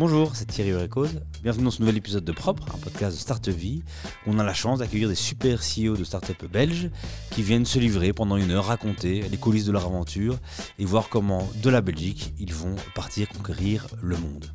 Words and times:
Bonjour, 0.00 0.34
c'est 0.34 0.46
Thierry 0.46 0.72
Récode. 0.72 1.26
Bienvenue 1.42 1.64
dans 1.64 1.70
ce 1.70 1.80
nouvel 1.80 1.98
épisode 1.98 2.24
de 2.24 2.32
Propre, 2.32 2.64
un 2.74 2.78
podcast 2.78 3.14
de 3.14 3.20
Start 3.20 3.50
Vie. 3.50 3.82
Où 4.26 4.30
on 4.30 4.38
a 4.38 4.42
la 4.42 4.54
chance 4.54 4.78
d'accueillir 4.78 5.10
des 5.10 5.14
super 5.14 5.60
CEO 5.60 5.94
de 5.94 6.04
start-up 6.04 6.42
belges 6.50 6.88
qui 7.30 7.42
viennent 7.42 7.66
se 7.66 7.78
livrer 7.78 8.14
pendant 8.14 8.38
une 8.38 8.50
heure, 8.50 8.64
raconter 8.64 9.20
les 9.20 9.36
coulisses 9.36 9.66
de 9.66 9.72
leur 9.72 9.84
aventure 9.84 10.38
et 10.78 10.86
voir 10.86 11.10
comment, 11.10 11.46
de 11.62 11.68
la 11.68 11.82
Belgique, 11.82 12.32
ils 12.38 12.54
vont 12.54 12.76
partir 12.94 13.28
conquérir 13.28 13.88
le 14.00 14.16
monde. 14.16 14.46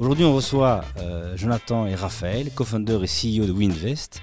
Aujourd'hui, 0.00 0.24
on 0.24 0.36
reçoit 0.36 0.84
euh, 0.98 1.36
Jonathan 1.36 1.84
et 1.88 1.96
Raphaël, 1.96 2.52
co-founder 2.54 3.00
et 3.02 3.06
CEO 3.06 3.46
de 3.46 3.52
WeInvest, 3.52 4.20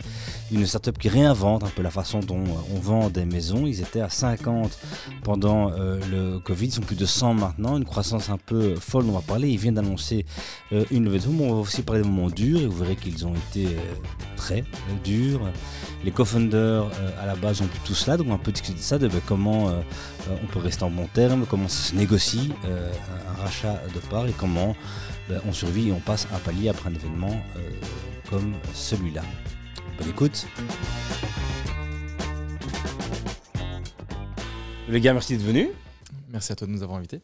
une 0.53 0.65
startup 0.65 0.97
qui 0.97 1.09
réinvente 1.09 1.65
un 1.65 1.69
peu 1.69 1.81
la 1.81 1.91
façon 1.91 2.21
dont 2.21 2.45
euh, 2.45 2.73
on 2.73 2.79
vend 2.79 3.09
des 3.09 3.25
maisons. 3.25 3.67
Ils 3.67 3.81
étaient 3.81 3.99
à 3.99 4.07
50 4.07 4.79
pendant 5.25 5.73
euh, 5.73 5.99
le 6.09 6.39
Covid, 6.39 6.67
ils 6.67 6.71
sont 6.71 6.81
plus 6.81 6.95
de 6.95 7.05
100 7.05 7.33
maintenant, 7.33 7.75
une 7.75 7.83
croissance 7.83 8.29
un 8.29 8.37
peu 8.37 8.75
folle, 8.75 9.03
on 9.09 9.11
va 9.11 9.19
parler. 9.19 9.49
Ils 9.49 9.57
viennent 9.57 9.75
d'annoncer 9.75 10.25
une 10.91 11.03
levée 11.03 11.17
de 11.19 11.23
fonds, 11.23 11.37
on 11.41 11.55
va 11.55 11.59
aussi 11.59 11.81
parler 11.81 12.03
des 12.03 12.07
moments 12.07 12.29
durs 12.29 12.61
et 12.61 12.67
vous 12.67 12.77
verrez 12.77 12.95
qu'ils 12.95 13.27
ont 13.27 13.33
été 13.35 13.67
très 14.37 14.63
durs. 15.03 15.41
Les 16.05 16.11
co-founders 16.11 16.89
à 17.21 17.25
la 17.25 17.35
base 17.35 17.61
ont 17.61 17.67
tout 17.83 17.95
cela, 17.95 18.15
donc 18.15 18.27
on 18.27 18.29
va 18.29 18.35
un 18.35 18.39
peu 18.39 18.53
discuter 18.53 18.77
de 18.77 18.83
ça, 18.83 18.97
de 18.97 19.09
ben, 19.09 19.19
comment 19.25 19.73
on 20.29 20.47
peut 20.47 20.59
rester 20.59 20.83
en 20.83 20.89
bon 20.89 21.07
terme, 21.13 21.45
comment 21.49 21.67
ça 21.67 21.89
se 21.89 21.95
négocie 21.95 22.51
un 22.63 23.43
rachat 23.43 23.81
de 23.93 23.99
part 23.99 24.25
et 24.27 24.33
comment 24.37 24.75
ben, 25.27 25.41
on 25.47 25.53
survit 25.53 25.89
et 25.89 25.91
on 25.91 25.99
passe 25.99 26.27
un 26.33 26.37
palier 26.39 26.69
après 26.69 26.89
un 26.89 26.93
événement 26.93 27.35
euh, 27.57 27.69
comme 28.29 28.53
celui-là. 28.73 29.23
Bonne 29.97 30.09
écoute. 30.09 30.45
Les 34.87 35.01
gars, 35.01 35.13
merci 35.13 35.35
d'être 35.35 35.45
venus. 35.45 35.69
Merci 36.29 36.51
à 36.51 36.55
toi 36.55 36.67
de 36.67 36.71
nous 36.71 36.83
avoir 36.83 36.99
invités. 36.99 37.21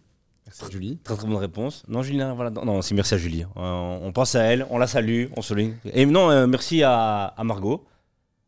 Merci 0.47 0.65
à 0.65 0.69
Julie. 0.69 0.97
Très 1.03 1.15
très 1.15 1.27
bonne 1.27 1.37
réponse. 1.37 1.83
Non, 1.87 2.01
Julien, 2.01 2.33
voilà. 2.33 2.49
Non, 2.49 2.79
aussi 2.79 2.95
merci 2.95 3.13
à 3.13 3.17
Julie. 3.17 3.43
Euh, 3.43 3.99
on 4.01 4.11
pense 4.11 4.33
à 4.33 4.43
elle, 4.43 4.65
on 4.71 4.79
la 4.79 4.87
salue, 4.87 5.25
on 5.37 5.41
souligne. 5.43 5.75
Et 5.85 6.05
non, 6.05 6.31
euh, 6.31 6.47
merci 6.47 6.81
à, 6.83 7.35
Margot, 7.43 7.85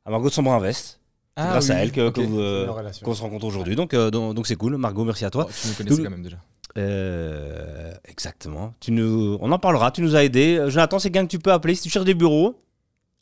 à 0.03 0.09
Margot 0.09 0.29
de 0.29 0.33
Sombre 0.33 0.51
Invest. 0.51 0.99
Ah, 1.35 1.49
grâce 1.51 1.69
à 1.69 1.75
elle 1.75 1.91
qu'on 1.91 3.15
se 3.15 3.21
rencontre 3.21 3.45
aujourd'hui. 3.45 3.75
Donc 3.75 3.95
donc 3.95 4.47
c'est 4.47 4.55
cool. 4.55 4.77
Margot, 4.77 5.03
merci 5.05 5.25
à 5.25 5.29
toi. 5.29 5.47
tu 5.49 5.67
nous 5.67 5.73
connaissais 5.75 6.03
quand 6.03 6.09
même 6.09 6.23
déjà. 6.23 6.37
Euh, 6.77 7.93
exactement. 8.05 8.73
Tu 8.79 8.91
nous, 8.91 9.37
on 9.41 9.51
en 9.51 9.59
parlera, 9.59 9.91
tu 9.91 10.01
nous 10.01 10.15
as 10.15 10.23
aidé. 10.23 10.57
Euh, 10.57 10.69
Jonathan, 10.69 10.99
c'est 10.99 11.11
quelqu'un 11.11 11.25
que 11.25 11.31
tu 11.31 11.39
peux 11.39 11.51
appeler 11.51 11.75
si 11.75 11.83
tu 11.83 11.89
cherches 11.89 12.05
des 12.05 12.13
bureaux 12.13 12.59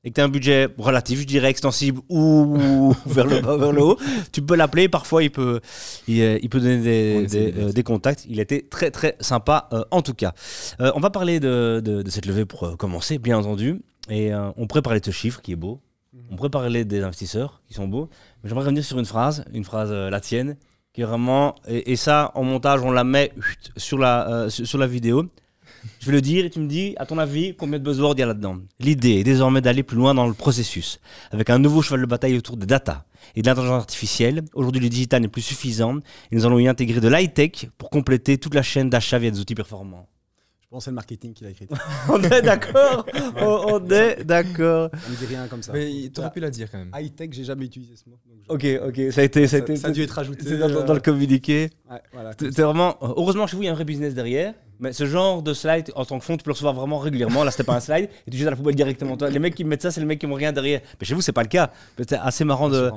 et 0.03 0.09
que 0.09 0.15
tu 0.15 0.21
as 0.21 0.23
un 0.23 0.29
budget 0.29 0.67
relatif, 0.77 1.19
je 1.19 1.25
dirais 1.25 1.49
extensible 1.49 2.01
ou 2.09 2.95
vers, 3.05 3.27
le 3.27 3.41
bas, 3.41 3.57
vers 3.57 3.71
le 3.71 3.83
haut. 3.83 3.97
Tu 4.31 4.41
peux 4.41 4.55
l'appeler, 4.55 4.87
parfois 4.87 5.21
il 5.21 5.31
peut, 5.31 5.59
il, 6.07 6.21
euh, 6.21 6.39
peut 6.49 6.59
donner 6.59 6.79
des, 7.27 7.73
des, 7.73 7.83
contacts. 7.83 8.25
Il 8.27 8.39
était 8.39 8.61
très 8.61 8.89
très 8.89 9.15
sympa 9.19 9.69
en 9.91 10.01
tout 10.01 10.13
cas. 10.13 10.33
on 10.79 10.99
va 10.99 11.09
parler 11.09 11.39
de, 11.39 11.81
de, 11.83 12.09
cette 12.09 12.25
levée 12.25 12.45
pour 12.45 12.77
commencer, 12.77 13.19
bien 13.19 13.37
entendu. 13.37 13.81
Et 14.09 14.31
on 14.33 14.65
pourrait 14.65 14.81
parler 14.81 14.99
de 15.01 15.05
ce 15.05 15.11
chiffre 15.11 15.41
qui 15.41 15.51
est 15.51 15.57
beau. 15.57 15.81
Mhm. 16.13 16.21
On 16.31 16.35
pourrait 16.35 16.49
parler 16.49 16.83
des 16.83 17.03
investisseurs 17.03 17.61
qui 17.67 17.73
sont 17.73 17.87
beaux. 17.87 18.09
Mais 18.43 18.49
j'aimerais 18.49 18.65
revenir 18.65 18.83
sur 18.83 18.97
une 18.97 19.05
phrase, 19.05 19.45
une 19.53 19.63
phrase 19.63 19.91
la 19.91 20.19
tienne, 20.19 20.57
Et, 20.95 21.95
ça, 21.95 22.31
en 22.35 22.43
montage, 22.43 22.81
on 22.81 22.91
la 22.91 23.05
met 23.05 23.31
sur 23.77 23.97
la, 23.97 24.29
euh, 24.29 24.49
sur 24.49 24.77
la 24.77 24.87
vidéo. 24.87 25.25
Je 25.99 26.07
vais 26.07 26.11
le 26.11 26.21
dire 26.21 26.43
et 26.43 26.49
tu 26.49 26.59
me 26.59 26.67
dis, 26.67 26.95
à 26.97 27.05
ton 27.05 27.17
avis, 27.17 27.55
combien 27.55 27.79
de 27.79 27.83
buzzwords 27.83 28.13
il 28.17 28.19
y 28.19 28.23
a 28.23 28.25
là-dedans? 28.25 28.57
L'idée 28.79 29.19
est 29.19 29.23
désormais 29.23 29.61
d'aller 29.61 29.83
plus 29.83 29.95
loin 29.95 30.13
dans 30.13 30.27
le 30.27 30.33
processus, 30.33 30.99
avec 31.31 31.49
un 31.49 31.59
nouveau 31.59 31.81
cheval 31.81 32.01
de 32.01 32.05
bataille 32.07 32.37
autour 32.37 32.57
des 32.57 32.65
data 32.65 33.05
et 33.35 33.41
de 33.41 33.47
l'intelligence 33.47 33.79
artificielle. 33.79 34.43
Aujourd'hui, 34.53 34.81
le 34.81 34.89
digital 34.89 35.21
n'est 35.21 35.29
plus 35.29 35.41
suffisant 35.41 35.99
et 36.31 36.35
nous 36.35 36.45
allons 36.45 36.59
y 36.59 36.67
intégrer 36.67 36.99
de 36.99 37.07
l'high-tech 37.07 37.69
pour 37.77 37.89
compléter 37.89 38.37
toute 38.37 38.53
la 38.53 38.61
chaîne 38.61 38.89
d'achat 38.89 39.17
via 39.17 39.31
des 39.31 39.39
outils 39.39 39.55
performants. 39.55 40.07
Bon, 40.71 40.79
c'est 40.79 40.89
le 40.89 40.95
marketing 40.95 41.33
qui 41.33 41.43
l'a 41.43 41.49
écrit. 41.49 41.67
on 42.09 42.23
est 42.23 42.41
d'accord 42.41 43.05
on, 43.35 43.85
est 43.89 44.23
d'accord. 44.23 44.89
On 45.05 45.11
ne 45.11 45.15
dit 45.17 45.25
rien 45.25 45.45
comme 45.49 45.61
ça. 45.61 45.73
Mais 45.73 46.09
t'aurais 46.13 46.31
pu 46.31 46.39
la 46.39 46.49
dire 46.49 46.71
quand 46.71 46.77
même. 46.77 46.91
High 46.95 47.13
tech, 47.13 47.27
j'ai 47.33 47.43
jamais 47.43 47.65
utilisé 47.65 47.97
ce 47.97 48.09
mot. 48.09 48.17
Ok, 48.47 48.65
ok, 48.87 49.11
ça 49.11 49.19
a 49.19 49.23
été. 49.25 49.47
Ça, 49.47 49.57
a, 49.57 49.59
été, 49.59 49.75
ça, 49.75 49.89
a 49.89 49.91
dû 49.91 50.01
être 50.01 50.11
rajouté. 50.11 50.57
Dans, 50.57 50.85
dans, 50.85 50.93
le 50.93 51.01
communiqué. 51.01 51.71
Ouais, 51.89 52.01
voilà. 52.13 52.31
vraiment. 52.39 52.95
Heureusement, 53.01 53.47
chez 53.47 53.57
vous, 53.57 53.63
il 53.63 53.65
y 53.65 53.69
a 53.69 53.71
un 53.71 53.75
vrai 53.75 53.83
business 53.83 54.13
derrière. 54.13 54.53
Mais 54.79 54.93
ce 54.93 55.05
genre 55.05 55.43
de 55.43 55.53
slide, 55.53 55.91
en 55.93 56.05
tant 56.05 56.17
que 56.17 56.23
fond, 56.23 56.37
tu 56.37 56.43
peux 56.43 56.51
le 56.51 56.53
recevoir 56.53 56.73
vraiment 56.73 56.99
régulièrement. 56.99 57.43
Là, 57.43 57.51
c'était 57.51 57.65
pas 57.65 57.75
un 57.75 57.81
slide. 57.81 58.09
Et 58.25 58.31
tu 58.31 58.37
jettes 58.37 58.47
à 58.47 58.51
la 58.51 58.55
poubelle 58.55 58.75
directement. 58.75 59.17
Les 59.29 59.39
mecs 59.39 59.55
qui 59.55 59.65
mettent 59.65 59.81
ça, 59.81 59.91
c'est 59.91 59.99
les 59.99 60.07
mecs 60.07 60.19
qui 60.19 60.27
n'ont 60.27 60.35
rien 60.35 60.53
derrière. 60.53 60.79
Mais 61.01 61.05
chez 61.05 61.13
vous, 61.13 61.21
c'est 61.21 61.33
pas 61.33 61.43
le 61.43 61.49
cas. 61.49 61.71
C'est 61.97 62.13
assez 62.13 62.45
marrant 62.45 62.69
de, 62.69 62.91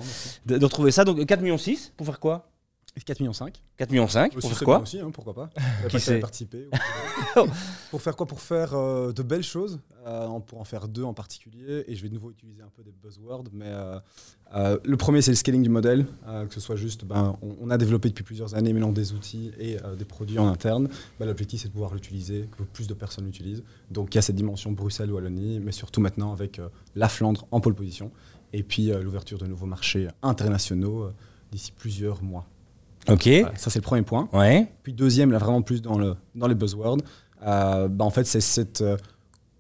de, 0.47 0.59
de, 0.59 0.65
retrouver 0.65 0.93
ça. 0.93 1.05
Donc, 1.05 1.19
4,6 1.19 1.43
millions 1.43 1.57
pour 1.97 2.07
faire 2.07 2.21
quoi? 2.21 2.54
4 3.03 3.21
millions 3.21 3.33
5. 3.33 3.61
4 3.77 3.91
millions 3.91 4.07
5 4.07 4.33
pour 4.35 4.49
faire 4.53 4.65
quoi 4.65 4.81
aussi, 4.81 5.01
hein, 5.01 5.11
pourquoi 5.13 5.35
pas 5.35 5.51
Qui 5.89 5.99
participer. 6.21 6.69
pour 7.91 8.01
faire 8.01 8.15
quoi 8.15 8.27
Pour 8.27 8.41
faire 8.41 8.75
euh, 8.75 9.13
de 9.13 9.23
belles 9.23 9.43
choses. 9.43 9.81
Euh, 10.07 10.27
on 10.27 10.41
pourra 10.41 10.61
en 10.61 10.65
faire 10.65 10.87
deux 10.87 11.03
en 11.03 11.13
particulier. 11.13 11.85
Et 11.89 11.97
je 11.97 12.03
vais 12.03 12.09
de 12.09 12.15
nouveau 12.15 12.31
utiliser 12.31 12.63
un 12.63 12.71
peu 12.75 12.85
des 12.85 12.93
buzzwords. 12.93 13.45
Mais 13.53 13.73
euh, 14.55 14.79
le 14.85 14.97
premier, 14.97 15.23
c'est 15.23 15.33
le 15.33 15.37
scaling 15.37 15.63
du 15.63 15.69
modèle. 15.69 16.07
que 16.49 16.55
ce 16.55 16.61
soit 16.61 16.77
juste, 16.77 17.05
ben, 17.05 17.37
on, 17.43 17.69
a 17.71 17.79
développé 17.79 18.09
depuis 18.09 18.23
plusieurs 18.23 18.55
années 18.55 18.73
maintenant 18.73 18.93
des 18.93 19.13
outils 19.13 19.51
et 19.59 19.77
des 19.99 20.05
produits 20.05 20.39
en 20.39 20.47
interne. 20.47 20.89
Ben, 21.19 21.27
L'objectif, 21.27 21.63
c'est 21.63 21.69
de 21.69 21.73
pouvoir 21.73 21.95
l'utiliser, 21.95 22.49
que 22.57 22.63
plus 22.63 22.87
de 22.87 22.95
personnes 22.95 23.25
l'utilisent. 23.25 23.65
Donc 23.91 24.15
il 24.15 24.19
y 24.19 24.21
a 24.21 24.23
cette 24.23 24.37
dimension 24.37 24.71
Bruxelles-Wallonie, 24.71 25.59
mais 25.59 25.73
surtout 25.73 26.01
maintenant 26.01 26.33
avec 26.33 26.61
la 26.95 27.09
Flandre 27.09 27.47
en 27.51 27.61
pole 27.61 27.75
position. 27.75 28.13
Et 28.53 28.63
puis 28.63 28.93
l'ouverture 28.93 29.39
de 29.39 29.47
nouveaux 29.47 29.67
marchés 29.67 30.07
internationaux 30.23 31.11
d'ici 31.51 31.73
plusieurs 31.73 32.23
mois. 32.23 32.47
Ok. 33.09 33.29
ça, 33.57 33.71
c'est 33.71 33.77
le 33.79 33.83
premier 33.83 34.03
point. 34.03 34.29
Ouais. 34.33 34.69
Puis 34.83 34.93
deuxième, 34.93 35.31
là, 35.31 35.39
vraiment 35.39 35.63
plus 35.63 35.83
dans, 35.83 35.99
le, 35.99 36.17
dans 36.35 36.47
les 36.47 36.55
buzzwords, 36.55 36.99
euh, 37.47 37.89
bah, 37.89 38.05
en 38.05 38.11
fait, 38.11 38.25
c'est 38.25 38.41
cette 38.41 38.81
euh, 38.81 38.97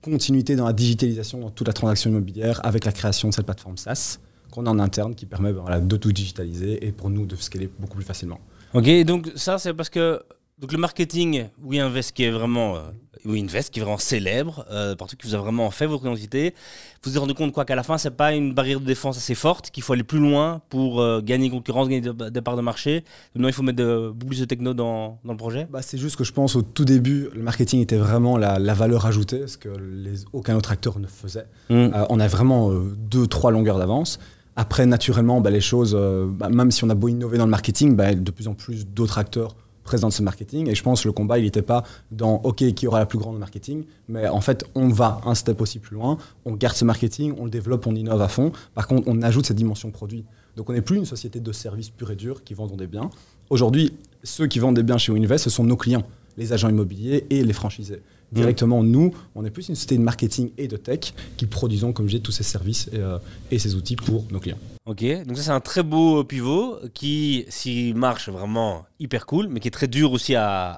continuité 0.03 0.57
dans 0.57 0.67
la 0.67 0.73
digitalisation 0.73 1.41
dans 1.41 1.51
toute 1.51 1.67
la 1.67 1.73
transaction 1.73 2.11
immobilière 2.11 2.61
avec 2.65 2.85
la 2.85 2.93
création 2.93 3.29
de 3.29 3.35
cette 3.35 3.47
plateforme 3.47 3.77
SaaS 3.77 4.19
qu'on 4.51 4.67
a 4.67 4.71
en 4.71 4.79
interne 4.79 5.15
qui 5.15 5.27
permet 5.27 5.53
bah, 5.53 5.81
de 5.81 5.97
tout 5.97 6.13
digitaliser 6.13 6.87
et 6.87 6.93
pour 6.93 7.11
nous 7.11 7.27
de 7.27 7.35
scaler 7.37 7.69
beaucoup 7.79 7.97
plus 7.97 8.05
facilement. 8.05 8.39
Ok, 8.73 8.89
donc 9.05 9.33
ça, 9.35 9.59
c'est 9.59 9.75
parce 9.75 9.91
que 9.91 10.23
donc 10.59 10.73
le 10.73 10.79
marketing 10.79 11.49
WeInvest 11.63 12.13
qui 12.13 12.25
est 12.25 12.31
vraiment 12.31 12.77
euh, 12.77 12.81
WeInvest 13.25 13.71
qui 13.71 13.81
est 13.81 13.83
vraiment 13.83 13.99
célèbre, 13.99 14.65
euh, 14.71 14.95
partout 14.95 15.17
qui 15.17 15.27
vous 15.27 15.35
a 15.35 15.39
vraiment 15.39 15.71
fait 15.71 15.87
votre 15.87 16.05
identité. 16.05 16.55
Vous 17.03 17.11
vous 17.11 17.17
êtes 17.17 17.21
rendu 17.21 17.35
compte 17.35 17.53
quoi 17.53 17.65
qu'à 17.65 17.75
la 17.75 17.83
fin 17.83 17.99
c'est 17.99 18.11
pas 18.11 18.33
une 18.33 18.55
barrière 18.55 18.81
de 18.81 18.85
défense 18.85 19.17
assez 19.17 19.35
forte, 19.35 19.71
qu'il 19.71 19.83
faut 19.83 19.93
aller 19.93 20.03
plus 20.03 20.19
loin 20.19 20.61
pour 20.69 21.01
euh, 21.01 21.21
gagner 21.21 21.51
concurrence, 21.51 21.89
gagner 21.89 22.13
des 22.13 22.41
parts 22.43 22.57
de 22.57 22.63
marché. 22.63 23.05
Non, 23.35 23.49
il 23.49 23.55
faut 23.55 23.63
mettre 23.63 23.79
de, 23.79 24.11
beaucoup 24.15 24.31
plus 24.31 24.41
de 24.41 24.45
techno 24.45 24.75
dans, 24.75 25.19
dans 25.25 25.33
le 25.33 25.39
projet. 25.39 25.67
Bah, 25.71 25.83
c'est 25.83 25.99
juste 25.99 26.17
que 26.17 26.25
je 26.25 26.33
pense 26.33 26.57
au 26.57 26.63
tout 26.63 26.85
début 26.85 27.29
le 27.35 27.43
marketing 27.43 27.81
était 27.81 27.97
vraiment 27.97 28.37
la, 28.37 28.59
la 28.59 28.75
valeur 28.75 29.07
ajoutée, 29.07 29.47
ce 29.47 29.57
que 29.57 29.69
les, 29.69 30.25
aucun 30.33 30.57
autre 30.57 30.73
acteur 30.73 30.99
ne 30.99 31.07
faisait. 31.07 31.47
Hmm. 31.71 31.89
on 32.11 32.21
a 32.21 32.29
vraiment 32.29 32.71
deux 32.73 33.27
trois 33.27 33.51
longueurs 33.51 33.79
d'avance. 33.79 34.19
Après, 34.57 34.87
naturellement, 34.87 35.41
bah, 35.41 35.51
les 35.51 35.61
choses, 35.61 35.99
bah, 36.29 36.49
même 36.49 36.71
si 36.71 36.85
on 36.85 36.91
a 36.91 36.95
beau 36.95 37.09
innover 37.09 37.39
dans 37.39 37.45
le 37.45 37.51
marketing, 37.51 37.97
bah, 37.97 38.15
de 38.15 38.31
plus 38.31 38.47
en 38.47 38.55
plus 38.55 38.87
d'autres 38.87 39.19
acteurs 39.19 39.57
présent 39.85 40.09
de 40.09 40.13
ce 40.13 40.23
marketing. 40.23 40.69
Et 40.69 40.75
je 40.75 40.83
pense 40.83 41.03
que 41.03 41.09
le 41.09 41.13
combat, 41.13 41.39
il 41.39 41.45
n'était 41.45 41.63
pas 41.63 41.85
dans 42.11 42.37
OK, 42.43 42.65
qui 42.75 42.87
aura 42.89 42.99
la 42.99 43.07
plus 43.07 43.19
grande 43.19 43.39
marketing, 43.39 43.85
mais 44.09 44.27
en 44.27 44.41
fait, 44.41 44.65
on 44.75 44.89
va 44.89 45.21
un 45.25 45.35
step 45.35 45.61
aussi 45.61 45.79
plus 45.79 45.95
loin, 45.95 46.19
on 46.45 46.55
garde 46.55 46.75
ce 46.75 46.85
marketing, 46.85 47.35
on 47.39 47.45
le 47.45 47.51
développe, 47.51 47.87
on 47.87 47.95
innove 47.95 48.21
à 48.21 48.29
fond. 48.29 48.51
Par 48.75 48.89
contre, 48.89 49.07
on 49.07 49.23
ajoute 49.23 49.47
cette 49.47 49.57
dimension 49.57 49.91
produit. 49.91 50.25
Donc 50.57 50.71
on 50.71 50.73
n'est 50.73 50.83
plus 50.83 50.97
une 50.97 51.05
société 51.05 51.41
de 51.41 51.53
services 51.53 51.91
pur 51.91 52.11
et 52.11 52.17
dur 52.17 52.43
qui 52.45 52.55
vendent 52.55 52.77
des 52.77 52.87
biens. 52.87 53.11
Aujourd'hui, 53.51 53.93
ceux 54.23 54.47
qui 54.47 54.59
vendent 54.59 54.77
des 54.77 54.83
biens 54.83 54.99
chez 54.99 55.13
Uninvest, 55.13 55.45
ce 55.45 55.51
sont 55.51 55.65
nos 55.65 55.77
clients, 55.77 56.05
les 56.37 56.53
agents 56.53 56.69
immobiliers 56.69 57.27
et 57.31 57.45
les 57.45 57.53
franchisés. 57.53 58.01
Mmh. 58.33 58.37
Directement, 58.37 58.83
nous, 58.83 59.15
on 59.35 59.45
est 59.45 59.51
plus 59.51 59.69
une 59.69 59.75
société 59.75 59.97
de 59.97 60.03
marketing 60.03 60.51
et 60.59 60.69
de 60.69 60.77
tech 60.77 61.15
qui 61.37 61.47
produisons, 61.47 61.93
comme 61.93 62.09
j'ai 62.09 62.21
tous 62.21 62.33
ces 62.33 62.43
services 62.43 62.89
et, 62.93 62.99
euh, 62.99 63.19
et 63.51 63.59
ces 63.59 63.75
outils 63.75 63.97
pour 63.97 64.25
nos 64.31 64.41
clients. 64.41 64.59
Ok, 64.87 65.03
donc 65.25 65.39
ça 65.39 65.45
c'est 65.45 65.51
un 65.51 65.61
très 65.61 65.83
beau 65.83 66.25
pivot 66.25 66.77
qui, 66.93 67.47
s'il 67.49 67.97
marche 67.97 68.29
vraiment 68.29 68.85
hyper 69.01 69.25
cool, 69.25 69.49
mais 69.49 69.59
qui 69.59 69.69
est 69.69 69.71
très 69.71 69.89
dur 69.89 70.13
aussi 70.13 70.35
à, 70.35 70.73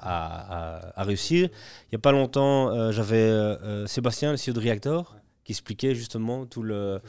à, 0.95 1.03
réussir. 1.03 1.49
Il 1.85 1.89
n'y 1.91 1.97
a 1.97 1.99
pas 1.99 2.13
longtemps, 2.13 2.69
euh, 2.69 2.93
j'avais 2.93 3.17
euh, 3.17 3.85
Sébastien, 3.85 4.31
le 4.31 4.37
CEO 4.37 4.53
de 4.53 4.61
Reactor, 4.61 5.17
qui 5.43 5.51
expliquait 5.51 5.93
justement 5.93 6.45
tout 6.45 6.63
le, 6.63 7.01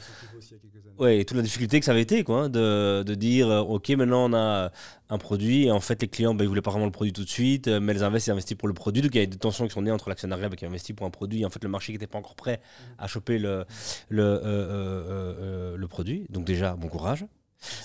ouais, 0.99 1.23
toute 1.23 1.37
la 1.37 1.43
difficulté 1.43 1.79
que 1.79 1.85
ça 1.85 1.91
avait 1.91 2.01
été, 2.01 2.23
quoi, 2.23 2.43
hein, 2.43 2.49
de, 2.49 3.03
de, 3.03 3.15
dire, 3.15 3.49
euh, 3.49 3.61
ok, 3.61 3.89
maintenant 3.91 4.29
on 4.29 4.33
a 4.33 4.71
un 5.09 5.17
produit, 5.17 5.65
et 5.65 5.71
en 5.71 5.79
fait 5.79 6.01
les 6.01 6.07
clients, 6.07 6.35
ben, 6.35 6.43
ils 6.43 6.47
voulaient 6.47 6.61
pas 6.61 6.71
vraiment 6.71 6.85
le 6.85 6.91
produit 6.91 7.13
tout 7.13 7.23
de 7.23 7.29
suite, 7.29 7.67
euh, 7.67 7.79
mais 7.79 7.93
les 7.93 8.03
investisseurs 8.03 8.33
investissent 8.33 8.57
pour 8.57 8.67
le 8.67 8.73
produit, 8.73 9.01
donc 9.01 9.15
il 9.15 9.19
y 9.19 9.23
a 9.23 9.25
des 9.25 9.37
tensions 9.37 9.65
qui 9.65 9.73
sont 9.73 9.81
nées 9.81 9.91
entre 9.91 10.09
l'actionnariat 10.09 10.49
qui 10.49 10.65
investit 10.65 10.93
pour 10.93 11.07
un 11.07 11.09
produit, 11.09 11.41
et 11.41 11.45
en 11.45 11.49
fait 11.49 11.63
le 11.63 11.69
marché 11.69 11.87
qui 11.87 11.93
n'était 11.93 12.07
pas 12.07 12.19
encore 12.19 12.35
prêt 12.35 12.59
à 12.97 13.07
choper 13.07 13.39
le, 13.39 13.65
le, 14.09 14.41
euh, 14.43 15.77
le 15.77 15.87
produit, 15.87 16.25
donc 16.29 16.45
déjà, 16.45 16.75
bon 16.75 16.89
courage. 16.89 17.25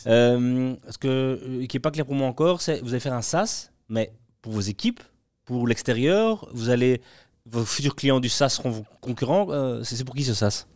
ce 0.05 0.99
que, 0.99 1.65
qui 1.67 1.77
n'est 1.77 1.81
pas 1.81 1.91
clair 1.91 2.05
pour 2.05 2.15
moi 2.15 2.27
encore, 2.27 2.61
c'est 2.61 2.81
vous 2.83 2.91
allez 2.91 3.01
faire 3.01 3.15
un 3.15 3.23
SaaS, 3.23 3.71
mais 3.89 4.13
pour 4.43 4.53
vos 4.53 4.61
équipes, 4.61 5.01
pour 5.45 5.67
l'extérieur, 5.69 6.49
vous 6.53 6.71
allez 6.71 7.01
vos 7.47 7.65
futurs 7.65 7.95
clients 7.95 8.21
du 8.21 8.31
SaaS 8.31 8.49
seront 8.49 8.71
vos 8.71 8.85
concurrents. 9.01 9.49
c'est 9.85 10.03
pour 10.05 10.15
qui 10.15 10.25
ce 10.25 10.35
SaaS? 10.35 10.67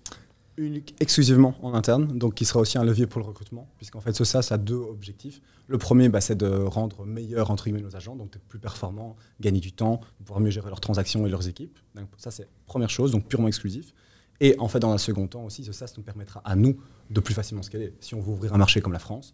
Unique, 0.59 0.95
exclusivement 1.01 1.55
en 1.63 1.75
interne, 1.75 2.19
donc 2.19 2.35
qui 2.35 2.45
sera 2.45 2.61
aussi 2.61 2.79
un 2.79 2.85
levier 2.85 3.07
pour 3.07 3.21
le 3.21 3.27
recrutement, 3.27 3.69
puisqu'en 3.77 4.01
fait 4.01 4.13
ce 4.13 4.25
SaaS 4.25 4.49
a 4.51 4.59
deux 4.59 4.77
objectifs. 4.77 5.41
Le 5.67 5.79
premier, 5.79 6.09
bah, 6.09 6.21
c'est 6.21 6.37
de 6.37 6.49
rendre 6.49 7.05
meilleur 7.05 7.51
entre 7.51 7.65
guillemets 7.65 7.83
nos 7.83 7.97
agents, 7.97 8.17
donc 8.17 8.35
être 8.37 8.43
plus 8.43 8.59
performants, 8.59 9.17
gagner 9.41 9.61
du 9.61 9.73
temps, 9.73 10.01
pouvoir 10.25 10.41
mieux 10.41 10.51
gérer 10.51 10.69
leurs 10.69 10.81
transactions 10.81 11.27
et 11.27 11.31
leurs 11.31 11.49
équipes. 11.49 11.79
Donc 11.95 12.09
ça 12.17 12.31
c'est 12.31 12.49
première 12.67 12.91
chose, 12.91 13.13
donc 13.13 13.27
purement 13.27 13.49
exclusif. 13.49 13.95
Et 14.41 14.57
en 14.59 14.69
fait 14.69 14.81
dans 14.81 14.93
un 14.93 14.99
second 14.99 15.27
temps 15.27 15.45
aussi, 15.45 15.65
ce 15.65 15.73
SaaS 15.73 15.95
nous 15.97 16.03
permettra 16.03 16.41
à 16.45 16.57
nous 16.57 16.77
de 17.11 17.21
plus 17.21 17.35
facilement 17.35 17.63
scaler. 17.63 17.95
Si 18.01 18.15
on 18.15 18.21
veut 18.21 18.33
ouvrir 18.33 18.55
un 18.55 18.59
marché 18.59 18.81
comme 18.81 18.93
la 18.93 18.99
France, 18.99 19.33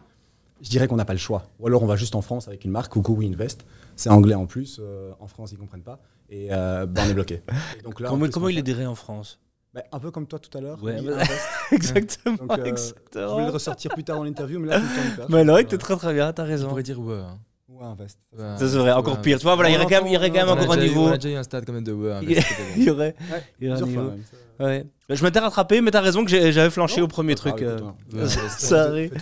je 0.60 0.70
dirais 0.70 0.88
qu'on 0.88 0.96
n'a 0.96 1.04
pas 1.04 1.12
le 1.12 1.18
choix. 1.18 1.48
Ou 1.58 1.66
alors 1.66 1.82
on 1.82 1.86
va 1.86 1.96
juste 1.96 2.14
en 2.14 2.22
France 2.22 2.48
avec 2.48 2.64
une 2.64 2.70
marque, 2.70 2.92
Coucou 2.92 3.14
We 3.14 3.28
Invest. 3.28 3.66
C'est 3.96 4.10
anglais 4.10 4.34
en 4.34 4.46
plus, 4.46 4.80
euh, 4.80 5.12
en 5.20 5.26
France 5.26 5.52
ils 5.52 5.58
comprennent 5.58 5.82
pas, 5.82 6.00
et 6.30 6.48
euh, 6.50 6.86
bah, 6.86 7.02
on 7.06 7.10
est 7.10 7.14
bloqué. 7.14 7.42
Donc 7.84 8.00
là, 8.00 8.08
Comment, 8.10 8.24
plus, 8.24 8.30
comment 8.32 8.46
on 8.46 8.50
il 8.50 8.58
est 8.58 8.62
diré 8.62 8.86
en 8.86 8.94
France? 8.94 9.40
Bah, 9.74 9.82
Un 9.92 9.98
peu 9.98 10.10
comme 10.10 10.26
toi 10.26 10.38
tout 10.38 10.56
à 10.56 10.60
l'heure. 10.60 10.82
Ouais, 10.82 11.00
bah- 11.02 11.12
Invest. 11.14 11.32
Exactement, 11.72 12.36
Donc, 12.36 12.58
euh, 12.58 12.74
Je 13.14 13.20
voulais 13.26 13.44
le 13.46 13.50
ressortir 13.50 13.90
plus 13.92 14.04
tard 14.04 14.16
dans 14.18 14.24
l'interview, 14.24 14.58
mais 14.60 14.68
là, 14.68 14.80
passe. 14.80 15.28
Mais 15.28 15.40
alors, 15.40 15.54
Voilà. 15.56 15.64
t'es 15.68 15.78
très 15.78 15.96
très 15.96 16.14
bien, 16.14 16.32
t'as 16.32 16.44
On 16.44 16.46
raison. 16.46 16.68
pourrait 16.68 16.82
dire 16.82 17.00
ouais. 17.00 17.14
hein. 17.16 17.38
Ouais, 17.68 17.86
invest. 17.86 18.18
Ouais. 18.38 18.44
Ça 18.56 18.68
c'est 18.68 18.76
vrai, 18.76 18.92
encore 18.92 19.14
Ouais. 19.16 19.20
pire. 19.22 19.38
Tu 19.38 19.42
vois, 19.42 19.56
voilà, 19.56 19.68
il 19.70 19.72
y 19.72 19.76
aurait 19.76 19.86
quand 19.86 19.96
même, 20.00 20.06
il 20.06 20.12
y 20.12 20.16
aurait 20.16 20.28
quand 20.30 20.36
même 20.36 20.48
On 20.48 20.52
a 20.52 20.62
encore 20.62 20.74
un 20.74 20.76
niveau. 20.76 21.06
On 21.08 21.12
a 21.12 21.16
déjà 21.18 21.34
eu 21.34 21.38
un 21.38 21.42
stade 21.42 21.64
quand 21.66 21.72
même 21.72 21.82
de 21.82 21.92
ouais. 21.92 22.20
Il 22.76 22.84
y 22.84 22.90
aurait, 22.90 23.16
Ouais, 23.32 23.42
il 23.60 23.66
y 23.66 23.70
aurait 23.70 23.78
un 23.82 23.86
fois 23.86 23.88
niveau. 23.88 24.12
Ouais. 24.60 24.86
Je 25.08 25.24
m'étais 25.24 25.40
rattrapé, 25.40 25.80
mais 25.80 25.90
t'as 25.90 26.00
raison 26.00 26.24
que 26.24 26.30
j'avais 26.30 26.70
flanché 26.70 27.00
Non, 27.00 27.06
au 27.06 27.08
premier 27.08 27.34
truc. 27.34 27.60
euh. 27.62 27.80
Ouais, 28.12 28.28
Ça 28.58 28.84
ouais, 28.84 28.88
arrive. 28.90 29.12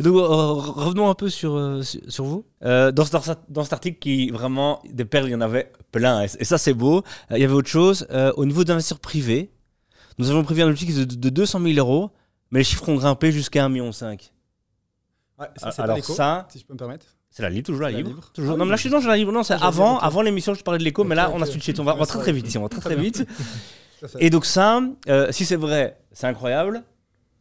Donc, 0.00 0.16
euh, 0.16 0.26
revenons 0.26 1.08
un 1.08 1.14
peu 1.14 1.28
sur, 1.28 1.54
euh, 1.54 1.82
sur, 1.82 2.24
vous. 2.24 2.44
Euh, 2.64 2.90
dans, 2.90 3.04
ce- 3.04 3.12
dans, 3.12 3.20
cet- 3.22 3.38
dans 3.48 3.62
cet 3.62 3.74
article, 3.74 3.98
qui 4.00 4.30
vraiment, 4.30 4.82
des 4.90 5.04
perles, 5.04 5.28
il 5.28 5.32
y 5.32 5.34
en 5.36 5.40
avait 5.40 5.70
plein. 5.92 6.22
Et, 6.22 6.28
et 6.40 6.44
ça, 6.44 6.58
c'est 6.58 6.74
beau. 6.74 7.04
Euh, 7.30 7.36
il 7.36 7.42
y 7.42 7.44
avait 7.44 7.54
autre 7.54 7.68
chose. 7.68 8.08
Euh, 8.10 8.32
au 8.36 8.44
niveau 8.44 8.64
d'investisseurs 8.64 8.98
privés, 8.98 9.50
nous 10.20 10.30
avons 10.30 10.44
prévu 10.44 10.62
un 10.62 10.68
objectif 10.68 10.96
de, 10.96 11.04
de 11.04 11.28
200 11.30 11.60
000 11.60 11.74
euros, 11.78 12.10
mais 12.50 12.60
les 12.60 12.64
chiffres 12.64 12.88
ont 12.88 12.94
grimpé 12.96 13.32
jusqu'à 13.32 13.66
1,5 13.66 13.70
million. 13.70 13.86
Ouais, 13.90 15.46
ça, 15.56 15.70
c'est 15.72 15.82
Alors, 15.82 15.96
pas 15.96 16.02
ça, 16.02 16.46
si 16.50 16.58
je 16.58 16.64
peux 16.66 16.74
me 16.74 16.78
permettre. 16.78 17.06
c'est 17.30 17.42
la 17.42 17.50
libre, 17.50 17.66
toujours 17.66 17.82
la 17.82 17.90
la 17.90 17.96
libre. 17.96 18.10
libre. 18.10 18.30
Toujours. 18.34 18.54
Ah 18.54 18.56
non, 18.58 18.64
mais 18.66 18.72
là, 18.72 18.76
je 18.76 18.80
suis 18.82 18.90
dans 18.90 19.00
la 19.00 19.16
libre. 19.16 19.32
Non, 19.32 19.42
c'est 19.42 19.54
avant, 19.54 20.22
l'émission, 20.22 20.54
je 20.54 20.62
parlais 20.62 20.78
de 20.78 20.84
l'écho, 20.84 21.02
mais 21.04 21.14
là, 21.14 21.30
on 21.34 21.40
a 21.40 21.46
switché. 21.46 21.72
On 21.78 21.84
va, 21.84 21.94
on 21.94 21.98
va 21.98 22.06
très 22.06 22.18
très 22.18 22.32
vite 22.32 22.46
ici. 22.46 22.58
On 22.58 22.62
va 22.62 22.68
très 22.68 22.80
Très 22.80 22.96
vite. 22.96 23.26
Et 24.18 24.30
donc, 24.30 24.46
ça, 24.46 24.80
euh, 25.08 25.30
si 25.30 25.44
c'est 25.44 25.56
vrai, 25.56 25.98
c'est 26.12 26.26
incroyable. 26.26 26.82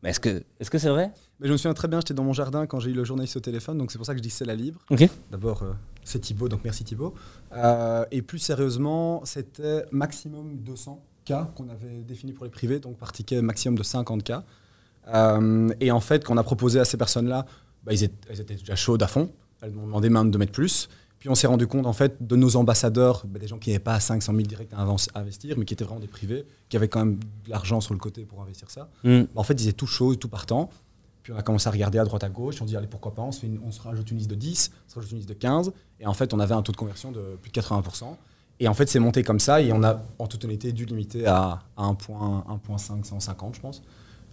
Mais 0.04 0.10
est-ce 0.12 0.20
que 0.20 0.78
c'est 0.78 0.90
vrai? 0.90 1.12
Mais 1.40 1.48
je 1.48 1.54
me 1.54 1.58
souviens 1.58 1.74
très 1.74 1.88
bien, 1.88 2.00
j'étais 2.00 2.14
dans 2.14 2.24
mon 2.24 2.34
jardin 2.34 2.68
quand 2.68 2.80
j'ai 2.80 2.90
eu 2.90 2.94
le 2.94 3.06
journaliste 3.06 3.38
au 3.38 3.40
téléphone, 3.40 3.78
donc 3.78 3.92
c'est 3.92 3.98
pour 3.98 4.06
ça 4.06 4.14
que 4.14 4.18
je 4.18 4.24
dis 4.24 4.30
que 4.30 4.36
c'est 4.36 4.46
la 4.46 4.56
libre. 4.56 4.82
Ok. 4.90 5.08
D'abord, 5.32 5.64
euh, 5.64 5.72
c'est 6.04 6.20
Thibaut, 6.20 6.50
donc 6.50 6.62
merci 6.66 6.84
Thibaut. 6.84 7.14
Euh, 7.54 8.04
et 8.12 8.22
plus 8.22 8.40
sérieusement, 8.40 9.22
c'était 9.24 9.86
maximum 9.92 10.58
200 10.58 11.02
cas 11.30 11.52
qu'on 11.56 11.70
avait 11.70 12.04
défini 12.08 12.34
pour 12.34 12.46
les 12.46 12.52
privés, 12.52 12.80
donc 12.80 12.98
par 12.98 13.12
ticket 13.12 13.42
maximum 13.42 13.78
de 13.78 13.84
50 13.84 14.24
cas. 14.24 14.44
Euh, 15.08 15.70
et 15.80 15.92
en 15.92 16.00
fait, 16.00 16.24
quand 16.24 16.34
on 16.34 16.38
a 16.38 16.44
proposé 16.44 16.80
à 16.80 16.86
ces 16.86 16.98
personnes-là, 16.98 17.46
bah, 17.84 17.94
ils, 17.94 18.04
étaient, 18.04 18.30
elles 18.30 18.42
étaient 18.42 18.56
déjà 18.56 18.76
chaudes 18.76 19.02
à 19.04 19.08
fond. 19.08 19.32
Elles 19.62 19.72
m'ont 19.72 19.86
demandé 19.86 20.10
même 20.10 20.32
de 20.32 20.38
mettre 20.38 20.52
plus. 20.52 20.90
Puis 21.20 21.30
on 21.30 21.36
s'est 21.36 21.48
rendu 21.48 21.68
compte 21.68 21.86
en 21.86 21.94
fait 21.94 22.26
de 22.26 22.36
nos 22.36 22.56
ambassadeurs, 22.56 23.24
bah, 23.28 23.40
des 23.40 23.48
gens 23.48 23.58
qui 23.58 23.70
n'avaient 23.70 23.80
pas 23.80 24.00
500 24.00 24.34
000 24.34 24.48
directs 24.48 24.70
à 24.74 25.20
investir, 25.20 25.58
mais 25.58 25.66
qui 25.66 25.74
étaient 25.74 25.84
vraiment 25.84 26.00
des 26.00 26.08
privés, 26.08 26.46
qui 26.70 26.78
avaient 26.78 26.88
quand 26.88 27.00
même 27.00 27.16
de 27.18 27.50
l'argent 27.50 27.82
sur 27.82 27.94
le 27.94 28.00
côté 28.00 28.24
pour 28.26 28.42
investir 28.42 28.70
ça. 28.70 28.90
Hmm. 29.04 29.22
Bah, 29.24 29.28
en 29.36 29.44
fait, 29.44 29.54
ils 29.62 29.68
étaient 29.68 29.74
tout 29.78 29.88
chauds, 29.88 30.16
tout 30.16 30.30
partants. 30.30 30.70
Puis 31.24 31.34
on 31.34 31.38
a 31.38 31.42
commencé 31.42 31.68
à 31.68 31.72
regarder 31.72 32.00
à 32.00 32.06
droite 32.06 32.24
à 32.24 32.30
gauche. 32.30 32.62
On 32.62 32.66
dit, 32.66 32.78
allez, 32.78 32.88
pourquoi 32.88 33.14
pas, 33.14 33.22
on 33.24 33.32
se, 33.34 33.42
fait 33.42 33.48
une- 33.48 33.60
on 33.66 33.72
se 33.72 33.82
rajoute 33.82 34.10
une 34.12 34.18
liste 34.18 34.30
de 34.30 34.36
10, 34.36 34.72
on 34.88 34.90
se 34.90 34.96
rajoute 34.96 35.12
une 35.12 35.18
liste 35.18 35.30
de 35.30 35.34
15. 35.34 35.74
Et 36.00 36.08
en 36.08 36.14
fait, 36.14 36.34
on 36.34 36.40
avait 36.40 36.56
un 36.56 36.62
taux 36.62 36.72
de 36.72 36.78
conversion 36.78 37.12
de 37.12 37.22
plus 37.42 37.52
de 37.52 37.54
80%. 37.54 38.16
Et 38.60 38.68
en 38.68 38.74
fait, 38.74 38.90
c'est 38.90 39.00
monté 39.00 39.24
comme 39.24 39.40
ça. 39.40 39.62
Et 39.62 39.72
on 39.72 39.84
a, 39.84 40.02
en 40.20 40.28
toute 40.28 40.44
honnêteté, 40.46 40.72
dû 40.72 40.86
limiter 40.86 41.26
à, 41.26 41.60
à 41.78 41.84
1.1, 41.84 42.46
1.5, 42.68 43.04
150, 43.04 43.56
je 43.56 43.62
pense. 43.62 43.82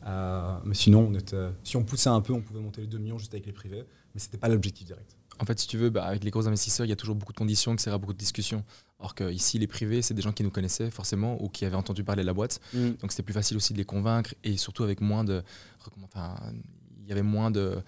Euh, 0.06 0.56
mais 0.64 0.74
sinon, 0.74 1.08
on 1.10 1.14
était, 1.14 1.48
si 1.64 1.76
on 1.76 1.84
poussait 1.84 2.10
un 2.10 2.20
peu, 2.20 2.32
on 2.32 2.40
pouvait 2.40 2.60
monter 2.60 2.82
les 2.82 2.86
2 2.86 2.98
millions 2.98 3.18
juste 3.18 3.34
avec 3.34 3.46
les 3.46 3.52
privés. 3.52 3.84
Mais 4.14 4.20
c'était 4.20 4.38
pas 4.38 4.48
l'objectif 4.48 4.86
direct. 4.86 5.16
En 5.38 5.44
fait, 5.44 5.58
si 5.60 5.66
tu 5.66 5.76
veux, 5.76 5.90
bah, 5.90 6.04
avec 6.04 6.24
les 6.24 6.30
gros 6.30 6.48
investisseurs, 6.48 6.86
il 6.86 6.88
y 6.88 6.92
a 6.92 6.96
toujours 6.96 7.14
beaucoup 7.14 7.32
de 7.32 7.38
conditions, 7.38 7.76
que 7.76 7.82
sera 7.82 7.98
beaucoup 7.98 8.14
de 8.14 8.18
discussions. 8.18 8.64
Alors 8.98 9.14
que 9.14 9.30
ici, 9.30 9.58
les 9.58 9.66
privés, 9.66 10.00
c'est 10.00 10.14
des 10.14 10.22
gens 10.22 10.32
qui 10.32 10.42
nous 10.42 10.50
connaissaient 10.50 10.90
forcément 10.90 11.42
ou 11.42 11.48
qui 11.48 11.64
avaient 11.66 11.76
entendu 11.76 12.04
parler 12.04 12.22
de 12.22 12.26
la 12.26 12.32
boîte. 12.32 12.60
Hmm. 12.72 12.92
Donc 13.00 13.12
c'était 13.12 13.22
plus 13.22 13.34
facile 13.34 13.56
aussi 13.56 13.74
de 13.74 13.78
les 13.78 13.84
convaincre 13.84 14.34
et 14.44 14.56
surtout 14.56 14.82
avec 14.82 15.00
moins 15.00 15.24
de. 15.24 15.42
Enfin, 16.04 16.36
il 17.02 17.08
y 17.08 17.12
avait 17.12 17.22
moins 17.22 17.50
de, 17.50 17.78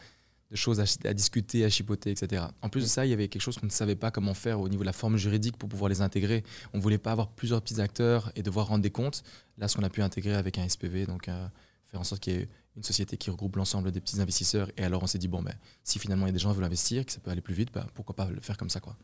de 0.51 0.57
choses 0.57 0.81
à, 0.81 1.15
discuter, 1.15 1.65
à 1.65 1.69
chipoter, 1.69 2.11
etc. 2.11 2.45
En 2.63 2.69
plus 2.69 2.83
de 2.83 2.87
ça, 2.87 3.05
il 3.05 3.11
y 3.11 3.13
avait 3.13 3.29
quelque 3.29 3.43
chose 3.43 3.59
qu'on 3.59 3.67
ne 3.67 3.71
savait 3.71 3.97
pas 3.97 4.11
comment 4.11 4.35
faire 4.35 4.61
au 4.61 4.69
niveau 4.69 4.83
de 4.83 4.87
la 4.87 4.93
forme 4.93 5.17
juridique 5.17 5.57
pour 5.59 5.69
pouvoir 5.69 5.91
les 5.91 6.01
intégrer. 6.01 6.43
On 6.73 6.79
ne 6.79 6.83
voulait 6.83 6.99
pas 6.99 7.13
avoir 7.13 7.29
plusieurs 7.29 7.61
petits 7.61 7.81
acteurs 7.81 8.33
et 8.35 8.43
devoir 8.43 8.69
rendre 8.69 8.83
des 8.83 8.91
comptes. 8.91 9.23
Là, 9.59 9.69
ce 9.69 9.77
qu'on 9.77 9.83
a 9.83 9.91
pu 9.91 10.01
intégrer 10.03 10.35
avec 10.35 10.57
un 10.59 10.67
SPV, 10.67 11.07
donc 11.07 11.29
euh, 11.29 11.47
faire 11.87 12.01
en 12.01 12.05
sorte 12.05 12.23
qu'il 12.23 12.33
y 12.33 12.37
ait 12.37 12.49
une 12.77 12.83
société 12.83 13.17
qui 13.17 13.31
regroupe 13.31 13.57
l'ensemble 13.57 13.91
des 13.93 14.01
petits 14.01 14.21
investisseurs. 14.21 14.71
Et 14.79 14.85
alors 14.85 15.03
on 15.03 15.07
s'est 15.07 15.19
dit, 15.19 15.29
bon, 15.29 15.43
ben, 15.43 15.55
si 15.85 15.99
finalement 15.99 16.27
il 16.27 16.29
y 16.29 16.31
a 16.31 16.33
des 16.33 16.39
gens 16.39 16.51
qui 16.51 16.57
veulent 16.57 16.65
investir, 16.65 17.05
que 17.05 17.13
ça 17.13 17.19
peut 17.21 17.31
aller 17.31 17.41
plus 17.43 17.55
vite, 17.55 17.71
bah, 17.73 17.87
pourquoi 17.95 18.17
pas 18.17 18.27
le 18.31 18.41
faire 18.41 18.57
comme 18.57 18.71
ça 18.71 18.81
quoi. 18.81 18.97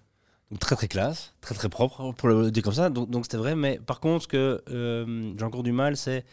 Donc 0.50 0.61
très 0.61 0.76
très 0.76 0.88
classe, 0.88 1.32
très 1.41 1.55
très 1.55 1.69
propre 1.70 2.12
pour 2.12 2.29
le 2.29 2.50
dire 2.50 2.62
comme 2.62 2.75
ça. 2.75 2.91
Donc 2.91 3.11
donc 3.11 3.25
c'était 3.25 3.38
vrai. 3.38 3.56
Mais 3.56 3.79
par 3.79 4.00
contre, 4.00 4.25
ce 4.25 4.29
que 4.29 4.62
euh, 4.69 5.35
j'ai 5.37 5.44
encore 5.44 5.62
du 5.62 5.73
mal, 5.73 5.96
c'est 5.96 6.25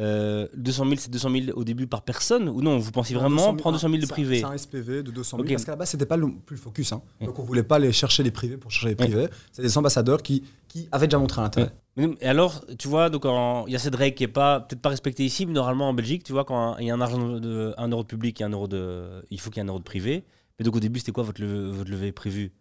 euh, 0.00 0.46
200 0.56 0.84
000, 0.84 0.96
c'est 0.98 1.10
200 1.10 1.30
000 1.30 1.58
au 1.58 1.64
début 1.64 1.86
par 1.86 2.02
personne 2.02 2.48
ou 2.48 2.60
non 2.62 2.78
Vous 2.78 2.92
pensiez 2.92 3.16
vraiment 3.16 3.54
prendre 3.56 3.76
200 3.76 3.88
000 3.88 3.98
de 4.00 4.04
un- 4.04 4.08
privé 4.08 4.38
C'est 4.38 4.44
un 4.44 4.56
SPV 4.56 5.02
de 5.02 5.10
200 5.10 5.36
000. 5.38 5.42
Ok. 5.46 5.52
Parce 5.52 5.64
qu'à 5.64 5.72
la 5.72 5.76
base, 5.76 5.90
c'était 5.90 6.06
pas 6.06 6.16
le 6.16 6.28
plus 6.46 6.56
le 6.56 6.60
focus. 6.62 6.92
hein. 6.92 7.02
Donc 7.20 7.38
on 7.38 7.42
voulait 7.42 7.62
pas 7.62 7.76
aller 7.76 7.92
chercher 7.92 8.22
les 8.22 8.30
privés 8.30 8.56
pour 8.56 8.70
chercher 8.70 8.94
les 8.94 9.02
Ouais. 9.02 9.08
privés. 9.10 9.28
C'est 9.52 9.62
des 9.62 9.76
ambassadeurs 9.78 10.22
qui, 10.22 10.44
qui 10.68 10.88
avaient 10.92 11.06
déjà 11.08 11.18
montré 11.18 11.40
l'intérêt. 11.42 11.70
Et 12.20 12.26
alors, 12.28 12.64
tu 12.78 12.86
vois, 12.86 13.10
donc 13.10 13.24
il 13.66 13.72
y 13.72 13.76
a 13.76 13.78
cette 13.80 13.96
règle 13.96 14.14
qui 14.16 14.22
est 14.24 14.28
pas 14.28 14.60
peut-être 14.60 14.80
pas 14.80 14.90
respectée 14.90 15.24
ici, 15.24 15.46
mais 15.46 15.52
normalement 15.52 15.88
en 15.88 15.94
Belgique, 15.94 16.22
tu 16.22 16.32
vois, 16.32 16.44
quand 16.44 16.76
il 16.78 16.86
y 16.86 16.90
a 16.90 16.94
un 16.94 17.00
argent 17.00 17.40
de 17.40 17.74
1 17.76 17.88
euro 17.88 18.02
de 18.04 18.06
public 18.08 18.40
et 18.40 18.44
un 18.44 18.50
euro 18.50 18.68
de, 18.68 19.24
il 19.32 19.40
faut 19.40 19.50
qu'il 19.50 19.60
y 19.60 19.66
ait 19.66 19.68
un 19.68 19.70
euro 19.70 19.80
de 19.80 19.84
privé. 19.84 20.24
Mais 20.58 20.64
donc 20.64 20.76
au 20.76 20.80
début, 20.80 21.00
c'était 21.00 21.12
quoi 21.12 21.24
votre 21.24 21.40
levée, 21.40 21.70
votre 21.76 21.90
levée 21.90 22.12
prévue? 22.12 22.52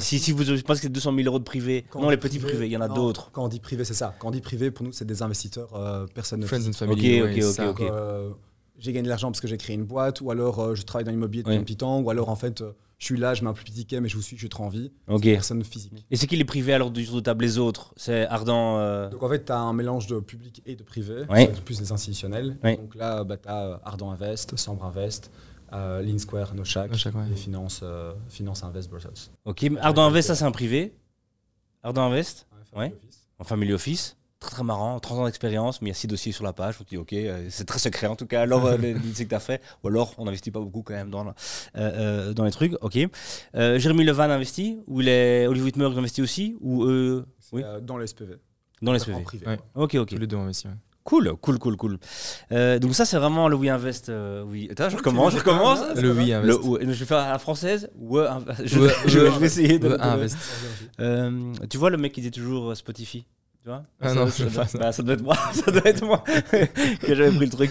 Si, 0.00 0.18
si 0.18 0.32
vous 0.32 0.42
je 0.44 0.60
pense 0.62 0.78
que 0.78 0.82
c'est 0.84 0.88
200 0.88 1.14
000 1.14 1.26
euros 1.26 1.38
de 1.38 1.44
privé, 1.44 1.84
Quand 1.90 2.00
non 2.00 2.06
on 2.06 2.10
les 2.10 2.16
dit 2.16 2.20
petits 2.22 2.38
privé, 2.38 2.52
privés, 2.54 2.66
il 2.68 2.72
y 2.72 2.76
en 2.76 2.80
a 2.80 2.88
d'autres. 2.88 3.30
Quand 3.32 3.44
on 3.44 3.48
dit 3.48 3.60
privé, 3.60 3.84
c'est 3.84 3.94
ça. 3.94 4.14
Quand 4.18 4.28
on 4.28 4.30
dit 4.30 4.40
privé, 4.40 4.70
pour 4.70 4.84
nous, 4.84 4.92
c'est 4.92 5.04
des 5.04 5.22
investisseurs 5.22 5.74
euh, 5.74 6.06
personnels. 6.06 6.48
Friends 6.48 6.66
and 6.66 6.70
Ok, 6.70 6.76
family. 6.76 7.22
ok, 7.22 7.28
ouais, 7.36 7.44
ok, 7.44 7.60
ok. 7.68 7.80
Euh, 7.82 8.30
j'ai 8.78 8.92
gagné 8.92 9.04
de 9.04 9.08
l'argent 9.08 9.28
parce 9.30 9.40
que 9.40 9.46
j'ai 9.48 9.56
créé 9.58 9.76
une 9.76 9.84
boîte, 9.84 10.20
ou 10.20 10.30
alors 10.30 10.58
euh, 10.60 10.74
je 10.74 10.82
travaille 10.82 11.04
dans 11.04 11.10
l'immobilier 11.12 11.42
depuis 11.42 11.56
un 11.56 11.62
petit 11.62 11.76
temps, 11.76 12.00
ou 12.00 12.10
alors 12.10 12.28
en 12.28 12.36
fait, 12.36 12.60
euh, 12.60 12.72
je 12.98 13.06
suis 13.06 13.16
là, 13.18 13.34
je 13.34 13.42
mets 13.42 13.50
un 13.50 13.52
plus 13.52 13.64
petit 13.64 13.72
ticket, 13.74 14.00
mais 14.00 14.08
je 14.08 14.16
vous 14.16 14.22
suis, 14.22 14.36
je 14.36 14.40
suis 14.42 14.48
trop 14.48 14.64
envie. 14.64 14.90
Ok. 15.08 15.22
Personnes 15.24 15.62
physiques. 15.64 16.06
Et 16.10 16.16
c'est 16.16 16.26
qui 16.26 16.36
les 16.36 16.44
privés 16.44 16.72
alors 16.72 16.90
du 16.90 17.04
jour 17.04 17.16
de 17.16 17.20
table 17.20 17.44
les 17.44 17.58
autres? 17.58 17.92
C'est 17.96 18.26
ardent. 18.26 18.78
euh, 18.78 19.10
Donc 19.10 19.22
en 19.22 19.28
fait, 19.28 19.44
tu 19.44 19.52
as 19.52 19.58
un 19.58 19.72
mélange 19.74 20.06
de 20.06 20.18
public 20.20 20.62
et 20.66 20.74
de 20.76 20.82
privé, 20.82 21.24
Ouais. 21.30 21.52
plus 21.64 21.80
les 21.80 21.92
institutionnels. 21.92 22.56
Ouais. 22.64 22.76
Donc 22.76 22.94
là, 22.94 23.22
bah, 23.22 23.36
tu 23.36 23.48
as 23.48 23.80
Ardent 23.84 24.10
Invest, 24.10 24.56
Sambre 24.56 24.84
Invest, 24.86 25.30
euh, 25.74 26.02
Lean 26.02 26.18
Square, 26.18 26.54
Noshak, 26.54 26.90
Noshak, 26.90 27.14
ouais. 27.14 27.22
et 27.32 27.36
Finance, 27.36 27.80
euh, 27.82 28.12
Finance 28.28 28.62
Invest 28.64 28.88
Brussels. 28.90 29.30
Ok, 29.44 29.66
Ardent 29.80 30.04
Invest, 30.06 30.28
ça 30.28 30.34
c'est 30.34 30.44
un 30.44 30.52
privé. 30.52 30.94
Ardent 31.82 32.02
Invest, 32.06 32.46
Family 32.72 32.90
Ouais. 32.90 32.94
Office. 32.96 33.26
en 33.38 33.44
family 33.44 33.72
office. 33.72 34.16
Très 34.40 34.50
très 34.50 34.64
marrant, 34.64 35.00
30 35.00 35.18
ans 35.20 35.24
d'expérience, 35.24 35.80
mais 35.80 35.86
il 35.88 35.90
y 35.90 35.92
a 35.92 35.94
6 35.94 36.06
dossiers 36.06 36.32
sur 36.32 36.44
la 36.44 36.52
page. 36.52 36.76
On 36.80 36.84
dit 36.84 36.98
ok, 36.98 37.12
euh, 37.14 37.46
c'est 37.48 37.64
très 37.64 37.78
secret 37.78 38.08
en 38.08 38.16
tout 38.16 38.26
cas. 38.26 38.42
Alors, 38.42 38.66
euh, 38.66 38.76
les 38.76 38.92
les 38.92 39.00
dossiers 39.00 39.24
que 39.24 39.30
tu 39.30 39.34
as 39.34 39.40
fait, 39.40 39.62
ou 39.82 39.88
alors 39.88 40.12
on 40.18 40.26
n'investit 40.26 40.50
pas 40.50 40.60
beaucoup 40.60 40.82
quand 40.82 40.92
même 40.92 41.08
dans, 41.08 41.26
euh, 41.26 41.32
euh, 41.76 42.34
dans 42.34 42.44
les 42.44 42.50
trucs. 42.50 42.74
Ok. 42.82 42.98
Euh, 43.54 43.78
Jérémy 43.78 44.04
Levan 44.04 44.30
investit, 44.30 44.80
ou 44.86 45.00
les 45.00 45.46
Olivier 45.48 45.64
Whitmer 45.64 45.86
investit 45.96 46.20
aussi, 46.20 46.56
ou 46.60 46.84
Oui. 47.52 47.62
euh, 47.64 47.80
dans 47.80 47.96
le 47.96 48.06
SPV. 48.06 48.34
dans 48.82 48.92
les 48.92 49.00
En 49.00 49.04
SPV. 49.04 49.22
privé. 49.22 49.46
Ouais. 49.46 49.56
quoi. 49.56 49.84
Ok, 49.84 49.94
ok. 49.94 50.08
Tous 50.10 50.18
les 50.18 50.26
deux 50.26 50.36
investis. 50.36 50.70
Ouais. 51.04 51.10
Cool, 51.20 51.36
cool, 51.40 51.58
cool, 51.58 51.76
cool. 51.76 51.98
Euh, 52.52 52.78
donc 52.78 52.94
ça 52.94 53.04
c'est 53.04 53.18
vraiment 53.18 53.48
le 53.48 53.56
We 53.56 53.70
Invest. 53.70 54.08
euh, 54.08 54.42
oui. 54.46 54.68
Attends, 54.70 54.88
je 54.88 54.96
recommence, 54.96 55.32
je 55.32 55.38
recommence. 55.38 55.80
Le. 55.96 56.12
Le, 56.12 56.20
invest. 56.34 56.62
ouais, 56.64 56.80
je 56.82 56.86
vais 56.86 57.04
faire 57.04 57.18
à 57.18 57.30
la 57.32 57.38
française. 57.38 57.90
Ouais, 57.98 58.24
je, 58.64 58.78
Ouais, 58.80 58.88
je- 59.06 59.20
ouais. 59.20 59.30
je 59.32 59.38
vais 59.38 59.46
essayer 59.46 59.78
de. 59.78 59.88
Ouais, 59.88 60.00
invest. 60.00 60.36
Euh, 61.00 61.52
tu 61.70 61.76
vois 61.78 61.90
le 61.90 61.96
mec 61.98 62.12
qui 62.12 62.20
dit 62.20 62.30
toujours 62.30 62.70
euh, 62.70 62.74
Spotify 62.74 63.24
tu 63.62 63.70
vois? 63.70 63.82
Ah 64.00 64.08
ça, 64.10 64.14
non, 64.14 64.26
ça, 64.26 64.32
sais 64.66 64.78
pas 64.78 64.78
bah, 64.78 64.92
ça 64.92 65.02
doit 65.02 65.14
être 65.14 65.22
moi, 65.22 65.36
ça 65.54 65.70
doit 65.70 65.86
être 65.86 66.04
moi 66.04 66.22
que 67.00 67.14
j'avais 67.14 67.30
pris 67.34 67.46
le 67.46 67.50
truc. 67.50 67.70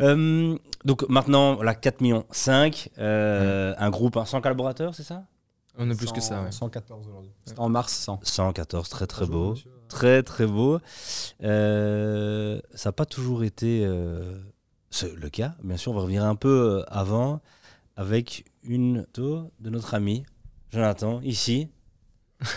Euh, 0.00 0.56
donc 0.84 1.08
maintenant, 1.08 1.56
voilà, 1.56 1.74
4 1.74 2.00
millions 2.00 2.24
5, 2.30 2.90
euh, 2.98 3.74
un 3.76 3.90
groupe, 3.90 4.16
hein, 4.16 4.24
100 4.24 4.40
collaborateurs, 4.40 4.94
c'est 4.94 5.02
ça? 5.02 5.24
On 5.78 5.90
est 5.90 5.96
plus 5.96 6.12
que 6.12 6.20
ça. 6.20 6.42
ouais. 6.42 6.52
114 6.52 7.08
aujourd'hui. 7.08 7.32
En 7.56 7.68
mars 7.68 7.92
100. 7.92 8.20
114, 8.22 8.88
très 8.88 9.06
très 9.08 9.26
beau. 9.26 9.50
monsieur. 9.52 9.70
Très 9.92 10.22
très 10.22 10.46
beau. 10.46 10.78
Euh, 11.42 12.60
ça 12.74 12.88
n'a 12.88 12.92
pas 12.92 13.04
toujours 13.04 13.44
été 13.44 13.82
euh, 13.84 14.38
le 15.16 15.28
cas. 15.28 15.54
Bien 15.62 15.76
sûr, 15.76 15.92
on 15.92 15.94
va 15.94 16.00
revenir 16.00 16.24
un 16.24 16.34
peu 16.34 16.48
euh, 16.80 16.82
avant 16.88 17.40
avec 17.96 18.44
une 18.64 19.04
photo 19.14 19.50
de 19.60 19.68
notre 19.70 19.92
ami 19.94 20.24
Jonathan, 20.72 21.20
ici. 21.22 21.68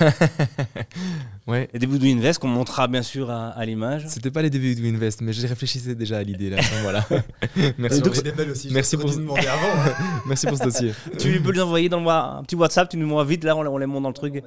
Ouais. 1.48 1.70
Et 1.74 1.80
des 1.80 1.86
bouts 1.86 2.00
de 2.00 2.08
Invest 2.08 2.40
qu'on 2.40 2.48
montrera 2.48 2.88
bien 2.88 3.04
sûr 3.04 3.30
à, 3.30 3.50
à 3.50 3.66
l'image. 3.66 4.06
C'était 4.08 4.32
pas 4.32 4.42
les 4.42 4.50
débuts 4.50 4.74
de 4.74 4.84
Invest, 4.88 5.22
mais 5.22 5.32
je 5.34 5.46
réfléchissais 5.46 5.94
déjà 5.94 6.18
à 6.18 6.24
l'idée 6.24 6.50
là. 6.50 6.58
voilà. 6.82 7.06
Merci, 7.78 8.02
pour, 8.02 8.12
donc, 8.14 8.24
des 8.24 8.32
belles 8.32 8.50
aussi. 8.50 8.70
merci 8.72 8.98
pour- 8.98 9.06
pour 9.06 9.16
demander 9.16 9.46
avant. 9.46 9.92
merci 10.26 10.48
pour 10.48 10.58
ce 10.58 10.64
dossier. 10.64 10.94
Tu 11.20 11.40
peux 11.42 11.52
les 11.52 11.62
envoyer 11.62 11.88
dans 11.90 12.00
le 12.00 12.08
un 12.10 12.42
petit 12.44 12.56
WhatsApp, 12.56 12.90
tu 12.90 12.98
nous 12.98 13.06
envoies 13.08 13.26
vite, 13.26 13.44
là 13.44 13.56
on, 13.56 13.62
les- 13.62 13.70
on 13.70 13.78
les 13.78 13.86
monte 13.86 14.02
dans 14.04 14.10
le 14.10 14.16
truc. 14.16 14.42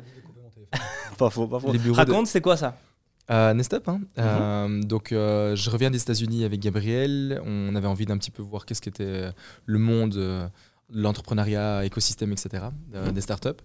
Pas 1.19 1.31
faux, 1.31 1.49
pas 1.49 1.59
faux. 1.59 1.73
Raconte, 1.93 2.29
c'est 2.29 2.41
quoi 2.41 2.57
ça 2.57 2.79
euh, 3.31 3.53
Nestup, 3.53 3.89
hein. 3.89 4.01
Mhm. 4.17 4.85
donc 4.85 5.09
je 5.11 5.71
reviens 5.71 5.91
des 5.91 6.01
États-Unis 6.01 6.45
avec 6.45 6.61
Gabriel. 6.61 7.43
On 7.45 7.75
avait 7.75 7.89
envie 7.89 8.07
d'un 8.07 8.17
petit 8.19 8.31
peu 8.31 8.43
voir 8.43 8.65
qu'est-ce 8.65 8.81
qu'était 8.81 9.31
le 9.67 9.79
monde, 9.79 10.51
l'entrepreneuriat, 10.91 11.85
écosystème, 11.85 12.33
etc. 12.33 12.67
Mhm. 12.93 13.13
des 13.13 13.21
startups. 13.21 13.61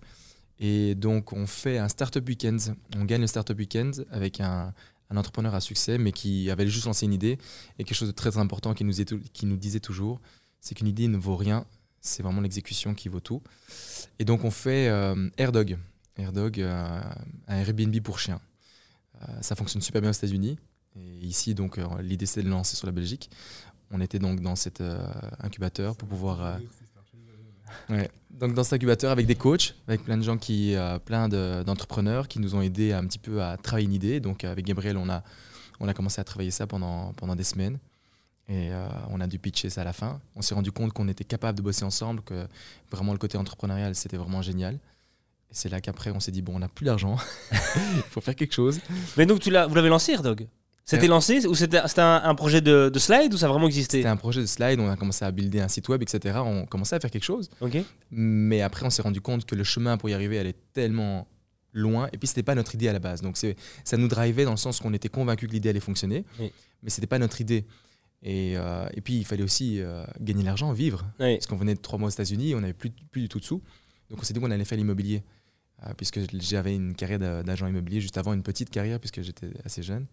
Et 0.59 0.95
donc 0.95 1.31
on 1.31 1.45
fait 1.45 1.77
un 1.77 1.89
startup 1.89 2.27
weekend. 2.27 2.59
On 2.97 3.05
gagne 3.05 3.21
le 3.21 3.27
startup 3.27 3.57
weekend 3.57 4.05
avec 4.11 4.41
un, 4.41 4.73
un 5.13 5.17
entrepreneur 5.17 5.53
à 5.53 5.61
succès, 5.61 5.97
mais 5.97 6.11
qui 6.11 6.49
avait 6.49 6.67
juste 6.67 6.85
lancé 6.85 7.05
une 7.05 7.13
idée. 7.13 7.37
Et 7.77 7.83
quelque 7.83 7.97
chose 7.97 8.07
de 8.07 8.13
très 8.13 8.37
important 8.37 8.73
qui 8.73 8.83
nous, 8.83 8.93
qui 9.33 9.45
nous 9.45 9.57
disait 9.57 9.79
toujours, 9.79 10.19
c'est 10.59 10.75
qu'une 10.75 10.87
idée 10.87 11.07
ne 11.07 11.17
vaut 11.17 11.35
rien, 11.35 11.65
c'est 12.01 12.23
vraiment 12.23 12.41
l'exécution 12.41 12.93
qui 12.93 13.09
vaut 13.09 13.19
tout. 13.19 13.41
Et 14.19 14.25
donc 14.25 14.43
on 14.43 14.51
fait 14.51 14.87
euh, 14.89 15.29
AirDog, 15.37 15.77
AirDog, 16.17 16.59
euh, 16.59 17.01
un 17.47 17.55
Airbnb 17.55 17.99
pour 18.01 18.19
chiens. 18.19 18.41
Euh, 19.21 19.25
ça 19.41 19.55
fonctionne 19.55 19.81
super 19.81 20.01
bien 20.01 20.09
aux 20.09 20.13
États-Unis. 20.13 20.57
Et 20.95 21.25
ici, 21.25 21.55
donc, 21.55 21.79
l'idée 22.01 22.27
c'était 22.27 22.41
de 22.41 22.47
le 22.47 22.51
lancer 22.51 22.75
sur 22.75 22.85
la 22.85 22.91
Belgique. 22.91 23.31
On 23.89 23.99
était 23.99 24.19
donc 24.19 24.41
dans 24.41 24.55
cet 24.55 24.83
incubateur 25.39 25.95
pour 25.95 26.07
pouvoir 26.07 26.59
Ouais. 27.89 28.09
Donc 28.31 28.53
dans 28.53 28.63
cet 28.63 28.73
incubateur 28.73 29.11
avec 29.11 29.25
des 29.25 29.35
coachs, 29.35 29.75
avec 29.87 30.03
plein 30.03 30.17
de 30.17 30.23
gens 30.23 30.37
qui, 30.37 30.75
euh, 30.75 30.99
plein 30.99 31.29
d'entrepreneurs 31.29 32.27
qui 32.27 32.39
nous 32.39 32.55
ont 32.55 32.61
aidés 32.61 32.91
un 32.91 33.05
petit 33.05 33.19
peu 33.19 33.43
à 33.43 33.57
travailler 33.57 33.85
une 33.85 33.93
idée. 33.93 34.19
Donc 34.19 34.43
avec 34.43 34.65
Gabriel, 34.65 34.97
on 34.97 35.09
a, 35.09 35.23
on 35.79 35.87
a 35.87 35.93
commencé 35.93 36.19
à 36.19 36.23
travailler 36.23 36.51
ça 36.51 36.65
pendant, 36.67 37.13
pendant 37.13 37.35
des 37.35 37.43
semaines. 37.43 37.77
Et 38.49 38.73
euh, 38.73 38.87
on 39.09 39.21
a 39.21 39.27
dû 39.27 39.39
pitcher 39.39 39.69
ça 39.69 39.81
à 39.81 39.83
la 39.83 39.93
fin. 39.93 40.19
On 40.35 40.41
s'est 40.41 40.55
rendu 40.55 40.71
compte 40.71 40.91
qu'on 40.93 41.07
était 41.07 41.23
capable 41.23 41.57
de 41.57 41.63
bosser 41.63 41.85
ensemble, 41.85 42.21
que 42.23 42.47
vraiment 42.91 43.13
le 43.13 43.19
côté 43.19 43.37
entrepreneurial, 43.37 43.95
c'était 43.95 44.17
vraiment 44.17 44.41
génial. 44.41 44.79
Et 45.53 45.55
c'est 45.55 45.69
là 45.69 45.81
qu'après, 45.81 46.09
on 46.09 46.19
s'est 46.19 46.31
dit, 46.31 46.41
bon, 46.41 46.55
on 46.55 46.59
n'a 46.59 46.67
plus 46.67 46.85
d'argent, 46.85 47.15
il 47.51 48.01
faut 48.09 48.21
faire 48.21 48.35
quelque 48.35 48.53
chose. 48.53 48.79
Mais 49.17 49.27
donc, 49.27 49.39
tu 49.39 49.49
vous 49.49 49.75
l'avez 49.75 49.89
lancé, 49.89 50.13
Airdog 50.13 50.47
c'était 50.85 51.07
lancé 51.07 51.45
ou 51.47 51.55
c'était 51.55 51.79
un, 51.99 52.35
projet 52.35 52.59
de, 52.59 52.91
slide 52.97 53.33
ou 53.33 53.37
ça 53.37 53.45
a 53.45 53.49
vraiment 53.49 53.67
existé? 53.67 53.97
C'était 53.97 54.09
un 54.09 54.17
projet 54.17 54.41
de 54.41 54.45
slide, 54.45 54.81
on 54.81 54.89
a 54.89 54.97
commencé 54.97 55.23
à 55.23 55.31
builder 55.31 55.61
un 55.61 55.69
site 55.69 55.87
web, 55.87 56.01
etc. 56.01 56.39
On 56.43 56.65
commençait 56.65 56.97
à 56.97 56.99
faire 56.99 57.11
quelque 57.11 57.23
chose. 57.23 57.49
Mais 58.11 58.61
après, 58.61 58.85
on 58.85 58.89
s'est 58.89 59.01
rendu 59.01 59.21
compte 59.21 59.45
que 59.45 59.55
le 59.55 59.63
chemin 59.63 59.97
pour 59.97 60.09
y 60.09 60.13
arriver 60.13 60.39
allait 60.39 60.55
tellement 60.73 61.27
loin. 61.71 62.09
Et 62.11 62.17
puis, 62.17 62.27
c'était 62.27 62.43
pas 62.43 62.53
notre 62.53 62.75
idée 62.75 62.89
à 62.89 62.93
la 62.93 62.99
base. 62.99 63.21
Donc, 63.21 63.37
ça 63.37 63.97
nous 63.97 64.07
drivait 64.07 64.43
dans 64.43 64.51
le 64.51 64.57
sens 64.57 64.79
qu'on 64.79 64.93
était 64.93 65.09
convaincu 65.09 65.47
que 65.47 65.53
l'idée 65.53 65.69
allait 65.69 65.79
fonctionner. 65.79 66.25
Oui. 66.39 66.51
Mais 66.83 66.89
c'était 66.89 67.07
pas 67.07 67.19
notre 67.19 67.39
idée. 67.39 67.65
Et, 68.21 68.53
euh, 68.57 68.87
et, 68.93 69.01
puis, 69.01 69.15
il 69.15 69.25
fallait 69.25 69.43
aussi 69.43 69.81
euh, 69.81 70.05
gagner 70.19 70.43
l'argent, 70.43 70.71
vivre. 70.71 71.05
Parce 71.17 71.47
qu'on 71.47 71.57
venait 71.57 71.75
de 71.75 71.81
trois 71.81 71.97
mois 71.97 72.07
aux 72.07 72.11
États-Unis, 72.11 72.55
on 72.55 72.61
n'avait 72.61 72.73
plus, 72.73 72.89
plus 72.89 73.21
du 73.21 73.29
tout 73.29 73.39
de 73.39 73.45
sous. 73.45 73.61
Donc, 74.09 74.19
on 74.19 74.23
s'est 74.23 74.33
dit 74.33 74.39
qu'on 74.39 74.51
allait 74.51 74.65
faire 74.65 74.77
l'immobilier. 74.77 75.23
Euh, 75.85 75.93
puisque 75.97 76.19
j'avais 76.41 76.75
une 76.75 76.95
carrière 76.95 77.43
d'agent 77.43 77.67
immobilier 77.67 78.01
juste 78.01 78.17
avant, 78.17 78.33
une 78.33 78.43
petite 78.43 78.69
carrière, 78.69 78.99
puisque 78.99 79.21
j'étais 79.21 79.51
assez 79.65 79.83
jeune. 79.83 80.07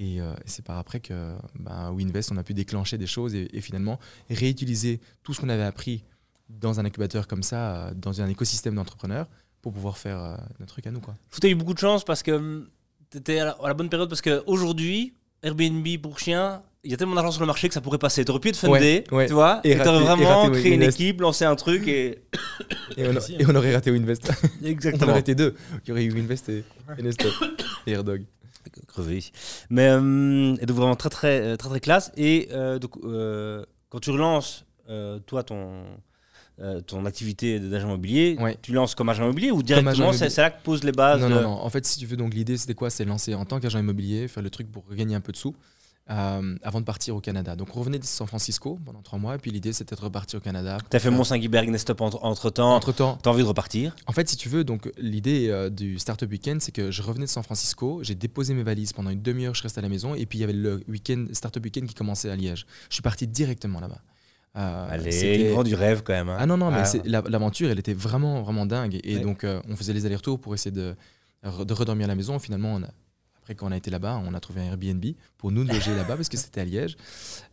Euh, 0.00 0.34
et, 0.34 0.48
c'est 0.48 0.64
par 0.64 0.78
après 0.78 1.00
que 1.00 1.36
bah, 1.54 1.90
Winvest, 1.92 2.32
on 2.32 2.36
a 2.36 2.42
pu 2.42 2.54
déclencher 2.54 2.98
des 2.98 3.06
choses 3.06 3.34
et, 3.34 3.60
finalement 3.60 3.98
réutiliser 4.30 5.00
tout 5.22 5.34
ce 5.34 5.40
qu'on 5.40 5.48
avait 5.48 5.62
appris 5.62 6.04
dans 6.48 6.78
un 6.78 6.84
incubateur 6.84 7.26
comme 7.26 7.42
ça, 7.42 7.88
euh, 7.88 7.94
dans 7.94 8.20
un 8.20 8.28
écosystème 8.28 8.74
d'entrepreneurs, 8.74 9.28
pour 9.62 9.72
pouvoir 9.72 9.98
faire 9.98 10.18
euh, 10.18 10.36
notre 10.60 10.72
truc 10.72 10.86
à 10.86 10.90
nous. 10.90 11.00
Tu 11.40 11.46
as 11.46 11.50
eu 11.50 11.54
beaucoup 11.54 11.74
de 11.74 11.78
chance 11.78 12.04
parce 12.04 12.22
que 12.22 12.32
hum, 12.32 12.68
tu 13.10 13.18
étais 13.18 13.38
à 13.38 13.56
la, 13.60 13.74
bonne 13.74 13.88
période 13.88 14.08
parce 14.08 14.22
qu'aujourd'hui, 14.22 15.14
Airbnb 15.42 15.86
pour 16.02 16.18
chiens, 16.18 16.62
il 16.84 16.90
y 16.90 16.94
a 16.94 16.96
tellement 16.96 17.14
d'argent 17.14 17.32
sur 17.32 17.40
le 17.40 17.46
marché 17.46 17.68
que 17.68 17.74
ça 17.74 17.80
pourrait 17.80 17.98
passer. 17.98 18.24
Tu 18.24 18.30
aurais 18.30 18.40
pu 18.40 18.52
te 18.52 18.56
funder, 18.56 19.04
tu 19.08 19.32
vois, 19.32 19.60
et 19.64 19.74
tu 19.76 19.88
aurais 19.88 20.04
vraiment 20.04 20.50
créé 20.50 20.74
une 20.74 20.82
équipe, 20.82 21.20
lancé 21.20 21.44
un 21.44 21.56
truc 21.56 21.88
et. 21.88 22.22
et, 22.96 23.06
on, 23.46 23.54
aurait 23.54 23.74
raté 23.74 23.90
Winvest. 23.90 24.32
Exactement. 24.64 25.06
on 25.06 25.10
aurait 25.10 25.20
été 25.20 25.34
deux. 25.34 25.54
Il 25.84 25.88
y 25.88 25.92
aurait 25.92 26.04
eu 26.04 26.12
Winvest 26.12 26.48
et, 26.48 26.64
et 26.98 27.02
Nestor 27.02 27.32
et 27.86 27.92
Airdog 27.92 28.24
crevé 28.86 29.18
ici. 29.18 29.32
Mais 29.70 29.88
euh, 29.88 30.56
donc 30.56 30.76
vraiment 30.76 30.96
très 30.96 31.10
très 31.10 31.40
euh, 31.40 31.56
très 31.56 31.68
très 31.68 31.80
classe. 31.80 32.12
Et 32.16 32.48
euh, 32.52 32.78
donc 32.78 32.98
quand 33.88 34.00
tu 34.00 34.10
relances 34.10 34.64
toi 35.26 35.42
ton 35.42 35.84
ton 36.86 37.04
activité 37.04 37.60
d'agent 37.60 37.88
immobilier, 37.88 38.38
tu 38.62 38.72
lances 38.72 38.94
comme 38.94 39.08
agent 39.08 39.22
immobilier 39.22 39.50
ou 39.50 39.62
directement 39.62 40.12
c'est 40.12 40.36
là 40.38 40.50
que 40.50 40.62
pose 40.62 40.84
les 40.84 40.92
bases 40.92 41.20
Non, 41.20 41.28
non, 41.28 41.42
non. 41.42 41.52
En 41.62 41.70
fait, 41.70 41.86
si 41.86 41.98
tu 41.98 42.06
veux, 42.06 42.16
donc 42.16 42.34
l'idée 42.34 42.56
c'était 42.56 42.74
quoi? 42.74 42.90
C'est 42.90 43.04
lancer 43.04 43.34
en 43.34 43.44
tant 43.44 43.60
qu'agent 43.60 43.78
immobilier, 43.78 44.28
faire 44.28 44.42
le 44.42 44.50
truc 44.50 44.70
pour 44.70 44.84
gagner 44.94 45.14
un 45.14 45.20
peu 45.20 45.32
de 45.32 45.36
sous. 45.36 45.54
Euh, 46.08 46.54
avant 46.62 46.78
de 46.78 46.84
partir 46.84 47.16
au 47.16 47.20
Canada. 47.20 47.56
Donc 47.56 47.74
on 47.74 47.80
revenait 47.80 47.98
de 47.98 48.04
San 48.04 48.28
Francisco 48.28 48.78
pendant 48.84 49.02
trois 49.02 49.18
mois, 49.18 49.34
et 49.34 49.38
puis 49.38 49.50
l'idée 49.50 49.72
c'était 49.72 49.96
de 49.96 50.00
repartir 50.00 50.38
au 50.38 50.40
Canada. 50.40 50.78
Tu 50.88 50.96
as 50.96 51.00
fait 51.00 51.10
Mont-Saint-Guiberg, 51.10 51.68
Nestop 51.68 52.00
entre, 52.00 52.20
temps. 52.50 52.76
Entre 52.76 52.92
temps. 52.92 53.18
Tu 53.20 53.28
as 53.28 53.32
envie 53.32 53.42
de 53.42 53.48
repartir? 53.48 53.96
En 54.06 54.12
fait, 54.12 54.28
si 54.28 54.36
tu 54.36 54.48
veux, 54.48 54.62
donc 54.62 54.88
l'idée 54.98 55.48
euh, 55.48 55.68
du 55.68 55.98
Startup 55.98 56.30
Weekend, 56.30 56.62
c'est 56.62 56.70
que 56.70 56.92
je 56.92 57.02
revenais 57.02 57.24
de 57.24 57.30
San 57.30 57.42
Francisco, 57.42 58.04
j'ai 58.04 58.14
déposé 58.14 58.54
mes 58.54 58.62
valises 58.62 58.92
pendant 58.92 59.10
une 59.10 59.20
demi-heure, 59.20 59.56
je 59.56 59.64
restais 59.64 59.80
à 59.80 59.82
la 59.82 59.88
maison, 59.88 60.14
et 60.14 60.26
puis 60.26 60.38
il 60.38 60.42
y 60.42 60.44
avait 60.44 60.52
le 60.52 60.80
week-end, 60.86 61.26
Startup 61.32 61.64
Weekend 61.64 61.88
qui 61.88 61.94
commençait 61.94 62.30
à 62.30 62.36
Liège. 62.36 62.66
Je 62.88 62.94
suis 62.94 63.02
parti 63.02 63.26
directement 63.26 63.80
là-bas. 63.80 64.00
Euh, 64.56 64.88
Allez, 64.90 65.50
grand 65.50 65.64
du 65.64 65.74
rêve 65.74 66.02
quand 66.02 66.14
même. 66.14 66.28
Hein. 66.28 66.36
Ah 66.38 66.46
non, 66.46 66.56
non, 66.56 66.70
mais 66.70 66.82
ah. 66.82 67.22
l'aventure, 67.28 67.70
elle 67.70 67.78
était 67.78 67.94
vraiment, 67.94 68.42
vraiment 68.42 68.66
dingue. 68.66 68.98
Et, 69.04 69.18
donc, 69.18 69.44
euh, 69.44 69.60
on 69.68 69.76
faisait 69.76 69.92
les 69.92 70.06
allers-retours 70.06 70.40
pour 70.40 70.54
essayer 70.54 70.70
de, 70.70 70.94
de 71.42 71.72
redormir 71.74 72.06
à 72.06 72.08
la 72.08 72.14
maison. 72.14 72.38
Finalement, 72.38 72.74
on 72.74 72.82
a, 72.82 72.88
après, 73.46 73.54
quand 73.54 73.68
on 73.68 73.70
a 73.70 73.76
été 73.76 73.92
là-bas, 73.92 74.20
on 74.26 74.34
a 74.34 74.40
trouvé 74.40 74.60
un 74.60 74.72
Airbnb 74.72 75.04
pour 75.38 75.52
nous 75.52 75.62
loger 75.62 75.94
là-bas 75.94 76.16
parce 76.16 76.28
que 76.28 76.36
c'était 76.36 76.62
à 76.62 76.64
Liège. 76.64 76.96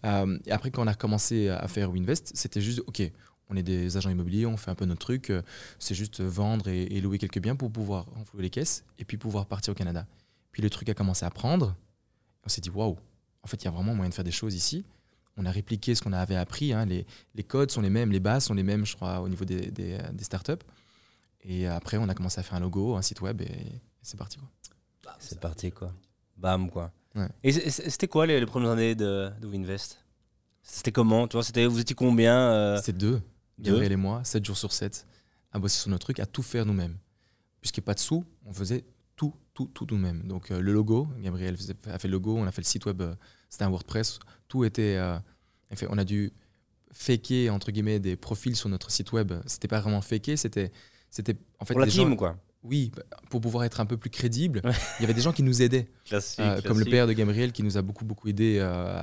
Euh, 0.05 0.37
et 0.45 0.51
après, 0.51 0.69
quand 0.69 0.83
on 0.83 0.87
a 0.87 0.95
commencé 0.95 1.47
à 1.47 1.65
faire 1.69 1.89
Winvest, 1.89 2.31
c'était 2.35 2.59
juste, 2.59 2.81
OK, 2.87 3.01
on 3.49 3.55
est 3.55 3.63
des 3.63 3.95
agents 3.95 4.09
immobiliers, 4.09 4.45
on 4.45 4.57
fait 4.57 4.69
un 4.69 4.75
peu 4.75 4.83
notre 4.83 4.99
truc, 4.99 5.29
euh, 5.29 5.41
c'est 5.79 5.95
juste 5.95 6.19
vendre 6.19 6.67
et, 6.67 6.99
louer 6.99 7.19
quelques 7.19 7.39
biens 7.39 7.55
pour 7.55 7.71
pouvoir 7.71 8.07
renflouer 8.13 8.41
les 8.41 8.49
caisses 8.49 8.83
et 8.99 9.05
puis 9.05 9.15
pouvoir 9.15 9.45
partir 9.45 9.71
au 9.71 9.75
Canada. 9.75 10.05
Puis 10.51 10.61
le 10.61 10.69
truc 10.69 10.89
a 10.89 10.93
commencé 10.93 11.25
à 11.25 11.29
prendre. 11.29 11.73
On 12.45 12.49
s'est 12.49 12.59
dit, 12.59 12.69
waouh, 12.69 12.97
en 13.43 13.47
fait, 13.47 13.61
il 13.61 13.65
y 13.65 13.67
a 13.69 13.71
vraiment 13.71 13.95
moyen 13.95 14.09
de 14.09 14.13
faire 14.13 14.25
des 14.25 14.31
choses 14.31 14.55
ici. 14.55 14.83
On 15.37 15.45
a 15.45 15.51
répliqué 15.51 15.95
ce 15.95 16.01
qu'on 16.01 16.13
avait 16.13 16.35
appris. 16.35 16.73
Hein. 16.73 16.85
Les, 16.85 17.05
les, 17.33 17.43
codes 17.43 17.71
sont 17.71 17.81
les 17.81 17.89
mêmes, 17.89 18.11
les 18.11 18.19
bases 18.19 18.45
sont 18.45 18.53
les 18.53 18.63
mêmes, 18.63 18.85
je 18.85 18.95
crois, 18.95 19.19
au 19.19 19.29
niveau 19.29 19.45
des, 19.45 19.71
des, 19.71 19.97
des 20.13 20.23
startups. 20.23 20.63
Et 21.41 21.67
après, 21.67 21.97
on 21.97 22.07
a 22.07 22.13
commencé 22.13 22.39
à 22.39 22.43
faire 22.43 22.55
un 22.55 22.59
logo, 22.59 22.95
un 22.95 23.01
site 23.01 23.21
web 23.21 23.41
et, 23.41 23.45
et 23.45 23.81
c'est 24.01 24.17
parti. 24.17 24.37
Quoi. 24.37 24.49
C'est 25.19 25.39
parti, 25.39 25.71
quoi. 25.71 25.91
Bam, 26.37 26.69
quoi. 26.69 26.91
Et 27.43 27.51
c'était 27.51 28.07
quoi 28.07 28.25
les, 28.25 28.45
premières 28.45 28.71
années 28.71 28.95
de, 28.95 29.31
de 29.39 29.47
Winvest? 29.47 30.03
C'était 30.63 30.91
comment 30.91 31.27
tu 31.27 31.37
vois, 31.37 31.67
Vous 31.67 31.79
étiez 31.79 31.95
combien 31.95 32.37
euh... 32.37 32.77
C'était 32.77 32.97
deux. 32.97 33.21
Gabriel 33.59 33.91
et 33.91 33.97
moi, 33.97 34.23
7 34.23 34.43
jours 34.43 34.57
sur 34.57 34.73
7, 34.73 35.05
à 35.51 35.59
bosser 35.59 35.79
sur 35.79 35.89
nos 35.91 35.97
trucs, 35.97 36.19
à 36.19 36.25
tout 36.25 36.41
faire 36.41 36.65
nous-mêmes. 36.65 36.97
Puisqu'il 37.61 37.81
n'y 37.81 37.85
a 37.85 37.87
pas 37.87 37.93
de 37.93 37.99
sous, 37.99 38.25
on 38.45 38.53
faisait 38.53 38.83
tout, 39.15 39.33
tout, 39.53 39.67
tout 39.67 39.85
nous-mêmes. 39.89 40.27
Donc 40.27 40.51
euh, 40.51 40.59
le 40.59 40.73
logo, 40.73 41.07
Gabriel 41.19 41.55
a 41.85 41.99
fait 41.99 42.07
le 42.07 42.13
logo, 42.13 42.35
on 42.35 42.45
a 42.45 42.51
fait 42.51 42.61
le 42.61 42.65
site 42.65 42.85
web, 42.85 43.01
euh, 43.01 43.13
c'était 43.53 43.65
un 43.65 43.69
WordPress, 43.69 44.17
tout 44.47 44.63
était. 44.63 44.95
Euh, 44.97 45.15
fait, 45.75 45.85
on 45.91 45.97
a 45.99 46.03
dû 46.03 46.31
faker, 46.91 47.49
entre 47.49 47.71
guillemets, 47.71 47.99
des 47.99 48.15
profils 48.15 48.55
sur 48.55 48.67
notre 48.67 48.89
site 48.89 49.11
web. 49.11 49.31
C'était 49.45 49.67
pas 49.67 49.79
vraiment 49.79 50.01
faker, 50.01 50.37
c'était. 50.37 50.71
C'était 51.11 51.35
en 51.59 51.65
fait. 51.65 51.75
Pour 51.75 51.81
la 51.81 51.87
team, 51.87 52.15
quoi 52.17 52.35
oui, 52.63 52.91
pour 53.29 53.41
pouvoir 53.41 53.65
être 53.65 53.81
un 53.81 53.85
peu 53.85 53.97
plus 53.97 54.09
crédible, 54.09 54.61
il 54.63 55.01
y 55.01 55.03
avait 55.03 55.13
des 55.13 55.21
gens 55.21 55.33
qui 55.33 55.43
nous 55.43 55.61
aidaient. 55.61 55.87
Euh, 56.39 56.61
comme 56.61 56.79
le 56.79 56.85
père 56.85 57.07
de 57.07 57.13
Gabriel 57.13 57.51
qui 57.51 57.63
nous 57.63 57.77
a 57.77 57.81
beaucoup, 57.81 58.05
beaucoup 58.05 58.27
aidé 58.27 58.57
euh, 58.59 59.01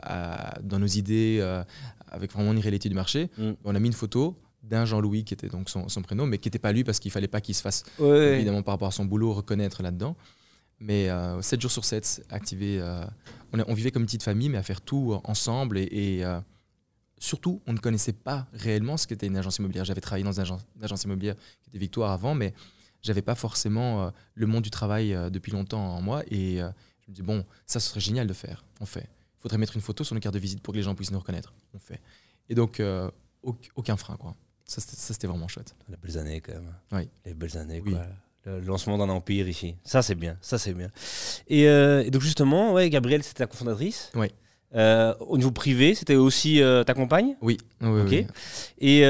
dans 0.63 0.79
nos 0.79 0.87
idées, 0.87 1.39
euh, 1.41 1.63
avec 2.09 2.33
vraiment 2.33 2.53
une 2.53 2.59
réalité 2.59 2.89
du 2.89 2.95
marché. 2.95 3.31
Mm. 3.37 3.51
On 3.65 3.75
a 3.75 3.79
mis 3.79 3.89
une 3.89 3.95
photo 3.95 4.37
d'un 4.63 4.85
Jean-Louis 4.85 5.25
qui 5.25 5.35
était 5.35 5.49
donc 5.49 5.69
son, 5.69 5.87
prénom, 6.03 6.27
mais 6.27 6.39
qui 6.39 6.49
n'était 6.49 6.59
pas 6.59 6.73
lui 6.73 6.83
parce 6.83 6.99
qu'il 6.99 7.11
fallait 7.11 7.29
pas 7.29 7.41
qu'il 7.41 7.55
se 7.55 7.63
fasse, 7.63 7.85
évidemment, 8.01 8.63
par 8.63 8.75
rapport 8.75 8.89
à 8.89 8.93
son 8.93 9.05
boulot, 9.05 9.33
reconnaître 9.33 9.83
là-dedans. 9.83 10.17
Mais 10.81 11.09
7 11.43 11.61
jours 11.61 11.71
sur 11.71 11.85
7, 11.85 12.27
activé. 12.31 12.83
On, 13.53 13.75
vivait 13.75 13.91
comme 13.91 14.03
une 14.03 14.07
petite 14.07 14.23
famille, 14.23 14.49
mais 14.49 14.59
à 14.59 14.63
faire 14.63 14.81
tout 14.81 15.21
ensemble 15.25 15.79
et, 15.79 16.25
surtout, 17.21 17.61
on 17.67 17.73
ne 17.73 17.79
connaissait 17.79 18.13
pas 18.15 18.49
réellement 18.53 18.97
ce 18.97 19.07
qu'était 19.07 19.27
une 19.27 19.37
agence 19.37 19.59
immobilière. 19.59 19.85
J'avais 19.85 20.01
travaillé 20.01 20.25
dans 20.25 20.33
une 20.33 20.41
agence, 20.41 20.63
une 20.77 20.85
agence 20.85 21.05
immobilière 21.05 21.37
qui 21.63 21.69
était 21.69 21.79
Victoire 21.79 22.11
avant, 22.11 22.35
mais 22.35 22.55
j'avais 23.03 23.23
pas 23.23 23.35
forcément 23.35 24.07
euh, 24.07 24.11
le 24.35 24.47
monde 24.47 24.65
du 24.65 24.71
travail 24.71 25.15
euh, 25.15 25.31
depuis 25.31 25.53
longtemps 25.53 25.97
en 25.97 26.03
moi. 26.03 26.23
Et 26.29 26.61
euh, 26.61 26.71
je 27.05 27.11
me 27.11 27.15
dis, 27.15 27.23
bon, 27.23 27.45
ça, 27.67 27.79
ce 27.79 27.91
serait 27.91 28.01
génial 28.01 28.27
de 28.27 28.33
faire. 28.33 28.65
On 28.81 28.87
fait. 28.87 29.09
Il 29.39 29.43
faudrait 29.43 29.59
mettre 29.59 29.77
une 29.77 29.83
photo 29.83 30.03
sur 30.03 30.15
nos 30.15 30.21
cartes 30.21 30.35
de 30.35 30.41
visite 30.41 30.63
pour 30.63 30.73
que 30.73 30.79
les 30.79 30.83
gens 30.83 30.95
puissent 30.95 31.13
nous 31.13 31.19
reconnaître. 31.19 31.55
On 31.75 31.79
fait. 31.79 32.01
Et 32.49 32.55
donc, 32.55 32.83
aucun 33.43 33.97
frein, 33.97 34.17
quoi. 34.17 34.35
Ça, 34.65 34.81
c'était 34.81 35.27
vraiment 35.27 35.49
chouette. 35.49 35.75
Les 35.89 35.97
belles 35.97 36.19
années, 36.19 36.41
quand 36.41 36.53
même. 36.53 36.75
Oui. 36.93 37.09
Les 37.25 37.35
belles 37.35 37.57
années, 37.57 37.81
quoi. 37.81 38.07
Le 38.47 38.61
lancement 38.61 38.97
d'un 38.99 39.09
empire 39.09 39.49
ici. 39.49 39.77
Ça, 39.85 40.03
c'est 40.03 40.15
bien. 40.15 40.37
Ça, 40.41 40.59
c'est 40.59 40.73
bien. 40.73 40.89
Et, 41.49 41.67
donc, 42.11 42.23
justement, 42.23 42.73
ouais, 42.73 42.89
Gabrielle, 42.91 43.23
c'était 43.23 43.43
la 43.43 43.47
cofondatrice. 43.47 44.11
Oui. 44.15 44.29
au 44.75 45.37
niveau 45.37 45.51
privé, 45.51 45.95
c'était 45.95 46.17
aussi 46.17 46.63
ta 46.87 46.95
compagne? 46.95 47.37
Oui. 47.43 47.59
oui, 47.83 48.27
Et 48.79 49.03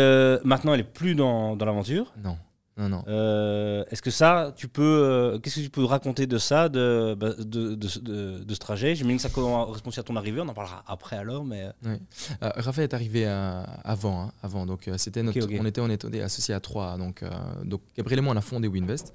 maintenant, 0.44 0.74
elle 0.74 0.80
est 0.80 0.84
plus 0.84 1.14
dans, 1.14 1.56
dans 1.56 1.64
l'aventure? 1.64 2.12
Non. 2.22 2.36
Non, 2.80 2.88
non. 2.88 3.04
Euh, 3.08 3.84
est-ce 3.90 4.00
que 4.00 4.10
ça, 4.10 4.54
tu 4.56 4.66
peux, 4.66 4.82
euh, 4.82 5.38
qu'est-ce 5.38 5.56
que 5.56 5.60
tu 5.60 5.70
peux 5.70 5.84
raconter 5.84 6.26
de 6.26 6.38
ça, 6.38 6.70
de, 6.70 7.14
bah, 7.14 7.34
de, 7.34 7.74
de, 7.74 7.74
de, 7.74 8.42
de 8.42 8.54
ce 8.54 8.58
trajet? 8.58 8.94
J'imagine 8.94 9.18
que 9.18 9.22
ça 9.22 9.28
correspond 9.28 9.90
à 9.90 10.02
ton 10.02 10.16
arrivée, 10.16 10.40
on 10.40 10.48
en 10.48 10.54
parlera 10.54 10.82
après 10.86 11.16
alors, 11.16 11.44
mais. 11.44 11.68
Oui. 11.84 11.96
Euh, 12.42 12.50
Raphaël 12.56 12.84
est 12.84 12.94
arrivé 12.94 13.26
avant, 13.26 14.22
hein, 14.22 14.32
avant, 14.42 14.64
donc 14.64 14.88
c'était 14.96 15.22
notre, 15.22 15.36
okay, 15.36 15.44
okay. 15.44 15.60
on 15.60 15.66
était, 15.66 15.82
on 15.82 15.90
était 15.90 16.22
associés 16.22 16.54
à 16.54 16.60
trois, 16.60 16.96
donc, 16.96 17.22
donc 17.64 17.82
Gabriel 17.96 18.20
et 18.20 18.22
moi 18.22 18.32
on 18.32 18.38
a 18.38 18.40
fondé 18.40 18.66
Winvest, 18.66 19.12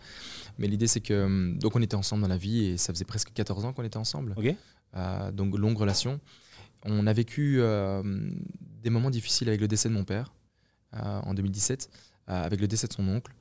mais 0.60 0.68
l'idée 0.68 0.88
c'est 0.88 1.02
que 1.02 1.26
hum, 1.26 1.58
donc 1.58 1.76
on 1.76 1.82
était 1.82 1.96
ensemble 1.96 2.22
dans 2.22 2.28
la 2.28 2.38
vie 2.38 2.66
et 2.66 2.78
ça 2.78 2.94
faisait 2.94 3.06
presque 3.06 3.34
14 3.34 3.66
ans 3.66 3.74
qu'on 3.74 3.84
était 3.84 3.98
ensemble, 3.98 4.36
okay. 4.38 4.56
donc 5.34 5.58
longue 5.58 5.78
relation. 5.78 6.20
On 6.84 7.08
a 7.08 7.14
vécu 7.14 7.62
des 8.84 8.92
moments 8.92 9.10
difficiles 9.10 9.48
avec 9.48 9.60
le 9.60 9.68
décès 9.68 9.90
de 9.90 9.94
mon 9.96 10.04
père 10.04 10.34
en 10.94 11.34
2017, 11.34 11.90
avec 12.28 12.62
le 12.62 12.68
décès 12.68 12.86
de 12.86 12.94
son 12.94 13.08
oncle. 13.08 13.32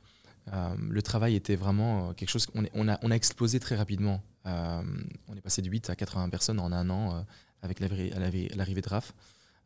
Euh, 0.52 0.74
le 0.78 1.02
travail 1.02 1.34
était 1.34 1.56
vraiment 1.56 2.10
euh, 2.10 2.12
quelque 2.12 2.28
chose. 2.28 2.46
On, 2.54 2.64
on, 2.74 2.88
a, 2.88 2.98
on 3.02 3.10
a 3.10 3.14
explosé 3.14 3.60
très 3.60 3.76
rapidement. 3.76 4.22
Euh, 4.46 4.82
on 5.28 5.36
est 5.36 5.40
passé 5.40 5.62
de 5.62 5.70
8 5.70 5.90
à 5.90 5.96
80 5.96 6.28
personnes 6.28 6.60
en 6.60 6.70
un 6.72 6.90
an 6.90 7.24
avec 7.62 7.80
l'arrivée 7.80 8.82
de 8.82 8.88
RAF. 8.88 9.14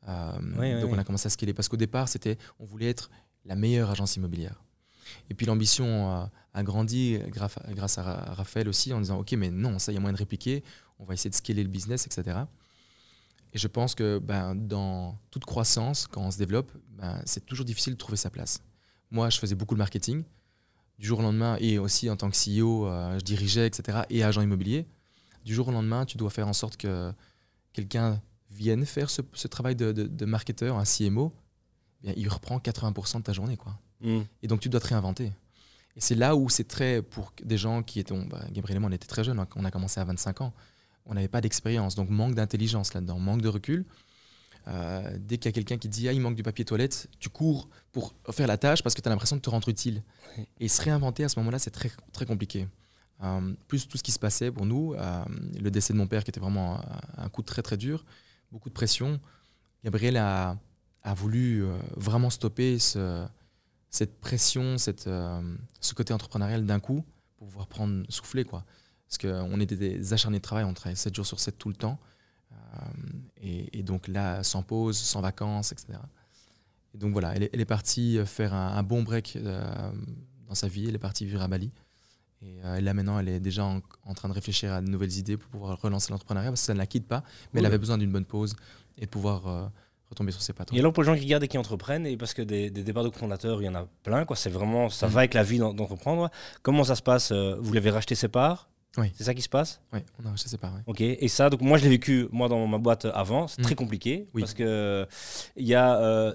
Oui, 0.06 0.72
donc 0.74 0.84
oui. 0.84 0.90
on 0.92 0.98
a 0.98 1.04
commencé 1.04 1.26
à 1.26 1.30
scaler 1.30 1.52
parce 1.52 1.68
qu'au 1.68 1.76
départ, 1.76 2.08
c'était, 2.08 2.38
on 2.60 2.64
voulait 2.64 2.88
être 2.88 3.10
la 3.44 3.56
meilleure 3.56 3.90
agence 3.90 4.16
immobilière. 4.16 4.62
Et 5.30 5.34
puis 5.34 5.46
l'ambition 5.46 6.10
a, 6.10 6.30
a 6.54 6.62
grandi 6.62 7.18
grâce, 7.28 7.58
grâce 7.70 7.98
à 7.98 8.02
Raphaël 8.34 8.68
aussi 8.68 8.92
en 8.92 9.00
disant 9.00 9.18
ok 9.18 9.32
mais 9.32 9.50
non 9.50 9.78
ça 9.78 9.90
il 9.90 9.94
y 9.94 9.98
a 9.98 10.00
moyen 10.00 10.12
de 10.12 10.18
répliquer, 10.18 10.62
on 10.98 11.04
va 11.04 11.14
essayer 11.14 11.30
de 11.30 11.34
scaler 11.34 11.62
le 11.62 11.70
business 11.70 12.06
etc. 12.06 12.40
Et 13.54 13.58
je 13.58 13.68
pense 13.68 13.94
que 13.94 14.18
ben, 14.18 14.54
dans 14.54 15.18
toute 15.30 15.46
croissance 15.46 16.06
quand 16.06 16.20
on 16.20 16.30
se 16.30 16.36
développe, 16.36 16.70
ben, 16.90 17.22
c'est 17.24 17.46
toujours 17.46 17.64
difficile 17.64 17.94
de 17.94 17.98
trouver 17.98 18.18
sa 18.18 18.28
place. 18.28 18.60
Moi 19.10 19.30
je 19.30 19.38
faisais 19.38 19.54
beaucoup 19.54 19.74
de 19.74 19.78
marketing, 19.78 20.24
du 20.98 21.06
jour 21.06 21.20
au 21.20 21.22
lendemain, 21.22 21.56
et 21.60 21.78
aussi 21.78 22.10
en 22.10 22.16
tant 22.16 22.30
que 22.30 22.36
CEO, 22.36 22.86
euh, 22.86 23.18
je 23.18 23.24
dirigeais, 23.24 23.66
etc., 23.66 24.00
et 24.10 24.24
agent 24.24 24.42
immobilier, 24.42 24.86
du 25.44 25.54
jour 25.54 25.68
au 25.68 25.72
lendemain, 25.72 26.04
tu 26.04 26.16
dois 26.16 26.30
faire 26.30 26.48
en 26.48 26.52
sorte 26.52 26.76
que 26.76 27.12
quelqu'un 27.72 28.20
vienne 28.50 28.84
faire 28.84 29.10
ce, 29.10 29.22
ce 29.32 29.46
travail 29.46 29.76
de, 29.76 29.92
de, 29.92 30.04
de, 30.04 30.24
marketeur, 30.24 30.76
un 30.76 30.84
CMO, 30.84 31.32
eh 32.00 32.06
bien, 32.06 32.14
il 32.16 32.28
reprend 32.28 32.58
80% 32.58 33.18
de 33.18 33.22
ta 33.22 33.32
journée. 33.32 33.56
Quoi. 33.56 33.78
Mm. 34.00 34.20
Et 34.42 34.48
donc, 34.48 34.60
tu 34.60 34.68
dois 34.68 34.80
te 34.80 34.88
réinventer. 34.88 35.32
Et 35.96 36.00
c'est 36.00 36.14
là 36.14 36.36
où 36.36 36.48
c'est 36.48 36.66
très, 36.66 37.02
pour 37.02 37.32
des 37.42 37.58
gens 37.58 37.82
qui 37.82 38.00
étaient, 38.00 38.14
bah, 38.26 38.44
Gabriel 38.52 38.76
et 38.76 38.80
moi, 38.80 38.90
on 38.90 38.92
était 38.92 39.06
très 39.06 39.24
jeunes, 39.24 39.44
on 39.56 39.64
a 39.64 39.70
commencé 39.70 40.00
à 40.00 40.04
25 40.04 40.40
ans, 40.40 40.52
on 41.06 41.14
n'avait 41.14 41.28
pas 41.28 41.40
d'expérience, 41.40 41.94
donc 41.94 42.10
manque 42.10 42.34
d'intelligence 42.34 42.94
là-dedans, 42.94 43.18
manque 43.18 43.42
de 43.42 43.48
recul. 43.48 43.84
Euh, 44.68 45.16
dès 45.18 45.38
qu'il 45.38 45.46
y 45.46 45.48
a 45.48 45.52
quelqu'un 45.52 45.78
qui 45.78 45.88
dit 45.88 46.08
ah 46.08 46.12
il 46.12 46.20
manque 46.20 46.34
du 46.34 46.42
papier 46.42 46.64
toilette, 46.64 47.08
tu 47.18 47.30
cours 47.30 47.68
pour 47.92 48.14
faire 48.30 48.46
la 48.46 48.58
tâche 48.58 48.82
parce 48.82 48.94
que 48.94 49.00
tu 49.00 49.08
as 49.08 49.10
l'impression 49.10 49.36
de 49.36 49.40
te 49.40 49.48
rendre 49.48 49.68
utile. 49.68 50.02
Oui. 50.36 50.46
Et 50.60 50.68
se 50.68 50.82
réinventer 50.82 51.24
à 51.24 51.28
ce 51.28 51.38
moment-là, 51.40 51.58
c'est 51.58 51.70
très, 51.70 51.90
très 52.12 52.26
compliqué. 52.26 52.68
Euh, 53.22 53.54
plus 53.66 53.88
tout 53.88 53.96
ce 53.96 54.02
qui 54.02 54.12
se 54.12 54.18
passait 54.18 54.50
pour 54.50 54.66
nous, 54.66 54.94
euh, 54.94 55.24
le 55.60 55.70
décès 55.70 55.92
de 55.92 55.98
mon 55.98 56.06
père 56.06 56.22
qui 56.22 56.30
était 56.30 56.40
vraiment 56.40 56.76
un, 56.76 57.24
un, 57.24 57.28
coup 57.28 57.42
très 57.42 57.62
très 57.62 57.76
dur, 57.76 58.04
beaucoup 58.52 58.68
de 58.68 58.74
pression. 58.74 59.18
Gabriel 59.84 60.16
a, 60.16 60.56
a 61.02 61.14
voulu 61.14 61.64
vraiment 61.96 62.30
stopper 62.30 62.78
ce, 62.78 63.26
cette 63.90 64.20
pression, 64.20 64.76
cette, 64.76 65.08
ce 65.80 65.94
côté 65.94 66.12
entrepreneurial 66.12 66.66
d'un 66.66 66.80
coup 66.80 67.04
pour 67.38 67.46
pouvoir 67.46 67.68
prendre 67.68 68.04
souffler 68.08 68.44
quoi. 68.44 68.64
Parce 69.08 69.18
qu'on 69.18 69.60
était 69.60 69.76
des 69.76 70.12
acharnés 70.12 70.38
de 70.38 70.42
travail, 70.42 70.64
on 70.64 70.74
travaillait 70.74 70.96
7 70.96 71.14
jours 71.14 71.26
sur 71.26 71.40
7 71.40 71.56
tout 71.56 71.70
le 71.70 71.74
temps. 71.74 71.98
Euh, 72.74 72.78
et, 73.40 73.78
et, 73.78 73.82
donc 73.82 74.08
là, 74.08 74.42
sans 74.42 74.62
pause, 74.62 74.96
sans 74.96 75.20
vacances, 75.20 75.72
etc. 75.72 75.98
Et 76.94 76.98
donc 76.98 77.12
voilà, 77.12 77.34
elle 77.34 77.44
est, 77.44 77.50
elle 77.52 77.60
est 77.60 77.66
partie 77.66 78.18
faire 78.26 78.54
un, 78.54 78.76
un 78.76 78.82
bon 78.82 79.02
break 79.02 79.36
euh, 79.36 79.92
dans 80.48 80.54
sa 80.54 80.68
vie, 80.68 80.86
elle 80.88 80.94
est 80.94 80.98
partie 80.98 81.24
vivre 81.24 81.42
à 81.42 81.48
Bali. 81.48 81.70
Et 82.40 82.60
euh, 82.64 82.80
là 82.80 82.94
maintenant, 82.94 83.18
elle 83.18 83.28
est 83.28 83.40
déjà 83.40 83.64
en, 83.64 83.80
en, 84.04 84.14
train 84.14 84.28
de 84.28 84.34
réfléchir 84.34 84.72
à 84.72 84.80
de 84.80 84.88
nouvelles 84.88 85.16
idées 85.18 85.36
pour 85.36 85.50
pouvoir 85.50 85.80
relancer 85.80 86.12
l'entrepreneuriat 86.12 86.50
parce 86.50 86.60
que 86.60 86.66
ça 86.66 86.74
ne 86.74 86.78
la 86.78 86.86
quitte 86.86 87.06
pas, 87.06 87.24
mais 87.52 87.60
elle 87.60 87.66
avait 87.66 87.78
besoin 87.78 87.98
d'une 87.98 88.12
bonne 88.12 88.24
pause 88.24 88.54
et 88.96 89.06
de 89.06 89.10
pouvoir 89.10 89.48
euh, 89.48 89.66
retomber 90.08 90.30
sur 90.30 90.40
ses 90.40 90.52
pattes. 90.52 90.72
Et 90.72 90.78
alors 90.78 90.92
pour 90.92 91.02
les 91.02 91.08
gens 91.08 91.16
qui 91.16 91.22
regardent 91.22 91.44
et 91.44 91.48
qui 91.48 91.58
entreprennent, 91.58 92.06
et 92.06 92.16
parce 92.16 92.34
que 92.34 92.42
des, 92.42 92.70
des 92.70 92.84
départs 92.84 93.04
de 93.04 93.10
fondateurs, 93.10 93.60
il 93.60 93.64
y 93.64 93.68
en 93.68 93.74
a 93.74 93.86
plein, 94.04 94.24
quoi. 94.24 94.36
C'est 94.36 94.50
vraiment, 94.50 94.88
ça 94.88 95.08
mmh. 95.08 95.10
va 95.10 95.20
avec 95.20 95.34
la 95.34 95.42
vie 95.42 95.58
d'entreprendre. 95.58 96.30
Comment 96.62 96.84
ça 96.84 96.94
se 96.94 97.02
passe 97.02 97.32
Vous 97.32 97.72
l'avez 97.72 97.90
racheté 97.90 98.14
ses 98.14 98.28
parts? 98.28 98.68
Oui. 98.96 99.12
C'est 99.14 99.24
ça 99.24 99.34
qui 99.34 99.42
se 99.42 99.48
passe 99.48 99.80
Oui, 99.92 100.00
on 100.18 100.26
a 100.26 100.58
parts. 100.58 100.72
Oui. 100.74 100.82
Ok, 100.86 101.00
et 101.00 101.28
ça, 101.28 101.50
donc 101.50 101.60
moi 101.60 101.78
je 101.78 101.84
l'ai 101.84 101.90
vécu 101.90 102.26
moi 102.32 102.48
dans 102.48 102.66
ma 102.66 102.78
boîte 102.78 103.04
avant, 103.04 103.46
c'est 103.46 103.60
mmh. 103.60 103.64
très 103.64 103.74
compliqué 103.74 104.28
oui. 104.34 104.42
parce 104.42 104.54
que 104.54 105.06
il 105.56 105.66
y 105.66 105.74
a, 105.74 105.98
euh, 106.00 106.34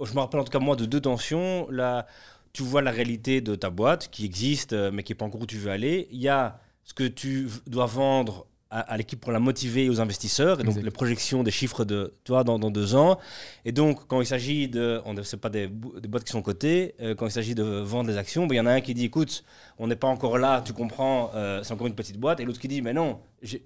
je 0.00 0.12
me 0.14 0.18
rappelle 0.18 0.40
en 0.40 0.44
tout 0.44 0.52
cas 0.52 0.58
moi 0.58 0.76
de 0.76 0.86
deux 0.86 1.00
tensions. 1.00 1.68
Là, 1.70 2.06
tu 2.52 2.62
vois 2.62 2.82
la 2.82 2.90
réalité 2.90 3.40
de 3.40 3.54
ta 3.54 3.70
boîte 3.70 4.08
qui 4.10 4.24
existe 4.24 4.72
mais 4.72 5.02
qui 5.02 5.12
n'est 5.12 5.16
pas 5.16 5.24
encore 5.24 5.42
où 5.42 5.46
tu 5.46 5.58
veux 5.58 5.70
aller. 5.70 6.08
Il 6.10 6.20
y 6.20 6.28
a 6.28 6.58
ce 6.84 6.94
que 6.94 7.04
tu 7.04 7.48
dois 7.66 7.86
vendre 7.86 8.46
à, 8.72 8.80
à 8.80 8.96
l'équipe 8.96 9.20
pour 9.20 9.32
la 9.32 9.38
motiver 9.38 9.84
et 9.84 9.90
aux 9.90 10.00
investisseurs, 10.00 10.58
et 10.60 10.64
donc 10.64 10.76
les 10.76 10.90
projections 10.90 11.42
des 11.42 11.50
chiffres 11.50 11.84
de, 11.84 12.14
tu 12.24 12.32
vois, 12.32 12.42
dans, 12.42 12.58
dans, 12.58 12.70
deux 12.70 12.94
ans. 12.94 13.18
Et 13.66 13.72
donc, 13.72 14.06
quand 14.08 14.20
il 14.20 14.26
s'agit 14.26 14.66
de, 14.66 15.00
on 15.04 15.14
c'est 15.22 15.36
pas 15.36 15.50
des, 15.50 15.68
des, 15.68 16.08
boîtes 16.08 16.24
qui 16.24 16.32
sont 16.32 16.40
cotées, 16.40 16.94
euh, 17.00 17.14
quand 17.14 17.26
il 17.26 17.30
s'agit 17.30 17.54
de 17.54 17.62
vendre 17.62 18.08
des 18.10 18.16
actions, 18.16 18.46
ben, 18.46 18.54
il 18.54 18.58
y 18.58 18.60
en 18.60 18.66
a 18.66 18.72
un 18.72 18.80
qui 18.80 18.94
dit, 18.94 19.04
écoute, 19.04 19.44
on 19.78 19.86
n'est 19.86 19.96
pas 19.96 20.08
encore 20.08 20.38
là, 20.38 20.62
tu 20.62 20.72
comprends, 20.72 21.30
euh, 21.34 21.62
c'est 21.62 21.74
encore 21.74 21.86
une 21.86 21.94
petite 21.94 22.18
boîte, 22.18 22.40
et 22.40 22.46
l'autre 22.46 22.58
qui 22.58 22.68
dit, 22.68 22.80
mais 22.80 22.94
non, 22.94 23.20
je 23.42 23.58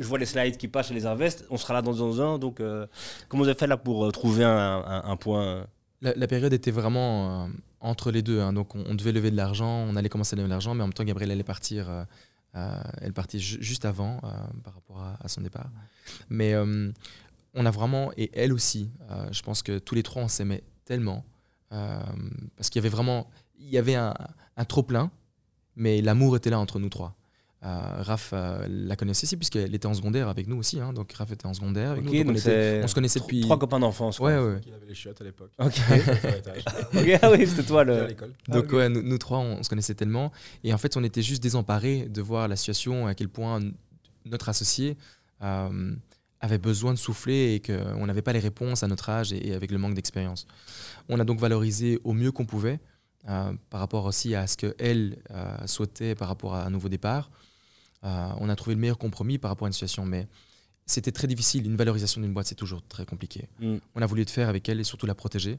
vois 0.00 0.18
les 0.18 0.26
slides 0.26 0.58
qui 0.58 0.68
passent 0.68 0.88
chez 0.88 0.94
les 0.94 1.06
invests, 1.06 1.46
on 1.48 1.56
sera 1.56 1.72
là 1.72 1.80
dans 1.80 1.94
deux 1.94 2.20
ans, 2.20 2.38
donc 2.38 2.60
euh, 2.60 2.86
comment 3.28 3.42
vous 3.42 3.48
avez 3.48 3.58
fait 3.58 3.66
là 3.66 3.78
pour 3.78 4.12
trouver 4.12 4.44
un, 4.44 4.50
un, 4.50 5.02
un 5.04 5.16
point 5.16 5.66
la, 6.02 6.14
la, 6.14 6.26
période 6.26 6.52
était 6.52 6.70
vraiment 6.70 7.48
entre 7.80 8.10
les 8.10 8.22
deux, 8.22 8.40
hein. 8.40 8.52
donc 8.52 8.74
on, 8.74 8.84
on, 8.86 8.94
devait 8.94 9.12
lever 9.12 9.30
de 9.30 9.36
l'argent, 9.36 9.86
on 9.88 9.96
allait 9.96 10.08
commencer 10.10 10.34
à 10.34 10.36
lever 10.36 10.48
de 10.48 10.52
l'argent, 10.52 10.74
mais 10.74 10.82
en 10.82 10.86
même 10.86 10.94
temps, 10.94 11.04
Gabriel 11.04 11.30
allait 11.30 11.42
partir 11.42 12.06
elle 12.54 13.12
partit 13.12 13.40
juste 13.40 13.84
avant 13.84 14.20
euh, 14.24 14.28
par 14.64 14.74
rapport 14.74 15.02
à, 15.20 15.28
son 15.28 15.40
départ. 15.40 15.70
Mais 16.28 16.54
euh, 16.54 16.90
on 17.54 17.66
a 17.66 17.70
vraiment, 17.70 18.12
et 18.16 18.30
elle 18.34 18.52
aussi, 18.52 18.90
je 19.30 19.42
pense 19.42 19.62
que 19.62 19.78
tous 19.78 19.94
les 19.94 20.02
trois, 20.02 20.22
on 20.22 20.28
s'aimait 20.28 20.64
tellement. 20.84 21.24
parce 21.68 22.70
qu'il 22.70 22.80
y 22.80 22.82
avait 22.82 22.88
vraiment, 22.88 23.30
il 23.58 23.68
y 23.68 23.78
avait 23.78 23.94
un, 23.94 24.14
un 24.56 24.64
trop 24.64 24.82
plein, 24.82 25.10
mais 25.76 26.00
l'amour 26.02 26.36
était 26.36 26.50
là 26.50 26.58
entre 26.58 26.78
nous 26.78 26.88
trois. 26.88 27.16
Euh, 27.62 28.02
Raph 28.02 28.30
euh, 28.32 28.66
la 28.70 28.96
connaissait 28.96 29.26
aussi 29.26 29.36
puisqu'elle 29.36 29.74
était 29.74 29.86
en 29.86 29.92
secondaire 29.92 30.28
avec 30.28 30.46
nous 30.46 30.56
aussi. 30.56 30.80
Hein, 30.80 30.94
donc 30.94 31.12
Raph 31.12 31.32
était 31.32 31.46
en 31.46 31.52
secondaire 31.52 31.90
avec 31.90 32.06
okay, 32.06 32.24
nous. 32.24 32.32
Donc 32.32 32.36
on, 32.36 32.38
était, 32.38 32.80
on, 32.82 32.88
se 32.88 32.94
connaissait 32.94 33.20
depuis. 33.20 33.42
Trois 33.42 33.58
copains 33.58 33.78
d'enfance. 33.78 34.18
Ouais, 34.18 34.38
ouais. 34.38 34.60
Il 34.66 34.72
avait 34.72 34.86
les 34.86 34.94
chiottes 34.94 35.20
à 35.20 35.24
l'époque. 35.24 35.50
Ok. 35.58 35.74
okay. 36.94 37.18
Ah 37.20 37.30
oui, 37.30 37.46
c'était 37.46 37.64
toi 37.64 37.84
le. 37.84 38.08
donc 38.48 38.66
ah, 38.70 38.74
ouais, 38.74 38.88
nous, 38.88 39.02
nous, 39.02 39.18
trois, 39.18 39.38
on, 39.38 39.58
on, 39.58 39.62
se 39.62 39.68
connaissait 39.68 39.94
tellement. 39.94 40.32
Et 40.64 40.72
en 40.72 40.78
fait, 40.78 40.96
on 40.96 41.04
était 41.04 41.22
juste 41.22 41.42
désemparés 41.42 42.06
de 42.08 42.22
voir 42.22 42.48
la 42.48 42.56
situation, 42.56 43.06
à 43.06 43.14
quel 43.14 43.28
point 43.28 43.60
notre 44.24 44.48
associé 44.48 44.96
euh, 45.42 45.94
avait 46.40 46.58
besoin 46.58 46.94
de 46.94 46.98
souffler 46.98 47.54
et 47.54 47.60
qu'on 47.60 48.06
n'avait 48.06 48.22
pas 48.22 48.32
les 48.32 48.38
réponses 48.38 48.82
à 48.82 48.88
notre 48.88 49.10
âge 49.10 49.34
et, 49.34 49.48
et 49.48 49.54
avec 49.54 49.70
le 49.70 49.76
manque 49.76 49.94
d'expérience. 49.94 50.46
On 51.10 51.20
a 51.20 51.24
donc 51.24 51.38
valorisé 51.38 51.98
au 52.04 52.14
mieux 52.14 52.32
qu'on 52.32 52.46
pouvait. 52.46 52.80
Euh, 53.28 53.52
par 53.68 53.80
rapport 53.80 54.06
aussi 54.06 54.34
à 54.34 54.46
ce 54.46 54.56
qu'elle 54.56 55.18
euh, 55.30 55.66
souhaitait 55.66 56.14
par 56.14 56.28
rapport 56.28 56.54
à 56.54 56.64
un 56.64 56.70
nouveau 56.70 56.88
départ. 56.88 57.30
Euh, 58.04 58.32
on 58.38 58.48
a 58.48 58.56
trouvé 58.56 58.74
le 58.74 58.80
meilleur 58.80 58.98
compromis 58.98 59.38
par 59.38 59.50
rapport 59.50 59.66
à 59.66 59.68
une 59.68 59.72
situation, 59.72 60.06
mais 60.06 60.26
c'était 60.86 61.12
très 61.12 61.26
difficile. 61.26 61.66
Une 61.66 61.76
valorisation 61.76 62.20
d'une 62.20 62.32
boîte, 62.32 62.46
c'est 62.46 62.54
toujours 62.54 62.82
très 62.82 63.04
compliqué. 63.04 63.48
Mm. 63.60 63.76
On 63.94 64.02
a 64.02 64.06
voulu 64.06 64.22
le 64.22 64.30
faire 64.30 64.48
avec 64.48 64.68
elle 64.68 64.80
et 64.80 64.84
surtout 64.84 65.06
la 65.06 65.14
protéger. 65.14 65.58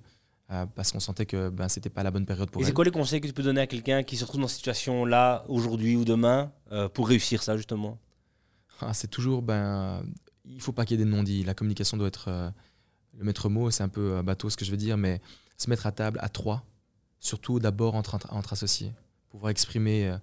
Euh, 0.51 0.65
parce 0.75 0.91
qu'on 0.91 0.99
sentait 0.99 1.25
que 1.25 1.49
ben, 1.49 1.69
c'était 1.69 1.89
pas 1.89 2.03
la 2.03 2.11
bonne 2.11 2.25
période 2.25 2.49
pour 2.49 2.61
et 2.61 2.63
elle. 2.63 2.67
c'est 2.67 2.73
quoi 2.73 2.83
les 2.83 2.91
conseils 2.91 3.21
que 3.21 3.27
tu 3.27 3.31
peux 3.31 3.43
donner 3.43 3.61
à 3.61 3.67
quelqu'un 3.67 4.03
qui 4.03 4.17
se 4.17 4.25
retrouve 4.25 4.41
dans 4.41 4.49
cette 4.49 4.57
situation 4.57 5.05
là 5.05 5.45
aujourd'hui 5.47 5.95
ou 5.95 6.03
demain 6.03 6.51
euh, 6.73 6.89
pour 6.89 7.07
réussir 7.07 7.41
ça 7.41 7.55
justement? 7.55 7.97
Ah, 8.81 8.93
C'est 8.93 9.07
toujours 9.07 9.43
ben 9.43 10.03
il 10.43 10.59
faut 10.59 10.73
pas 10.73 10.83
qu'il 10.83 10.99
y 10.99 11.01
ait 11.01 11.05
des 11.05 11.09
non-dits. 11.09 11.45
La 11.45 11.53
communication 11.53 11.95
doit 11.95 12.09
être 12.09 12.27
euh, 12.27 12.49
le 13.17 13.23
maître 13.23 13.47
mot. 13.47 13.71
C'est 13.71 13.83
un 13.83 13.87
peu 13.87 14.21
bateau 14.23 14.49
ce 14.49 14.57
que 14.57 14.65
je 14.65 14.71
veux 14.71 14.77
dire, 14.77 14.97
mais 14.97 15.21
se 15.55 15.69
mettre 15.69 15.85
à 15.85 15.93
table 15.93 16.19
à 16.21 16.27
trois, 16.27 16.65
surtout 17.21 17.59
d'abord 17.59 17.95
entre, 17.95 18.19
entre, 18.29 18.51
associés, 18.51 18.91
pouvoir 19.29 19.51
exprimer 19.51 20.13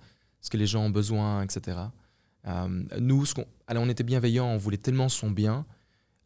ce 0.42 0.50
que 0.50 0.58
les 0.58 0.66
gens 0.66 0.84
ont 0.84 0.90
besoin, 0.90 1.42
etc. 1.42 1.78
Euh, 2.46 2.84
nous, 2.98 3.24
on, 3.68 3.88
était 3.88 4.04
bienveillants, 4.04 4.46
on 4.46 4.56
voulait 4.56 4.78
tellement 4.78 5.08
son 5.08 5.30
bien, 5.30 5.66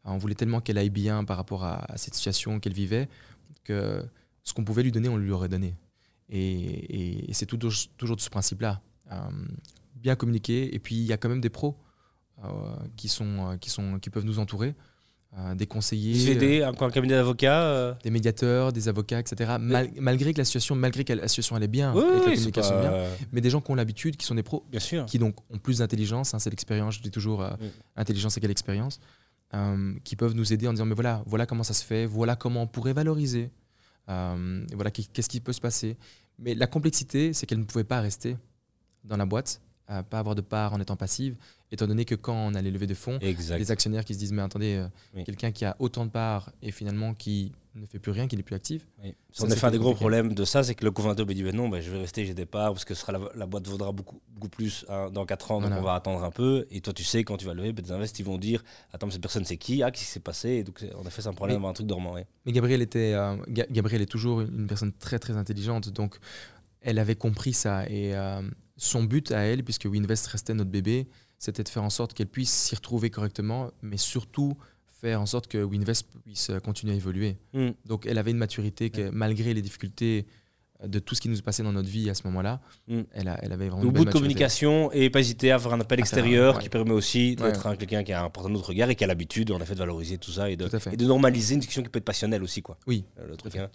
on 0.04 0.18
voulait 0.18 0.34
tellement 0.34 0.60
qu'elle 0.60 0.78
aille 0.78 0.90
bien 0.90 1.24
par 1.24 1.36
rapport 1.36 1.64
à, 1.64 1.86
cette 1.96 2.14
situation 2.14 2.60
qu'elle 2.60 2.72
vivait, 2.72 3.08
que 3.64 4.04
ce 4.42 4.52
qu'on 4.52 4.64
pouvait 4.64 4.82
lui 4.82 4.92
donner, 4.92 5.08
on 5.08 5.16
lui 5.16 5.30
aurait 5.30 5.48
donné. 5.48 5.74
Et, 6.28 7.28
c'est 7.32 7.46
toujours, 7.46 7.72
toujours 7.96 8.16
de 8.16 8.20
ce 8.20 8.30
principe-là. 8.30 8.80
Euh, 9.10 9.16
bien 9.96 10.16
communiquer, 10.16 10.74
et 10.74 10.78
puis 10.78 10.96
il 10.96 11.04
y 11.04 11.12
a 11.12 11.16
quand 11.16 11.28
même 11.28 11.40
des 11.40 11.50
pros 11.50 11.76
euh, 12.44 12.48
qui, 12.96 13.08
sont, 13.08 13.56
qui, 13.60 13.70
sont, 13.70 13.98
qui 13.98 14.10
peuvent 14.10 14.24
nous 14.24 14.38
entourer. 14.38 14.74
Euh, 15.38 15.54
des 15.54 15.66
conseillers, 15.66 16.62
euh, 16.62 16.68
un 16.68 16.90
cabinet 16.90 17.14
d'avocats, 17.14 17.62
euh... 17.62 17.94
des 18.04 18.10
médiateurs, 18.10 18.70
des 18.70 18.88
avocats, 18.88 19.18
etc. 19.18 19.52
Mal, 19.58 19.88
malgré 19.98 20.34
que 20.34 20.38
la 20.38 20.44
situation, 20.44 20.74
malgré 20.74 21.04
que 21.04 21.14
la 21.14 21.26
situation 21.26 21.56
allait 21.56 21.68
bien, 21.68 21.94
oui, 21.94 22.00
et 22.00 22.04
que 22.04 22.12
oui, 22.12 22.18
la 22.18 22.34
communication 22.34 22.74
pas... 22.74 22.80
bien, 22.82 22.92
mais 23.32 23.40
des 23.40 23.48
gens 23.48 23.62
qui 23.62 23.70
ont 23.70 23.74
l'habitude, 23.74 24.18
qui 24.18 24.26
sont 24.26 24.34
des 24.34 24.42
pros, 24.42 24.62
bien 24.70 24.78
sûr. 24.78 25.06
qui 25.06 25.18
donc 25.18 25.36
ont 25.48 25.56
plus 25.56 25.78
d'intelligence, 25.78 26.34
hein, 26.34 26.38
c'est 26.38 26.50
l'expérience, 26.50 26.96
je 26.96 27.00
dis 27.00 27.10
toujours, 27.10 27.46
oui. 27.62 27.70
intelligence 27.96 28.36
égale 28.36 28.50
expérience, 28.50 29.00
qui 30.04 30.16
peuvent 30.16 30.34
nous 30.34 30.52
aider 30.52 30.68
en 30.68 30.72
disant 30.74 30.84
mais 30.84 30.94
voilà, 30.94 31.22
voilà 31.24 31.46
comment 31.46 31.62
ça 31.62 31.72
se 31.72 31.82
fait, 31.82 32.04
voilà 32.04 32.36
comment 32.36 32.64
on 32.64 32.66
pourrait 32.66 32.92
valoriser, 32.92 33.48
voilà 34.06 34.90
qu'est-ce 34.90 35.30
qui 35.30 35.40
peut 35.40 35.54
se 35.54 35.62
passer. 35.62 35.96
Mais 36.40 36.54
la 36.54 36.66
complexité, 36.66 37.32
c'est 37.32 37.46
qu'elle 37.46 37.60
ne 37.60 37.64
pouvait 37.64 37.84
pas 37.84 38.02
rester 38.02 38.36
dans 39.02 39.16
la 39.16 39.24
boîte, 39.24 39.62
à 39.92 40.02
pas 40.02 40.18
avoir 40.18 40.34
de 40.34 40.40
part 40.40 40.72
en 40.72 40.80
étant 40.80 40.96
passive, 40.96 41.36
étant 41.70 41.86
donné 41.86 42.04
que 42.04 42.14
quand 42.14 42.34
on 42.34 42.54
allait 42.54 42.70
lever 42.70 42.86
des 42.86 42.94
fonds, 42.94 43.18
les 43.20 43.70
actionnaires 43.70 44.04
qui 44.04 44.14
se 44.14 44.18
disent 44.18 44.32
mais 44.32 44.42
attendez, 44.42 44.76
euh, 44.76 45.24
quelqu'un 45.24 45.52
qui 45.52 45.64
a 45.64 45.76
autant 45.78 46.04
de 46.06 46.10
parts 46.10 46.50
et 46.62 46.70
finalement 46.70 47.14
qui 47.14 47.52
ne 47.74 47.86
fait 47.86 47.98
plus 47.98 48.12
rien, 48.12 48.28
qui 48.28 48.36
n'est 48.36 48.42
plus 48.42 48.54
actif. 48.54 48.86
Oui. 49.02 49.14
Ça, 49.32 49.46
un 49.46 49.70
des 49.70 49.78
gros 49.78 49.94
problèmes 49.94 50.34
de 50.34 50.44
ça, 50.44 50.62
c'est 50.62 50.74
que 50.74 50.84
le 50.84 50.90
cofondateur 50.90 51.26
me 51.26 51.32
dit 51.32 51.42
ben 51.42 51.56
non, 51.56 51.68
ben, 51.68 51.80
je 51.80 51.90
vais 51.90 51.98
rester, 51.98 52.26
j'ai 52.26 52.34
des 52.34 52.44
parts, 52.44 52.72
parce 52.72 52.84
que 52.84 52.94
sera 52.94 53.12
la, 53.12 53.46
boîte 53.46 53.66
vaudra 53.66 53.92
beaucoup, 53.92 54.20
beaucoup 54.28 54.48
plus 54.48 54.84
hein, 54.88 55.10
dans 55.10 55.24
4 55.24 55.50
ans, 55.52 55.60
donc 55.60 55.72
on 55.72 55.82
va 55.82 55.94
attendre 55.94 56.22
un 56.22 56.30
peu. 56.30 56.66
Et 56.70 56.80
toi, 56.80 56.92
tu 56.92 57.04
sais, 57.04 57.24
quand 57.24 57.38
tu 57.38 57.46
vas 57.46 57.54
lever, 57.54 57.72
ben, 57.72 57.82
des 57.82 57.92
investisseurs 57.92 58.32
vont 58.32 58.38
dire 58.38 58.62
attends, 58.92 59.10
cette 59.10 59.22
personne, 59.22 59.44
c'est 59.44 59.56
qui? 59.56 59.82
Ah, 59.82 59.90
qu'est-ce 59.90 60.04
qui 60.04 60.10
s'est 60.10 60.20
passé? 60.20 60.50
Et 60.50 60.64
donc, 60.64 60.84
En 60.96 61.06
effet, 61.06 61.22
c'est 61.22 61.28
un 61.28 61.34
problème, 61.34 61.64
un 61.64 61.72
truc 61.72 61.86
dormant. 61.86 62.14
Mais 62.44 62.52
Gabriel, 62.52 62.82
était, 62.82 63.14
euh, 63.14 63.36
Gabriel 63.48 64.02
est 64.02 64.06
toujours 64.06 64.42
une 64.42 64.66
personne 64.66 64.92
très, 64.92 65.18
très 65.18 65.36
intelligente, 65.36 65.88
donc 65.88 66.18
elle 66.82 66.98
avait 66.98 67.14
compris 67.14 67.52
ça. 67.52 67.88
Et 67.88 68.14
euh, 68.14 68.42
son 68.82 69.04
but 69.04 69.30
à 69.30 69.40
elle, 69.40 69.62
puisque 69.62 69.84
WinVest 69.84 70.26
restait 70.26 70.54
notre 70.54 70.70
bébé, 70.70 71.08
c'était 71.38 71.62
de 71.62 71.68
faire 71.68 71.84
en 71.84 71.90
sorte 71.90 72.14
qu'elle 72.14 72.26
puisse 72.26 72.50
s'y 72.50 72.74
retrouver 72.74 73.10
correctement, 73.10 73.70
mais 73.80 73.96
surtout 73.96 74.56
faire 74.90 75.20
en 75.20 75.26
sorte 75.26 75.46
que 75.46 75.62
WinVest 75.62 76.04
puisse 76.24 76.50
continuer 76.64 76.94
à 76.94 76.96
évoluer. 76.96 77.36
Hmm. 77.52 77.70
Donc 77.86 78.06
elle 78.06 78.18
avait 78.18 78.32
une 78.32 78.38
maturité 78.38 78.90
que 78.90 79.10
malgré 79.10 79.54
les 79.54 79.62
difficultés 79.62 80.26
de 80.86 80.98
tout 80.98 81.14
ce 81.14 81.20
qui 81.20 81.28
nous 81.28 81.40
passait 81.40 81.62
dans 81.62 81.72
notre 81.72 81.88
vie 81.88 82.10
à 82.10 82.14
ce 82.14 82.26
moment-là, 82.26 82.60
hmm. 82.88 83.00
elle, 83.12 83.38
elle, 83.42 83.52
avait 83.52 83.68
vraiment. 83.68 83.88
Au 83.88 83.90
bout 83.90 84.04
de 84.04 84.10
communication 84.10 84.90
et 84.92 85.10
pas 85.10 85.20
hésiter 85.20 85.52
à 85.52 85.58
faire 85.58 85.72
un 85.72 85.80
appel 85.80 86.00
extérieur 86.00 86.58
qui 86.58 86.68
permet 86.68 86.92
aussi 86.92 87.36
d'être 87.36 87.76
quelqu'un 87.76 88.02
qui 88.04 88.12
a 88.12 88.24
un 88.24 88.30
porteur 88.30 88.52
autre 88.52 88.68
regard 88.68 88.90
et 88.90 88.94
qui 88.94 89.04
a 89.04 89.06
l'habitude 89.06 89.50
en 89.50 89.60
effet 89.60 89.74
de 89.74 89.78
valoriser 89.78 90.18
tout 90.18 90.32
ça 90.32 90.50
et 90.50 90.56
de, 90.56 90.68
et 90.92 90.96
de, 90.96 91.06
normaliser 91.06 91.54
une 91.54 91.60
discussion 91.60 91.82
qui 91.82 91.88
peut 91.88 91.98
être 91.98 92.04
passionnelle 92.04 92.42
aussi 92.42 92.62
quoi. 92.62 92.76
Oui. 92.86 93.04
Euh, 93.18 93.28
le 93.28 93.36
truc, 93.36 93.56
hein. 93.56 93.68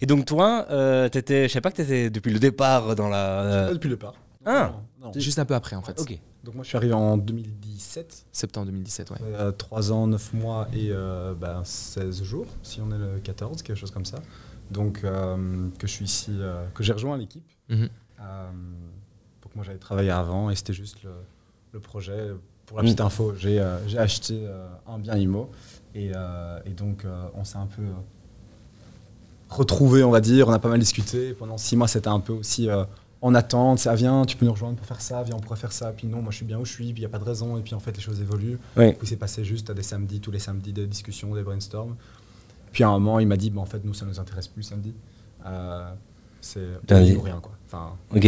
Et 0.00 0.06
donc 0.06 0.26
toi, 0.26 0.66
euh, 0.70 1.08
je 1.12 1.48
sais 1.48 1.60
pas 1.60 1.70
que 1.70 1.76
tu 1.76 1.82
étais 1.82 2.10
depuis 2.10 2.32
le 2.32 2.38
départ 2.38 2.96
dans 2.96 3.08
la. 3.08 3.42
Euh, 3.42 3.72
depuis 3.72 3.88
le 3.88 3.96
départ. 3.96 4.14
Ah. 4.44 4.72
Juste 5.14 5.38
un 5.38 5.44
peu 5.44 5.54
après 5.54 5.76
en 5.76 5.82
fait. 5.82 6.00
Ok. 6.00 6.18
Donc 6.44 6.54
moi 6.54 6.62
je 6.62 6.68
suis 6.68 6.76
arrivé 6.76 6.94
en 6.94 7.16
2017. 7.16 8.26
Septembre 8.30 8.66
2017, 8.66 9.10
ouais. 9.10 9.16
3 9.58 9.92
ans, 9.92 10.06
9 10.06 10.32
mois 10.34 10.68
et 10.72 10.90
euh, 10.90 11.34
16 11.64 12.04
ben, 12.04 12.24
jours, 12.24 12.46
si 12.62 12.80
on 12.80 12.90
est 12.92 12.98
le 12.98 13.18
14, 13.18 13.62
quelque 13.62 13.76
chose 13.76 13.90
comme 13.90 14.04
ça. 14.04 14.18
Donc 14.70 15.02
euh, 15.04 15.68
que 15.78 15.86
je 15.86 15.92
suis 15.92 16.04
ici, 16.04 16.32
euh, 16.32 16.66
que 16.74 16.82
j'ai 16.82 16.92
rejoint 16.92 17.16
l'équipe. 17.16 17.46
Mhm. 17.68 17.88
Euh, 18.20 18.50
donc 19.42 19.54
moi 19.54 19.64
j'avais 19.64 19.78
travaillé 19.78 20.10
avant 20.10 20.50
et 20.50 20.56
c'était 20.56 20.72
juste 20.72 20.98
le, 21.02 21.80
projet. 21.80 22.30
Pour 22.64 22.78
la 22.78 22.84
petite 22.84 23.00
mhm. 23.00 23.06
info, 23.06 23.34
j'ai 23.36 23.60
acheté 23.98 24.48
un 24.86 24.98
bien 24.98 25.14
IMO 25.16 25.50
et, 25.94 26.12
et 26.64 26.70
donc 26.70 27.04
on 27.34 27.44
s'est 27.44 27.58
un 27.58 27.66
peu 27.66 27.82
retrouvé, 29.50 30.02
on 30.02 30.10
va 30.10 30.20
dire. 30.20 30.48
On 30.48 30.52
a 30.52 30.58
pas 30.58 30.70
mal 30.70 30.80
discuté. 30.80 31.34
Pendant 31.34 31.58
6 31.58 31.76
mois 31.76 31.86
c'était 31.86 32.08
un 32.08 32.20
peu 32.20 32.32
aussi 32.32 32.68
en 33.20 33.34
attente, 33.34 33.78
ça 33.78 33.94
vient, 33.94 34.24
tu 34.24 34.36
peux 34.36 34.46
nous 34.46 34.52
rejoindre 34.52 34.76
pour 34.76 34.86
faire 34.86 35.00
ça, 35.00 35.22
viens, 35.22 35.36
on 35.36 35.40
pourrait 35.40 35.58
faire 35.58 35.72
ça. 35.72 35.92
Puis 35.92 36.06
non, 36.06 36.22
moi 36.22 36.30
je 36.30 36.36
suis 36.36 36.46
bien 36.46 36.58
où 36.58 36.64
je 36.64 36.72
suis, 36.72 36.92
puis 36.92 37.02
il 37.02 37.06
n'y 37.06 37.06
a 37.06 37.08
pas 37.08 37.18
de 37.18 37.24
raison. 37.24 37.58
Et 37.58 37.60
puis 37.60 37.74
en 37.74 37.80
fait, 37.80 37.94
les 37.94 38.02
choses 38.02 38.20
évoluent. 38.20 38.58
Oui. 38.76 38.92
Puis 38.94 39.06
c'est 39.06 39.16
passé 39.16 39.44
juste 39.44 39.68
à 39.68 39.74
des 39.74 39.82
samedis, 39.82 40.20
tous 40.20 40.30
les 40.30 40.38
samedis, 40.38 40.72
des 40.72 40.86
discussions, 40.86 41.34
des 41.34 41.42
brainstorms. 41.42 41.96
Puis 42.76 42.84
à 42.84 42.88
un 42.90 42.98
moment, 42.98 43.20
il 43.20 43.26
m'a 43.26 43.38
dit, 43.38 43.48
bah, 43.48 43.62
en 43.62 43.64
fait, 43.64 43.82
nous, 43.82 43.94
ça 43.94 44.04
ne 44.04 44.10
nous 44.10 44.20
intéresse 44.20 44.48
plus 44.48 44.62
samedi. 44.62 44.92
Euh, 45.46 45.90
c'est 46.42 46.60
rien, 46.90 47.40
quoi. 47.40 47.52
Enfin, 47.64 47.96
ok. 48.14 48.24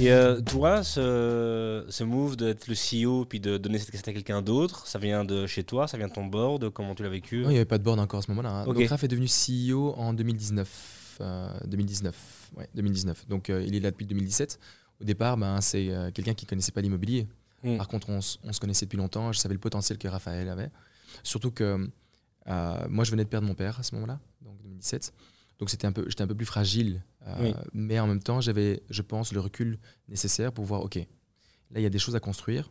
Et 0.00 0.12
euh, 0.12 0.40
toi, 0.40 0.84
ce, 0.84 1.84
ce 1.88 2.04
move 2.04 2.36
d'être 2.36 2.68
le 2.68 2.74
CEO 2.76 3.24
puis 3.24 3.40
de 3.40 3.58
donner 3.58 3.78
cette 3.78 3.90
cassette 3.90 4.06
à 4.06 4.12
quelqu'un 4.12 4.42
d'autre, 4.42 4.86
ça 4.86 5.00
vient 5.00 5.24
de 5.24 5.48
chez 5.48 5.64
toi, 5.64 5.88
ça 5.88 5.98
vient 5.98 6.06
de 6.06 6.12
ton 6.12 6.26
board, 6.26 6.70
comment 6.70 6.94
tu 6.94 7.02
l'as 7.02 7.08
vécu? 7.08 7.42
Non, 7.42 7.48
il 7.48 7.54
n'y 7.54 7.56
avait 7.56 7.64
pas 7.64 7.78
de 7.78 7.82
board 7.82 7.98
encore 7.98 8.20
à 8.20 8.22
ce 8.22 8.30
moment-là. 8.30 8.50
Hein. 8.50 8.64
Donc 8.64 8.80
Raph 8.88 9.02
est 9.02 9.08
devenu 9.08 9.26
CEO 9.26 9.92
en 9.96 10.12
2019. 10.12 11.00
2019, 11.66 12.14
euh, 12.14 12.43
ouais, 12.56 12.68
2019. 12.74 13.28
Donc 13.28 13.50
euh, 13.50 13.62
il 13.66 13.74
est 13.74 13.80
là 13.80 13.90
depuis 13.90 14.06
2017. 14.06 14.58
Au 15.00 15.04
départ, 15.04 15.36
ben, 15.36 15.60
c'est 15.60 15.90
quelqu'un 16.14 16.34
qui 16.34 16.44
ne 16.44 16.48
connaissait 16.48 16.72
pas 16.72 16.80
l'immobilier. 16.80 17.26
Hmm. 17.64 17.76
Par 17.76 17.88
contre, 17.88 18.10
on, 18.10 18.20
on, 18.44 18.52
se 18.52 18.60
connaissait 18.60 18.86
depuis 18.86 18.96
longtemps. 18.96 19.32
Je 19.32 19.38
savais 19.38 19.54
le 19.54 19.60
potentiel 19.60 19.98
que 19.98 20.06
Raphaël 20.06 20.48
avait. 20.48 20.70
Surtout 21.24 21.50
que 21.50 21.90
moi, 22.46 23.04
je 23.04 23.10
venais 23.10 23.24
de 23.24 23.28
perdre 23.28 23.46
mon 23.46 23.54
père 23.54 23.80
à 23.80 23.82
ce 23.82 23.94
moment-là, 23.96 24.20
donc 24.42 24.60
2017. 24.62 25.12
Donc 25.58 25.70
c'était 25.70 25.86
un 25.86 25.92
peu, 25.92 26.04
j'étais 26.08 26.22
un 26.22 26.26
peu 26.26 26.34
plus 26.34 26.46
fragile, 26.46 27.02
euh, 27.26 27.52
mais 27.72 27.98
en 28.00 28.06
même 28.06 28.22
temps 28.22 28.40
j'avais, 28.40 28.82
je 28.90 29.02
pense, 29.02 29.32
le 29.32 29.40
recul 29.40 29.78
nécessaire 30.08 30.52
pour 30.52 30.64
voir, 30.64 30.82
ok, 30.82 30.96
là 30.96 31.06
il 31.80 31.82
y 31.82 31.86
a 31.86 31.90
des 31.90 31.98
choses 31.98 32.16
à 32.16 32.20
construire. 32.20 32.70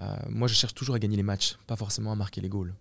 Euh, 0.00 0.16
moi 0.28 0.46
je 0.46 0.54
cherche 0.54 0.74
toujours 0.74 0.94
à 0.94 0.98
gagner 0.98 1.16
les 1.16 1.22
matchs, 1.22 1.56
pas 1.66 1.76
forcément 1.76 2.12
à 2.12 2.14
marquer 2.14 2.40
les 2.40 2.48
goals. 2.48 2.74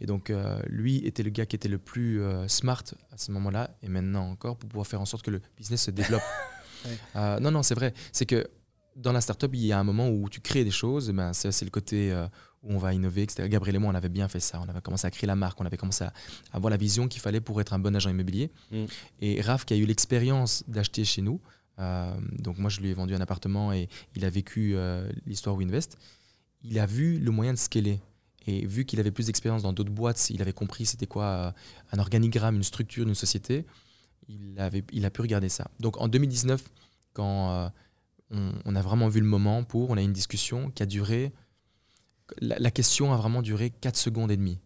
Et 0.00 0.06
donc 0.06 0.30
euh, 0.30 0.58
lui 0.66 0.98
était 1.06 1.22
le 1.22 1.30
gars 1.30 1.46
qui 1.46 1.56
était 1.56 1.68
le 1.68 1.78
plus 1.78 2.20
smart 2.48 2.84
à 3.12 3.18
ce 3.18 3.32
moment-là 3.32 3.70
et 3.82 3.88
maintenant 3.88 4.28
encore 4.30 4.56
pour 4.56 4.68
pouvoir 4.68 4.86
faire 4.86 5.00
en 5.00 5.06
sorte 5.06 5.24
que 5.24 5.30
le 5.30 5.40
business 5.56 5.84
se 5.84 5.90
développe. 5.90 6.22
non 7.14 7.50
non 7.50 7.62
c'est 7.62 7.74
vrai, 7.74 7.94
c'est 8.12 8.26
que 8.26 8.46
dans 8.96 9.12
la 9.12 9.20
startup 9.20 9.50
il 9.54 9.64
y 9.64 9.72
a 9.72 9.78
un 9.78 9.84
moment 9.84 10.08
où 10.08 10.28
tu 10.28 10.40
crées 10.40 10.64
des 10.64 10.70
choses, 10.70 11.10
ben 11.10 11.32
c'est 11.32 11.64
le 11.64 11.70
côté 11.70 12.12
où 12.66 12.74
on 12.74 12.78
va 12.78 12.92
innover, 12.92 13.22
etc. 13.22 13.48
Gabriel 13.48 13.76
et 13.76 13.78
moi, 13.78 13.92
on 13.92 13.94
avait 13.94 14.08
bien 14.08 14.28
fait 14.28 14.40
ça. 14.40 14.60
On 14.64 14.68
avait 14.68 14.80
commencé 14.80 15.06
à 15.06 15.10
créer 15.10 15.26
la 15.26 15.36
marque, 15.36 15.60
on 15.60 15.66
avait 15.66 15.76
commencé 15.76 16.04
à 16.04 16.12
avoir 16.52 16.70
la 16.70 16.76
vision 16.76 17.08
qu'il 17.08 17.20
fallait 17.20 17.40
pour 17.40 17.60
être 17.60 17.72
un 17.72 17.78
bon 17.78 17.94
agent 17.94 18.10
immobilier. 18.10 18.50
Mm. 18.70 18.84
Et 19.20 19.40
Raph, 19.40 19.64
qui 19.64 19.74
a 19.74 19.76
eu 19.76 19.86
l'expérience 19.86 20.64
d'acheter 20.66 21.04
chez 21.04 21.22
nous, 21.22 21.40
euh, 21.78 22.14
donc 22.38 22.58
moi, 22.58 22.70
je 22.70 22.80
lui 22.80 22.90
ai 22.90 22.94
vendu 22.94 23.14
un 23.14 23.20
appartement 23.20 23.72
et 23.72 23.88
il 24.14 24.24
a 24.24 24.30
vécu 24.30 24.72
euh, 24.74 25.08
l'histoire 25.26 25.56
Winvest, 25.56 25.98
il 26.62 26.78
a 26.78 26.86
vu 26.86 27.18
le 27.18 27.30
moyen 27.30 27.52
de 27.52 27.58
scaler. 27.58 28.00
Et 28.46 28.66
vu 28.66 28.84
qu'il 28.84 29.00
avait 29.00 29.10
plus 29.10 29.26
d'expérience 29.26 29.62
dans 29.62 29.72
d'autres 29.72 29.90
boîtes, 29.90 30.30
il 30.30 30.40
avait 30.40 30.52
compris 30.52 30.86
c'était 30.86 31.06
quoi 31.06 31.24
euh, 31.24 31.52
un 31.92 31.98
organigramme, 31.98 32.56
une 32.56 32.62
structure 32.62 33.04
d'une 33.04 33.14
société, 33.14 33.66
il, 34.28 34.58
avait, 34.58 34.84
il 34.92 35.04
a 35.04 35.10
pu 35.10 35.20
regarder 35.20 35.48
ça. 35.48 35.70
Donc 35.80 36.00
en 36.00 36.08
2019, 36.08 36.62
quand 37.12 37.70
on, 38.30 38.52
on, 38.64 38.76
a 38.76 38.82
vraiment 38.82 39.08
vu 39.08 39.20
le 39.20 39.26
moment 39.26 39.64
pour, 39.64 39.90
on 39.90 39.96
a 39.96 40.00
eu 40.00 40.04
une 40.04 40.12
discussion 40.12 40.70
qui 40.70 40.82
a 40.82 40.86
duré 40.86 41.32
la, 42.40 42.70
question 42.70 43.12
a 43.12 43.16
vraiment 43.16 43.42
duré 43.42 43.70
4 43.70 43.96
secondes 43.96 44.30
et 44.30 44.36
demie. 44.36 44.58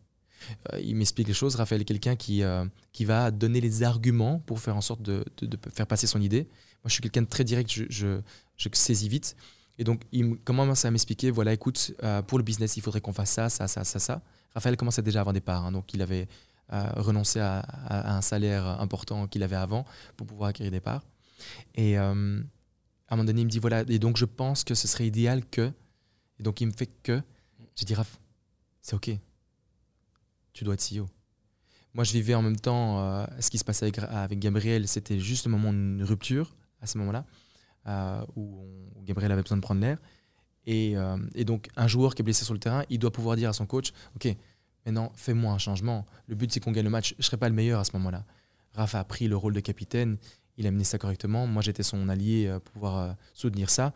Euh, 0.73 0.81
il 0.81 0.97
m'explique 0.97 1.29
les 1.29 1.35
choses. 1.35 1.57
Raphaël 1.57 1.83
est 1.83 1.85
quelqu'un 1.85 2.17
qui, 2.17 2.43
euh, 2.43 2.65
qui 2.93 3.05
va 3.05 3.31
donner 3.31 3.61
les 3.61 3.83
arguments 3.83 4.39
pour 4.41 4.61
faire 4.61 4.77
en 4.77 4.81
sorte 4.81 5.03
de, 5.03 5.25
faire 5.73 5.87
passer 5.87 6.07
son 6.07 6.21
idée. 6.21 6.45
Moi, 6.83 6.89
je 6.89 6.93
suis 6.93 7.03
quelqu'un 7.03 7.23
de 7.23 7.29
très 7.29 7.45
direct, 7.45 7.71
je, 7.71 7.85
je, 7.91 8.69
saisis 8.73 9.09
vite. 9.09 9.37
Et 9.79 9.85
donc, 9.85 10.03
il 10.13 10.37
commence 10.39 10.85
à 10.85 10.91
m'expliquer, 10.91 11.31
voilà, 11.31 11.53
écoute, 11.53 11.95
euh, 12.03 12.23
pour 12.23 12.39
le 12.39 12.45
business, 12.45 12.77
il 12.77 12.83
faudrait 12.83 13.01
qu'on 13.01 13.13
fasse 13.13 13.31
ça, 13.31 13.49
ça, 13.49 13.67
ça, 13.67 13.85
ça, 13.85 13.99
ça. 13.99 14.23
Raphaël 14.55 14.77
commençait 14.77 15.03
déjà 15.03 15.21
à 15.21 15.23
avoir 15.23 15.33
des 15.33 15.41
parts, 15.41 15.65
hein. 15.65 15.73
donc 15.73 15.95
il 15.95 16.03
avait 16.03 16.29
renoncé 16.73 17.41
à, 17.41 17.65
un 17.89 18.21
salaire 18.21 18.65
important 18.81 19.27
qu'il 19.27 19.43
avait 19.43 19.57
avant 19.57 19.85
pour 20.17 20.29
pouvoir 20.29 20.51
acquérir 20.51 20.71
des 20.71 20.79
parts. 20.79 21.03
Et 21.75 21.97
à 21.97 22.11
un 22.11 22.45
moment 23.11 23.25
donné, 23.25 23.41
il 23.41 23.47
me 23.47 23.51
dit, 23.51 23.59
voilà, 23.59 23.83
et 23.89 23.99
donc 23.99 24.17
je 24.17 24.25
pense 24.25 24.63
que 24.63 24.77
ce 24.77 24.87
serait 24.87 25.07
idéal 25.07 25.45
que, 25.45 25.73
et 26.39 26.43
donc 26.45 26.61
il 26.61 26.67
me 26.69 26.73
fait 26.73 26.89
que, 27.03 27.21
j'ai 27.75 27.87
dit, 27.87 27.95
Raph, 27.95 28.21
c'est 28.83 28.95
OK. 28.95 29.11
Tu 30.53 30.65
dois 30.65 30.75
être 30.75 30.87
CEO. 30.87 31.09
Moi, 31.95 32.05
je 32.05 32.13
vivais 32.13 32.35
en 32.35 32.43
même 32.43 32.59
temps 32.59 33.01
euh, 33.01 33.27
ce 33.41 33.51
qui 33.51 33.59
se 33.59 33.65
passait 33.65 33.91
avec, 34.09 34.39
Gabriel. 34.39 34.87
C'était 34.87 35.19
juste 35.19 35.47
le 35.47 35.51
moment 35.51 35.73
d'une 35.73 36.03
rupture, 36.05 36.55
à 36.81 36.87
ce 36.87 36.99
moment-là, 36.99 37.25
euh, 37.87 38.25
où, 38.37 38.65
Gabriel 39.05 39.33
avait 39.33 39.43
besoin 39.43 39.57
de 39.57 39.63
prendre 39.63 39.81
l'air. 39.81 39.99
Euh, 40.69 41.19
et, 41.35 41.45
donc, 41.45 41.69
un 41.77 41.89
joueur 41.89 42.15
qui 42.15 42.23
est 42.23 42.25
blessé 42.25 42.45
sur 42.45 42.55
le 42.55 42.61
terrain, 42.61 42.85
il 42.91 42.99
doit 42.99 43.11
pouvoir 43.11 43.37
dire 43.37 43.49
à 43.49 43.53
son 43.53 43.67
coach 43.67 43.93
Ok, 44.15 44.29
maintenant, 44.87 45.13
fais-moi 45.15 45.53
un 45.53 45.59
changement. 45.59 46.07
Le 46.27 46.35
but, 46.35 46.53
c'est 46.53 46.61
qu'on 46.61 46.73
gagne 46.73 46.85
le 46.85 46.91
match. 46.91 47.11
Je 47.11 47.19
ne 47.19 47.23
serai 47.23 47.37
pas 47.37 47.49
le 47.49 47.55
meilleur 47.55 47.81
à 47.81 47.85
ce 47.85 47.93
moment-là. 47.95 48.25
Raph 48.75 48.95
a 48.95 49.05
pris 49.05 49.27
le 49.27 49.37
rôle 49.37 49.53
de 49.53 49.61
capitaine. 49.61 50.17
Il 50.57 50.67
a 50.67 50.71
mené 50.71 50.85
ça 50.85 50.99
correctement. 50.99 51.47
Moi, 51.47 51.63
j'étais 51.63 51.83
son 51.83 52.09
allié 52.09 52.53
pour 52.65 52.73
pouvoir 52.75 53.17
soutenir 53.35 53.71
ça 53.71 53.93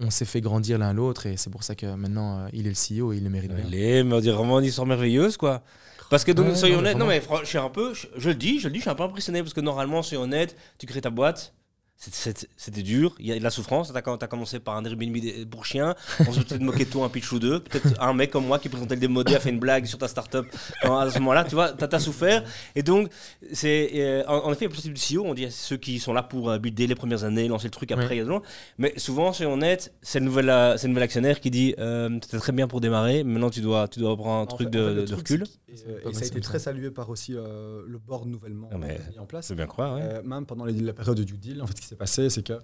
on 0.00 0.10
s'est 0.10 0.24
fait 0.24 0.40
grandir 0.40 0.78
l'un 0.78 0.92
l'autre 0.92 1.26
et 1.26 1.36
c'est 1.36 1.50
pour 1.50 1.62
ça 1.62 1.74
que 1.74 1.86
maintenant 1.86 2.38
euh, 2.38 2.48
il 2.52 2.66
est 2.66 2.70
le 2.70 3.04
CEO 3.04 3.12
et 3.12 3.16
il 3.16 3.24
le 3.24 3.30
mérite. 3.30 3.50
Il 3.66 3.74
est, 3.74 4.02
mais 4.04 4.14
on 4.14 4.20
dirait 4.20 4.36
vraiment 4.36 4.58
une 4.60 4.66
histoire 4.66 4.86
merveilleuse 4.86 5.36
quoi. 5.36 5.62
Parce 6.10 6.24
que 6.24 6.32
donc, 6.32 6.56
soyons 6.56 6.78
honnêtes, 6.78 6.96
non 6.96 7.06
mais 7.06 7.20
je 7.42 7.46
suis 7.46 7.58
un 7.58 7.68
peu, 7.68 7.92
je, 7.92 8.28
le 8.28 8.34
dis, 8.34 8.60
je 8.60 8.68
le 8.68 8.72
dis, 8.72 8.78
je 8.78 8.82
suis 8.82 8.90
un 8.90 8.94
peu 8.94 9.02
impressionné 9.02 9.42
parce 9.42 9.52
que 9.52 9.60
normalement, 9.60 10.02
soyons 10.02 10.22
honnêtes, 10.22 10.56
tu 10.78 10.86
crées 10.86 11.02
ta 11.02 11.10
boîte, 11.10 11.52
c'était 12.00 12.82
dur, 12.82 13.16
il 13.18 13.26
y 13.26 13.32
a 13.32 13.38
de 13.38 13.42
la 13.42 13.50
souffrance. 13.50 13.92
Tu 13.92 13.98
as, 13.98 14.28
commencé 14.28 14.60
par 14.60 14.76
un 14.76 14.84
Airbnb 14.84 15.16
pour 15.50 15.66
chiens, 15.66 15.96
on 16.20 16.32
se 16.32 16.40
peut-être 16.40 16.60
moquer 16.60 16.84
de 16.84 16.90
toi 16.90 17.06
un 17.06 17.08
pitch 17.08 17.32
ou 17.32 17.40
deux. 17.40 17.60
Peut-être 17.60 18.00
un 18.00 18.14
mec 18.14 18.30
comme 18.30 18.46
moi 18.46 18.60
qui 18.60 18.68
présentait 18.68 18.94
le 18.94 19.00
démodé 19.00 19.34
a 19.34 19.40
fait 19.40 19.50
une 19.50 19.58
blague 19.58 19.84
sur 19.84 19.98
ta 19.98 20.06
startup 20.06 20.46
à 20.82 21.10
ce 21.10 21.18
moment-là, 21.18 21.44
tu 21.44 21.56
vois, 21.56 21.72
tu 21.72 21.84
as, 21.84 21.98
souffert. 21.98 22.44
Et 22.76 22.84
donc, 22.84 23.10
c'est 23.52 23.90
euh, 23.94 24.24
en, 24.26 24.52
effet, 24.52 24.64
il 24.64 24.64
y 24.64 24.66
a 24.66 24.70
plusieurs 24.70 24.94
types 24.94 25.16
de 25.16 25.18
CEO. 25.18 25.24
On 25.26 25.34
dit 25.34 25.50
ceux 25.50 25.76
qui 25.76 25.98
sont 25.98 26.12
là 26.12 26.22
pour 26.22 26.50
euh, 26.50 26.58
builder 26.58 26.86
les 26.86 26.94
premières 26.94 27.24
années, 27.24 27.48
lancer 27.48 27.66
le 27.66 27.72
truc 27.72 27.90
après. 27.90 28.16
y 28.16 28.20
a 28.20 28.42
Mais 28.78 28.92
souvent, 28.96 29.32
si 29.32 29.44
on 29.44 29.60
est, 29.60 29.92
c'est 30.00 30.20
le 30.20 30.26
nouvel, 30.26 30.50
euh, 30.50 30.76
c'est 30.76 30.86
le 30.86 30.92
nouvel 30.92 31.02
actionnaire 31.02 31.40
qui 31.40 31.50
dit 31.50 31.74
euh, 31.78 32.16
C'était 32.22 32.38
très 32.38 32.52
bien 32.52 32.68
pour 32.68 32.80
démarrer, 32.80 33.24
maintenant 33.24 33.50
tu 33.50 33.60
dois, 33.60 33.88
tu 33.88 33.98
dois 33.98 34.16
prendre 34.16 34.42
un 34.42 34.46
truc 34.46 34.70
de, 34.70 35.04
recul. 35.12 35.44
Et, 35.68 35.76
ça 36.12 36.22
a 36.22 36.26
été 36.26 36.40
très 36.40 36.58
salué 36.58 36.90
par 36.90 37.10
aussi 37.10 37.32
le 37.32 37.98
board 37.98 38.26
nouvellement 38.26 38.70
ah, 38.72 38.78
mis 38.78 39.18
en 39.18 39.26
place. 39.26 39.48
Je 39.48 39.54
bien 39.54 39.66
croire. 39.66 39.98
même 40.24 40.46
pendant 40.46 40.64
la 40.64 40.92
période 40.92 41.20
du 41.20 41.36
deal, 41.36 41.60
en 41.62 41.66
fait, 41.66 41.87
s'est 41.88 41.96
passé, 41.96 42.30
c'est 42.30 42.42
que 42.42 42.58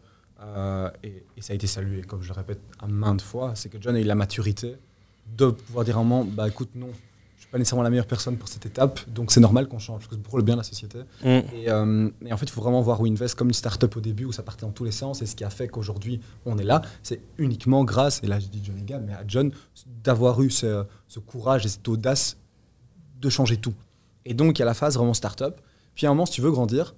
et, 1.03 1.25
et, 1.37 1.41
ça 1.41 1.55
a 1.55 1.57
été 1.57 1.67
salué, 1.67 2.03
comme 2.03 2.21
je 2.21 2.29
le 2.29 2.35
répète 2.35 2.61
à 2.79 2.87
maintes 2.87 3.23
fois, 3.23 3.53
c'est 3.55 3.71
que 3.71 3.79
John 3.81 3.97
a 3.97 4.01
eu 4.01 4.05
la 4.05 4.15
maturité 4.15 4.77
de 5.39 5.47
pouvoir 5.49 5.87
dire 5.87 5.97
à 5.97 6.01
un 6.01 6.05
moment, 6.05 6.25
bah 6.25 6.47
écoute, 6.49 6.71
non, 6.75 6.91
pas 7.55 7.59
nécessairement 7.59 7.85
la 7.85 7.91
meilleure 7.91 8.09
personne 8.09 8.37
pour 8.37 8.49
cette 8.49 8.67
étape, 8.67 9.09
donc 9.09 9.31
c'est 9.31 9.39
normal 9.39 9.69
qu'on 9.69 9.79
change, 9.79 10.01
parce 10.01 10.09
que 10.09 10.17
pour 10.17 10.39
le 10.39 10.43
bien 10.43 10.57
de 10.57 10.59
la 10.59 10.65
société. 10.65 10.99
Mm. 11.23 11.39
Euh, 11.69 12.11
et, 12.27 12.33
en 12.33 12.37
fait, 12.37 12.47
il 12.47 12.51
faut 12.51 12.61
vraiment 12.61 12.83
voir 12.83 13.01
WinVest 13.01 13.37
comme 13.37 13.47
une 13.47 13.55
start-up 13.55 13.97
au 13.97 14.01
début 14.01 14.25
où 14.25 14.33
ça 14.33 14.43
partait 14.43 14.67
dans 14.67 14.73
tous 14.73 14.83
les 14.83 14.91
sens, 14.91 15.23
et 15.23 15.27
ce 15.27 15.37
qui 15.37 15.45
a 15.45 15.51
fait 15.51 15.69
qu'aujourd'hui 15.69 16.21
on 16.47 16.59
est 16.59 16.65
là, 16.65 16.83
c'est 17.05 17.21
uniquement 17.39 17.85
grâce, 17.85 18.21
et 18.25 18.27
là 18.27 18.41
je 18.41 18.49
dis 18.49 18.61
John 18.61 18.77
Egan, 18.77 19.03
mais 19.07 19.13
à 19.13 19.23
John, 19.29 19.53
d'avoir 20.03 20.43
eu 20.43 20.51
ce, 20.51 20.85
courage 21.25 21.65
et 21.65 21.69
cette 21.69 21.87
audace 21.87 22.39
de 23.21 23.29
changer 23.29 23.57
tout. 23.57 23.75
Et 24.25 24.35
donc 24.35 24.59
il 24.59 24.63
y 24.63 24.65
a 24.65 24.67
la 24.67 24.75
phase 24.75 24.97
vraiment 24.97 25.15
start-up. 25.15 25.61
Puis 25.95 26.07
à 26.07 26.11
un 26.11 26.15
moment, 26.15 26.27
si 26.27 26.33
tu 26.33 26.41
veux 26.41 26.51
grandir, 26.51 26.97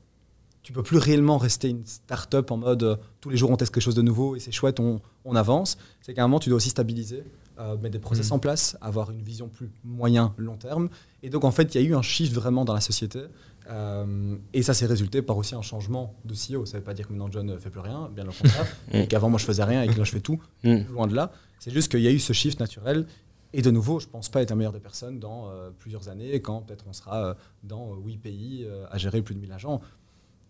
tu 0.67 0.73
peux 0.73 0.83
plus 0.83 0.99
réellement 0.99 1.39
rester 1.39 1.69
une 1.69 1.87
start-up 1.87 2.51
en 2.51 2.57
mode 2.57 2.83
euh, 2.83 2.97
tous 3.21 3.31
les 3.31 3.37
jours 3.37 3.53
on 3.53 3.57
teste 3.57 3.73
quelque 3.73 3.85
chose 3.85 3.95
de 3.95 4.03
nouveau 4.03 4.35
et 4.35 4.41
c'est 4.41 4.51
chouette, 4.51 4.81
on, 4.81 5.01
on 5.25 5.37
avance. 5.37 5.79
C'est 6.03 6.13
qu'à 6.13 6.25
un 6.25 6.27
moment, 6.27 6.41
tu 6.41 6.49
dois 6.49 6.57
aussi 6.57 6.71
stabiliser 6.71 7.23
euh, 7.61 7.77
mettre 7.77 7.93
des 7.93 8.01
process 8.01 8.31
mm. 8.31 8.33
en 8.33 8.39
place, 8.41 8.77
avoir 8.81 9.13
une 9.13 9.23
vision 9.23 9.47
plus 9.47 9.71
moyen, 9.85 10.35
long 10.39 10.57
terme. 10.57 10.89
Et 11.23 11.31
donc, 11.31 11.45
en 11.45 11.53
fait, 11.53 11.73
il 11.73 11.81
y 11.81 11.85
a 11.85 11.89
eu 11.89 11.95
un 11.95 12.03
shift 12.03 12.33
vraiment 12.33 12.65
dans 12.65 12.75
la 12.75 12.81
société. 12.81 13.21
Euh, 13.71 14.35
et 14.53 14.65
ça 14.65 14.75
s'est 14.75 14.87
résulté 14.87 15.23
par 15.23 15.37
aussi 15.37 15.55
un 15.55 15.63
changement 15.63 16.17
de 16.25 16.35
CEO. 16.35 16.67
Ça 16.67 16.73
ne 16.73 16.79
veut 16.81 16.85
pas 16.85 16.95
dire 16.95 17.07
que 17.07 17.13
maintenant 17.13 17.31
John 17.31 17.47
ne 17.47 17.59
fait 17.59 17.71
plus 17.71 17.79
rien, 17.79 18.11
bien 18.13 18.25
au 18.25 18.33
contraire. 18.33 18.67
et 18.93 19.07
qu'avant, 19.07 19.31
moi, 19.31 19.39
je 19.39 19.45
faisais 19.45 19.63
rien 19.63 19.85
et 19.85 19.87
que 19.87 19.97
là, 19.97 20.03
je 20.03 20.11
fais 20.11 20.21
tout. 20.21 20.43
Mm. 20.65 20.79
Loin 20.93 21.07
de 21.07 21.15
là. 21.15 21.31
C'est 21.61 21.71
juste 21.71 21.93
qu'il 21.93 22.03
y 22.03 22.09
a 22.09 22.11
eu 22.11 22.19
ce 22.19 22.33
shift 22.33 22.59
naturel. 22.59 23.07
Et 23.53 23.63
de 23.63 23.71
nouveau, 23.71 24.01
je 24.01 24.07
ne 24.07 24.11
pense 24.11 24.29
pas 24.29 24.43
être 24.43 24.51
la 24.51 24.57
meilleure 24.57 24.73
des 24.73 24.81
personnes 24.81 25.21
dans 25.21 25.49
euh, 25.49 25.71
plusieurs 25.79 26.09
années, 26.09 26.43
quand 26.43 26.63
peut-être 26.63 26.85
on 26.89 26.93
sera 26.93 27.37
dans 27.63 27.95
huit 27.95 28.19
pays 28.19 28.69
à 28.91 28.99
gérer 28.99 29.23
plus 29.23 29.37
de 29.37 29.41
1000 29.41 29.53
agents 29.53 29.81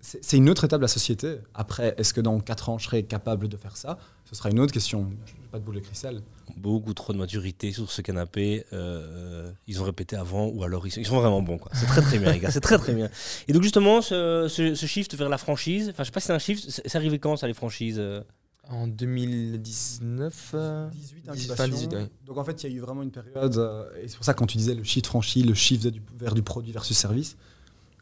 c'est 0.07 0.37
une 0.37 0.49
autre 0.49 0.64
étape 0.64 0.81
de 0.81 0.85
la 0.85 0.88
société. 0.88 1.38
Après, 1.55 1.95
est-ce 1.99 2.14
que 2.14 2.21
dans 2.21 2.38
4 2.38 2.69
ans, 2.69 2.79
je 2.79 2.85
serai 2.85 3.03
capable 3.03 3.49
de 3.49 3.57
faire 3.57 3.77
ça? 3.77 3.99
Ce 4.25 4.37
sera 4.37 4.51
une 4.51 4.61
autre 4.61 4.73
question. 4.73 5.11
Je 5.27 5.33
n'ai 5.33 5.49
pas 5.51 5.59
de 5.59 5.64
boule 5.64 5.75
de 5.75 5.81
cristal. 5.81 6.23
Beaucoup 6.57 6.95
trop 6.95 7.12
de 7.12 7.19
maturité 7.19 7.73
sur 7.73 7.90
ce 7.90 8.03
canapé. 8.03 8.64
Euh, 8.73 9.51
ils 9.66 9.81
ont 9.81 9.85
répété 9.85 10.14
avant 10.14 10.47
ou 10.47 10.62
alors 10.62 10.87
ils 10.87 10.92
sont, 10.92 11.01
ils 11.01 11.07
sont 11.07 11.19
vraiment 11.19 11.42
bons. 11.42 11.59
C'est 11.73 11.87
très 11.87 12.03
très 12.03 12.19
bien, 12.19 12.33
les 12.33 12.38
gars. 12.38 12.53
C'est 12.53 12.61
très 12.61 12.79
très 12.79 12.95
bien. 12.95 13.11
Et 13.49 13.53
donc, 13.53 13.64
justement, 13.64 14.01
ce, 14.01 14.75
shift 14.77 15.16
vers 15.16 15.29
la 15.29 15.38
franchise, 15.38 15.88
enfin, 15.90 16.05
je 16.05 16.07
sais 16.07 16.12
pas 16.12 16.21
si 16.21 16.27
c'est 16.29 16.33
un 16.33 16.38
shift, 16.38 16.64
c'est 16.69 16.97
arrivé 16.97 17.19
quand 17.19 17.37
ça, 17.37 17.49
les 17.49 17.55
franchises 17.55 17.99
euh? 17.99 18.23
En 18.69 18.88
2019 18.88 20.55
18, 20.92 21.31
18 21.31 21.95
Donc 22.25 22.37
en 22.37 22.45
fait, 22.45 22.64
il 22.64 22.71
y 22.71 22.73
a 22.73 22.77
eu 22.77 22.81
vraiment 22.81 23.05
une 23.05 23.12
période, 23.12 23.57
euh, 23.59 23.85
et 24.03 24.09
c'est 24.09 24.16
pour 24.16 24.25
ça 24.25 24.35
quand 24.35 24.47
tu 24.47 24.57
disais 24.57 24.75
le 24.75 24.83
shift 24.83 25.07
franchise, 25.07 25.47
le 25.47 25.55
shift 25.55 25.88
vers 26.19 26.35
du 26.35 26.42
produit 26.42 26.73
versus 26.73 26.97
service, 26.97 27.37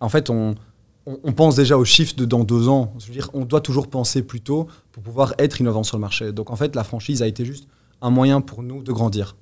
en 0.01 0.09
fait, 0.09 0.31
on, 0.31 0.55
on, 1.07 1.33
pense 1.33 1.57
déjà 1.57 1.77
au 1.77 1.85
shift 1.85 2.19
de 2.19 2.25
dans 2.25 2.45
deux 2.45 2.69
ans. 2.69 2.95
On 3.33 3.45
doit 3.45 3.61
toujours 3.61 3.89
penser 3.89 4.23
plus 4.23 4.41
tôt 4.41 4.69
pour 4.93 5.03
pouvoir 5.03 5.35
être 5.39 5.61
innovant 5.61 5.83
sur 5.83 5.97
le 5.97 6.01
marché. 6.01 6.33
Donc 6.33 6.51
en 6.51 6.57
fait, 6.57 6.75
la 6.75 6.85
franchise 6.85 7.23
a 7.23 7.27
été 7.27 7.45
juste 7.45 7.69
un 8.01 8.11
moyen 8.11 8.41
pour 8.41 8.63
nous 8.63 8.83
de 8.83 8.93
grandir. 8.93 9.37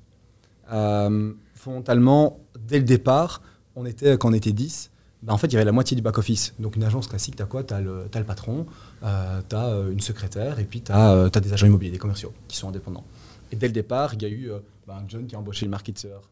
Euh, 0.72 1.32
fondamentalement, 1.54 2.40
dès 2.58 2.78
le 2.78 2.84
départ, 2.84 3.42
on 3.76 3.86
était, 3.86 4.16
quand 4.18 4.30
on 4.30 4.32
était 4.32 4.52
10, 4.52 4.90
ben 5.22 5.32
en 5.32 5.38
fait, 5.38 5.46
il 5.48 5.52
y 5.52 5.56
avait 5.56 5.64
la 5.64 5.72
moitié 5.72 5.96
du 5.96 6.02
back-office. 6.02 6.54
Donc 6.58 6.74
une 6.74 6.84
agence 6.84 7.06
classique, 7.06 7.36
tu 7.36 7.42
as 7.42 7.46
quoi? 7.46 7.62
Tu 7.62 7.74
le 7.74 8.24
patron, 8.24 8.66
euh, 9.04 9.40
tu 9.48 9.54
as 9.54 9.66
euh, 9.66 9.92
une 9.92 10.00
secrétaire, 10.00 10.58
et 10.58 10.64
puis 10.64 10.80
tu 10.80 10.90
as, 10.90 11.10
as, 11.32 11.40
des 11.40 11.52
agents 11.52 11.66
immobiliers, 11.66 11.92
des 11.92 11.98
commerciaux 11.98 12.32
qui 12.48 12.56
sont 12.56 12.68
indépendants. 12.68 13.04
Et 13.52 13.56
dès 13.56 13.68
le 13.68 13.72
départ, 13.72 14.14
il 14.14 14.22
y 14.22 14.24
a 14.24 14.28
eu 14.28 14.50
ben, 14.92 15.04
John 15.08 15.26
qui 15.26 15.34
a 15.34 15.38
embauché 15.38 15.64
le 15.66 15.70
marketeur, 15.70 16.28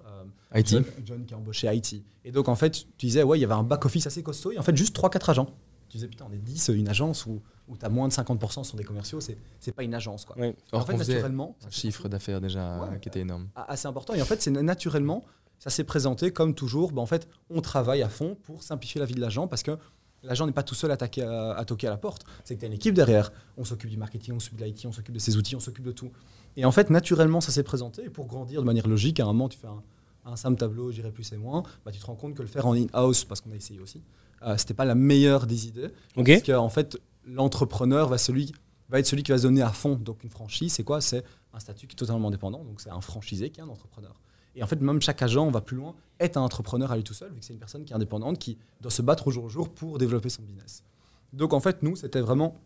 IT. 0.55 0.77
John, 1.05 1.25
qui 1.25 1.35
a 1.35 1.37
embauché 1.37 1.75
IT. 1.75 2.03
Et 2.25 2.33
donc, 2.33 2.49
en 2.49 2.57
fait, 2.57 2.87
tu 2.97 3.07
disais, 3.07 3.23
ouais, 3.23 3.39
il 3.39 3.41
y 3.41 3.45
avait 3.45 3.55
un 3.55 3.63
back-office 3.63 4.07
assez 4.07 4.23
costaud, 4.23 4.53
et 4.53 4.59
en 4.59 4.63
fait, 4.63 4.77
juste 4.77 4.97
3-4 4.97 5.31
agents. 5.31 5.47
Tu 5.89 5.97
disais, 5.97 6.09
putain, 6.09 6.27
on 6.29 6.33
est 6.33 6.39
10, 6.39 6.69
une 6.69 6.89
agence 6.89 7.27
où, 7.27 7.41
où 7.69 7.77
tu 7.77 7.85
as 7.85 7.89
moins 7.89 8.07
de 8.07 8.13
50% 8.13 8.65
sont 8.65 8.77
des 8.77 8.85
commerciaux, 8.85 9.21
c'est, 9.21 9.37
c'est 9.59 9.73
pas 9.73 9.83
une 9.83 9.95
agence. 9.95 10.25
Quoi. 10.25 10.37
en 10.73 10.85
fait, 10.85 10.97
naturellement. 10.97 11.57
Un 11.67 11.71
chiffre 11.71 12.09
d'affaires 12.09 12.41
déjà 12.41 12.91
qui 13.01 13.09
était 13.09 13.21
énorme. 13.21 13.49
Assez 13.55 13.89
important. 13.89 14.15
Et 14.15 14.23
en 14.23 14.27
fait, 14.27 14.41
c'est 14.43 14.51
naturellement, 14.51 15.25
ça 15.59 15.71
s'est 15.71 15.85
présenté 15.85 16.33
comme 16.33 16.55
toujours, 16.55 16.93
ben, 16.93 17.03
en 17.03 17.07
fait, 17.07 17.29
on 17.51 17.61
travaille 17.61 18.03
à 18.03 18.09
fond 18.09 18.37
pour 18.43 18.63
simplifier 18.63 18.99
la 18.99 19.07
vie 19.07 19.15
de 19.15 19.21
l'agent 19.21 19.47
parce 19.47 19.63
que 19.63 19.79
l'agent 20.23 20.47
n'est 20.47 20.53
pas 20.53 20.63
tout 20.63 20.75
seul 20.75 20.91
à, 20.91 20.95
à, 20.95 21.59
à, 21.59 21.65
toquer 21.65 21.87
à 21.87 21.91
la 21.91 21.97
porte. 21.97 22.25
C'est 22.45 22.55
que 22.55 22.61
tu 22.61 22.65
as 22.67 22.69
une 22.69 22.75
équipe 22.75 22.95
derrière. 22.95 23.33
On 23.57 23.65
s'occupe 23.65 23.91
du 23.91 23.97
marketing, 23.97 24.35
on 24.35 24.41
s'occupe 24.41 24.59
de 24.59 24.65
l'IT, 24.65 24.87
on 24.87 24.93
s'occupe 24.93 25.15
de 25.15 25.19
ses 25.19 25.37
outils, 25.37 25.57
on 25.57 25.61
s'occupe 25.61 25.85
de 25.85 25.93
tout. 25.93 26.11
Et 26.61 26.65
en 26.65 26.73
fait, 26.73 26.91
naturellement, 26.91 27.41
ça 27.41 27.53
s'est 27.53 27.63
présenté. 27.63 28.05
Et 28.05 28.11
pour 28.11 28.27
grandir 28.27 28.61
de 28.61 28.67
manière 28.67 28.87
logique, 28.87 29.19
à 29.19 29.25
un 29.25 29.27
moment, 29.27 29.49
tu 29.49 29.59
fais 29.59 29.67
un 29.67 29.83
un 30.25 30.37
simple 30.37 30.59
tableau, 30.59 30.91
j'irai 30.91 31.11
plus 31.11 31.33
et 31.33 31.37
moins, 31.37 31.63
bah, 31.85 31.93
tu 31.93 31.99
te 31.99 32.07
rends 32.07 32.15
compte 32.15 32.35
que 32.35 32.43
le 32.43 32.49
faire 32.49 32.67
en 32.67 32.75
in-house, 32.75 33.25
parce 33.25 33.41
qu'on 33.41 33.53
a 33.53 33.57
essayé 33.57 33.81
aussi, 33.81 34.03
euh, 34.43 34.57
c'était 34.57 34.75
pas 34.75 34.85
la 34.85 34.95
meilleure 34.95 35.47
des 35.47 35.67
idées. 35.67 35.91
Parce 36.15 36.43
qu'en 36.43 36.69
fait, 36.69 36.99
l'entrepreneur 37.27 38.09
va, 38.09 38.19
celui, 38.19 38.53
va 38.89 38.99
être 38.99 39.07
celui 39.07 39.23
qui 39.23 39.33
va 39.33 39.39
se 39.39 39.43
donner 39.43 39.63
à 39.63 39.71
fond. 39.71 39.97
Donc 39.97 40.25
une 40.25 40.31
franchise, 40.31 40.73
c'est 40.73 40.85
quoi? 40.85 41.01
C'est 41.01 41.25
un 41.53 41.61
statut 41.61 41.87
qui 41.87 41.95
est 41.95 41.97
totalement 41.97 42.29
indépendant. 42.29 42.65
Donc 42.65 42.81
c'est 42.81 42.91
un 42.91 43.01
franchisé 43.01 43.51
qui 43.51 43.61
est 43.61 43.63
un 43.63 43.69
entrepreneur. 43.69 44.15
Et 44.57 44.63
en 44.63 44.67
fait, 44.67 44.81
même 44.81 45.01
chaque 45.01 45.23
agent, 45.23 45.47
on 45.47 45.51
va 45.51 45.61
plus 45.61 45.77
loin, 45.77 45.95
est 46.19 46.37
un 46.37 46.41
entrepreneur 46.41 46.91
à 46.91 46.97
lui 46.97 47.05
tout 47.05 47.15
seul, 47.15 47.31
vu 47.33 47.39
que 47.39 47.45
c'est 47.45 47.53
une 47.53 47.59
personne 47.59 47.85
qui 47.85 47.93
est 47.93 47.97
indépendante, 47.97 48.39
qui 48.39 48.59
doit 48.81 48.91
se 48.91 49.03
battre 49.03 49.29
au 49.29 49.31
jour 49.31 49.45
au 49.45 49.49
jour 49.49 49.69
pour 49.69 49.99
développer 49.99 50.29
son 50.29 50.43
business. 50.43 50.83
Donc 51.33 51.53
en 51.53 51.61
fait, 51.61 51.83
nous, 51.83 51.95
c'était 51.95 52.21
vraiment, 52.21 52.57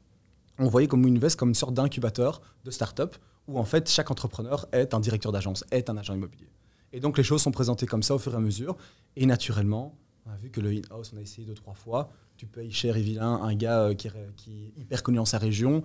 on 0.59 0.69
voyait 0.69 0.89
comme 0.89 1.07
une 1.07 1.19
veste 1.19 1.39
comme 1.39 1.51
une 1.51 1.55
sorte 1.55 1.75
d'incubateur 1.75 2.41
de 2.65 2.71
start-up, 2.71 3.17
où 3.47 3.59
en 3.59 3.65
fait, 3.65 3.89
chaque 3.89 4.11
entrepreneur 4.11 4.67
est 4.73 4.95
un 4.95 5.01
directeur 5.01 5.33
d'agence, 5.33 5.65
est 5.71 5.91
un 5.91 5.97
agent 5.97 6.15
immobilier. 6.15 6.49
Et 6.93 7.01
donc 7.01 7.19
les 7.19 7.25
choses 7.25 7.43
sont 7.43 7.51
présentées 7.51 7.87
comme 7.87 8.03
ça 8.03 8.15
au 8.15 8.19
fur 8.19 8.33
et 8.33 8.37
à 8.37 8.41
mesure. 8.41 8.77
Et 9.17 9.27
naturellement, 9.27 9.99
on 10.27 10.31
a 10.31 10.37
vu 10.37 10.51
que 10.51 10.61
le 10.61 10.71
in-house, 10.71 11.13
on 11.13 11.19
a 11.19 11.21
essayé 11.21 11.47
deux, 11.47 11.55
trois 11.55 11.75
fois. 11.75 12.11
Tu 12.37 12.47
payes 12.47 12.71
cher 12.71 12.97
et 12.97 13.03
vilain 13.03 13.43
un 13.43 13.55
gars 13.55 13.81
euh, 13.81 13.95
qui, 13.95 14.09
est, 14.09 14.73
hyper 14.77 15.03
connu 15.03 15.17
dans 15.17 15.25
sa 15.25 15.39
région. 15.39 15.83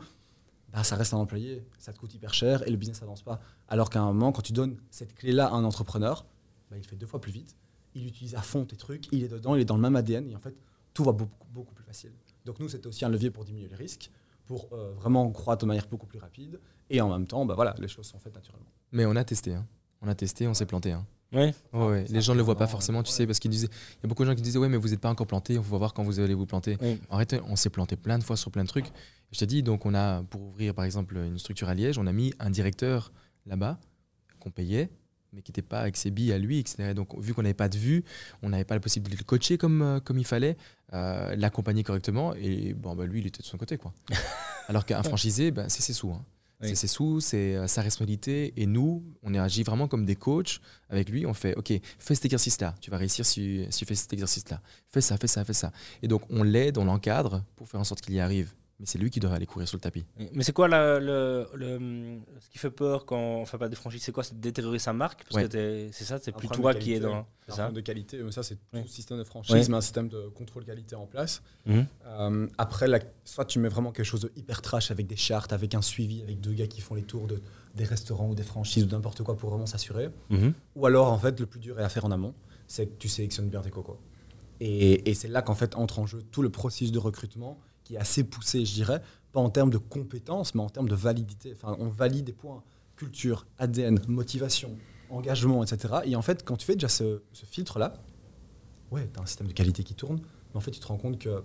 Bah, 0.71 0.83
ça 0.83 0.95
reste 0.95 1.15
un 1.15 1.17
employé, 1.17 1.65
ça 1.79 1.93
te 1.93 1.97
coûte 1.97 2.13
hyper 2.13 2.33
cher 2.33 2.65
et 2.67 2.69
le 2.69 2.77
business 2.77 3.01
n'avance 3.01 3.23
pas. 3.23 3.39
Alors 3.67 3.89
qu'à 3.89 4.01
un 4.01 4.05
moment, 4.05 4.31
quand 4.31 4.43
tu 4.43 4.53
donnes 4.53 4.77
cette 4.91 5.15
clé-là 5.15 5.47
à 5.47 5.53
un 5.53 5.63
entrepreneur, 5.63 6.25
bah, 6.69 6.77
il 6.77 6.85
fait 6.85 6.95
deux 6.95 7.07
fois 7.07 7.19
plus 7.19 7.31
vite, 7.31 7.55
il 7.95 8.05
utilise 8.05 8.35
à 8.35 8.43
fond 8.43 8.65
tes 8.65 8.75
trucs, 8.75 9.07
il 9.11 9.23
est 9.23 9.29
dedans, 9.29 9.55
il 9.55 9.61
est 9.61 9.65
dans 9.65 9.75
le 9.75 9.81
même 9.81 9.95
ADN 9.95 10.29
et 10.29 10.35
en 10.35 10.39
fait, 10.39 10.55
tout 10.93 11.03
va 11.03 11.11
beaucoup, 11.11 11.73
plus 11.73 11.83
facile. 11.83 12.11
Donc 12.45 12.59
nous, 12.59 12.69
c'était 12.69 12.85
aussi 12.85 13.03
un 13.03 13.09
levier 13.09 13.31
pour 13.31 13.45
diminuer 13.45 13.67
les 13.67 13.75
risques, 13.75 14.11
pour 14.45 14.69
euh, 14.73 14.93
vraiment 14.93 15.29
croître 15.31 15.61
de 15.61 15.67
manière 15.67 15.87
beaucoup 15.87 16.05
plus 16.05 16.19
rapide 16.19 16.59
et 16.89 17.01
en 17.01 17.09
même 17.09 17.27
temps, 17.27 17.45
bah, 17.45 17.55
voilà, 17.55 17.75
les 17.79 17.87
choses 17.87 18.07
sont 18.07 18.19
faites 18.19 18.33
naturellement. 18.33 18.67
Mais 18.91 19.05
on 19.05 19.15
a 19.15 19.23
testé. 19.23 19.53
Hein. 19.53 19.65
On 20.01 20.07
a 20.07 20.15
testé, 20.15 20.47
on 20.47 20.53
s'est 20.53 20.65
planté. 20.65 20.91
Hein. 20.91 21.05
Ouais. 21.31 21.53
ouais. 21.73 22.05
Les 22.09 22.21
gens 22.21 22.33
ne 22.33 22.37
le 22.37 22.43
voient 22.43 22.57
pas 22.57 22.67
forcément, 22.67 23.03
tu 23.03 23.11
sais, 23.11 23.27
parce 23.27 23.39
qu'ils 23.39 23.51
disaient. 23.51 23.67
Il 23.67 24.03
y 24.03 24.05
a 24.05 24.07
beaucoup 24.07 24.23
de 24.23 24.29
gens 24.29 24.35
qui 24.35 24.41
disaient, 24.41 24.57
ouais, 24.57 24.69
mais 24.69 24.77
vous 24.77 24.89
n'êtes 24.89 24.99
pas 24.99 25.09
encore 25.09 25.27
planté, 25.27 25.57
on 25.57 25.61
va 25.61 25.77
voir 25.77 25.93
quand 25.93 26.03
vous 26.03 26.19
allez 26.19 26.33
vous 26.33 26.47
planter. 26.47 26.77
En 27.09 27.17
réalité, 27.17 27.39
on 27.47 27.55
s'est 27.55 27.69
planté 27.69 27.95
plein 27.95 28.17
de 28.17 28.23
fois 28.23 28.35
sur 28.35 28.51
plein 28.51 28.63
de 28.63 28.69
trucs. 28.69 28.87
Je 29.31 29.39
t'ai 29.39 29.45
dit, 29.45 29.61
donc 29.61 29.85
on 29.85 29.93
a, 29.93 30.23
pour 30.23 30.41
ouvrir 30.41 30.73
par 30.73 30.85
exemple 30.85 31.15
une 31.17 31.37
structure 31.37 31.69
à 31.69 31.75
Liège, 31.75 31.99
on 31.99 32.07
a 32.07 32.11
mis 32.11 32.33
un 32.39 32.49
directeur 32.49 33.11
là-bas 33.45 33.77
qu'on 34.39 34.49
payait, 34.49 34.89
mais 35.33 35.41
qui 35.43 35.51
n'était 35.51 35.61
pas 35.61 35.81
avec 35.81 35.97
ses 35.97 36.09
billes 36.09 36.33
à 36.33 36.39
lui, 36.39 36.59
etc. 36.59 36.93
Donc, 36.95 37.15
vu 37.19 37.33
qu'on 37.33 37.43
n'avait 37.43 37.53
pas 37.53 37.69
de 37.69 37.77
vue, 37.77 38.03
on 38.41 38.49
n'avait 38.49 38.63
pas 38.63 38.73
la 38.73 38.79
possibilité 38.79 39.15
de 39.15 39.21
le 39.21 39.25
coacher 39.25 39.57
comme, 39.57 39.81
euh, 39.81 39.99
comme 39.99 40.17
il 40.17 40.25
fallait, 40.25 40.57
euh, 40.93 41.35
l'accompagner 41.35 41.83
correctement, 41.83 42.33
et 42.35 42.73
bon, 42.73 42.95
bah, 42.95 43.05
lui, 43.05 43.19
il 43.19 43.27
était 43.27 43.43
de 43.43 43.47
son 43.47 43.57
côté. 43.57 43.77
quoi. 43.77 43.93
Alors 44.67 44.85
qu'un 44.85 45.03
franchisé, 45.03 45.51
bah, 45.51 45.65
c'est 45.67 45.81
ses 45.81 45.93
sous. 45.93 46.09
Hein. 46.09 46.25
C'est 46.61 46.75
ses 46.75 46.87
sous, 46.87 47.21
c'est 47.21 47.55
euh, 47.55 47.67
sa 47.67 47.81
responsabilité. 47.81 48.53
Et 48.57 48.65
nous, 48.65 49.03
on 49.23 49.33
agit 49.35 49.63
vraiment 49.63 49.87
comme 49.87 50.05
des 50.05 50.15
coachs 50.15 50.59
avec 50.89 51.09
lui. 51.09 51.25
On 51.25 51.33
fait, 51.33 51.55
OK, 51.55 51.71
fais 51.99 52.15
cet 52.15 52.25
exercice-là. 52.25 52.75
Tu 52.81 52.91
vas 52.91 52.97
réussir 52.97 53.25
si, 53.25 53.65
si 53.69 53.79
tu 53.79 53.85
fais 53.85 53.95
cet 53.95 54.11
exercice-là. 54.11 54.61
Fais 54.89 55.01
ça, 55.01 55.17
fais 55.17 55.27
ça, 55.27 55.45
fais 55.45 55.53
ça. 55.53 55.71
Et 56.01 56.07
donc, 56.07 56.23
on 56.29 56.43
l'aide, 56.43 56.77
on 56.77 56.85
l'encadre 56.85 57.43
pour 57.55 57.69
faire 57.69 57.79
en 57.79 57.85
sorte 57.85 58.01
qu'il 58.01 58.15
y 58.15 58.19
arrive 58.19 58.53
mais 58.79 58.85
c'est 58.85 58.97
lui 58.97 59.09
qui 59.09 59.19
devrait 59.19 59.35
aller 59.35 59.45
courir 59.45 59.67
sur 59.67 59.75
le 59.75 59.81
tapis. 59.81 60.05
Mais 60.33 60.43
c'est 60.43 60.53
quoi 60.53 60.69
le, 60.69 61.47
ce 62.39 62.49
qui 62.49 62.57
fait 62.57 62.69
peur 62.69 63.05
quand 63.05 63.17
on 63.17 63.45
fait 63.45 63.57
pas 63.57 63.67
de 63.67 63.75
franchise 63.75 64.01
C'est 64.01 64.13
quoi? 64.13 64.23
C'est 64.23 64.35
de 64.35 64.39
détériorer 64.39 64.79
sa 64.79 64.93
marque? 64.93 65.25
Parce 65.29 65.47
que 65.47 65.89
c'est 65.91 66.05
ça, 66.05 66.17
c'est 66.21 66.31
plus 66.31 66.47
toi 66.47 66.73
qui 66.73 66.93
est 66.93 66.99
dans. 66.99 67.25
C'est 67.47 67.53
un 67.53 67.55
problème 67.55 67.73
de 67.73 67.81
qualité. 67.81 68.31
Ça, 68.31 68.43
c'est 68.43 68.57
tout 68.71 68.87
système 68.87 69.17
de 69.17 69.23
franchise, 69.23 69.69
mais 69.69 69.77
un 69.77 69.81
système 69.81 70.07
de 70.07 70.29
contrôle 70.29 70.63
qualité 70.63 70.95
en 70.95 71.07
place. 71.07 71.41
Mhm. 71.65 71.85
Euh, 72.05 72.47
après, 72.57 72.87
soit 73.25 73.45
tu 73.45 73.59
mets 73.59 73.69
vraiment 73.69 73.91
quelque 73.91 74.05
chose 74.05 74.21
de 74.21 74.31
hyper 74.35 74.61
trash 74.61 74.91
avec 74.91 75.07
des 75.07 75.15
chartes, 75.15 75.51
avec 75.51 75.75
un 75.75 75.81
suivi, 75.81 76.21
avec 76.21 76.39
deux 76.39 76.53
gars 76.53 76.67
qui 76.67 76.79
font 76.79 76.95
les 76.95 77.03
tours 77.03 77.27
de, 77.27 77.41
des 77.75 77.83
restaurants 77.83 78.29
ou 78.29 78.35
des 78.35 78.43
franchises 78.43 78.83
ou 78.83 78.87
n'importe 78.87 79.23
quoi 79.23 79.35
pour 79.35 79.49
vraiment 79.49 79.65
s'assurer. 79.65 80.09
Mhm. 80.29 80.53
Ou 80.75 80.85
alors, 80.85 81.11
en 81.11 81.17
fait, 81.17 81.39
le 81.39 81.45
plus 81.45 81.59
dur 81.59 81.79
est 81.79 81.83
à 81.83 81.89
faire 81.89 82.05
en 82.05 82.11
amont, 82.11 82.33
c'est 82.67 82.85
que 82.85 82.97
tu 82.97 83.09
sélectionnes 83.09 83.49
bien 83.49 83.61
tes 83.61 83.71
cocos. 83.71 83.99
Et, 84.61 85.09
et 85.09 85.13
c'est 85.13 85.27
là 85.27 85.41
qu'en 85.41 85.55
fait 85.55 85.75
entre 85.75 85.99
en 85.99 86.05
jeu 86.05 86.21
tout 86.21 86.41
le 86.41 86.49
processus 86.49 86.91
de 86.91 86.99
recrutement 86.99 87.57
qui 87.89 87.95
est 87.95 87.99
assez 87.99 88.23
poussé, 88.23 88.65
je 88.65 88.73
dirais, 88.75 89.01
pas 89.31 89.39
en 89.39 89.49
termes 89.49 89.71
de 89.71 89.79
compétences, 89.79 90.53
mais 90.53 90.61
en 90.61 90.69
termes 90.69 90.87
de 90.87 90.93
validité. 90.93 91.53
Enfin, 91.55 91.75
on 91.79 91.87
valide 91.87 92.25
des 92.25 92.33
points 92.33 92.61
culture, 92.95 93.47
ADN, 93.57 93.99
motivation, 94.07 94.77
engagement, 95.09 95.63
etc. 95.63 95.95
Et 96.05 96.15
en 96.15 96.21
fait, 96.21 96.45
quand 96.45 96.55
tu 96.55 96.67
fais 96.67 96.75
déjà 96.75 96.87
ce, 96.87 97.19
filtre-là, 97.33 97.95
ouais, 98.91 99.09
tu 99.11 99.19
as 99.19 99.23
un 99.23 99.25
système 99.25 99.47
de 99.47 99.53
qualité 99.53 99.83
qui 99.83 99.95
tourne, 99.95 100.17
mais 100.17 100.57
en 100.57 100.59
fait, 100.59 100.69
tu 100.69 100.79
te 100.79 100.85
rends 100.85 100.97
compte 100.97 101.17
que 101.17 101.41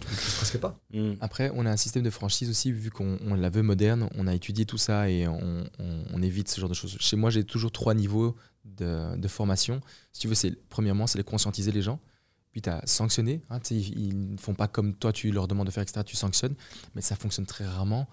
tu 0.00 0.10
ne 0.10 0.36
presque 0.36 0.58
pas. 0.58 0.76
Mm. 0.92 1.12
Après, 1.20 1.52
on 1.54 1.64
a 1.64 1.70
un 1.70 1.76
système 1.76 2.02
de 2.02 2.10
franchise 2.10 2.50
aussi, 2.50 2.72
vu 2.72 2.90
qu'on 2.90 3.36
la 3.36 3.50
veut 3.50 3.62
moderne, 3.62 4.08
on 4.16 4.26
a 4.26 4.34
étudié 4.34 4.66
tout 4.66 4.78
ça 4.78 5.08
et 5.08 5.28
on, 5.28 6.22
évite 6.22 6.48
ce 6.48 6.60
genre 6.60 6.70
de 6.70 6.74
choses. 6.74 6.96
Chez 6.98 7.16
moi, 7.16 7.30
j'ai 7.30 7.44
toujours 7.44 7.70
trois 7.70 7.94
niveaux 7.94 8.34
de, 8.64 9.16
de 9.16 9.28
formation. 9.28 9.80
Si 10.12 10.22
tu 10.22 10.26
veux, 10.26 10.34
c'est 10.34 10.56
premièrement, 10.70 11.06
c'est 11.06 11.18
de 11.18 11.22
conscientiser 11.22 11.70
les 11.70 11.82
gens 11.82 12.00
puis 12.54 12.62
tu 12.62 12.70
as 12.70 12.80
sanctionné. 12.86 13.42
Hein, 13.50 13.58
ils 13.72 14.30
ne 14.30 14.36
font 14.36 14.54
pas 14.54 14.68
comme 14.68 14.94
toi, 14.94 15.12
tu 15.12 15.32
leur 15.32 15.48
demandes 15.48 15.66
de 15.66 15.72
faire, 15.72 15.82
etc. 15.82 16.02
Tu 16.06 16.14
sanctionnes, 16.14 16.54
mais 16.94 17.00
ça 17.00 17.16
fonctionne 17.16 17.46
très 17.46 17.66
rarement. 17.66 18.06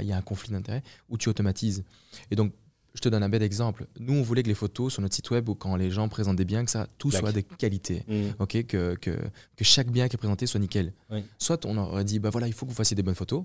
il 0.00 0.06
y, 0.06 0.12
a 0.12 0.16
un 0.16 0.20
conflit 0.20 0.50
d'intérêts, 0.50 0.82
ou 1.08 1.16
tu 1.16 1.28
automatises. 1.28 1.84
Et 2.32 2.34
donc, 2.34 2.52
je 2.96 3.00
te 3.00 3.08
donne 3.08 3.22
un 3.22 3.28
bel 3.28 3.44
exemple. 3.44 3.86
Nous, 4.00 4.12
on 4.12 4.22
voulait 4.22 4.42
que 4.42 4.48
les 4.48 4.56
photos 4.56 4.92
sur 4.92 5.00
notre 5.00 5.14
site 5.14 5.30
web 5.30 5.48
ou 5.48 5.54
quand 5.54 5.76
les 5.76 5.92
gens 5.92 6.08
présentent 6.08 6.34
des 6.34 6.44
biens, 6.44 6.64
que 6.64 6.72
ça, 6.72 6.88
tout 6.98 7.12
soit 7.12 7.30
de 7.30 7.40
qualité. 7.40 8.02
Mm. 8.08 8.30
ok 8.40 8.66
que, 8.66 8.96
que, 8.96 9.16
que, 9.56 9.64
chaque 9.64 9.92
bien 9.92 10.08
qui 10.08 10.16
est 10.16 10.18
présenté 10.18 10.48
soit 10.48 10.58
nickel. 10.58 10.92
Soit 11.38 11.64
on 11.64 11.76
aurait 11.76 12.02
dit, 12.02 12.18
bah 12.18 12.30
voilà, 12.30 12.48
il 12.48 12.52
faut 12.52 12.66
que 12.66 12.72
vous 12.72 12.76
fassiez 12.76 12.96
des 12.96 13.04
bonnes 13.04 13.14
photos. 13.14 13.44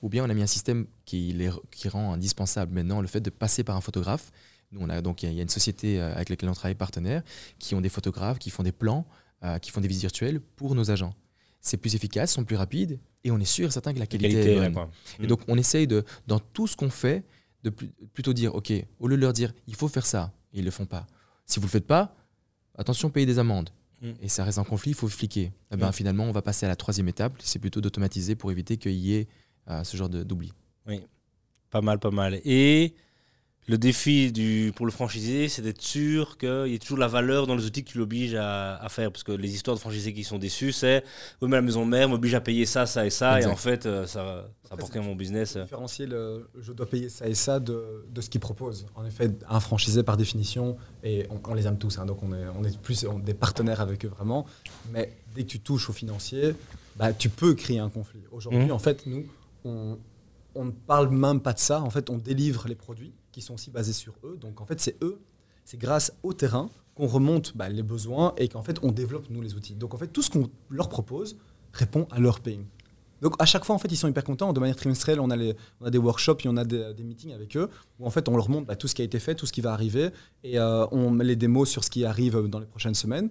Ou 0.00 0.08
bien 0.08 0.24
on 0.24 0.30
a 0.30 0.34
mis 0.34 0.42
un 0.42 0.46
système 0.46 0.86
qui, 1.04 1.34
les, 1.34 1.50
qui 1.70 1.90
rend 1.90 2.14
indispensable 2.14 2.72
maintenant 2.72 3.02
le 3.02 3.08
fait 3.08 3.20
de 3.20 3.28
passer 3.28 3.62
par 3.62 3.76
un 3.76 3.82
photographe. 3.82 4.32
Nous, 4.70 4.80
on 4.80 4.88
a, 4.88 5.02
donc, 5.02 5.22
il 5.22 5.34
y, 5.34 5.38
a 5.38 5.42
une 5.42 5.50
société 5.50 6.00
euh, 6.00 6.14
avec 6.14 6.30
laquelle 6.30 6.48
on 6.48 6.54
travaille, 6.54 6.74
partenaire, 6.74 7.22
qui 7.58 7.74
ont 7.74 7.82
des 7.82 7.90
photographes, 7.90 8.38
qui 8.38 8.48
font 8.48 8.62
des 8.62 8.72
plans, 8.72 9.06
euh, 9.44 9.58
qui 9.58 9.70
font 9.70 9.80
des 9.80 9.88
visites 9.88 10.02
virtuelles 10.02 10.40
pour 10.40 10.74
nos 10.74 10.90
agents. 10.90 11.14
C'est 11.60 11.76
plus 11.76 11.94
efficace, 11.94 12.32
sont 12.32 12.44
plus 12.44 12.56
rapides, 12.56 12.98
et 13.24 13.30
on 13.30 13.38
est 13.38 13.44
sûr 13.44 13.68
et 13.68 13.70
certain 13.70 13.92
que 13.92 13.98
la 13.98 14.06
qualité, 14.06 14.56
est 14.56 14.70
bonne. 14.70 14.88
Et 15.18 15.24
mm. 15.24 15.26
donc, 15.26 15.40
on 15.48 15.56
essaye 15.56 15.86
de, 15.86 16.04
dans 16.26 16.38
tout 16.38 16.66
ce 16.66 16.76
qu'on 16.76 16.90
fait, 16.90 17.24
de 17.62 17.70
plutôt 17.70 18.32
dire, 18.32 18.54
OK, 18.54 18.72
au 18.98 19.06
lieu 19.06 19.16
de 19.16 19.20
leur 19.20 19.32
dire, 19.32 19.52
il 19.66 19.74
faut 19.74 19.88
faire 19.88 20.06
ça, 20.06 20.32
et 20.52 20.58
ils 20.58 20.60
ne 20.60 20.66
le 20.66 20.70
font 20.70 20.86
pas. 20.86 21.06
Si 21.46 21.58
vous 21.58 21.64
ne 21.64 21.68
le 21.68 21.72
faites 21.72 21.86
pas, 21.86 22.14
attention, 22.76 23.10
payez 23.10 23.26
des 23.26 23.38
amendes. 23.38 23.70
Mm. 24.00 24.10
Et 24.20 24.28
ça 24.28 24.44
reste 24.44 24.58
en 24.58 24.64
conflit, 24.64 24.90
il 24.90 24.96
faut 24.96 25.08
fliquer. 25.08 25.52
Eh 25.70 25.76
ben. 25.76 25.92
Finalement, 25.92 26.24
on 26.24 26.32
va 26.32 26.42
passer 26.42 26.66
à 26.66 26.68
la 26.68 26.76
troisième 26.76 27.08
étape, 27.08 27.34
c'est 27.40 27.58
plutôt 27.58 27.80
d'automatiser 27.80 28.34
pour 28.34 28.50
éviter 28.50 28.76
qu'il 28.76 28.92
y 28.92 29.14
ait 29.14 29.28
euh, 29.70 29.84
ce 29.84 29.96
genre 29.96 30.08
d'oubli. 30.08 30.52
Oui, 30.86 31.00
pas 31.70 31.80
mal, 31.80 31.98
pas 31.98 32.10
mal. 32.10 32.40
Et 32.44 32.94
le 33.68 33.78
défi 33.78 34.32
du, 34.32 34.72
pour 34.74 34.86
le 34.86 34.92
franchisé, 34.92 35.48
c'est 35.48 35.62
d'être 35.62 35.80
sûr 35.80 36.36
qu'il 36.36 36.66
y 36.66 36.74
ait 36.74 36.78
toujours 36.80 36.98
la 36.98 37.06
valeur 37.06 37.46
dans 37.46 37.54
les 37.54 37.64
outils 37.64 37.84
que 37.84 37.90
tu 37.90 37.98
l'obliges 37.98 38.34
à, 38.34 38.84
faire. 38.90 39.12
Parce 39.12 39.22
que 39.22 39.30
les 39.30 39.54
histoires 39.54 39.76
de 39.76 39.80
franchisés 39.80 40.12
qui 40.12 40.24
sont 40.24 40.38
déçus, 40.38 40.72
c'est 40.72 41.04
oui, 41.40 41.48
mais 41.48 41.56
la 41.56 41.62
maison 41.62 41.84
mère 41.84 42.08
m'oblige 42.08 42.34
à 42.34 42.40
payer 42.40 42.66
ça, 42.66 42.86
ça 42.86 43.06
et 43.06 43.10
ça. 43.10 43.40
Et 43.40 43.46
en 43.46 43.54
fait, 43.54 43.86
euh, 43.86 44.04
ça, 44.06 44.50
ça 44.64 44.74
apporte 44.74 44.96
mon 44.96 45.14
business. 45.14 45.56
Différencier 45.56 46.06
le 46.06 46.48
je 46.60 46.72
dois 46.72 46.86
payer 46.86 47.08
ça 47.08 47.28
et 47.28 47.34
ça 47.34 47.60
de, 47.60 48.04
de 48.10 48.20
ce 48.20 48.30
qu'ils 48.30 48.40
proposent. 48.40 48.86
En 48.96 49.06
effet, 49.06 49.30
un 49.48 49.60
franchisé, 49.60 50.02
par 50.02 50.16
définition, 50.16 50.76
et 51.04 51.28
on, 51.30 51.54
les 51.54 51.66
aime 51.68 51.78
tous, 51.78 51.98
hein, 51.98 52.06
donc 52.06 52.20
on 52.24 52.32
est, 52.32 52.46
on 52.58 52.64
est 52.64 52.76
plus 52.80 53.06
des 53.22 53.34
partenaires 53.34 53.80
avec 53.80 54.04
eux 54.04 54.08
vraiment. 54.08 54.44
Mais 54.92 55.12
dès 55.36 55.44
que 55.44 55.48
tu 55.48 55.60
touches 55.60 55.88
au 55.88 55.92
financier, 55.92 56.54
bah, 56.96 57.12
tu 57.12 57.28
peux 57.28 57.54
créer 57.54 57.78
un 57.78 57.90
conflit. 57.90 58.22
Aujourd'hui, 58.32 58.66
mmh. 58.66 58.72
en 58.72 58.78
fait, 58.80 59.06
nous, 59.06 59.24
on, 59.64 59.98
on 60.56 60.64
ne 60.64 60.72
parle 60.72 61.10
même 61.10 61.40
pas 61.40 61.52
de 61.52 61.60
ça. 61.60 61.80
En 61.80 61.90
fait, 61.90 62.10
on 62.10 62.18
délivre 62.18 62.66
les 62.66 62.74
produits 62.74 63.12
qui 63.32 63.40
sont 63.40 63.54
aussi 63.54 63.70
basés 63.70 63.92
sur 63.92 64.14
eux. 64.24 64.36
Donc 64.40 64.60
en 64.60 64.66
fait, 64.66 64.80
c'est 64.80 65.02
eux, 65.02 65.18
c'est 65.64 65.78
grâce 65.78 66.12
au 66.22 66.32
terrain 66.32 66.70
qu'on 66.94 67.06
remonte 67.06 67.56
bah, 67.56 67.68
les 67.68 67.82
besoins 67.82 68.34
et 68.36 68.48
qu'en 68.48 68.62
fait, 68.62 68.78
on 68.82 68.92
développe 68.92 69.28
nous 69.30 69.40
les 69.40 69.54
outils. 69.54 69.74
Donc 69.74 69.94
en 69.94 69.96
fait, 69.96 70.08
tout 70.08 70.22
ce 70.22 70.30
qu'on 70.30 70.50
leur 70.68 70.88
propose 70.88 71.36
répond 71.72 72.06
à 72.10 72.20
leur 72.20 72.40
pays. 72.40 72.60
Donc 73.22 73.36
à 73.38 73.46
chaque 73.46 73.64
fois, 73.64 73.74
en 73.74 73.78
fait, 73.78 73.90
ils 73.90 73.96
sont 73.96 74.08
hyper 74.08 74.24
contents. 74.24 74.52
De 74.52 74.60
manière 74.60 74.76
trimestrielle, 74.76 75.20
on 75.20 75.30
a, 75.30 75.36
les, 75.36 75.56
on 75.80 75.86
a 75.86 75.90
des 75.90 75.98
workshops 75.98 76.38
on 76.44 76.56
a 76.56 76.64
des, 76.64 77.04
meetings 77.04 77.32
avec 77.32 77.56
eux 77.56 77.70
où 77.98 78.06
en 78.06 78.10
fait, 78.10 78.28
on 78.28 78.36
leur 78.36 78.50
montre 78.50 78.66
bah, 78.66 78.76
tout 78.76 78.88
ce 78.88 78.94
qui 78.94 79.02
a 79.02 79.04
été 79.04 79.20
fait, 79.20 79.34
tout 79.34 79.46
ce 79.46 79.52
qui 79.52 79.60
va 79.60 79.72
arriver 79.72 80.10
et 80.42 80.58
euh, 80.58 80.86
on 80.90 81.10
met 81.10 81.24
les 81.24 81.36
démos 81.36 81.70
sur 81.70 81.84
ce 81.84 81.90
qui 81.90 82.04
arrive 82.04 82.48
dans 82.48 82.58
les 82.58 82.66
prochaines 82.66 82.94
semaines. 82.94 83.30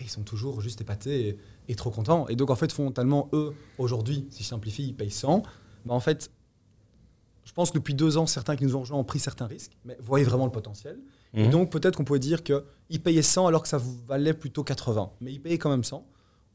Et 0.00 0.04
ils 0.04 0.10
sont 0.10 0.22
toujours 0.22 0.60
juste 0.60 0.80
épatés 0.80 1.38
et, 1.68 1.74
trop 1.76 1.90
contents. 1.90 2.26
Et 2.28 2.34
donc 2.34 2.50
en 2.50 2.56
fait, 2.56 2.72
fondamentalement, 2.72 3.28
eux, 3.32 3.54
aujourd'hui, 3.78 4.26
si 4.30 4.42
je 4.42 4.48
simplifie, 4.48 4.88
ils 4.88 4.94
payent 4.94 5.10
100. 5.10 5.44
Bah, 5.86 5.94
en 5.94 6.00
fait, 6.00 6.30
je 7.50 7.54
pense 7.56 7.72
que 7.72 7.78
depuis 7.78 7.94
deux 7.94 8.16
ans, 8.16 8.26
certains 8.26 8.54
qui 8.54 8.62
nous 8.62 8.76
ont 8.76 8.80
rejoints 8.82 8.96
ont 8.96 9.02
pris 9.02 9.18
certains 9.18 9.48
risques, 9.48 9.76
mais 9.84 9.96
voyaient 10.00 10.24
vraiment 10.24 10.44
le 10.44 10.52
potentiel. 10.52 11.00
Et 11.34 11.46
mhm. 11.46 11.50
donc, 11.50 11.72
peut-être 11.72 11.96
qu'on 11.96 12.04
pouvait 12.04 12.20
dire 12.20 12.44
qu'ils 12.44 13.02
payaient 13.02 13.22
100 13.22 13.48
alors 13.48 13.64
que 13.64 13.68
ça 13.68 13.80
valait 14.06 14.34
plutôt 14.34 14.62
80. 14.62 15.10
Mais 15.20 15.32
ils 15.32 15.40
payaient 15.40 15.58
quand 15.58 15.68
même 15.68 15.82
100. 15.82 16.06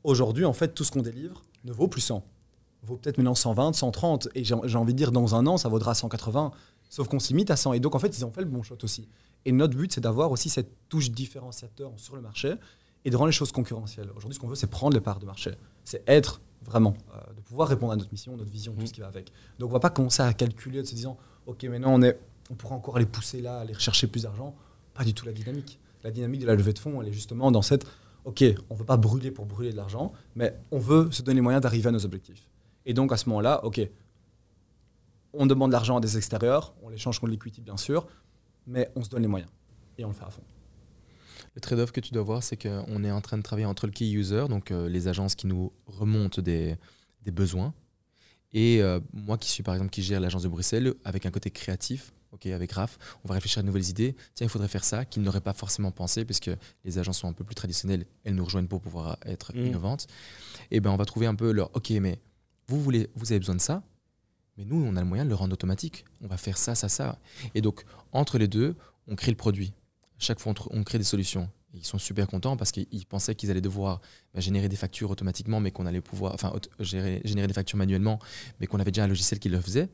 Aujourd'hui, 0.06 0.46
en 0.46 0.54
fait, 0.54 0.70
tout 0.70 0.86
ce 0.86 0.94
qu'on 0.94 1.02
délivre 1.02 1.44
ne 1.66 1.74
vaut 1.74 1.90
plus 1.90 2.00
100. 2.00 2.26
Vaut 2.84 2.96
peut-être 2.96 3.18
maintenant 3.18 3.36
120, 3.36 3.74
130. 3.74 4.30
Et 4.36 4.46
j'ai 4.46 4.54
envie 4.54 4.94
de 4.94 4.98
dire, 4.98 5.12
dans 5.12 5.36
un 5.36 5.46
an, 5.48 5.58
ça 5.58 5.68
vaudra 5.68 5.96
180. 5.96 6.54
Sauf 6.90 7.10
qu'on 7.10 7.20
se 7.20 7.28
limite 7.28 7.52
à 7.52 7.58
100. 7.58 7.74
Et 7.74 7.82
donc, 7.82 7.94
en 7.94 8.00
fait, 8.00 8.18
ils 8.18 8.24
ont 8.24 8.32
fait 8.32 8.44
le 8.44 8.48
bon 8.48 8.64
shot 8.64 8.78
aussi. 8.82 9.10
Et 9.44 9.52
notre 9.52 9.76
but, 9.76 9.92
c'est 9.92 10.00
d'avoir 10.00 10.32
aussi 10.32 10.48
cette 10.48 10.88
touche 10.88 11.12
différenciateur 11.12 11.92
sur 11.98 12.16
le 12.16 12.22
marché 12.22 12.54
et 13.04 13.10
de 13.10 13.18
rendre 13.18 13.28
les 13.28 13.34
choses 13.34 13.52
concurrentielles. 13.52 14.12
Aujourd'hui, 14.16 14.36
ce 14.36 14.40
qu'on 14.40 14.48
veut, 14.48 14.56
c'est 14.56 14.68
prendre 14.68 14.94
les 14.94 15.02
parts 15.02 15.20
de 15.20 15.26
marché. 15.26 15.52
C'est 15.84 16.08
être 16.08 16.40
vraiment, 16.66 16.96
euh, 17.14 17.34
de 17.34 17.42
pouvoir 17.42 17.70
répondre 17.70 17.94
à 17.94 17.96
notre 17.96 18.12
mission, 18.12 18.36
notre 18.36 18.52
vision, 18.52 18.74
tout 18.74 18.82
mmh. 18.82 18.88
ce 18.88 18.94
qui 18.94 19.02
va 19.02 19.08
avec. 19.08 19.32
Donc 19.60 19.70
on 19.70 19.74
va 19.74 19.80
pas 19.80 19.90
commencer 19.90 20.24
à 20.24 20.34
calculer 20.34 20.82
en 20.82 20.86
se 20.86 20.96
disant, 20.96 21.18
ok, 21.46 21.64
maintenant 21.66 21.94
on, 21.94 22.02
est, 22.02 22.20
on 22.50 22.56
pourra 22.56 22.76
encore 22.76 22.98
aller 22.98 23.06
pousser 23.06 23.42
là, 23.42 23.60
aller 23.60 23.74
rechercher 23.74 24.08
plus 24.08 24.24
d'argent. 24.24 24.56
Pas 24.94 25.04
du 25.04 25.14
tout 25.14 25.26
la 25.26 25.34
dynamique. 25.34 25.80
La 26.04 26.12
dynamique 26.12 26.42
de 26.42 26.48
la 26.48 26.56
levée 26.56 26.74
de 26.74 26.80
fonds, 26.80 27.02
elle 27.02 27.08
est 27.08 27.14
justement 27.14 27.52
dans 27.52 27.62
cette, 27.62 27.86
ok, 28.26 28.44
on 28.70 28.76
veut 28.76 28.86
pas 28.86 28.98
brûler 28.98 29.32
pour 29.32 29.46
brûler 29.46 29.72
de 29.72 29.78
l'argent, 29.78 30.14
mais 30.36 30.56
on 30.72 30.80
veut 30.80 31.12
se 31.12 31.22
donner 31.22 31.36
les 31.36 31.42
moyens 31.42 31.62
d'arriver 31.62 31.90
à 31.90 31.92
nos 31.92 32.06
objectifs. 32.06 32.50
Et 32.86 32.94
donc 32.94 33.12
à 33.12 33.18
ce 33.18 33.30
moment-là, 33.30 33.64
ok, 33.64 33.82
on 35.34 35.46
demande 35.46 35.72
l'argent 35.72 35.98
à 35.98 36.00
des 36.00 36.18
extérieurs, 36.18 36.74
on 36.84 36.90
l'échange 36.90 37.20
contre 37.20 37.32
l'equity 37.32 37.62
bien 37.62 37.78
sûr, 37.78 38.08
mais 38.68 38.92
on 38.96 39.04
se 39.04 39.10
donne 39.10 39.24
les 39.24 39.28
moyens 39.28 39.52
et 39.98 40.06
on 40.06 40.10
le 40.10 40.14
fait 40.14 40.26
à 40.26 40.30
fond. 40.30 40.44
Le 41.54 41.62
trade-off 41.62 41.92
que 41.92 42.00
tu 42.00 42.14
dois 42.14 42.24
voir, 42.24 42.44
c'est 42.44 42.58
qu'on 42.58 43.04
est 43.04 43.12
en 43.12 43.22
train 43.22 43.38
de 43.38 43.44
travailler 43.44 43.66
entre 43.66 43.86
le 43.86 43.92
key 43.92 44.10
user, 44.12 44.46
donc 44.50 44.72
euh, 44.72 44.90
les 44.90 45.08
agences 45.08 45.36
qui 45.36 45.48
nous 45.48 45.72
remontent 45.86 46.42
des, 46.42 46.78
besoins, 47.26 47.74
et 48.54 48.82
euh, 48.82 49.00
moi 49.14 49.38
qui 49.38 49.50
suis 49.50 49.64
par 49.64 49.74
exemple 49.74 49.90
qui 49.90 50.04
gère 50.04 50.20
l'agence 50.20 50.44
de 50.44 50.48
Bruxelles 50.48 50.94
avec 51.04 51.26
un 51.26 51.32
côté 51.32 51.50
créatif. 51.50 52.14
ok, 52.32 52.46
avec 52.48 52.72
Raph, 52.72 52.98
on 53.24 53.28
va 53.28 53.34
réfléchir 53.34 53.60
à 53.60 53.62
de 53.64 53.68
nouvelles 53.68 53.90
idées. 53.90 54.16
Tiens, 54.36 54.46
il 54.46 54.50
faudrait 54.50 54.68
faire 54.68 54.84
ça, 54.84 55.06
qu'ils 55.06 55.24
n'auraient 55.24 55.42
pas 55.42 55.54
forcément 55.54 55.92
pensé, 55.92 56.24
puisque 56.26 56.52
les 56.84 56.98
agences 57.00 57.20
sont 57.20 57.28
un 57.28 57.34
peu 57.34 57.44
plus 57.44 57.56
traditionnelles, 57.56 58.06
elles 58.24 58.36
nous 58.36 58.46
rejoignent 58.46 58.68
pour 58.68 58.82
pouvoir 58.82 59.18
être 59.26 59.54
mmh. 59.54 59.66
innovantes. 59.66 60.08
Et 60.72 60.80
ben, 60.80 60.92
on 60.92 60.98
va 60.98 61.06
trouver 61.06 61.26
un 61.26 61.36
peu 61.36 61.52
leur, 61.52 61.76
ok, 61.76 61.90
mais 62.02 62.20
vous 62.68 62.82
voulez, 62.82 63.10
vous 63.16 63.32
avez 63.32 63.40
besoin 63.40 63.56
de 63.56 63.62
ça, 63.62 63.84
mais 64.58 64.66
nous, 64.66 64.84
on 64.84 64.96
a 64.96 65.02
le 65.02 65.08
moyen 65.08 65.26
de 65.26 65.30
le 65.30 65.36
rendre 65.36 65.54
automatique. 65.54 66.06
On 66.22 66.28
va 66.28 66.38
faire 66.38 66.58
ça, 66.58 66.76
ça, 66.76 66.90
ça. 66.90 67.20
Et 67.54 67.62
donc, 67.62 67.84
entre 68.12 68.38
les 68.38 68.48
deux, 68.48 68.76
on 69.08 69.16
crée 69.16 69.32
le 69.32 69.38
produit 69.38 69.74
chaque 70.20 70.40
fois, 70.40 70.54
on, 70.72 70.84
crée 70.84 70.98
des 70.98 71.04
solutions. 71.04 71.50
ils 71.74 71.86
sont 71.86 71.98
super 71.98 72.28
contents 72.28 72.58
parce 72.58 72.72
qu'ils 72.72 73.06
pensaient 73.06 73.36
qu'ils 73.36 73.52
allaient 73.52 73.62
devoir 73.62 74.02
bah, 74.34 74.40
générer 74.40 74.70
des 74.70 74.76
factures 74.76 75.12
automatiquement, 75.12 75.60
mais 75.60 75.72
qu'on 75.72 75.86
allait 75.86 76.02
pouvoir, 76.02 76.34
enfin, 76.34 76.54
générer, 76.80 77.22
des 77.22 77.54
factures 77.54 77.78
manuellement, 77.78 78.20
mais 78.60 78.68
qu'on 78.68 78.80
avait 78.80 78.92
déjà 78.92 79.04
un 79.04 79.08
logiciel 79.08 79.40
qui 79.40 79.50
le 79.50 79.60
faisait. 79.60 79.90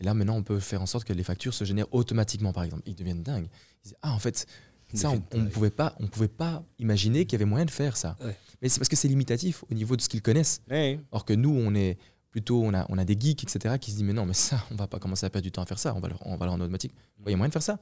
Et 0.00 0.04
là, 0.04 0.14
maintenant, 0.14 0.36
on 0.36 0.42
peut 0.42 0.60
faire 0.60 0.82
en 0.82 0.86
sorte 0.86 1.04
que 1.04 1.12
les 1.12 1.22
factures 1.22 1.54
se 1.54 1.64
génèrent 1.64 1.92
automatiquement, 1.92 2.52
par 2.52 2.64
exemple. 2.64 2.82
Ils 2.86 2.96
deviennent 2.96 3.22
dingues. 3.22 3.48
Ils 3.84 3.88
disent, 3.88 3.96
ah, 4.02 4.12
en 4.12 4.18
fait, 4.18 4.46
ça, 4.92 5.10
on 5.10 5.38
ne 5.38 5.48
pouvait, 5.48 5.70
pas, 5.70 5.94
on 6.00 6.06
pouvait 6.06 6.28
pas 6.28 6.64
imaginer 6.78 7.26
qu'il 7.26 7.32
y 7.32 7.36
avait 7.36 7.48
moyen 7.48 7.64
de 7.64 7.70
faire 7.70 7.96
ça. 7.96 8.16
Mais 8.60 8.68
c'est 8.68 8.78
parce 8.78 8.88
que 8.88 8.96
c'est 8.96 9.08
limitatif 9.08 9.64
au 9.70 9.74
niveau 9.74 9.96
de 9.96 10.00
ce 10.02 10.08
qu'ils 10.08 10.22
connaissent. 10.22 10.62
Or 11.10 11.24
que 11.24 11.32
nous, 11.32 11.50
on 11.50 11.74
est 11.74 11.98
plutôt, 12.30 12.62
on 12.62 12.74
a, 12.74 12.86
on 12.88 12.98
a 12.98 13.04
des 13.04 13.16
geeks, 13.18 13.44
etc., 13.44 13.76
qui 13.80 13.92
se 13.92 13.96
disent, 13.96 14.04
mais 14.04 14.12
non, 14.12 14.26
mais 14.26 14.34
ça, 14.34 14.64
on 14.70 14.74
va 14.74 14.86
pas 14.86 14.98
commencer 14.98 15.26
à 15.26 15.30
perdre 15.30 15.44
du 15.44 15.52
temps 15.52 15.62
à 15.62 15.66
faire 15.66 15.78
ça, 15.78 15.94
on 15.94 16.00
va 16.00 16.08
le, 16.08 16.14
on 16.22 16.36
va 16.36 16.46
le 16.46 16.50
rendre 16.50 16.64
automatique. 16.64 16.92
Il 17.24 17.30
y 17.30 17.34
a 17.34 17.36
moyen 17.36 17.48
de 17.48 17.52
faire 17.52 17.62
ça 17.62 17.78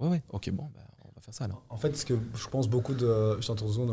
Ouais, 0.00 0.08
ouais, 0.08 0.22
ok, 0.32 0.50
bon, 0.50 0.64
bah, 0.74 0.80
on 1.04 1.08
va 1.14 1.20
faire 1.20 1.34
ça 1.34 1.44
alors. 1.44 1.62
En 1.68 1.76
fait, 1.76 1.96
ce 1.96 2.06
que 2.06 2.14
je 2.34 2.48
pense 2.48 2.68
beaucoup 2.68 2.94
de, 2.94 3.36
je 3.40 3.46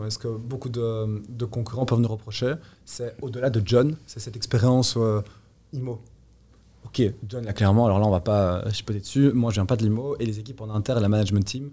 ce 0.10 0.18
que 0.18 0.28
beaucoup 0.38 0.70
de, 0.70 1.22
de, 1.30 1.46
concurrents 1.46 1.86
peuvent 1.86 2.00
nous 2.00 2.08
reprocher, 2.08 2.54
c'est 2.86 3.16
au-delà 3.22 3.50
de 3.50 3.62
John, 3.64 3.98
c'est 4.08 4.20
cette 4.20 4.36
expérience 4.36 4.96
euh, 4.98 5.22
IMO. 5.74 6.00
Ok, 6.86 7.02
John, 7.28 7.44
là, 7.44 7.52
clairement, 7.52 7.86
alors 7.86 8.00
là, 8.00 8.06
on 8.06 8.12
va 8.12 8.22
pas 8.22 8.66
euh, 8.66 8.72
chipoter 8.72 9.00
dessus. 9.00 9.32
Moi, 9.34 9.52
je 9.52 9.56
viens 9.56 9.66
pas 9.66 9.76
de 9.76 9.84
l'IMO 9.84 10.16
et 10.20 10.26
les 10.26 10.40
équipes 10.40 10.62
en 10.62 10.70
interne, 10.70 11.02
la 11.02 11.10
management 11.10 11.44
team, 11.44 11.70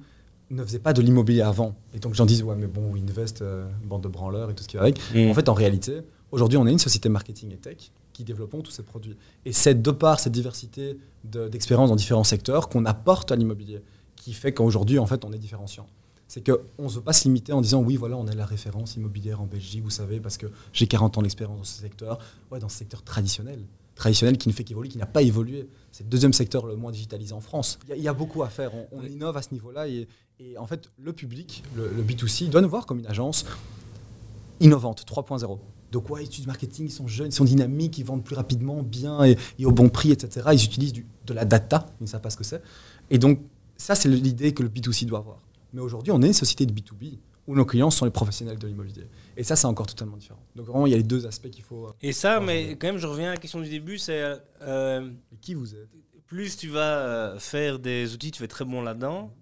ne 0.51 0.65
faisaient 0.65 0.81
pas 0.81 0.93
de 0.93 1.01
l'immobilier 1.01 1.43
avant. 1.43 1.77
Et 1.95 2.01
donc, 2.01 2.15
j'en 2.15 2.27
disais, 2.27 2.43
ouais, 2.43 2.57
mais 2.57 2.67
bon, 2.67 2.91
Winvest, 2.93 3.43
euh, 3.43 3.69
bande 3.85 4.03
de 4.03 4.09
branleurs 4.09 4.51
et 4.51 4.55
tout 4.55 4.65
ce 4.65 4.69
qui 4.69 4.77
va 4.77 4.83
avec. 4.83 4.99
Mm. 5.15 5.31
En 5.31 5.35
fait, 5.35 5.49
en 5.49 5.55
réalité, 5.55 6.01
aujourd'hui, 6.33 6.59
on 6.59 6.67
est 6.67 6.73
une 6.73 6.79
société 6.79 7.09
marketing 7.09 7.53
et 7.53 7.57
tech 7.57 7.93
qui 8.13 8.25
développons 8.25 8.61
tous 8.61 8.71
ces 8.71 8.83
produits. 8.83 9.17
Et 9.45 9.53
c'est 9.53 9.81
de 9.81 9.91
par 9.91 10.21
cette 10.21 10.33
diversité 10.33 10.99
d'expériences 11.25 11.91
dans 11.91 11.97
différents 11.97 12.25
secteurs 12.25 12.69
qu'on 12.69 12.85
apporte 12.85 13.33
à 13.33 13.37
l'immobilier 13.37 13.81
qui 14.25 14.33
fait 14.33 14.55
qu'aujourd'hui, 14.55 14.99
en 14.99 15.07
fait, 15.07 15.23
on 15.27 15.33
est 15.35 15.39
différenciant. 15.39 15.87
C'est 16.29 16.43
qu'on 16.43 16.85
ne 16.85 16.89
veut 16.89 17.03
pas 17.03 17.13
se 17.13 17.25
limiter 17.25 17.53
en 17.53 17.61
disant 17.61 17.83
oui, 17.83 17.97
voilà, 17.97 18.17
on 18.17 18.27
est 18.27 18.35
la 18.35 18.47
référence 18.47 18.97
immobilière 18.97 19.43
en 19.43 19.45
Belgique, 19.45 19.83
vous 19.83 19.91
savez, 19.91 20.19
parce 20.19 20.39
que 20.39 20.47
j'ai 20.73 20.87
40 20.87 21.19
ans 21.19 21.23
d'expérience 21.23 21.59
dans 21.59 21.65
ce 21.65 21.83
secteur. 21.83 22.19
Ouais, 22.51 22.59
dans 22.59 22.71
ce 22.71 22.79
secteur 22.79 23.03
traditionnel. 23.03 23.61
Traditionnel 23.95 24.39
qui 24.39 24.49
ne 24.49 24.55
fait 24.55 24.65
qu'évoluer, 24.65 24.89
qui 24.89 24.97
n'a 24.97 25.05
pas 25.05 25.21
évolué. 25.21 25.69
C'est 25.93 26.05
le 26.05 26.09
deuxième 26.09 26.33
secteur 26.33 26.65
le 26.65 26.75
moins 26.75 26.91
digitalisé 26.91 27.35
en 27.35 27.43
France. 27.43 27.79
Il 27.95 28.03
y, 28.03 28.09
a 28.09 28.15
beaucoup 28.15 28.43
à 28.43 28.49
faire. 28.49 28.73
On, 28.93 29.03
innove 29.03 29.37
à 29.37 29.43
ce 29.43 29.53
niveau-là. 29.53 29.87
Et, 29.89 30.09
en 30.57 30.67
fait, 30.67 30.91
le 30.99 31.13
public, 31.13 31.63
le, 31.77 32.03
B2C, 32.03 32.49
doit 32.49 32.63
nous 32.63 32.71
voir 32.71 32.87
comme 32.87 33.01
une 33.01 33.07
agence 33.07 33.45
innovante, 34.59 35.05
3.0. 35.07 35.59
Donc, 35.93 36.09
ouais, 36.09 36.23
ils 36.23 36.27
utilisent 36.27 36.47
marketing, 36.47 36.87
ils 36.87 36.91
sont 36.91 37.07
jeunes, 37.07 37.29
ils 37.29 37.35
sont 37.35 37.45
dynamiques, 37.45 37.99
ils 37.99 38.05
vendent 38.05 38.25
plus 38.25 38.35
rapidement, 38.35 38.83
bien 38.83 39.23
et, 39.23 39.37
au 39.65 39.71
bon 39.71 39.91
prix, 39.91 40.13
etc. 40.13 40.49
Ils 40.55 40.65
utilisent 40.65 40.95
de 40.95 41.35
la 41.35 41.45
data, 41.45 41.87
ils 42.01 42.05
ne 42.05 42.09
savent 42.09 42.23
pas 42.23 42.31
ce 42.31 42.39
que 42.39 42.45
c'est. 42.45 42.63
Et 43.11 43.19
donc, 43.19 43.39
ça, 43.77 43.95
c'est 43.95 44.09
l'idée 44.09 44.53
que 44.53 44.63
le 44.63 44.69
B2C 44.69 45.07
doit 45.07 45.19
avoir. 45.19 45.39
Mais 45.73 45.81
aujourd'hui, 45.81 46.13
on 46.13 46.23
est 46.23 46.27
une 46.27 46.33
société 46.33 46.67
de 46.67 46.73
B2B 46.73 47.19
où 47.47 47.55
nos 47.55 47.65
clients 47.65 47.91
sont 47.91 48.05
les 48.05 48.11
professionnels 48.11 48.59
de 48.59 48.67
l'immobilier. 48.67 49.07
Et 49.37 49.45
ça, 49.45 49.57
c'est 49.57 49.67
encore 49.67 49.87
totalement 49.87 50.17
différent. 50.17 50.41
Donc 50.57 50.67
vraiment, 50.67 50.87
il 50.87 50.91
y 50.91 50.95
a 50.95 50.97
les 50.97 51.03
deux 51.03 51.27
aspects 51.27 51.51
qu'il 51.51 51.65
faut. 51.65 51.89
Euh, 51.89 51.93
Et 52.01 52.13
ça, 52.13 52.41
mais 52.41 52.77
quand 52.77 52.87
même, 52.87 52.99
je 52.99 53.07
reviens 53.07 53.29
à 53.29 53.33
la 53.33 53.37
question 53.37 53.61
du 53.61 53.69
début, 53.69 53.99
c'est 53.99 54.39
euh, 54.63 55.11
qui 55.41 55.55
vous 55.55 55.75
êtes? 55.75 55.89
Plus 56.27 56.57
tu 56.57 56.69
vas 56.69 56.99
euh, 56.99 57.39
faire 57.39 57.79
des 57.79 58.15
outils, 58.15 58.31
tu 58.31 58.41
vas 58.41 58.45
être 58.45 58.51
très 58.51 58.65
bon 58.65 58.81
là-dedans. 58.81 59.35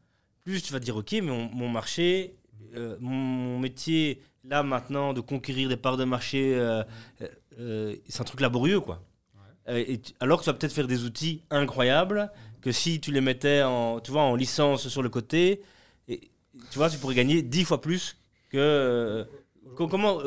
Plus 0.44 0.62
tu 0.62 0.72
vas 0.72 0.80
dire, 0.80 0.96
ok, 0.96 1.12
mais 1.12 1.20
mon, 1.20 1.68
marché, 1.68 2.34
mon, 2.98 3.60
métier, 3.60 4.20
là 4.42 4.64
maintenant, 4.64 5.12
de 5.12 5.20
conquérir 5.20 5.68
des 5.68 5.76
parts 5.76 5.96
de 5.96 6.04
marché, 6.04 6.58
c'est 7.56 8.20
un 8.20 8.24
truc 8.24 8.40
laborieux, 8.40 8.80
quoi. 8.80 9.00
alors 10.18 10.40
que 10.40 10.44
tu 10.44 10.50
vas 10.50 10.54
peut-être 10.54 10.72
faire 10.72 10.88
des 10.88 11.04
outils 11.04 11.44
incroyables 11.50 12.28
que 12.62 12.72
si 12.72 13.00
tu 13.00 13.12
les 13.12 13.20
mettais 13.20 13.62
en, 13.62 14.00
tu 14.00 14.10
vois, 14.10 14.22
en 14.22 14.34
licence 14.34 14.88
sur 14.88 15.02
le 15.02 15.10
côté, 15.10 15.60
et, 16.08 16.30
tu 16.70 16.78
vois, 16.78 16.88
tu 16.88 16.98
pourrais 16.98 17.14
gagner 17.14 17.42
10 17.42 17.64
fois 17.64 17.80
plus 17.80 18.16
que. 18.50 19.26
comment, 19.76 20.22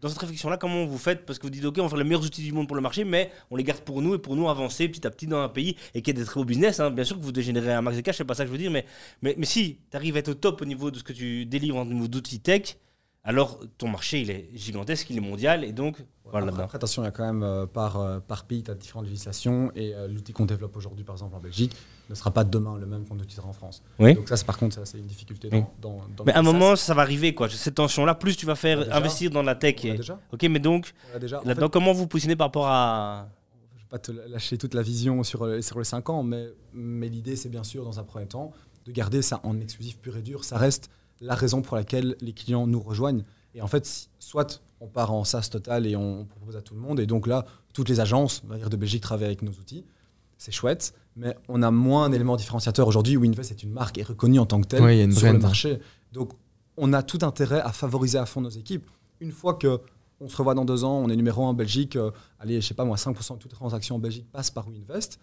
dans 0.00 0.08
cette 0.08 0.18
réflexion-là, 0.18 0.56
comment 0.56 0.86
vous 0.86 0.98
faites? 0.98 1.26
Parce 1.26 1.38
que 1.38 1.44
vous 1.44 1.50
dites, 1.50 1.64
OK, 1.64 1.76
on 1.78 1.82
va 1.82 1.88
faire 1.88 1.98
les 1.98 2.04
meilleurs 2.04 2.24
outils 2.24 2.42
du 2.42 2.52
monde 2.52 2.66
pour 2.66 2.76
le 2.76 2.82
marché, 2.82 3.04
mais 3.04 3.30
on 3.50 3.56
les 3.56 3.64
garde 3.64 3.80
pour 3.80 4.00
nous 4.00 4.14
et 4.14 4.18
pour 4.18 4.36
nous 4.36 4.48
avancer 4.48 4.88
petit 4.88 5.06
à 5.06 5.10
petit 5.10 5.26
dans 5.26 5.40
un 5.40 5.48
pays 5.48 5.76
et 5.94 6.02
qu'il 6.02 6.16
y 6.16 6.18
ait 6.18 6.22
des 6.22 6.26
très 6.26 6.40
beaux 6.40 6.46
business. 6.46 6.80
Hein. 6.80 6.90
Bien 6.90 7.04
sûr 7.04 7.18
que 7.18 7.22
vous 7.22 7.32
dégénérez 7.32 7.72
un 7.72 7.82
max 7.82 7.96
de 7.96 8.02
cash, 8.02 8.16
c'est 8.16 8.24
pas 8.24 8.34
ça 8.34 8.44
que 8.44 8.48
je 8.48 8.52
veux 8.52 8.58
dire, 8.58 8.70
mais, 8.70 8.86
mais, 9.22 9.34
mais 9.36 9.46
si 9.46 9.78
tu 9.90 9.96
arrives 9.96 10.16
à 10.16 10.20
être 10.20 10.28
au 10.28 10.34
top 10.34 10.62
au 10.62 10.64
niveau 10.64 10.90
de 10.90 10.98
ce 10.98 11.04
que 11.04 11.12
tu 11.12 11.44
délivres 11.44 11.76
en 11.76 11.84
niveau 11.84 12.08
d'outils 12.08 12.40
tech, 12.40 12.76
alors 13.24 13.60
ton 13.78 13.88
marché 13.88 14.20
il 14.20 14.30
est 14.30 14.48
gigantesque, 14.54 15.10
il 15.10 15.16
est 15.16 15.20
mondial 15.20 15.64
et 15.64 15.72
donc 15.72 15.96
voilà. 16.30 16.52
Après, 16.62 16.76
attention, 16.76 17.02
il 17.02 17.06
y 17.06 17.08
a 17.08 17.10
quand 17.10 17.24
même 17.24 17.42
euh, 17.42 17.66
par, 17.66 17.98
euh, 17.98 18.20
par 18.20 18.44
pays, 18.44 18.62
tu 18.62 18.70
as 18.70 18.74
différentes 18.74 19.06
législations 19.06 19.72
et 19.74 19.94
euh, 19.94 20.06
l'outil 20.06 20.32
qu'on 20.32 20.46
développe 20.46 20.76
aujourd'hui 20.76 21.04
par 21.04 21.16
exemple 21.16 21.34
en 21.34 21.40
Belgique 21.40 21.74
ne 22.08 22.14
sera 22.14 22.30
pas 22.30 22.44
demain 22.44 22.78
le 22.78 22.86
même 22.86 23.06
qu'on 23.06 23.18
utilisera 23.18 23.48
en 23.48 23.52
France. 23.52 23.82
Oui. 23.98 24.14
Donc 24.14 24.28
ça, 24.28 24.36
par 24.44 24.58
contre, 24.58 24.76
ça, 24.76 24.84
c'est 24.84 24.98
une 24.98 25.06
difficulté 25.06 25.50
dans, 25.80 26.00
Mais 26.24 26.32
à 26.32 26.38
un 26.38 26.42
moment, 26.42 26.76
ça 26.76 26.94
va 26.94 27.02
arriver 27.02 27.34
quoi. 27.34 27.48
Cette 27.48 27.76
tension-là, 27.76 28.14
plus 28.14 28.36
tu 28.36 28.46
vas 28.46 28.54
faire 28.54 28.94
investir 28.94 29.30
dans 29.30 29.42
la 29.42 29.54
tech. 29.54 29.84
Et... 29.84 29.98
Ok, 30.32 30.42
mais 30.44 30.58
donc 30.58 30.94
là-dedans, 31.44 31.68
comment 31.68 31.92
vous 31.92 32.06
positionnez 32.06 32.36
par 32.36 32.48
rapport 32.48 32.68
à 32.68 33.28
Je 33.76 33.82
vais 33.82 33.88
pas 33.88 33.98
te 33.98 34.12
lâcher 34.12 34.56
toute 34.56 34.74
la 34.74 34.82
vision 34.82 35.22
sur, 35.22 35.62
sur 35.62 35.78
les 35.78 35.84
5 35.84 36.08
ans, 36.10 36.22
mais, 36.22 36.46
mais 36.72 37.08
l'idée, 37.08 37.36
c'est 37.36 37.48
bien 37.48 37.64
sûr, 37.64 37.84
dans 37.84 37.98
un 37.98 38.04
premier 38.04 38.26
temps, 38.26 38.52
de 38.86 38.92
garder 38.92 39.22
ça 39.22 39.40
en 39.42 39.60
exclusif 39.60 39.98
pur 39.98 40.16
et 40.16 40.22
dur. 40.22 40.44
Ça 40.44 40.56
reste 40.58 40.90
la 41.20 41.34
raison 41.34 41.62
pour 41.62 41.76
laquelle 41.76 42.16
les 42.20 42.32
clients 42.32 42.66
nous 42.66 42.80
rejoignent. 42.80 43.24
Et 43.54 43.62
en 43.62 43.66
fait, 43.66 44.08
soit 44.18 44.62
on 44.80 44.86
part 44.86 45.12
en 45.12 45.24
SaaS 45.24 45.48
total 45.50 45.86
et 45.86 45.96
on 45.96 46.24
propose 46.24 46.56
à 46.56 46.62
tout 46.62 46.74
le 46.74 46.80
monde, 46.80 47.00
et 47.00 47.06
donc 47.06 47.26
là, 47.26 47.44
toutes 47.72 47.88
les 47.88 48.00
agences 48.00 48.42
de 48.44 48.76
Belgique 48.76 49.02
travaillent 49.02 49.26
avec 49.26 49.42
nos 49.42 49.52
outils. 49.52 49.84
C'est 50.38 50.52
chouette, 50.52 50.94
mais 51.16 51.36
on 51.48 51.62
a 51.62 51.70
moins 51.70 52.08
d'éléments 52.08 52.36
différenciateurs 52.36 52.88
aujourd'hui 52.88 53.16
où 53.16 53.24
Invest 53.24 53.50
est 53.50 53.62
une 53.62 53.72
marque 53.72 53.98
et 53.98 54.02
reconnue 54.02 54.38
en 54.38 54.46
tant 54.46 54.60
que 54.60 54.68
telle 54.68 55.12
sur 55.12 55.32
le 55.32 55.38
marché. 55.38 55.80
Donc, 56.12 56.32
on 56.78 56.92
a 56.94 57.02
tout 57.02 57.18
intérêt 57.22 57.60
à 57.60 57.72
favoriser 57.72 58.16
à 58.16 58.24
fond 58.24 58.40
nos 58.40 58.48
équipes. 58.48 58.88
Une 59.20 59.32
fois 59.32 59.54
que 59.54 59.80
on 60.22 60.28
se 60.28 60.36
revoit 60.36 60.54
dans 60.54 60.66
deux 60.66 60.84
ans, 60.84 60.98
on 60.98 61.08
est 61.08 61.16
numéro 61.16 61.44
un 61.44 61.48
en 61.48 61.54
Belgique, 61.54 61.96
euh, 61.96 62.10
allez, 62.38 62.60
je 62.60 62.66
sais 62.66 62.74
pas 62.74 62.84
moi, 62.84 62.96
5% 62.96 63.34
de 63.34 63.38
toutes 63.38 63.52
les 63.52 63.56
transactions 63.56 63.96
en 63.96 63.98
Belgique 63.98 64.26
passent 64.30 64.50
par 64.50 64.68
WeInvest 64.68 65.18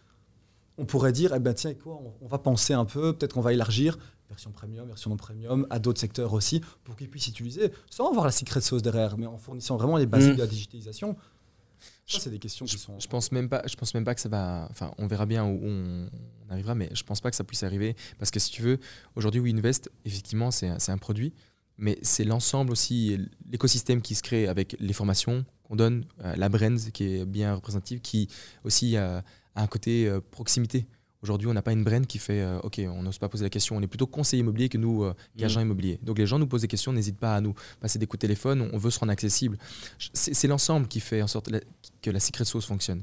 on 0.78 0.86
pourrait 0.86 1.12
dire, 1.12 1.34
eh 1.36 1.40
ben, 1.40 1.54
tiens, 1.54 1.74
quoi, 1.74 2.00
on, 2.22 2.28
va 2.28 2.38
penser 2.38 2.74
un 2.74 2.86
peu, 2.86 3.14
peut-être 3.14 3.34
qu'on 3.34 3.42
va 3.42 3.54
élargir, 3.54 3.98
version 4.30 4.52
premium, 4.52 4.88
version 4.88 5.10
non 5.10 5.18
premium, 5.18 5.68
à 5.70 5.80
d'autres 5.80 6.00
secteurs 6.00 6.34
aussi, 6.34 6.62
pour 6.84 6.96
qu'ils 6.96 7.10
puissent 7.10 7.28
utiliser, 7.28 7.72
sans 7.90 8.10
avoir 8.10 8.26
la 8.26 8.32
secret 8.32 8.62
sauce 8.62 8.82
derrière, 8.82 9.18
mais 9.18 9.26
en 9.26 9.38
fournissant 9.38 9.78
vraiment 9.78 9.98
les 9.98 10.06
basiques 10.06 10.34
mm. 10.34 10.36
de 10.36 10.42
la 10.42 10.48
digitalisation. 10.48 11.16
Ça, 12.06 12.20
c'est 12.20 12.30
des 12.30 12.40
questions 12.40 12.66
qui 12.66 12.78
sont. 12.78 13.00
Je 13.00 13.08
pense 13.08 13.32
même 13.32 13.50
pas. 13.50 13.62
Je 13.68 13.76
pense 13.76 13.94
même 13.94 14.06
pas 14.06 14.16
que 14.16 14.22
ça 14.22 14.30
va. 14.30 14.68
Enfin, 14.72 14.94
on 14.98 15.08
verra 15.08 15.26
bien 15.26 15.46
où 15.46 15.60
on, 15.62 16.10
arrivera, 16.50 16.74
mais 16.74 16.90
je 16.94 17.04
pense 17.04 17.20
pas 17.20 17.30
que 17.30 17.36
ça 17.36 17.44
puisse 17.44 17.64
arriver 17.64 17.96
parce 18.18 18.32
que 18.32 18.40
si 18.40 18.50
tu 18.50 18.62
veux, 18.62 18.80
aujourd'hui, 19.16 19.42
WeInvest, 19.42 19.92
effectivement, 20.06 20.50
c'est 20.50 20.90
un, 20.90 20.98
produit, 20.98 21.34
mais 21.78 22.00
c'est 22.02 22.24
l'ensemble 22.24 22.72
aussi, 22.72 23.18
l'écosystème 23.52 24.02
qui 24.02 24.16
se 24.16 24.24
crée 24.24 24.48
avec 24.48 24.78
les 24.80 24.94
formations 24.94 25.46
qu'on 25.64 25.76
donne, 25.76 26.06
euh, 26.24 26.34
la 26.38 26.48
brand 26.48 26.80
qui 26.92 27.04
est 27.04 27.26
bien 27.26 27.56
représentative, 27.56 28.00
qui 28.00 28.30
aussi 28.64 28.96
a 28.96 29.24
un 29.56 29.68
côté 29.68 30.08
euh, 30.08 30.22
proximité. 30.22 30.88
Aujourd'hui, 31.24 31.48
on 31.48 31.54
n'a 31.54 31.64
pas 31.64 31.72
une 31.72 31.84
brand 31.84 32.06
qui 32.06 32.20
fait 32.20 32.42
euh, 32.42 32.60
OK, 32.60 32.80
on 32.80 33.02
n'ose 33.02 33.18
pas 33.18 33.28
poser 33.28 33.44
la 33.44 33.50
question. 33.50 33.76
On 33.76 33.82
est 33.82 33.88
plutôt 33.88 34.06
conseiller 34.06 34.42
immobilier 34.42 34.70
que 34.70 34.78
nous, 34.78 35.04
euh, 35.04 35.16
qu'agent 35.38 35.60
mm. 35.60 35.64
immobilier. 35.64 36.00
Donc 36.04 36.20
les 36.20 36.28
gens 36.28 36.38
nous 36.38 36.46
posent 36.46 36.62
des 36.62 36.68
questions, 36.68 36.94
n'hésitent 36.94 37.18
pas 37.18 37.36
à 37.36 37.42
nous 37.42 37.56
passer 37.80 37.98
des 37.98 38.06
coups 38.06 38.20
de 38.20 38.28
téléphone. 38.28 38.70
On 38.72 38.78
veut 38.78 38.92
se 38.92 39.00
rendre 39.00 39.12
accessible. 39.12 39.58
C'est 40.14 40.48
l'ensemble 40.48 40.88
qui 40.88 41.00
fait 41.00 41.22
en 41.22 41.28
sorte 41.28 41.50
que 42.02 42.12
la 42.12 42.20
secret 42.20 42.46
sauce 42.46 42.66
fonctionne. 42.66 43.02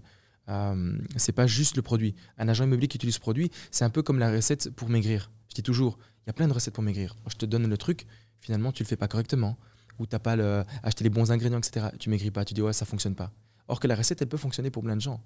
Euh, 0.48 0.96
c'est 1.16 1.32
pas 1.32 1.46
juste 1.46 1.76
le 1.76 1.82
produit. 1.82 2.14
Un 2.38 2.48
agent 2.48 2.64
immobilier 2.64 2.88
qui 2.88 2.98
utilise 2.98 3.16
ce 3.16 3.20
produit, 3.20 3.50
c'est 3.70 3.84
un 3.84 3.90
peu 3.90 4.02
comme 4.02 4.18
la 4.18 4.30
recette 4.30 4.70
pour 4.70 4.88
maigrir. 4.88 5.30
Je 5.48 5.54
dis 5.54 5.62
toujours, 5.62 5.98
il 6.24 6.28
y 6.28 6.30
a 6.30 6.34
plein 6.34 6.46
de 6.46 6.52
recettes 6.52 6.74
pour 6.74 6.84
maigrir. 6.84 7.16
je 7.28 7.36
te 7.36 7.46
donne 7.46 7.68
le 7.68 7.76
truc, 7.76 8.06
finalement, 8.40 8.70
tu 8.70 8.82
le 8.82 8.88
fais 8.88 8.96
pas 8.96 9.08
correctement, 9.08 9.56
ou 9.98 10.06
tu 10.06 10.14
n'as 10.14 10.18
pas 10.18 10.36
le, 10.36 10.64
acheté 10.82 11.02
les 11.04 11.10
bons 11.10 11.32
ingrédients, 11.32 11.58
etc. 11.58 11.86
Tu 11.98 12.10
maigris 12.10 12.30
pas, 12.30 12.44
tu 12.44 12.54
dis 12.54 12.62
ouais, 12.62 12.72
ça 12.72 12.84
fonctionne 12.84 13.14
pas. 13.14 13.32
Or 13.68 13.80
que 13.80 13.86
la 13.86 13.94
recette, 13.94 14.20
elle 14.22 14.28
peut 14.28 14.36
fonctionner 14.36 14.70
pour 14.70 14.82
plein 14.82 14.96
de 14.96 15.00
gens. 15.00 15.20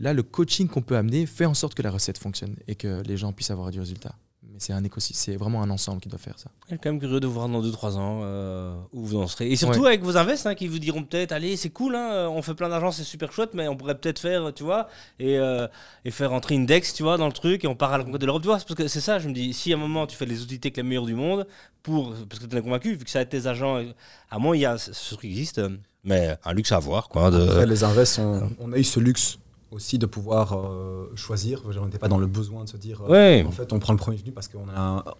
Là, 0.00 0.12
le 0.12 0.22
coaching 0.22 0.68
qu'on 0.68 0.82
peut 0.82 0.96
amener 0.96 1.26
fait 1.26 1.46
en 1.46 1.54
sorte 1.54 1.74
que 1.74 1.82
la 1.82 1.90
recette 1.90 2.18
fonctionne 2.18 2.56
et 2.66 2.74
que 2.74 3.02
les 3.02 3.16
gens 3.16 3.32
puissent 3.32 3.50
avoir 3.50 3.70
du 3.70 3.78
résultat. 3.78 4.14
Mais 4.54 4.60
c'est 4.60 4.72
un 4.72 4.82
c'est 5.00 5.36
vraiment 5.36 5.62
un 5.62 5.70
ensemble 5.70 6.00
qui 6.00 6.08
doit 6.08 6.18
faire 6.18 6.38
ça. 6.38 6.48
Je 6.64 6.74
suis 6.74 6.78
quand 6.78 6.90
même 6.90 7.00
curieux 7.00 7.18
de 7.18 7.26
voir 7.26 7.48
dans 7.48 7.60
2-3 7.60 7.96
ans 7.96 8.20
euh, 8.22 8.76
où 8.92 9.04
vous 9.04 9.16
en 9.16 9.26
serez. 9.26 9.50
Et 9.50 9.56
surtout 9.56 9.84
avec 9.84 10.02
vos 10.02 10.16
invests 10.16 10.46
hein, 10.46 10.54
qui 10.54 10.68
vous 10.68 10.78
diront 10.78 11.02
peut-être 11.02 11.32
Allez, 11.32 11.56
c'est 11.56 11.70
cool, 11.70 11.96
hein, 11.96 12.28
on 12.28 12.40
fait 12.40 12.54
plein 12.54 12.68
d'argent, 12.68 12.92
c'est 12.92 13.02
super 13.02 13.32
chouette, 13.32 13.50
mais 13.54 13.66
on 13.66 13.76
pourrait 13.76 13.98
peut-être 13.98 14.20
faire, 14.20 14.52
tu 14.54 14.62
vois, 14.62 14.88
et, 15.18 15.38
euh, 15.38 15.66
et, 16.04 16.12
faire 16.12 16.32
entrer 16.32 16.54
Index, 16.54 16.94
tu 16.94 17.02
vois, 17.02 17.16
dans 17.16 17.26
le 17.26 17.32
truc, 17.32 17.64
et 17.64 17.66
on 17.66 17.74
part 17.74 17.92
à 17.92 17.98
la 17.98 18.04
conquête 18.04 18.20
de 18.20 18.26
l'Europe. 18.26 18.42
Tu 18.42 18.46
vois, 18.46 18.58
parce 18.58 18.74
que 18.74 18.86
c'est 18.86 19.00
ça, 19.00 19.18
je 19.18 19.28
me 19.28 19.34
dis 19.34 19.52
Si 19.52 19.72
à 19.72 19.76
un 19.76 19.78
moment 19.78 20.06
tu 20.06 20.16
fais 20.16 20.26
les 20.26 20.42
outils 20.42 20.60
tech 20.60 20.74
les 20.76 20.84
meilleurs 20.84 21.06
du 21.06 21.14
monde, 21.14 21.48
pour, 21.82 22.14
parce 22.28 22.40
que 22.40 22.46
tu 22.46 22.56
es 22.56 22.62
convaincu, 22.62 22.94
vu 22.94 23.04
que 23.04 23.10
ça 23.10 23.18
a 23.18 23.22
été 23.22 23.40
tes 23.40 23.48
agents, 23.48 23.82
à 24.30 24.38
moins 24.38 24.56
il 24.56 24.60
y 24.60 24.66
a 24.66 24.78
ce 24.78 24.92
truc 25.08 25.22
qui 25.22 25.26
existe, 25.28 25.60
mais 26.04 26.36
un 26.44 26.52
luxe 26.52 26.72
à 26.72 26.78
voir. 26.78 27.08
Quoi, 27.08 27.30
de... 27.30 27.64
les 27.64 27.84
invests, 27.84 28.20
on 28.60 28.72
a 28.72 28.78
eu 28.78 28.84
ce 28.84 29.00
luxe 29.00 29.38
aussi 29.74 29.98
de 29.98 30.06
pouvoir 30.06 30.56
euh, 30.56 31.10
choisir. 31.16 31.62
On 31.64 31.84
n'était 31.84 31.98
pas 31.98 32.08
dans 32.08 32.18
le 32.18 32.26
besoin 32.26 32.64
de 32.64 32.68
se 32.68 32.76
dire, 32.76 33.02
euh, 33.08 33.44
en 33.44 33.50
fait, 33.50 33.72
on 33.72 33.78
prend 33.78 33.92
le 33.92 33.98
premier 33.98 34.16
venu 34.16 34.30
parce 34.30 34.48
qu'on 34.48 34.66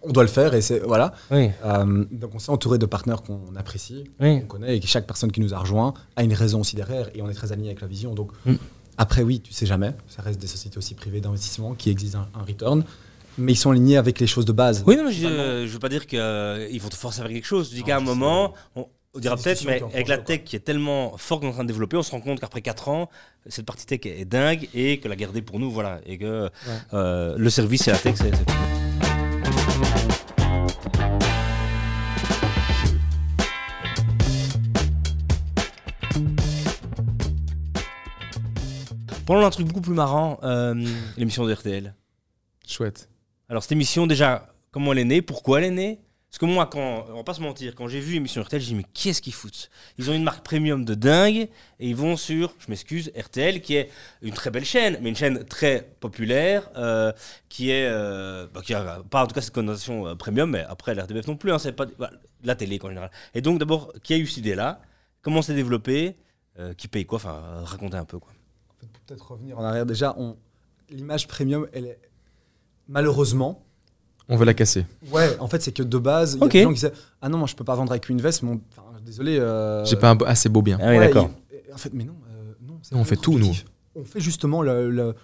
on 0.01 0.11
doit 0.11 0.23
le 0.23 0.29
faire 0.29 0.53
et 0.53 0.61
c'est 0.61 0.79
voilà. 0.79 1.13
Euh, 1.31 2.05
donc 2.11 2.31
on 2.33 2.39
s'est 2.39 2.51
entouré 2.51 2.77
de 2.77 2.85
partenaires 2.85 3.21
qu'on 3.21 3.55
apprécie, 3.55 4.05
qu'on 4.19 4.41
connaît 4.41 4.77
et 4.77 4.79
que 4.79 4.87
chaque 4.87 5.05
personne 5.05 5.31
qui 5.31 5.41
nous 5.41 5.53
a 5.53 5.59
rejoint 5.59 5.93
a 6.15 6.23
une 6.23 6.33
raison 6.33 6.61
aussi 6.61 6.75
derrière 6.75 7.09
et 7.13 7.21
on 7.21 7.29
est 7.29 7.33
très 7.33 7.51
aligné 7.51 7.69
avec 7.69 7.81
la 7.81 7.87
vision. 7.87 8.15
Donc 8.15 8.31
mm. 8.45 8.55
après, 8.97 9.21
oui, 9.21 9.41
tu 9.41 9.53
sais 9.53 9.65
jamais. 9.65 9.93
Ça 10.07 10.21
reste 10.21 10.39
des 10.39 10.47
sociétés 10.47 10.77
aussi 10.77 10.95
privées 10.95 11.19
d'investissement 11.19 11.73
qui 11.73 11.89
exigent 11.89 12.17
un, 12.33 12.43
return. 12.43 12.83
Mais 13.37 13.51
ils 13.51 13.57
sont 13.57 13.71
alignés 13.71 13.97
avec 13.97 14.21
les 14.21 14.27
choses 14.27 14.45
de 14.45 14.53
base. 14.53 14.85
Oui, 14.87 14.95
non, 14.95 15.11
je 15.11 15.27
ne 15.27 15.67
veux 15.67 15.79
pas 15.79 15.89
dire 15.89 16.07
qu'ils 16.07 16.19
vont 16.81 16.87
te 16.87 16.95
forcer 16.95 17.19
à 17.19 17.23
faire 17.23 17.33
quelque 17.33 17.45
chose. 17.45 17.69
Je 17.69 17.75
dis 17.75 17.83
qu'à 17.83 17.97
un 17.97 17.99
moment, 17.99 18.53
on 18.77 18.87
dira 19.19 19.35
peut-être, 19.37 19.65
mais 19.65 19.81
avec 19.81 20.07
la 20.07 20.17
tech 20.17 20.43
qui 20.43 20.55
est 20.55 20.59
tellement 20.59 21.17
forte 21.17 21.43
en 21.43 21.51
train 21.51 21.63
de 21.63 21.67
développer, 21.67 21.97
on 21.97 22.03
se 22.03 22.11
rend 22.11 22.21
compte 22.21 22.39
qu'après 22.39 22.61
4 22.61 22.89
ans, 22.89 23.09
cette 23.47 23.65
partie 23.65 23.85
tech 23.85 23.99
est 24.05 24.25
dingue 24.25 24.67
et 24.73 24.99
que 24.99 25.07
la 25.07 25.15
garder 25.15 25.41
pour 25.41 25.59
nous, 25.59 25.71
voilà. 25.71 26.01
Et 26.05 26.17
que 26.17 26.49
euh, 26.93 27.35
le 27.37 27.49
service 27.49 27.87
et 27.87 27.91
la 27.91 27.97
tech, 27.97 28.15
c'est. 28.17 28.31
Parlons 39.25 39.41
d'un 39.41 39.49
truc 39.49 39.65
beaucoup 39.65 39.81
plus 39.81 39.93
marrant, 39.93 40.39
euh, 40.43 40.75
l'émission 41.17 41.45
de 41.45 41.53
RTL. 41.53 41.95
Chouette. 42.67 43.09
Alors, 43.49 43.63
cette 43.63 43.71
émission, 43.71 44.05
déjà, 44.05 44.53
comment 44.71 44.91
elle 44.91 44.99
est 44.99 45.05
née? 45.05 45.21
Pourquoi 45.23 45.59
elle 45.59 45.65
est 45.65 45.71
née? 45.71 45.99
Parce 46.35 46.51
que 46.51 46.53
moi, 46.53 46.65
quand, 46.65 47.05
on 47.11 47.15
va 47.15 47.23
pas 47.23 47.33
se 47.33 47.39
mentir, 47.39 47.75
quand 47.75 47.87
j'ai 47.87 48.01
vu 48.01 48.15
émission 48.15 48.43
RTL, 48.43 48.59
j'ai 48.59 48.67
dit, 48.67 48.75
mais 48.75 48.85
qu'est-ce 48.93 49.21
qu'ils 49.21 49.33
foutent? 49.33 49.69
Ils 49.97 50.11
ont 50.11 50.13
une 50.13 50.25
marque 50.25 50.43
premium 50.43 50.83
de 50.83 50.93
dingue 50.93 51.47
et 51.79 51.87
ils 51.87 51.95
vont 51.95 52.17
sur, 52.17 52.53
je 52.59 52.65
m'excuse, 52.67 53.09
RTL, 53.17 53.61
qui 53.61 53.75
est 53.75 53.89
une 54.21 54.33
très 54.33 54.51
belle 54.51 54.65
chaîne, 54.65 54.97
mais 54.99 55.07
une 55.07 55.15
chaîne 55.15 55.45
très 55.45 55.95
populaire, 56.01 56.69
euh, 56.75 57.13
qui 57.47 57.69
est, 57.69 57.87
euh, 57.89 58.47
bah, 58.53 58.61
pas 59.09 59.23
en 59.23 59.27
tout 59.27 59.33
cas 59.33 59.39
cette 59.39 59.53
connotation 59.53 60.07
euh, 60.07 60.15
premium, 60.15 60.51
mais 60.51 60.65
après 60.67 60.93
l'RTBF 60.93 61.25
non 61.25 61.37
plus, 61.37 61.53
hein, 61.53 61.57
c'est 61.57 61.71
pas 61.71 61.85
bah, 61.97 62.11
la 62.43 62.55
télé 62.55 62.81
en 62.83 62.89
général. 62.89 63.11
Et 63.33 63.39
donc 63.39 63.57
d'abord, 63.57 63.93
qui 64.03 64.13
a 64.13 64.17
eu 64.17 64.27
cette 64.27 64.39
idée-là? 64.39 64.81
Comment 65.21 65.41
c'est 65.41 65.55
développé? 65.55 66.17
Qui 66.77 66.89
paye 66.89 67.05
quoi? 67.05 67.15
Enfin, 67.15 67.63
racontez 67.63 67.95
un 67.95 68.03
peu 68.03 68.19
quoi. 68.19 68.33
Peut-être 69.07 69.31
revenir 69.31 69.57
en 69.57 69.63
arrière. 69.63 69.85
Déjà, 69.85 70.17
l'image 70.89 71.27
premium, 71.27 71.67
elle 71.71 71.85
est 71.85 71.99
malheureusement 72.89 73.64
on 74.29 74.37
veut 74.37 74.45
la 74.45 74.53
casser. 74.53 74.85
Ouais, 75.11 75.37
en 75.39 75.47
fait, 75.47 75.61
c'est 75.61 75.71
que 75.71 75.83
de 75.83 75.97
base, 75.97 76.35
il 76.35 76.41
y 76.41 76.43
a 76.43 76.47
des 76.47 76.63
gens 76.63 76.69
qui 76.69 76.81
disent 76.81 76.91
Ah 77.21 77.29
non, 77.29 77.37
moi 77.37 77.47
je 77.47 77.55
peux 77.55 77.63
pas 77.63 77.75
vendre 77.75 77.91
avec 77.91 78.09
une 78.09 78.21
veste, 78.21 78.43
mon... 78.43 78.59
désolé. 79.05 79.37
Euh... 79.39 79.85
J'ai 79.85 79.97
pas 79.97 80.11
un 80.11 80.17
assez 80.25 80.49
beau 80.49 80.61
bien. 80.61 80.77
Ah 80.81 80.91
oui, 80.91 80.99
d'accord. 80.99 81.29
En 81.73 81.77
fait, 81.77 81.91
mais 81.93 82.03
non, 82.03 82.15
euh, 82.29 82.53
non 82.61 82.79
on 82.91 83.03
fait 83.03 83.17
tout, 83.17 83.37
nous. 83.37 83.53
On 83.97 84.03
fait 84.03 84.19
justement 84.19 84.61
le, 84.61 85.15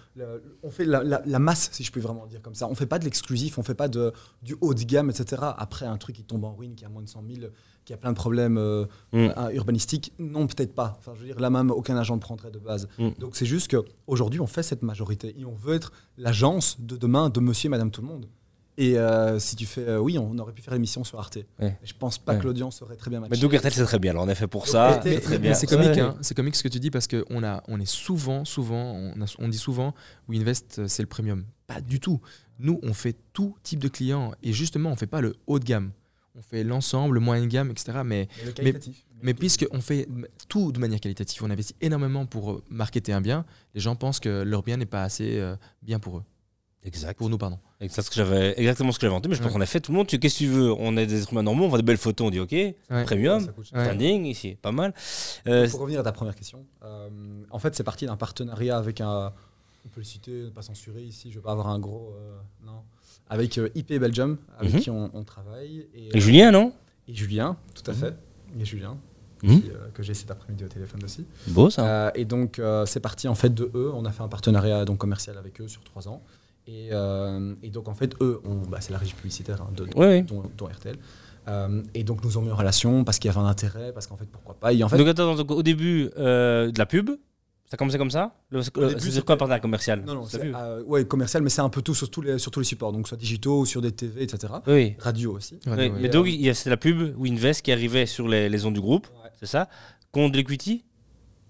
on 0.63 0.71
fait 0.71 0.85
la, 0.85 1.39
masse, 1.39 1.69
si 1.73 1.83
je 1.83 1.91
peux 1.91 1.99
vraiment 1.99 2.25
dire 2.25 2.41
comme 2.41 2.55
ça. 2.55 2.67
On 2.69 2.75
fait 2.75 2.85
pas 2.85 2.99
de 2.99 3.03
l'exclusif, 3.03 3.57
on 3.57 3.63
fait 3.63 3.75
pas 3.75 3.89
de, 3.89 4.13
du 4.41 4.55
haut 4.61 4.73
de 4.73 4.83
gamme, 4.83 5.09
etc. 5.09 5.41
Après, 5.57 5.85
un 5.85 5.97
truc 5.97 6.15
qui 6.15 6.23
tombe 6.23 6.45
en 6.45 6.53
ruine, 6.53 6.75
qui 6.75 6.85
a 6.85 6.89
moins 6.89 7.01
de 7.01 7.09
100 7.09 7.23
000, 7.35 7.51
qui 7.83 7.93
a 7.93 7.97
plein 7.97 8.11
de 8.11 8.15
problèmes 8.15 8.57
euh, 8.57 8.85
mm. 9.11 9.53
urbanistiques, 9.53 10.13
non, 10.19 10.47
peut-être 10.47 10.73
pas. 10.73 10.95
Enfin, 10.99 11.11
je 11.15 11.21
veux 11.21 11.25
dire, 11.25 11.39
là 11.39 11.49
même, 11.49 11.71
aucun 11.71 11.97
agent 11.97 12.15
ne 12.15 12.21
prendrait 12.21 12.51
de 12.51 12.59
base. 12.59 12.87
Mm. 12.97 13.09
Donc 13.19 13.35
c'est 13.35 13.45
juste 13.45 13.69
qu'aujourd'hui, 13.71 14.39
on 14.39 14.47
fait 14.47 14.63
cette 14.63 14.83
majorité 14.83 15.35
et 15.37 15.43
on 15.43 15.53
veut 15.53 15.75
être 15.75 15.91
l'agence 16.17 16.79
de 16.79 16.95
demain 16.95 17.29
de 17.29 17.39
monsieur 17.41 17.67
et 17.67 17.69
madame 17.69 17.91
tout 17.91 18.01
le 18.01 18.07
monde. 18.07 18.27
Et 18.77 18.97
euh, 18.97 19.37
si 19.39 19.55
tu 19.55 19.65
fais, 19.65 19.87
euh, 19.87 19.99
oui, 19.99 20.17
on 20.17 20.37
aurait 20.39 20.53
pu 20.53 20.61
faire 20.61 20.73
l'émission 20.73 21.03
sur 21.03 21.19
Arte. 21.19 21.39
Ouais. 21.59 21.77
Je 21.83 21.93
pense 21.93 22.17
pas 22.17 22.35
que 22.35 22.43
l'audience 22.43 22.81
aurait 22.81 22.95
très 22.95 23.09
bien 23.09 23.19
matché. 23.19 23.31
Mais 23.31 23.37
Doug 23.37 23.59
c'est 23.61 23.85
très 23.85 23.99
bien. 23.99 24.11
Alors, 24.11 24.23
en 24.23 24.29
effet, 24.29 24.47
pour 24.47 24.67
ça, 24.67 25.01
c'est 25.03 25.67
comique. 25.67 25.97
Hein. 25.97 26.15
C'est 26.21 26.35
comique 26.35 26.55
ce 26.55 26.63
que 26.63 26.69
tu 26.69 26.79
dis 26.79 26.91
parce 26.91 27.07
qu'on 27.07 27.43
a, 27.43 27.63
on 27.67 27.79
est 27.79 27.89
souvent, 27.89 28.45
souvent, 28.45 28.93
on, 28.93 29.13
on 29.39 29.47
dit 29.47 29.57
souvent, 29.57 29.93
we 30.27 30.39
invest, 30.39 30.79
euh, 30.79 30.87
c'est 30.87 31.03
le 31.03 31.07
premium. 31.07 31.45
Pas 31.67 31.81
du 31.81 31.99
tout. 31.99 32.21
Nous, 32.59 32.79
on 32.83 32.93
fait 32.93 33.15
tout 33.33 33.55
type 33.63 33.79
de 33.79 33.87
clients 33.87 34.33
et 34.43 34.53
justement, 34.53 34.91
on 34.91 34.95
fait 34.95 35.07
pas 35.07 35.21
le 35.21 35.35
haut 35.47 35.59
de 35.59 35.65
gamme. 35.65 35.91
on 36.35 36.41
fait 36.41 36.63
l'ensemble, 36.63 37.15
le 37.15 37.19
moyen 37.19 37.43
de 37.43 37.47
gamme, 37.47 37.71
etc. 37.71 37.99
Mais, 38.05 38.27
Mais 38.61 38.73
mais 39.23 39.33
puisque 39.33 39.65
on 39.71 39.81
fait 39.81 40.07
tout 40.47 40.71
de 40.71 40.79
manière 40.79 40.99
qualitative, 40.99 41.43
on 41.43 41.49
investit 41.49 41.75
énormément 41.81 42.25
pour 42.25 42.61
marketer 42.69 43.13
un 43.13 43.21
bien, 43.21 43.45
les 43.75 43.81
gens 43.81 43.95
pensent 43.95 44.19
que 44.19 44.43
leur 44.43 44.63
bien 44.63 44.77
n'est 44.77 44.85
pas 44.85 45.03
assez 45.03 45.39
euh, 45.39 45.55
bien 45.81 45.99
pour 45.99 46.17
eux. 46.17 46.23
Exact. 46.83 47.17
Pour 47.17 47.29
nous, 47.29 47.37
pardon. 47.37 47.59
Exact, 47.79 48.03
ce 48.03 48.09
que 48.09 48.15
j'avais, 48.15 48.59
exactement 48.59 48.91
ce 48.91 48.97
que 48.97 49.01
j'avais 49.03 49.13
inventé, 49.13 49.29
mais 49.29 49.35
je 49.35 49.39
pense 49.41 49.49
Ouais. 49.51 49.53
qu'on 49.53 49.61
a 49.61 49.65
fait 49.67 49.79
tout 49.81 49.91
le 49.91 49.97
monde. 49.99 50.07
Tu 50.07 50.17
qu'est-ce 50.17 50.35
que 50.35 50.39
tu 50.45 50.47
veux? 50.49 50.71
On 50.73 50.97
est 50.97 51.05
des 51.05 51.21
êtres 51.21 51.31
humains 51.31 51.43
normaux, 51.43 51.65
on 51.65 51.69
voit 51.69 51.77
des 51.77 51.83
belles 51.83 51.97
photos, 51.97 52.27
on 52.27 52.31
dit 52.31 52.39
ok, 52.39 52.51
Ouais. 52.51 52.75
premium. 53.05 53.43
Ouais. 53.57 53.63
standing 53.65 54.25
ici, 54.25 54.57
pas 54.59 54.71
mal. 54.71 54.93
Euh, 55.47 55.69
Pour 55.69 55.81
revenir 55.81 55.99
à 55.99 56.03
ta 56.03 56.11
première 56.11 56.35
question, 56.35 56.65
euh, 56.83 57.09
en 57.51 57.59
fait, 57.59 57.75
c'est 57.75 57.83
parti 57.83 58.05
d'un 58.07 58.17
partenariat 58.17 58.77
avec 58.77 58.99
un. 59.01 59.31
On 59.85 59.89
peut 59.89 60.01
le 60.01 60.05
citer, 60.05 60.31
ne 60.43 60.49
pas 60.49 60.61
censurer 60.63 61.01
ici, 61.03 61.29
je 61.29 61.29
ne 61.29 61.35
veux 61.35 61.41
pas 61.41 61.51
avoir 61.51 61.67
un 61.69 61.79
gros. 61.79 62.13
euh, 62.17 62.37
non. 62.65 62.81
Avec 63.29 63.57
euh, 63.57 63.69
IP 63.75 63.93
Belgium, 63.99 64.37
avec 64.57 64.73
Mhm. 64.73 64.79
qui 64.79 64.89
on, 64.89 65.09
on 65.13 65.23
travaille. 65.23 65.87
Et, 65.95 66.17
et 66.17 66.19
Julien, 66.19 66.51
non? 66.51 66.73
et 67.07 67.13
Julien, 67.13 67.57
tout 67.75 67.89
à 67.89 67.93
Mhm. 67.93 67.99
fait. 67.99 68.15
Et 68.59 68.65
Julien, 68.65 68.97
Mhm. 69.43 69.61
qui, 69.61 69.69
euh, 69.69 69.87
que 69.93 70.03
j'ai 70.03 70.13
cet 70.13 70.29
après-midi 70.31 70.63
au 70.65 70.67
téléphone 70.67 71.03
aussi. 71.03 71.25
Beau 71.47 71.69
ça. 71.69 71.85
Euh, 72.07 72.11
et 72.15 72.25
donc, 72.25 72.59
euh, 72.59 72.85
c'est 72.85 72.99
parti 72.99 73.27
en 73.27 73.33
fait 73.35 73.53
de 73.53 73.71
eux. 73.73 73.91
On 73.93 74.05
a 74.05 74.11
fait 74.11 74.21
un 74.23 74.27
partenariat 74.27 74.83
donc, 74.85 74.97
commercial 74.99 75.37
avec 75.37 75.61
eux 75.61 75.67
sur 75.67 75.83
trois 75.83 76.07
ans. 76.07 76.21
Et, 76.67 76.89
euh, 76.91 77.53
et 77.63 77.69
donc, 77.69 77.87
en 77.87 77.93
fait, 77.95 78.13
eux, 78.21 78.39
on- 78.45 78.67
bah, 78.69 78.77
c'est 78.81 78.91
la 78.91 78.97
régie 78.99 79.13
publicitaire 79.13 79.61
hein, 79.61 79.69
de, 79.75 79.83
Ouais, 79.95 80.05
ouais. 80.07 80.21
dont, 80.21 80.43
dont 80.57 80.65
RTL. 80.67 80.95
Euh, 81.47 81.81
et 81.95 82.03
donc, 82.03 82.23
nous 82.23 82.37
ont 82.37 82.41
mis 82.41 82.51
en 82.51 82.55
relation 82.55 83.03
parce 83.03 83.17
qu'il 83.19 83.29
y 83.29 83.31
avait 83.33 83.43
un 83.43 83.49
intérêt, 83.49 83.91
parce 83.93 84.05
qu'en 84.07 84.15
fait, 84.17 84.27
pourquoi 84.31 84.53
pas. 84.55 84.71
Et 84.73 84.83
en 84.83 84.89
fait, 84.89 84.97
donc 84.97 85.07
attends, 85.07 85.35
donc, 85.35 85.49
au 85.51 85.63
début 85.63 86.09
euh, 86.17 86.71
de 86.71 86.77
la 86.77 86.85
pub, 86.85 87.09
ça 87.65 87.75
a 87.75 87.77
commencé 87.77 87.97
comme 87.97 88.11
ça? 88.11 88.35
C'est 88.51 88.63
c'était- 88.65 89.21
quoi 89.21 89.35
un 89.35 89.37
partenariat 89.37 89.59
commercial? 89.59 90.03
Non, 90.05 90.13
non, 90.15 90.25
euh, 90.35 90.83
ouais, 90.83 91.05
commercial, 91.05 91.41
mais 91.41 91.49
c'est 91.49 91.61
un 91.61 91.69
peu 91.69 91.81
tout 91.81 91.95
sur 91.95 92.11
tous 92.11 92.21
les, 92.21 92.37
sur 92.37 92.51
tous 92.51 92.59
les 92.59 92.65
supports, 92.65 92.91
donc 92.93 93.07
soit 93.07 93.17
digitaux 93.17 93.61
ou 93.61 93.65
sur 93.65 93.81
des 93.81 93.91
TV, 93.91 94.21
etc. 94.23 94.53
Oui. 94.67 94.95
Radio 94.99 95.33
aussi. 95.37 95.57
Oui, 95.65 95.71
ouais. 95.73 95.89
mais 95.89 96.09
donc, 96.09 96.27
il 96.27 96.39
y 96.41 96.49
a- 96.49 96.53
c'est 96.53 96.69
la 96.69 96.77
pub 96.77 97.15
Winvest 97.17 97.63
qui 97.63 97.71
arrivait 97.71 98.05
sur 98.05 98.27
les, 98.27 98.47
les 98.49 98.65
ondes 98.65 98.75
du 98.75 98.81
groupe, 98.81 99.07
c'est 99.39 99.47
ça? 99.47 99.67
Contre 100.11 100.35
l'equity? 100.37 100.83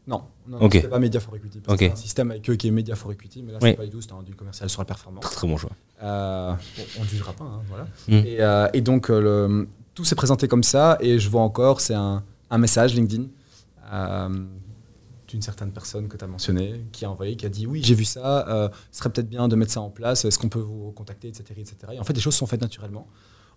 Non, 0.07 0.23
non, 0.47 0.59
Ok. 0.61 0.71
c'est 0.81 0.87
pas 0.89 0.97
Media 0.99 1.19
for 1.19 1.35
Equity. 1.35 1.59
Parce 1.59 1.75
Ok. 1.75 1.79
que 1.79 1.85
c'est 1.85 1.91
un 1.91 1.95
système 1.95 2.31
avec 2.31 2.49
eux 2.49 2.55
qui 2.55 2.67
est 2.67 2.71
Media 2.71 2.95
for 2.95 3.11
Equity, 3.11 3.43
mais 3.43 3.51
là, 3.51 3.59
Oui. 3.61 3.69
c'est 3.69 3.75
pas 3.77 3.83
du 3.85 3.91
tout, 3.91 4.01
c'est 4.01 4.11
un 4.11 4.23
du 4.23 4.33
commercial 4.35 4.69
sur 4.69 4.81
la 4.81 4.85
performance. 4.85 5.21
Très 5.23 5.35
très 5.35 5.47
bon 5.47 5.57
choix. 5.57 5.69
Euh, 6.01 6.53
on 6.99 7.03
ne 7.03 7.07
jugera 7.07 7.33
pas, 7.33 7.43
hein, 7.45 7.61
voilà. 7.69 7.83
Mm. 8.07 8.13
Et, 8.25 8.41
euh, 8.41 8.67
et 8.73 8.81
donc, 8.81 9.09
euh, 9.11 9.21
le- 9.21 9.67
tout 9.93 10.03
s'est 10.03 10.15
présenté 10.15 10.47
comme 10.47 10.63
ça, 10.63 10.97
et 11.01 11.19
je 11.19 11.29
vois 11.29 11.41
encore, 11.41 11.81
c'est 11.81 11.93
un, 11.93 12.23
un 12.49 12.57
message 12.57 12.95
LinkedIn 12.95 13.25
d'une 15.27 15.41
certaine 15.41 15.71
personne 15.71 16.07
que 16.07 16.17
tu 16.17 16.23
as 16.25 16.27
mentionné, 16.27 16.85
qui 16.91 17.05
a 17.05 17.11
envoyé, 17.11 17.35
qui 17.35 17.45
a 17.45 17.49
dit 17.49 17.65
Oui, 17.67 17.81
j'ai 17.83 17.95
vu 17.95 18.03
ça, 18.05 18.71
ce 18.91 18.97
serait 18.99 19.09
peut-être 19.09 19.29
bien 19.29 19.47
de 19.47 19.55
mettre 19.55 19.71
ça 19.71 19.81
en 19.81 19.89
place, 19.89 20.25
est-ce 20.25 20.37
qu'on 20.39 20.49
peut 20.49 20.59
vous 20.59 20.91
contacter, 20.91 21.27
etc., 21.29 21.43
etc. 21.57 21.75
Et 21.93 21.99
en 21.99 22.03
fait, 22.03 22.13
les 22.13 22.19
choses 22.21 22.35
sont 22.35 22.45
faites 22.47 22.61
naturellement. 22.61 23.07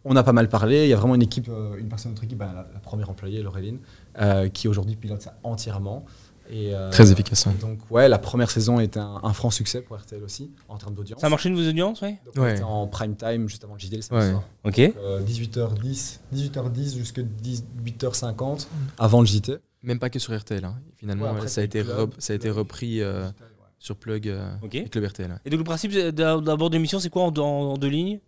On 0.04 0.14
a 0.16 0.22
pas 0.22 0.32
mal 0.34 0.48
parlé, 0.50 0.84
il 0.84 0.90
y 0.90 0.92
a 0.92 0.96
vraiment 0.96 1.14
une 1.14 1.22
équipe, 1.22 1.48
une 1.78 1.88
personne 1.88 2.10
de 2.12 2.16
notre 2.16 2.24
équipe, 2.24 2.38
ben, 2.38 2.52
la, 2.52 2.68
la 2.74 2.80
première 2.80 3.08
employée, 3.10 3.42
Laureline, 3.42 3.78
euh, 4.20 4.48
qui 4.50 4.68
aujourd'hui 4.68 4.96
pilote 4.96 5.22
ça 5.22 5.38
entièrement. 5.42 6.04
Et, 6.50 6.74
euh, 6.74 6.90
Très 6.90 7.10
efficace. 7.10 7.46
ouais. 7.46 7.52
Donc, 7.60 7.78
ouais, 7.90 8.08
la 8.08 8.18
première 8.18 8.50
saison 8.50 8.78
était 8.78 9.00
un, 9.00 9.20
un 9.22 9.32
franc 9.32 9.50
succès 9.50 9.80
pour 9.80 9.96
RTL 9.96 10.22
aussi, 10.22 10.50
en 10.68 10.76
termes 10.76 10.94
d'audience. 10.94 11.20
Ça 11.20 11.26
a 11.26 11.30
marché 11.30 11.48
de 11.48 11.54
vos 11.54 11.66
audiences, 11.66 12.02
oui 12.02 12.16
Donc, 12.26 12.34
on 12.36 12.40
Ouais. 12.42 12.52
était 12.54 12.62
en 12.62 12.86
prime 12.86 13.16
time 13.16 13.48
juste 13.48 13.64
avant 13.64 13.74
le 13.74 13.80
JDL 13.80 14.02
Ouais. 14.10 14.34
Ok. 14.64 14.78
Euh, 14.78 15.20
18h10, 15.22 16.18
18h10 16.34 16.96
jusqu'à 16.98 17.22
18h50 17.22 18.66
avant 18.98 19.20
le 19.20 19.26
JT. 19.26 19.56
Même 19.82 19.98
pas 19.98 20.10
que 20.10 20.18
sur 20.18 20.36
RTL. 20.38 20.64
hein. 20.64 20.76
Finalement, 20.96 21.24
Ouais, 21.26 21.30
après, 21.32 21.48
ça, 21.48 21.60
a 21.60 21.64
été 21.64 21.82
Club, 21.82 22.10
ça 22.18 22.32
a 22.32 22.36
été 22.36 22.50
repris 22.50 23.00
euh, 23.02 23.24
Digital, 23.24 23.48
sur 23.78 23.96
Plug 23.96 24.28
euh, 24.28 24.54
Ok. 24.62 24.74
et 24.76 24.88
Club 24.88 25.04
RTL. 25.04 25.38
Et 25.44 25.50
donc 25.50 25.58
le 25.58 25.64
principe 25.64 25.92
d'a- 25.92 26.10
d'abord 26.40 26.70
de 26.70 26.74
l'émission, 26.76 26.98
c'est 26.98 27.10
quoi 27.10 27.22
en, 27.24 27.28
en- 27.36 27.72
en 27.72 27.76
deux 27.76 27.88
lignes? 27.88 28.18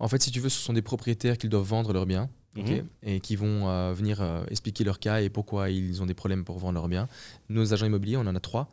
En 0.00 0.08
fait, 0.08 0.20
si 0.22 0.30
tu 0.30 0.40
veux, 0.40 0.48
ce 0.48 0.60
sont 0.60 0.72
des 0.72 0.82
propriétaires 0.82 1.38
qui 1.38 1.48
doivent 1.48 1.62
vendre 1.64 1.92
leurs 1.92 2.06
biens. 2.06 2.28
Mhm. 2.62 2.86
et 3.02 3.20
qui 3.20 3.36
vont 3.36 3.68
euh, 3.68 3.92
venir 3.92 4.20
euh, 4.20 4.44
expliquer 4.48 4.84
leur 4.84 4.98
cas 4.98 5.20
et 5.20 5.28
pourquoi 5.30 5.70
ils 5.70 6.02
ont 6.02 6.06
des 6.06 6.14
problèmes 6.14 6.44
pour 6.44 6.58
vendre 6.58 6.74
leurs 6.74 6.88
biens. 6.88 7.08
Nos 7.48 7.72
agents 7.72 7.86
immobiliers, 7.86 8.16
on 8.16 8.26
en 8.26 8.34
a 8.34 8.40
trois, 8.40 8.70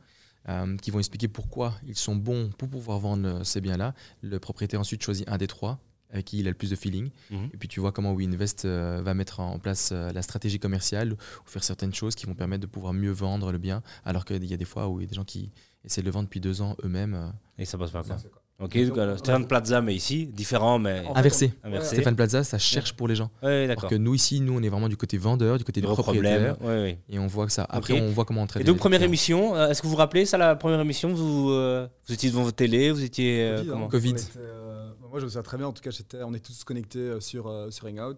euh, 0.50 0.76
qui 0.78 0.92
vont 0.92 1.00
expliquer 1.00 1.28
pourquoi 1.28 1.74
ils 1.86 1.96
sont 1.98 2.16
bons 2.16 2.50
pour 2.58 2.70
pouvoir 2.70 3.00
vendre 3.00 3.44
ces 3.44 3.62
biens-là. 3.62 3.94
Le 4.22 4.40
propriétaire 4.40 4.80
ensuite 4.80 5.02
choisit 5.04 5.28
un 5.30 5.38
des 5.38 5.48
trois 5.48 5.80
avec 6.12 6.26
qui 6.26 6.38
il 6.38 6.48
a 6.48 6.52
le 6.52 6.56
plus 6.56 6.70
de 6.70 6.76
feeling. 6.76 7.10
Mhm. 7.32 7.50
Et 7.56 7.58
puis 7.58 7.68
tu 7.68 7.80
vois 7.80 7.92
comment 7.92 8.14
WeInvest 8.14 8.66
euh, 8.66 9.02
va 9.04 9.16
mettre 9.16 9.40
en 9.40 9.58
place 9.58 9.90
euh, 9.92 10.12
la 10.14 10.22
stratégie 10.22 10.60
commerciale 10.60 11.14
ou 11.14 11.18
faire 11.46 11.64
certaines 11.64 11.94
choses 11.94 12.14
qui 12.14 12.28
vont 12.28 12.36
permettre 12.36 12.62
de 12.62 12.68
pouvoir 12.68 12.94
mieux 12.94 13.10
vendre 13.12 13.52
le 13.52 13.58
bien, 13.58 13.82
alors 14.06 14.24
qu'il 14.24 14.46
y 14.46 14.54
a 14.54 14.58
des 14.58 14.66
fois 14.66 14.90
où 14.90 15.00
il 15.00 15.04
y 15.06 15.08
a 15.08 15.10
des 15.10 15.16
gens 15.16 15.24
qui 15.26 15.52
essaient 15.84 16.02
de 16.02 16.06
le 16.06 16.12
vendre 16.12 16.26
depuis 16.26 16.40
deux 16.40 16.62
ans 16.62 16.76
eux-mêmes. 16.84 17.16
euh, 17.16 17.30
Et 17.58 17.66
ça 17.66 17.80
passe 17.80 17.90
par 17.90 18.04
quoi? 18.06 18.16
Ça, 18.18 18.22
c'est 18.22 18.30
quoi? 18.32 18.43
Ok, 18.62 18.78
donc 18.88 18.98
alors, 18.98 19.18
Stéphane 19.20 19.48
Plaza, 19.48 19.82
mais 19.82 19.94
ici, 19.96 20.28
différent, 20.28 20.80
mais. 20.80 21.02
En 21.08 21.14
fait, 21.14 21.20
Inversé. 21.20 21.54
Inversé. 21.64 21.96
Stéphane 21.96 22.16
Plaza, 22.16 22.44
ça 22.44 22.58
cherche 22.58 22.94
pour 22.94 23.08
les 23.08 23.16
gens. 23.16 23.30
Ouais, 23.42 23.68
Alors 23.70 23.88
que 23.90 23.96
nous 23.96 24.14
ici, 24.14 24.40
nous, 24.40 24.58
on 24.58 24.62
est 24.64 24.70
vraiment 24.70 24.88
du 24.88 24.96
côté 24.96 25.18
vendeur, 25.18 25.58
du 25.58 25.64
côté 25.64 25.82
des 25.82 25.88
Gros 25.88 25.96
propriétaires. 25.96 26.56
problème. 26.56 26.78
Ouais, 26.78 26.84
ouais. 26.84 27.00
Et 27.10 27.20
on 27.20 27.28
voit 27.28 27.46
que 27.48 27.52
ça. 27.52 27.66
Après, 27.70 28.00
on 28.00 28.10
voit 28.12 28.26
comment 28.26 28.44
on 28.44 28.48
traite. 28.48 28.62
Et 28.62 28.66
donc, 28.66 28.76
les 28.76 28.80
première 28.80 29.00
clients. 29.00 29.10
émission, 29.10 29.56
euh, 29.56 29.70
est-ce 29.70 29.82
que 29.82 29.88
vous 29.88 29.92
vous 29.94 29.98
rappelez 29.98 30.26
ça, 30.26 30.38
la 30.38 30.56
première 30.56 30.80
émission 30.80 31.14
vous, 31.14 31.50
euh, 31.52 31.88
vous 32.08 32.14
étiez 32.14 32.30
devant 32.30 32.44
votre 32.44 32.56
télé 32.56 32.92
Vous 32.92 33.04
étiez. 33.04 33.42
euh, 33.44 33.58
Covid, 33.58 33.68
hein. 33.70 33.72
comment 33.74 33.88
Covid. 33.90 34.10
Était, 34.12 34.22
euh, 34.38 34.90
moi, 35.10 35.20
je 35.20 35.26
me 35.26 35.30
souviens 35.30 35.42
très 35.44 35.58
bien. 35.58 35.68
En 35.68 35.74
tout 35.74 35.82
cas, 35.82 35.92
j'étais, 35.92 36.24
on 36.24 36.34
est 36.34 36.40
tous 36.46 36.64
connectés 36.64 37.00
euh, 37.00 37.20
sur, 37.20 37.48
euh, 37.48 37.70
sur 37.72 37.88
Hangout. 37.88 38.18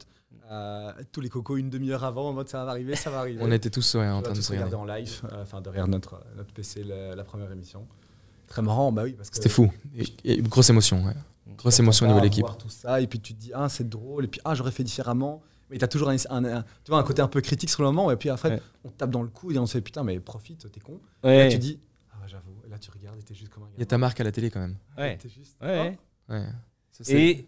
Euh, 0.52 0.92
tous 1.12 1.22
les 1.22 1.30
cocos 1.30 1.58
une 1.58 1.70
demi-heure 1.72 2.04
avant, 2.04 2.30
en 2.30 2.34
mode 2.34 2.50
ça 2.50 2.64
va 2.66 2.70
arriver, 2.72 2.96
ça 2.96 3.10
va 3.10 3.20
arriver. 3.20 3.40
On 3.42 3.52
était 3.52 3.70
tous 3.72 3.96
ouais, 3.96 4.08
en 4.08 4.22
train 4.22 4.34
de 4.34 4.42
se 4.42 4.52
regarder. 4.52 4.76
en 4.76 4.86
live, 4.86 5.22
euh, 5.32 5.42
enfin 5.42 5.60
derrière 5.62 5.88
notre, 5.88 6.22
notre 6.38 6.52
PC, 6.54 6.84
la, 6.84 7.16
la 7.16 7.24
première 7.24 7.52
émission. 7.52 7.88
Très 8.48 8.62
marrant, 8.62 8.92
bah 8.92 9.04
oui, 9.04 9.14
parce 9.14 9.30
que 9.30 9.36
C'était 9.36 9.50
fou. 9.50 9.72
Et, 9.96 10.06
et 10.24 10.42
grosse 10.42 10.70
émotion. 10.70 11.04
ouais. 11.06 11.14
Grosse 11.58 11.80
émotion 11.80 12.06
au 12.06 12.10
niveau 12.10 12.20
de 12.20 12.26
l'équipe. 12.26 12.46
Tout 12.60 12.70
ça, 12.70 13.00
et 13.02 13.08
puis 13.08 13.20
tu 13.20 13.34
te 13.34 13.40
dis, 13.40 13.52
ah, 13.54 13.70
c'est 13.70 13.88
drôle, 13.88 14.26
et 14.26 14.28
puis, 14.28 14.42
ah, 14.46 14.54
j'aurais 14.56 14.72
fait 14.72 14.84
différemment. 14.84 15.42
Mais 15.70 15.78
tu 15.80 15.84
as 15.86 15.88
toujours 15.88 16.10
un, 16.10 16.16
un- 16.30 16.46
un- 16.46 16.62
tu 16.84 16.90
vois, 16.92 17.00
un 17.00 17.04
côté 17.04 17.22
un 17.24 17.28
peu 17.28 17.42
critique 17.42 17.70
sur 17.72 17.82
le 17.82 17.90
moment, 17.90 18.12
et 18.12 18.16
puis 18.18 18.30
après, 18.30 18.52
Ouais. 18.52 18.62
on 18.84 18.90
te 18.90 18.98
tape 18.98 19.10
dans 19.10 19.24
le 19.24 19.30
cou 19.30 19.52
et 19.52 19.58
on 19.58 19.66
se 19.66 19.74
fait, 19.74 19.82
putain, 19.82 20.04
mais 20.04 20.20
profite, 20.20 20.72
t'es 20.72 20.80
con. 20.80 21.00
Et 21.24 21.28
Ouais. 21.28 21.44
là, 21.46 21.50
tu 21.52 21.58
dis, 21.58 21.80
ah, 22.12 22.18
ouais, 22.22 22.28
j'avoue, 22.28 22.54
et 22.66 22.70
là, 22.70 22.78
tu 22.78 22.92
regardes 22.92 23.18
et 23.18 23.24
t'es 23.24 23.34
juste 23.34 23.52
comme 23.52 23.64
un 23.64 23.68
Il 23.76 23.80
y 23.80 23.84
a 23.84 23.86
ta 23.88 23.98
marque 23.98 24.20
à 24.20 24.24
la 24.24 24.32
télé 24.32 24.52
quand 24.52 24.60
même. 24.60 24.76
Ouais. 24.98 25.18
T'es 25.18 25.30
juste, 25.30 25.56
Ouais, 25.62 25.98
ouais. 26.30 26.36
Ouais. 26.38 26.46
Ça, 27.02 27.14
Et 27.14 27.46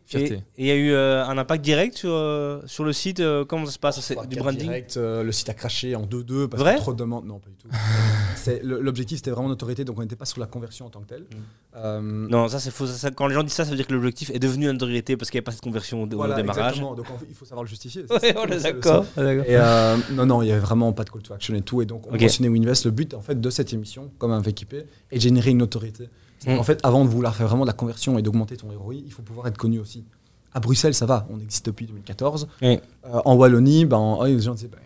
il 0.57 0.65
y 0.65 0.71
a 0.71 0.75
eu 0.75 0.91
euh, 0.91 1.23
un 1.25 1.37
impact 1.37 1.63
direct 1.63 1.95
sur, 1.97 2.11
euh, 2.11 2.59
sur 2.65 2.83
le 2.83 2.91
site 2.91 3.21
euh, 3.21 3.45
Comment 3.45 3.65
ça 3.65 3.71
se 3.71 3.79
passe? 3.79 4.01
C'est 4.01 4.13
Fois 4.15 4.25
du 4.25 4.35
branding? 4.35 4.63
direct, 4.63 4.97
le 4.97 5.31
site 5.31 5.47
a 5.47 5.53
craché 5.53 5.95
en 5.95 6.05
2-2 6.05 6.47
parce 6.49 6.61
qu'il 6.63 6.71
y 6.73 6.75
a 6.75 6.77
trop 6.79 6.91
de 6.91 6.97
demandes. 6.97 7.25
Non, 7.25 7.39
pas 7.39 7.49
du 7.49 7.55
tout. 7.55 7.69
L'objectif, 8.63 9.17
c'était 9.19 9.31
vraiment 9.31 9.47
notoriété, 9.47 9.85
donc 9.85 9.97
on 9.97 10.01
n'était 10.01 10.15
pas 10.17 10.25
sur 10.25 10.39
la 10.41 10.47
conversion 10.47 10.85
en 10.85 10.89
tant 10.89 10.99
que 11.01 11.07
telle. 11.07 11.25
Euh, 11.77 12.01
Non, 12.01 12.49
ça 12.49 12.59
c'est 12.59 12.71
faux. 12.71 12.87
Ça, 12.87 13.09
quand 13.11 13.27
les 13.27 13.35
gens 13.35 13.43
disent 13.43 13.53
ça, 13.53 13.63
ça 13.63 13.71
veut 13.71 13.77
dire 13.77 13.87
que 13.87 13.93
l'objectif 13.93 14.31
est 14.31 14.39
devenu 14.39 14.65
une 14.65 14.73
notoriété 14.73 15.15
parce 15.15 15.29
qu'il 15.31 15.37
n'y 15.37 15.43
a 15.43 15.45
pas 15.45 15.51
cette 15.51 15.61
conversion 15.61 16.03
au, 16.03 16.05
au 16.05 16.15
voilà, 16.17 16.35
démarrage. 16.35 16.65
exactement. 16.73 16.95
Donc 16.95 17.05
il 17.29 17.35
faut 17.35 17.45
savoir 17.45 17.63
le 17.63 17.69
justifier. 17.69 18.03
Ouais, 18.09 18.35
on 18.37 18.47
est 18.47 18.63
d'accord. 18.63 19.05
non, 20.11 20.25
non, 20.25 20.41
il 20.41 20.47
y 20.49 20.51
avait 20.51 20.59
vraiment 20.59 20.91
pas 20.91 21.03
de 21.05 21.09
call 21.09 21.21
to 21.21 21.33
action 21.33 21.55
et 21.55 21.61
tout. 21.61 21.81
Et 21.81 21.85
donc, 21.85 22.05
on 22.07 22.13
Ok. 22.15 22.21
mentionnait 22.21 22.49
Winvest. 22.49 22.83
Le 22.85 22.91
but, 22.91 23.13
en 23.13 23.21
fait, 23.21 23.39
de 23.39 23.49
cette 23.49 23.71
émission, 23.73 24.11
comme 24.17 24.31
un 24.31 24.41
VQP, 24.41 24.73
est 25.11 25.15
de 25.15 25.21
générer 25.21 25.51
une 25.51 25.59
notoriété. 25.59 26.09
En 26.47 26.63
fait, 26.63 26.79
avant 26.83 27.03
de 27.03 27.09
vouloir 27.09 27.35
faire 27.35 27.47
vraiment 27.47 27.63
de 27.63 27.67
la 27.67 27.73
conversion 27.73 28.17
et 28.19 28.21
d'augmenter 28.21 28.57
ton 28.57 28.67
ROI, 28.67 28.95
il 28.95 29.11
faut 29.11 29.21
pouvoir 29.23 29.47
être 29.47 29.57
connu 29.57 29.79
aussi. 29.79 30.03
À 30.53 30.59
Bruxelles, 30.59 30.93
ça 30.93 31.05
va, 31.05 31.27
on 31.29 31.39
existe 31.39 31.65
depuis 31.65 31.85
2014. 31.87 32.47
Oui. 32.61 32.79
Euh, 33.05 33.19
en 33.25 33.35
Wallonie, 33.35 33.85
ben, 33.85 33.97
oh, 34.19 34.25
les 34.25 34.39
gens 34.39 34.53
disaient, 34.53 34.69
ben, 34.69 34.77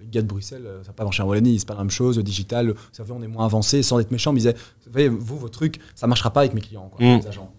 les 0.00 0.08
gars 0.08 0.22
de 0.22 0.26
Bruxelles, 0.26 0.64
euh, 0.66 0.82
ça 0.82 0.88
n'a 0.88 0.92
pas 0.94 1.04
marché 1.04 1.22
en 1.22 1.26
Wallonie, 1.26 1.58
c'est 1.58 1.68
pas 1.68 1.74
la 1.74 1.80
même 1.80 1.90
chose, 1.90 2.16
le 2.16 2.22
digital, 2.22 2.70
vous 2.70 2.76
savez, 2.92 3.12
on 3.12 3.22
est 3.22 3.28
moins 3.28 3.44
avancé, 3.44 3.82
sans 3.82 3.98
être 4.00 4.10
méchant, 4.10 4.32
mais 4.32 4.40
ils 4.42 4.52
disaient, 4.52 5.08
vous 5.08 5.18
vous, 5.20 5.38
votre 5.38 5.58
truc, 5.58 5.78
ça 5.94 6.06
marchera 6.06 6.30
pas 6.30 6.40
avec 6.40 6.52
mes 6.54 6.60
clients, 6.60 6.90
quoi, 6.94 7.04
Mm. 7.06 7.20
les 7.20 7.26
agents. 7.26 7.50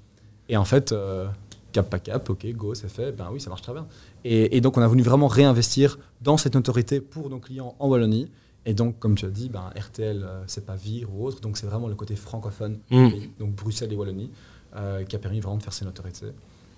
Et 0.49 0.57
en 0.57 0.65
fait, 0.65 0.91
euh, 0.91 1.27
cap 1.71 1.89
pas 1.89 1.99
cap, 1.99 2.29
ok, 2.29 2.45
go, 2.53 2.75
c'est 2.75 2.89
fait, 2.89 3.11
ben 3.13 3.29
oui, 3.31 3.39
ça 3.39 3.49
marche 3.49 3.61
très 3.63 3.73
bien. 3.73 3.87
Et, 4.25 4.57
et 4.57 4.61
donc, 4.61 4.77
on 4.77 4.81
a 4.81 4.87
voulu 4.87 5.01
vraiment 5.01 5.27
réinvestir 5.27 5.97
dans 6.21 6.37
cette 6.37 6.55
notoriété 6.55 6.99
pour 7.01 7.29
nos 7.29 7.39
clients 7.39 7.75
en 7.79 7.87
Wallonie. 7.87 8.29
Et 8.65 8.73
donc, 8.73 8.97
comme 8.99 9.15
tu 9.15 9.25
as 9.25 9.29
dit, 9.29 9.49
ben, 9.49 9.69
RTL, 9.77 10.23
euh, 10.23 10.43
c'est 10.47 10.65
pas 10.65 10.75
Vire 10.75 11.13
ou 11.13 11.25
autre, 11.25 11.41
donc 11.41 11.57
c'est 11.57 11.65
vraiment 11.67 11.87
le 11.87 11.95
côté 11.95 12.15
francophone 12.15 12.79
Mm. 12.89 13.07
du 13.07 13.13
pays, 13.13 13.29
donc 13.39 13.55
Bruxelles 13.55 13.91
et 13.91 13.95
Wallonie, 13.95 14.31
euh, 14.75 15.03
qui 15.03 15.15
a 15.15 15.19
permis 15.19 15.39
vraiment 15.41 15.57
de 15.57 15.63
faire 15.63 15.73
ces 15.73 15.85
notoriétés. 15.85 16.31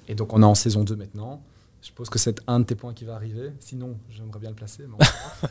Et 0.08 0.16
donc, 0.16 0.34
on 0.34 0.42
est 0.42 0.46
en 0.46 0.56
saison 0.56 0.84
2 0.84 0.96
maintenant. 0.96 1.42
Je 1.82 1.88
suppose 1.90 2.10
que 2.10 2.18
c'est 2.18 2.42
un 2.48 2.60
de 2.62 2.66
tes 2.66 2.74
points 2.74 2.96
qui 2.96 3.06
va 3.06 3.14
arriver. 3.14 3.52
Sinon, 3.60 3.96
j'aimerais 4.10 4.40
bien 4.40 4.50
le 4.50 4.56
placer. 4.56 4.86
Mais. 4.88 5.06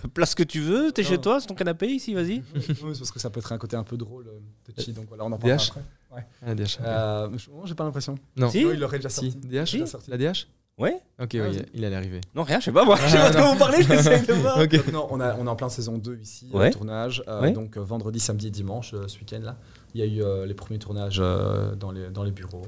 Place 0.15 0.31
ce 0.31 0.37
que 0.37 0.43
tu 0.43 0.61
veux, 0.61 0.91
t'es 0.91 1.05
chez 1.05 1.19
toi, 1.19 1.41
c'est 1.41 1.47
ton 1.47 1.55
canapé 1.55 1.87
ici, 1.87 2.13
vas-y. 2.13 2.43
Oui, 2.57 2.93
parce 2.99 3.13
que 3.13 3.21
ça 3.21 3.31
peut 3.31 3.39
être 3.39 3.53
un 3.53 3.59
côté 3.59 3.77
un 3.77 3.85
peu 3.85 3.97
drôle, 3.97 4.27
euh, 4.27 4.73
touchy. 4.75 4.93
Donc 4.93 5.05
voilà, 5.09 5.25
on 5.25 5.31
en 5.33 5.39
parlera 5.39 5.59
DH? 5.59 5.71
après. 5.71 6.27
Ah, 6.45 6.55
DH. 6.57 6.79
Euh, 6.81 7.29
je- 7.37 7.51
non, 7.51 7.67
j'ai 7.67 7.75
pas 7.77 7.85
l'impression. 7.85 8.17
Non. 8.37 8.51
Si 8.51 8.65
Non, 8.65 8.73
il 8.73 8.81
l'aurait 8.81 8.99
déjà 8.99 9.11
Si. 9.11 9.31
DH 9.31 9.87
sorti. 9.87 10.11
La 10.11 10.19
DH 10.19 10.49
Ouais 10.77 10.97
Ok, 11.23 11.37
Ah, 11.37 11.47
oui, 11.49 11.63
il 11.73 11.85
allait 11.85 11.95
arriver. 11.95 12.21
Non, 12.35 12.43
rien, 12.43 12.59
je 12.59 12.65
sais 12.65 12.73
pas 12.73 12.85
moi. 12.85 12.97
Je 12.97 13.09
sais 13.09 13.17
pas 13.17 13.31
de 13.31 13.37
quoi 13.37 13.53
vous 13.53 13.59
parlez, 13.59 13.83
j'essaie 13.83 14.21
de 14.23 14.33
voir. 14.33 14.59
Ok. 14.59 14.71
Donc, 14.75 14.93
non, 14.93 15.07
on, 15.11 15.21
a, 15.21 15.37
on 15.37 15.47
est 15.47 15.51
en 15.51 15.55
plein 15.57 15.69
saison 15.69 15.99
2 15.99 16.19
ici, 16.21 16.49
Ouais. 16.53 16.67
euh, 16.69 16.71
tournage. 16.71 17.23
Euh, 17.29 17.43
Ouais. 17.43 17.53
Donc 17.53 17.77
euh, 17.77 17.81
vendredi, 17.81 18.19
samedi 18.19 18.49
et 18.49 18.51
dimanche, 18.51 18.93
euh, 18.95 19.07
ce 19.07 19.19
week-end 19.21 19.41
là, 19.43 19.57
il 19.95 20.01
y 20.01 20.03
a 20.03 20.07
eu 20.07 20.23
euh, 20.25 20.47
les 20.47 20.55
premiers 20.55 20.81
tournages 20.81 21.19
euh, 21.21 21.77
dans, 21.77 21.93
les, 21.93 22.09
dans 22.11 22.25
les 22.25 22.33
bureaux. 22.33 22.63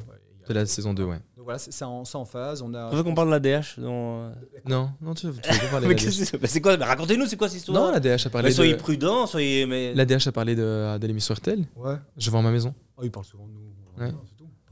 C'est 0.47 0.55
la 0.55 0.65
saison 0.67 0.95
2, 0.95 1.03
ouais. 1.03 1.17
Donc 1.37 1.45
voilà, 1.47 1.59
c'est 1.59 1.73
c'est 1.73 1.85
en, 1.85 2.05
c'est 2.05 2.17
en 2.17 2.25
phase. 2.25 2.63
On 2.63 2.73
a. 2.75 2.87
On 2.93 2.95
veut 2.95 3.03
qu'on 3.03 3.17
parle 3.17 3.27
de 3.27 3.33
la 3.33 3.41
DH 3.61 3.81
dans... 3.81 4.31
Non, 4.65 4.91
non, 5.01 5.13
tu, 5.15 5.23
tu 5.23 5.27
veux 5.27 5.33
pas 5.41 5.67
parler 5.73 5.89
Mais 5.89 5.95
de 5.97 5.99
la 6.01 6.05
qu'est-ce 6.05 6.19
DH. 6.19 6.21
que 6.21 6.25
c'est 6.27 6.39
Bah, 6.41 6.47
C'est 6.49 6.61
quoi 6.61 6.77
Bah, 6.77 6.87
Racontez-nous, 6.87 7.27
c'est 7.27 7.37
quoi 7.37 7.49
cette 7.49 7.59
histoire? 7.59 7.87
Non, 7.87 7.91
la 7.91 7.99
DH 7.99 8.27
a 8.27 8.31
parlé 8.31 8.49
Mais 8.51 8.55
soyez 8.55 8.75
de... 8.75 8.79
prudents, 8.79 9.27
soyez. 9.27 9.67
Mais... 9.67 9.93
La 9.95 10.05
DH 10.05 10.29
a 10.29 10.31
parlé 10.33 10.55
de, 10.55 10.97
de 10.99 11.07
l'émission 11.09 11.35
RTL. 11.35 11.65
Ouais. 11.75 11.97
Je 12.17 12.31
vends 12.31 12.43
ma 12.43 12.53
maison. 12.53 12.73
Oh, 12.97 13.01
il 13.03 13.11
parle 13.11 13.27
souvent 13.27 13.49
de 13.49 13.53
nous. 13.55 14.05
Ouais. 14.05 14.13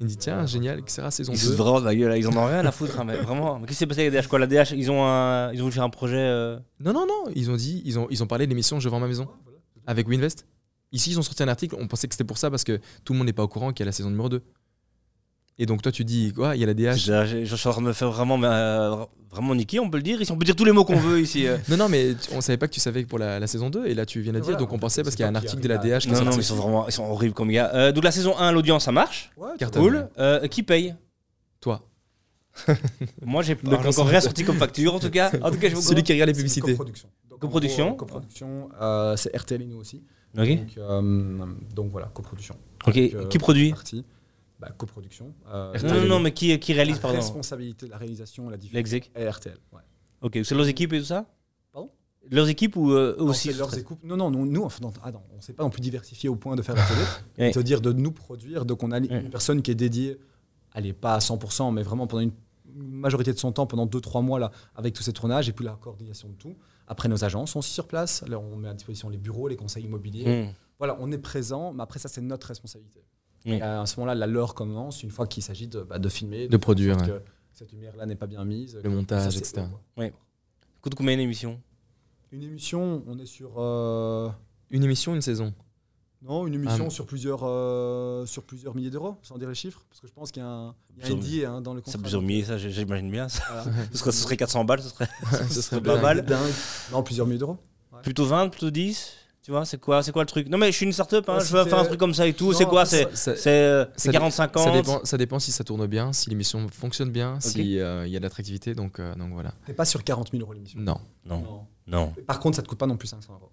Il 0.01 0.05
me 0.05 0.09
dit 0.09 0.17
tiens, 0.17 0.45
génial, 0.47 0.81
etc. 0.81 1.03
Saison 1.11 1.33
Ils 1.33 1.37
2. 1.37 1.41
se 1.41 1.47
foutent 1.51 1.57
vraiment 1.57 1.81
de 1.81 1.85
la 1.85 1.95
gueule, 1.95 2.19
ils 2.19 2.27
en 2.27 2.37
ont 2.37 2.47
rien 2.47 2.65
à 2.67 2.73
foutre. 2.73 2.99
hein, 2.99 3.05
mais 3.05 3.17
vraiment. 3.17 3.59
Mais 3.59 3.67
qu'est-ce 3.67 3.79
qui 3.79 3.79
s'est 3.81 3.87
passé 3.87 4.07
avec 4.07 4.25
DH 4.25 4.29
quoi 4.29 4.39
La 4.41 4.47
DH, 4.47 4.73
ils 4.77 4.91
ont, 4.91 5.05
un... 5.07 5.53
ils 5.53 5.61
ont 5.61 5.65
voulu 5.65 5.73
faire 5.75 5.85
un 5.85 5.91
projet. 5.91 6.17
euh, 6.19 6.59
Non, 6.81 6.93
non, 6.93 7.07
non, 7.07 7.31
ils 7.35 7.51
ont 7.51 7.57
dit, 7.57 7.81
ils 7.85 7.99
ont, 7.99 8.09
ils 8.11 8.23
ont 8.23 8.27
parlé 8.27 8.47
de 8.47 8.51
l'émission 8.51 8.81
Je 8.81 8.89
vends 8.89 8.99
ma 9.01 9.07
maison 9.07 9.29
avec 9.87 10.09
Winvest. 10.09 10.47
Ici, 10.93 11.11
ils 11.11 11.19
ont 11.19 11.23
sorti 11.23 11.43
un 11.43 11.49
article, 11.49 11.77
on 11.79 11.87
pensait 11.89 12.09
que 12.09 12.15
c'était 12.15 12.25
pour 12.25 12.39
ça 12.39 12.51
parce 12.51 12.65
que 12.65 12.81
tout 13.05 13.13
le 13.13 13.19
monde 13.19 13.27
n'est 13.27 13.33
pas 13.33 13.43
au 13.45 13.49
courant 13.49 13.73
qu'il 13.73 13.85
y 13.85 13.87
a 13.87 13.87
la 13.87 13.93
saison 13.93 14.11
numéro 14.11 14.29
2. 14.29 14.43
Et 15.59 15.67
donc 15.67 15.83
toi, 15.83 15.93
tu 15.93 16.05
dis 16.05 16.33
quoi 16.33 16.57
Il 16.57 16.61
y 16.61 16.65
a 16.65 16.67
la 16.67 16.75
DH. 16.75 16.97
Je, 16.97 17.27
je- 17.27 17.45
je 17.45 17.57
suis 17.57 17.69
en 17.69 17.73
train 17.73 17.81
de 17.83 17.87
me 17.87 17.93
faire 17.93 18.11
vraiment, 18.11 18.37
mais, 18.37 18.49
euh, 18.51 18.97
vraiment 19.31 19.55
niquer, 19.55 19.79
on 19.79 19.89
peut 19.89 19.99
le 19.99 20.03
dire. 20.03 20.21
Ici, 20.21 20.33
on 20.33 20.37
peut 20.37 20.45
dire 20.45 20.57
tous 20.57 20.65
les 20.65 20.73
mots 20.73 20.85
qu'on 20.85 20.97
veut 20.97 21.21
ici. 21.21 21.47
euh. 21.47 21.57
Non, 21.69 21.77
non, 21.77 21.89
mais 21.89 22.15
on 22.33 22.41
savait 22.41 22.57
pas 22.57 22.67
que 22.67 22.73
tu 22.73 22.81
savais 22.81 23.05
que 23.05 23.09
pour 23.09 23.21
la, 23.21 23.39
la 23.39 23.47
saison 23.47 23.71
2, 23.71 23.87
et 23.87 23.95
là 23.95 24.05
tu 24.05 24.21
viens 24.21 24.33
de 24.33 24.39
Et 24.39 24.41
dire, 24.41 24.45
voilà, 24.47 24.59
donc 24.59 24.73
on 24.73 24.79
pensait 24.81 25.05
parce 25.05 25.15
qu'il 25.15 25.23
y 25.25 25.27
a 25.27 25.31
un 25.31 25.35
article 25.37 25.63
de 25.63 25.69
la 25.69 25.79
DH 25.79 26.01
qui 26.01 26.09
est 26.09 26.13
Non, 26.13 26.25
non, 26.25 26.31
mais 26.33 26.37
ils 26.39 26.43
sont 26.45 26.57
vraiment, 26.57 26.89
ils 26.89 26.93
sont 26.93 27.05
horribles 27.05 27.35
comme 27.35 27.51
gars. 27.53 27.71
Euh, 27.75 27.93
donc 27.93 28.03
la 28.03 28.11
saison 28.11 28.37
1, 28.37 28.51
l'audience, 28.51 28.85
ça 28.85 28.93
marche. 28.93 29.31
Carton. 29.59 29.81
Cool. 29.81 30.09
Euh, 30.19 30.47
qui 30.49 30.63
paye? 30.65 30.95
Toi. 31.61 31.83
Moi, 33.25 33.43
j'ai 33.43 33.57
encore 33.67 34.07
rien 34.09 34.21
sorti 34.21 34.45
comme 34.45 34.57
facture, 34.59 34.95
en 34.95 34.99
tout 35.01 35.11
cas. 35.11 35.31
En 35.43 35.51
tout 35.51 35.59
cas, 35.59 35.69
je 35.69 35.75
vous 35.77 35.83
Celui 35.83 36.03
qui 36.03 36.13
regarde 36.13 36.29
les 36.31 36.35
publicités. 36.35 36.73
coproduction. 36.73 37.09
Donc, 37.31 37.41
Coproduction. 37.99 38.69
euh, 38.81 39.17
c'est 39.17 39.37
RTL 39.37 39.63
et 39.63 39.67
nous 39.67 39.77
aussi. 39.79 40.03
Ok. 40.37 40.49
Donc, 40.77 41.49
donc 41.75 41.91
voilà, 41.93 42.09
coproduction. 42.13 42.57
Ok. 42.87 43.13
Donc, 43.13 43.29
Qui 43.29 43.39
produit? 43.39 43.71
partie, 43.71 44.05
bah, 44.61 44.71
coproduction. 44.77 45.35
Euh. 45.49 45.73
Non, 45.83 45.95
non, 45.95 46.07
non, 46.07 46.21
mais 46.21 46.33
qui, 46.33 46.59
qui 46.59 46.73
réalise, 46.73 46.97
la 46.97 47.03
pardon 47.03 47.17
responsabilité 47.19 47.87
de 47.87 47.91
la 47.91 47.99
réalisation 47.99 48.49
et 48.49 48.51
la 48.53 48.57
diffusion 48.57 48.77
L'exec. 48.79 49.11
est 49.15 49.29
RTL. 49.29 49.59
Ouais. 49.73 49.81
Ok. 50.23 50.39
C'est 50.45 50.55
leurs 50.55 50.69
équipes 50.69 50.93
et 50.93 51.01
tout 51.01 51.05
ça 51.07 51.27
Pardon? 51.73 51.91
Leurs 52.31 52.49
équipes 52.49 52.77
ou 52.77 52.93
euh, 52.93 53.17
Non, 53.19 53.27
aussi 53.27 53.53
leurs 53.53 53.77
écoupes. 53.77 54.01
Non, 54.05 54.17
non, 54.17 54.31
nous, 54.31 54.63
enfin, 54.63 54.79
non, 54.83 54.93
ah 55.03 55.13
non, 55.13 55.23
on 55.33 55.37
ne 55.37 55.41
s'est 55.43 55.53
pas 55.53 55.63
non 55.65 55.71
plus 55.71 55.83
diversifié 55.83 56.29
au 56.29 56.37
point 56.37 56.57
de 56.57 56.63
faire 56.63 56.75
la 56.75 56.85
télé. 56.87 57.01
Ouais. 57.39 57.53
C'est-à-dire 57.53 57.81
de 57.81 57.93
nous 57.93 58.13
produire, 58.13 58.65
donc 58.65 58.83
on 58.83 58.91
a 58.93 58.99
une 58.99 59.11
Ouais. 59.11 59.29
personne 59.29 59.61
qui 59.61 59.71
est 59.71 59.75
dédiée, 59.75 60.19
allez, 60.73 60.93
pas 60.93 61.15
à 61.15 61.19
100%, 61.19 61.73
mais 61.75 61.83
vraiment 61.83 62.07
pendant 62.07 62.23
une 62.23 62.33
majorité 62.77 63.33
de 63.33 63.39
son 63.39 63.53
temps, 63.53 63.67
pendant 63.67 63.87
2-3 63.87 64.23
mois, 64.25 64.39
là, 64.39 64.51
avec 64.75 64.95
tous 64.95 65.03
ces 65.03 65.13
tournages 65.13 65.49
et 65.49 65.53
puis 65.53 65.65
la 65.65 65.73
coordination 65.73 66.29
de 66.29 66.35
tout. 66.35 66.55
Après, 66.87 67.09
nos 67.09 67.25
agences 67.25 67.53
sont 67.53 67.59
aussi 67.61 67.73
sur 67.73 67.87
place. 67.87 68.23
Là, 68.27 68.39
on 68.39 68.57
met 68.57 68.69
à 68.69 68.75
disposition 68.75 69.09
les 69.09 69.19
bureaux, 69.19 69.49
les 69.49 69.57
conseils 69.57 69.85
immobiliers. 69.85 70.45
Hmm. 70.47 70.53
Voilà, 70.79 70.97
on 71.01 71.11
est 71.13 71.19
présent, 71.19 71.73
mais 71.73 71.83
après, 71.83 71.99
ça, 71.99 72.09
c'est 72.09 72.21
notre 72.21 72.47
responsabilité. 72.49 73.01
Oui. 73.47 73.57
Et 73.57 73.63
à 73.63 73.85
ce 73.87 73.97
moment-là, 74.01 74.15
la 74.15 74.27
leur 74.27 74.55
commence 74.55 75.03
une 75.03 75.11
fois 75.11 75.27
qu'il 75.27 75.43
s'agit 75.43 75.69
de, 75.69 75.83
bah, 75.83 75.99
de 75.99 76.09
filmer, 76.09 76.49
De 76.49 76.57
produire, 76.57 76.97
que 76.97 77.21
cette 77.53 77.73
lumière-là 77.73 78.07
n'est 78.07 78.17
pas 78.17 78.27
bien 78.27 78.45
mise. 78.45 78.79
Le 78.83 78.91
montage, 78.91 79.37
etc. 79.37 79.63
eux, 79.63 79.69
quoi. 79.97 80.07
Coûte 80.81 80.95
combien 80.95 81.15
une 81.15 81.21
émission? 81.21 81.61
Une 82.33 82.43
émission, 82.43 83.03
on 83.07 83.19
est 83.19 83.27
sur. 83.27 83.53
euh, 83.59 84.29
Une 84.71 84.83
émission, 84.85 85.15
une 85.15 85.23
saison? 85.23 85.53
Non, 86.23 86.47
une 86.47 86.55
émission 86.55 86.87
Ah. 86.87 86.91
sur, 86.91 87.05
plusieurs, 87.07 87.41
euh, 87.43 88.25
sur 88.25 88.45
plusieurs 88.45 88.75
milliers 88.75 88.91
d'euros, 88.91 89.17
sans 89.23 89.37
dire 89.37 89.49
les 89.51 89.55
chiffres, 89.55 89.85
parce 89.91 90.01
que 90.01 90.07
je 90.09 90.13
pense 90.15 90.33
qu'il 90.33 90.43
y 90.43 90.47
a 90.47 90.49
un, 90.49 90.75
il 90.97 91.37
y 91.37 91.45
a 91.45 91.51
un 91.51 91.57
hein, 91.57 91.61
dans 91.61 91.75
le 91.75 91.81
Ça 91.81 91.85
contrat. 91.85 92.01
plusieurs 92.01 92.23
milliers, 92.23 92.45
ça, 92.45 92.57
j'imagine 92.57 93.11
bien. 93.11 93.29
ça. 93.29 93.43
Voilà. 93.63 93.65
Ce 93.93 93.99
serait, 93.99 94.11
ce 94.13 94.23
serait 94.23 94.37
400 94.39 94.65
balles, 94.65 94.81
ce 94.83 94.89
serait 94.89 95.09
Ce 95.51 95.61
serait 95.61 95.83
pas 95.83 96.01
mal. 96.01 96.25
Dingue. 96.25 96.51
Non, 96.93 97.03
plusieurs 97.03 97.27
milliers 97.27 97.39
d'euros. 97.41 97.59
plutôt 98.03 98.25
20, 98.25 98.49
plutôt 98.49 98.71
10. 98.71 99.13
Tu 99.45 99.51
vois, 99.51 99.67
c'est 99.67 99.79
quoi, 99.79 100.03
c'est 100.03 100.11
quoi 100.11 100.23
le 100.23 100.27
truc? 100.27 100.49
Non, 100.49 100.57
mais 100.57 100.73
je 100.73 100.77
suis 100.77 100.87
une 100.87 100.93
start-up, 100.93 101.29
hein, 101.29 101.37
Ouais, 101.37 101.45
je 101.45 101.53
veux 101.55 101.65
faire 101.67 101.79
un 101.79 101.85
truc 101.85 102.01
comme 102.01 102.15
ça 102.15 102.27
et 102.27 102.33
tout. 102.33 102.55
C'est 102.55 102.65
quoi? 102.65 102.87
C'est 102.87 103.15
Ça- 103.15 103.37
c'est, 103.37 103.51
euh, 103.51 103.85
c'est 103.95 104.07
ça 104.07 104.13
dé- 104.13 104.17
40-50 104.19 104.65
Ça 104.65 104.71
dépend, 104.73 105.05
ça 105.05 105.19
dépend 105.19 105.39
si 105.39 105.53
ça 105.53 105.65
tourne 105.65 105.87
bien, 105.87 106.15
si 106.15 106.31
l'émission 106.31 106.67
fonctionne 106.71 107.11
bien, 107.11 107.39
s'il 107.41 107.67
y 107.67 107.79
a 107.83 108.07
de 108.07 108.19
l'attractivité. 108.21 108.75
Donc, 108.75 108.99
euh, 108.99 109.15
donc 109.17 109.33
voilà. 109.35 109.53
T'es 109.67 109.75
pas 109.75 109.85
sur 109.85 110.03
40 110.03 110.31
000 110.31 110.41
euros 110.43 110.55
l'émission? 110.55 110.81
Non. 110.81 110.99
Non, 111.27 111.43
Non. 111.43 111.67
non, 111.87 112.15
Par 112.27 112.41
contre, 112.41 112.57
ça 112.57 112.63
te 112.63 112.69
coûte 112.69 112.79
pas 112.79 112.87
non 112.87 112.97
plus 112.97 113.07
500 113.09 113.35
euros. 113.35 113.51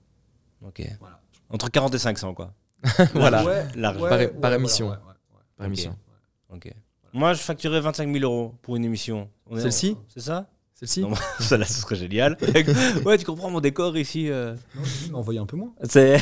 ok. 0.65 0.81
Voilà. 1.01 1.19
Entre 1.49 1.69
40 1.69 1.93
et 1.93 1.99
500, 1.99 2.33
quoi. 2.35 2.53
Voilà. 3.13 3.43
Ouais, 3.43 3.67
large. 3.75 3.97
ouais, 4.01 4.09
Par- 4.09 4.17
ouais, 4.19 4.27
par 4.29 4.39
voilà, 4.39 4.55
émission. 4.55 4.85
ouais, 4.87 4.93
ouais, 4.95 4.97
ouais. 5.33 5.41
Par 5.57 5.67
émission. 5.67 5.95
Ok. 6.53 6.73
Moi, 7.11 7.33
je 7.33 7.41
facturais 7.41 7.81
25 7.81 8.09
000 8.13 8.23
euros 8.23 8.55
pour 8.61 8.77
une 8.77 8.85
émission. 8.85 9.29
Celle-ci? 9.57 9.97
C'est 10.07 10.21
ça? 10.21 10.47
Celle-ci 10.82 11.01
Non, 11.01 11.11
Ça, 11.39 11.57
là, 11.57 11.65
ce 11.65 11.79
serait 11.82 11.95
génial. 11.95 12.38
ouais, 13.05 13.17
tu 13.17 13.25
comprends 13.25 13.49
mon 13.51 13.61
décor 13.61 13.95
ici. 13.97 14.29
euh. 14.29 14.55
Non, 14.75 14.82
mais 15.09 15.15
envoyez 15.15 15.39
un 15.39 15.45
peu 15.45 15.55
moins. 15.57 15.73
C'est, 15.84 16.17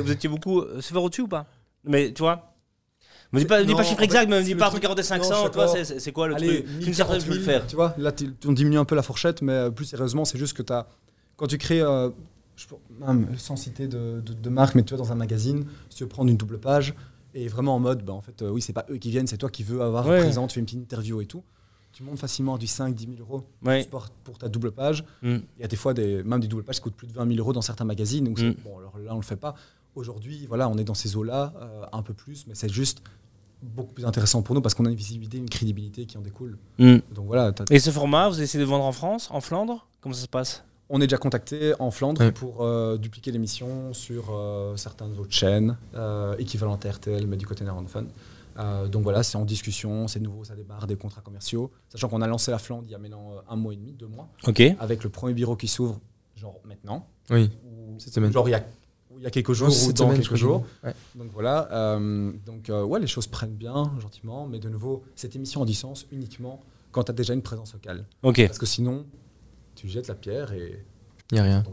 vous 0.00 0.10
étiez 0.12 0.28
beaucoup. 0.28 0.60
euh, 0.60 0.80
C'est 0.80 0.92
vers 0.92 1.02
au-dessus 1.02 1.22
ou 1.22 1.28
pas? 1.28 1.46
Mais 1.84 2.12
tu 2.12 2.22
vois? 2.22 2.54
Me 3.32 3.40
dis 3.40 3.46
pas, 3.46 3.64
dis 3.64 3.74
pas 3.74 3.82
chiffre 3.82 4.02
exact, 4.02 4.28
mais 4.28 4.40
me 4.40 4.44
dis 4.44 4.54
pas 4.54 4.66
entre 4.66 4.72
truc- 4.78 4.82
40 4.82 4.98
et 4.98 5.02
non, 5.02 5.06
500. 5.06 5.22
je 5.22 5.40
suis 5.40 5.48
tu 5.48 5.54
vois, 5.54 5.66
d'accord. 5.66 5.86
c'est, 6.00 6.12
quoi 6.12 6.28
le 6.28 6.34
Allez, 6.34 6.62
truc? 6.64 6.86
Une 6.86 6.92
certaine, 6.94 7.18
je 7.20 7.26
peux 7.26 7.34
le 7.34 7.40
faire. 7.40 7.66
Tu 7.66 7.74
vois, 7.76 7.94
là, 7.96 8.12
tu- 8.12 8.34
on 8.46 8.52
diminue 8.52 8.76
un 8.78 8.84
peu 8.84 8.94
la 8.94 9.02
fourchette, 9.02 9.40
mais 9.40 9.52
euh, 9.52 9.70
plus 9.70 9.86
sérieusement, 9.86 10.26
c'est 10.26 10.36
juste 10.38 10.54
que 10.54 10.62
tu 10.62 10.72
as. 10.72 10.86
Quand 11.36 11.46
tu 11.46 11.56
crées. 11.56 11.80
euh, 11.80 12.10
je 12.54 12.66
peux- 12.66 12.76
même 13.00 13.28
sans 13.38 13.56
citer 13.56 13.88
de, 13.88 14.20
de, 14.20 14.34
de 14.34 14.48
marque, 14.50 14.74
mais 14.74 14.82
tu 14.82 14.94
vois, 14.94 15.02
dans 15.02 15.10
un 15.10 15.14
magazine, 15.16 15.64
si 15.88 15.96
tu 15.96 16.04
veux 16.04 16.08
prendre 16.08 16.30
une 16.30 16.36
double 16.36 16.58
page, 16.58 16.94
et 17.34 17.48
vraiment 17.48 17.74
en 17.74 17.80
mode, 17.80 18.04
bah, 18.04 18.12
en 18.12 18.20
fait, 18.20 18.42
euh, 18.42 18.50
oui, 18.50 18.60
c'est 18.60 18.74
pas 18.74 18.84
eux 18.90 18.98
qui 18.98 19.10
viennent, 19.10 19.26
c'est 19.26 19.38
toi 19.38 19.48
qui 19.48 19.62
veux 19.62 19.80
avoir 19.80 20.06
Ouais. 20.06 20.18
présent, 20.20 20.46
tu 20.46 20.54
fais 20.54 20.60
une 20.60 20.66
petite 20.66 20.80
interview 20.80 21.22
et 21.22 21.26
tout. 21.26 21.42
Tu 21.92 22.02
montes 22.02 22.18
facilement 22.18 22.54
à 22.54 22.58
du 22.58 22.66
5-10 22.66 22.98
000 23.00 23.10
euros 23.20 23.42
Ouais. 23.64 23.84
pour, 23.90 24.08
pour 24.24 24.38
ta 24.38 24.48
double 24.48 24.72
page. 24.72 25.04
Mm. 25.22 25.36
Il 25.58 25.60
y 25.60 25.64
a 25.64 25.68
des 25.68 25.76
fois 25.76 25.92
des, 25.94 26.22
même 26.22 26.40
des 26.40 26.48
doubles 26.48 26.62
pages 26.64 26.76
qui 26.76 26.82
coûtent 26.82 26.94
plus 26.96 27.06
de 27.06 27.12
20 27.12 27.26
000 27.26 27.38
euros 27.38 27.52
dans 27.52 27.60
certains 27.62 27.84
magazines. 27.84 28.24
Donc 28.24 28.38
Mm. 28.40 28.54
bon, 28.64 28.78
alors 28.78 28.98
là, 28.98 29.12
on 29.14 29.16
le 29.18 29.22
fait 29.22 29.36
pas. 29.36 29.54
Aujourd'hui, 29.94 30.46
voilà, 30.46 30.68
on 30.70 30.78
est 30.78 30.84
dans 30.84 30.94
ces 30.94 31.16
eaux-là, 31.16 31.52
euh, 31.60 31.84
un 31.92 32.02
peu 32.02 32.14
plus, 32.14 32.46
mais 32.46 32.54
c'est 32.54 32.72
juste 32.72 33.02
beaucoup 33.62 33.92
plus 33.92 34.06
intéressant 34.06 34.40
pour 34.42 34.54
nous 34.54 34.62
parce 34.62 34.74
qu'on 34.74 34.86
a 34.86 34.90
une 34.90 34.96
visibilité, 34.96 35.36
une 35.38 35.50
crédibilité 35.50 36.06
qui 36.06 36.16
en 36.16 36.22
découle. 36.22 36.56
Mm. 36.78 36.96
Donc 37.14 37.26
voilà, 37.26 37.52
Et 37.70 37.78
ce 37.78 37.90
format, 37.90 38.28
vous 38.30 38.40
essayez 38.40 38.64
de 38.64 38.68
vendre 38.68 38.84
en 38.84 38.92
France, 38.92 39.28
en 39.30 39.40
Flandre? 39.40 39.86
Comment 40.00 40.14
ça 40.14 40.22
se 40.22 40.28
passe? 40.28 40.64
On 40.88 41.00
est 41.00 41.06
déjà 41.06 41.16
contacté 41.18 41.72
en 41.78 41.90
Flandre 41.90 42.20
Ouais. 42.22 42.32
pour 42.32 42.62
euh, 42.64 42.96
dupliquer 42.98 43.30
l'émission 43.32 43.94
sur 43.94 44.24
euh, 44.30 44.76
certaines 44.76 45.16
autres 45.18 45.32
chaînes 45.32 45.76
euh, 45.94 46.34
équivalentes 46.38 46.84
à 46.86 46.90
RTL, 46.90 47.26
mais 47.26 47.36
du 47.36 47.46
côté 47.46 47.64
néerlandophone. 47.64 48.08
Euh, 48.58 48.88
donc 48.88 49.02
voilà, 49.02 49.22
c'est 49.22 49.36
en 49.38 49.44
discussion, 49.44 50.08
c'est 50.08 50.20
nouveau, 50.20 50.44
ça 50.44 50.54
démarre 50.54 50.86
des 50.86 50.96
contrats 50.96 51.20
commerciaux. 51.22 51.70
Sachant 51.88 52.08
qu'on 52.08 52.20
a 52.22 52.26
lancé 52.26 52.50
la 52.50 52.58
Flandre 52.58 52.84
il 52.86 52.90
y 52.90 52.94
a 52.94 52.98
maintenant 52.98 53.32
euh, 53.32 53.40
un 53.48 53.56
mois 53.56 53.72
et 53.72 53.76
demi, 53.76 53.92
deux 53.92 54.06
mois, 54.08 54.28
Ok. 54.46 54.60
avec 54.78 55.04
le 55.04 55.10
premier 55.10 55.34
bureau 55.34 55.56
qui 55.56 55.68
s'ouvre, 55.68 56.00
genre 56.36 56.60
maintenant. 56.64 57.08
Oui. 57.30 57.50
ou- 57.64 57.98
Cette 57.98 58.14
semaine. 58.14 58.32
Genre 58.32 58.48
il 58.48 58.52
y 58.52 58.54
a, 58.54 58.64
il 59.16 59.22
y 59.22 59.26
a 59.26 59.30
quelques 59.30 59.52
jours 59.52 59.68
ou 59.68 59.92
dans 59.92 60.06
semaine, 60.08 60.20
quelques 60.20 60.34
jours. 60.36 60.64
ouais. 60.84 60.94
Donc 61.14 61.30
voilà, 61.32 61.68
euh, 61.72 62.32
donc 62.46 62.68
euh, 62.70 62.82
ouais, 62.82 63.00
les 63.00 63.06
choses 63.06 63.26
prennent 63.26 63.54
bien, 63.54 63.92
gentiment, 64.00 64.46
mais 64.46 64.58
de 64.58 64.68
nouveau, 64.68 65.02
cette 65.14 65.36
émission 65.36 65.60
en 65.60 65.64
distance 65.64 66.06
uniquement 66.10 66.60
quand 66.90 67.04
tu 67.04 67.10
as 67.10 67.14
déjà 67.14 67.32
une 67.34 67.42
présence 67.42 67.72
locale. 67.72 68.04
Ok. 68.22 68.44
Parce 68.46 68.58
que 68.58 68.66
sinon, 68.66 69.06
tu 69.74 69.88
jettes 69.88 70.08
la 70.08 70.14
pierre 70.14 70.52
et 70.52 70.84
Il 71.30 71.34
n'y 71.34 71.40
a 71.40 71.44
rien. 71.44 71.60
dans. 71.62 71.70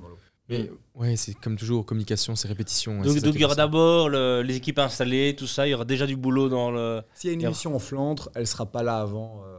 Mais 0.50 0.72
ouais, 0.96 1.16
c'est 1.16 1.34
comme 1.36 1.56
toujours, 1.58 1.86
communication, 1.86 2.36
c'est 2.36 2.48
répétition. 2.48 3.02
Donc, 3.02 3.16
il 3.16 3.40
y 3.40 3.46
aura 3.46 3.56
d'abord 3.56 4.10
le- 4.10 4.42
les 4.42 4.56
équipes 4.56 4.80
installées, 4.80 5.36
tout 5.38 5.48
ça. 5.48 5.68
Il 5.68 5.72
y 5.72 5.74
aura 5.74 5.86
déjà 5.86 6.06
du 6.08 6.16
boulot 6.16 6.50
dans 6.50 6.72
le. 6.72 7.02
S'il 7.14 7.30
y 7.30 7.32
a 7.32 7.34
une 7.36 7.42
émission 7.44 7.76
en 7.76 7.80
Flandre, 7.80 8.30
elle 8.36 8.48
sera 8.48 8.66
pas 8.66 8.82
là 8.84 9.00
avant, 9.00 9.44
euh, 9.46 9.58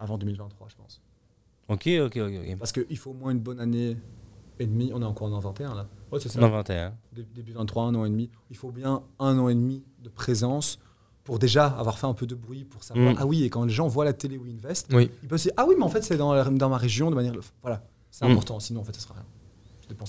avant 0.00 0.16
2023, 0.18 0.68
je 0.70 0.76
pense. 0.76 1.00
Ok, 1.68 1.86
ok, 1.86 2.16
ok. 2.16 2.32
ok. 2.48 2.58
Parce 2.58 2.72
qu'il 2.72 2.98
faut 2.98 3.10
au 3.10 3.14
moins 3.14 3.30
une 3.30 3.40
bonne 3.40 3.60
année 3.60 3.96
et 4.58 4.66
demie. 4.66 4.90
On 4.94 5.02
est 5.02 5.04
encore 5.04 5.32
en 5.32 5.38
21 5.38 5.74
là. 5.74 5.86
Ouais, 6.10 6.18
c'est 6.20 6.28
ça. 6.28 6.40
Non, 6.40 6.48
21. 6.50 6.94
Dé- 7.12 7.26
Début 7.34 7.52
23, 7.52 7.84
un 7.84 7.94
an 7.94 8.04
et 8.04 8.10
demi. 8.10 8.30
Il 8.50 8.56
faut 8.56 8.70
bien 8.70 9.02
un 9.18 9.38
an 9.38 9.48
et 9.48 9.54
demi 9.54 9.82
de 10.02 10.08
présence 10.08 10.78
pour 11.24 11.38
déjà 11.38 11.66
avoir 11.66 11.98
fait 11.98 12.06
un 12.06 12.14
peu 12.14 12.26
de 12.26 12.34
bruit, 12.34 12.64
pour 12.64 12.82
savoir. 12.82 13.12
Mm. 13.14 13.16
Ah 13.20 13.26
oui, 13.26 13.44
et 13.44 13.50
quand 13.50 13.64
les 13.64 13.72
gens 13.72 13.86
voient 13.86 14.04
la 14.04 14.12
télé 14.12 14.36
ou 14.38 14.44
Invest, 14.44 14.88
Oui. 14.92 15.10
ils 15.22 15.28
peuvent 15.28 15.38
se 15.38 15.44
dire 15.44 15.52
Ah 15.56 15.64
oui, 15.68 15.74
mais 15.78 15.84
en 15.84 15.88
fait, 15.88 16.02
c'est 16.02 16.16
dans, 16.16 16.44
dans 16.52 16.68
ma 16.68 16.76
région 16.78 17.10
de 17.10 17.14
manière. 17.14 17.32
Voilà, 17.62 17.84
c'est 18.10 18.26
Mm. 18.26 18.32
important. 18.32 18.60
Sinon, 18.60 18.80
en 18.80 18.84
fait, 18.84 18.94
ça 18.94 19.00
sera 19.02 19.14
rien. 19.14 19.24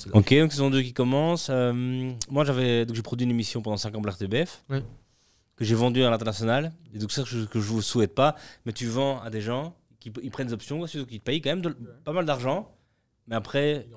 Là. 0.10 0.12
Ok, 0.14 0.34
donc 0.34 0.52
saison 0.52 0.70
2 0.70 0.82
qui 0.82 0.94
commence. 0.94 1.48
Euh, 1.50 2.12
moi, 2.30 2.44
j'avais 2.46 2.86
donc 2.86 2.96
j'ai 2.96 3.02
produit 3.02 3.26
une 3.26 3.32
émission 3.32 3.62
pendant 3.62 3.78
5 3.78 3.90
ans 3.96 4.02
pour 4.02 4.08
l'RTBF 4.12 4.64
Oui. 4.70 4.80
que 5.56 5.66
j'ai 5.66 5.76
vendue 5.76 6.04
à 6.04 6.10
l'international. 6.10 6.74
Et 6.94 7.00
donc, 7.00 7.12
ça 7.12 7.24
que 7.24 7.30
je, 7.30 7.46
que 7.46 7.60
je 7.60 7.66
vous 7.66 7.82
souhaite 7.82 8.16
pas. 8.16 8.36
Mais 8.66 8.74
tu 8.74 8.88
vends 8.88 9.22
à 9.22 9.30
des 9.30 9.42
gens 9.42 9.76
qui 10.00 10.12
ils 10.22 10.32
prennent 10.32 10.48
des 10.48 10.54
options, 10.54 10.84
qui 10.86 11.06
te 11.20 11.24
payent 11.24 11.42
quand 11.42 11.52
même 11.52 11.62
de- 11.62 11.78
pas 12.04 12.12
mal 12.14 12.26
d'argent. 12.26 12.76
Mais 13.28 13.36
après, 13.36 13.88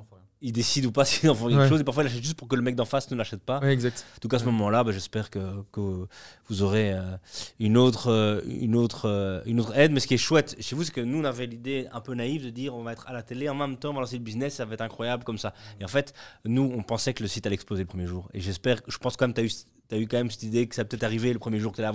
Il 0.46 0.52
décident 0.52 0.88
ou 0.88 0.92
pas 0.92 1.04
s'ils 1.04 1.28
en 1.28 1.34
font 1.34 1.48
quelque 1.48 1.58
Ouais. 1.58 1.68
chose. 1.68 1.80
Et 1.80 1.84
parfois, 1.84 2.04
ils 2.04 2.06
l'achètent 2.06 2.22
juste 2.22 2.36
pour 2.36 2.46
que 2.46 2.54
le 2.54 2.62
mec 2.62 2.76
d'en 2.76 2.84
face 2.84 3.10
ne 3.10 3.16
l'achète 3.16 3.42
pas. 3.42 3.58
Ouais, 3.58 3.72
exact. 3.72 4.06
En 4.16 4.20
tout 4.20 4.28
cas, 4.28 4.36
à 4.36 4.38
ce 4.38 4.44
Ouais. 4.44 4.52
moment-là, 4.52 4.84
bah, 4.84 4.92
j'espère 4.92 5.28
que, 5.28 5.40
que 5.72 6.06
vous 6.48 6.62
aurez 6.62 6.92
euh, 6.92 7.00
une, 7.58 7.76
autre, 7.76 8.12
euh, 8.12 8.40
une, 8.46 8.76
autre, 8.76 9.06
euh, 9.08 9.40
une 9.44 9.58
autre 9.58 9.76
aide. 9.76 9.90
Mais 9.90 9.98
ce 9.98 10.06
qui 10.06 10.14
est 10.14 10.18
chouette 10.18 10.54
chez 10.60 10.76
vous, 10.76 10.84
c'est 10.84 10.92
que 10.92 11.00
nous, 11.00 11.18
on 11.18 11.24
avait 11.24 11.46
l'idée 11.46 11.88
un 11.92 12.00
peu 12.00 12.14
naïve 12.14 12.44
de 12.44 12.50
dire 12.50 12.76
on 12.76 12.84
va 12.84 12.92
être 12.92 13.08
à 13.08 13.12
la 13.12 13.22
télé 13.24 13.48
en 13.48 13.56
même 13.56 13.76
temps, 13.76 13.90
on 13.90 13.94
va 13.94 14.00
lancer 14.02 14.18
le 14.18 14.22
business, 14.22 14.54
ça 14.54 14.64
va 14.64 14.74
être 14.74 14.82
incroyable 14.82 15.24
comme 15.24 15.38
ça. 15.38 15.52
Et 15.80 15.84
en 15.84 15.88
fait, 15.88 16.14
nous, 16.44 16.72
on 16.76 16.82
pensait 16.84 17.12
que 17.12 17.22
le 17.24 17.28
site 17.28 17.44
allait 17.46 17.54
exploser 17.54 17.82
le 17.82 17.88
premier 17.88 18.06
jour. 18.06 18.28
Et 18.32 18.40
j'espère, 18.40 18.80
je 18.86 18.98
pense 18.98 19.16
quand 19.16 19.26
même 19.26 19.34
que 19.34 19.40
tu 19.40 19.94
as, 19.94 19.98
eu 19.98 20.06
quand 20.06 20.18
même 20.18 20.30
cette 20.30 20.44
idée 20.44 20.68
que 20.68 20.76
ça 20.76 20.84
peut-être 20.84 21.02
arriver 21.02 21.32
le 21.32 21.40
premier 21.40 21.58
jour 21.58 21.72
que 21.72 21.82
tu. 21.82 21.88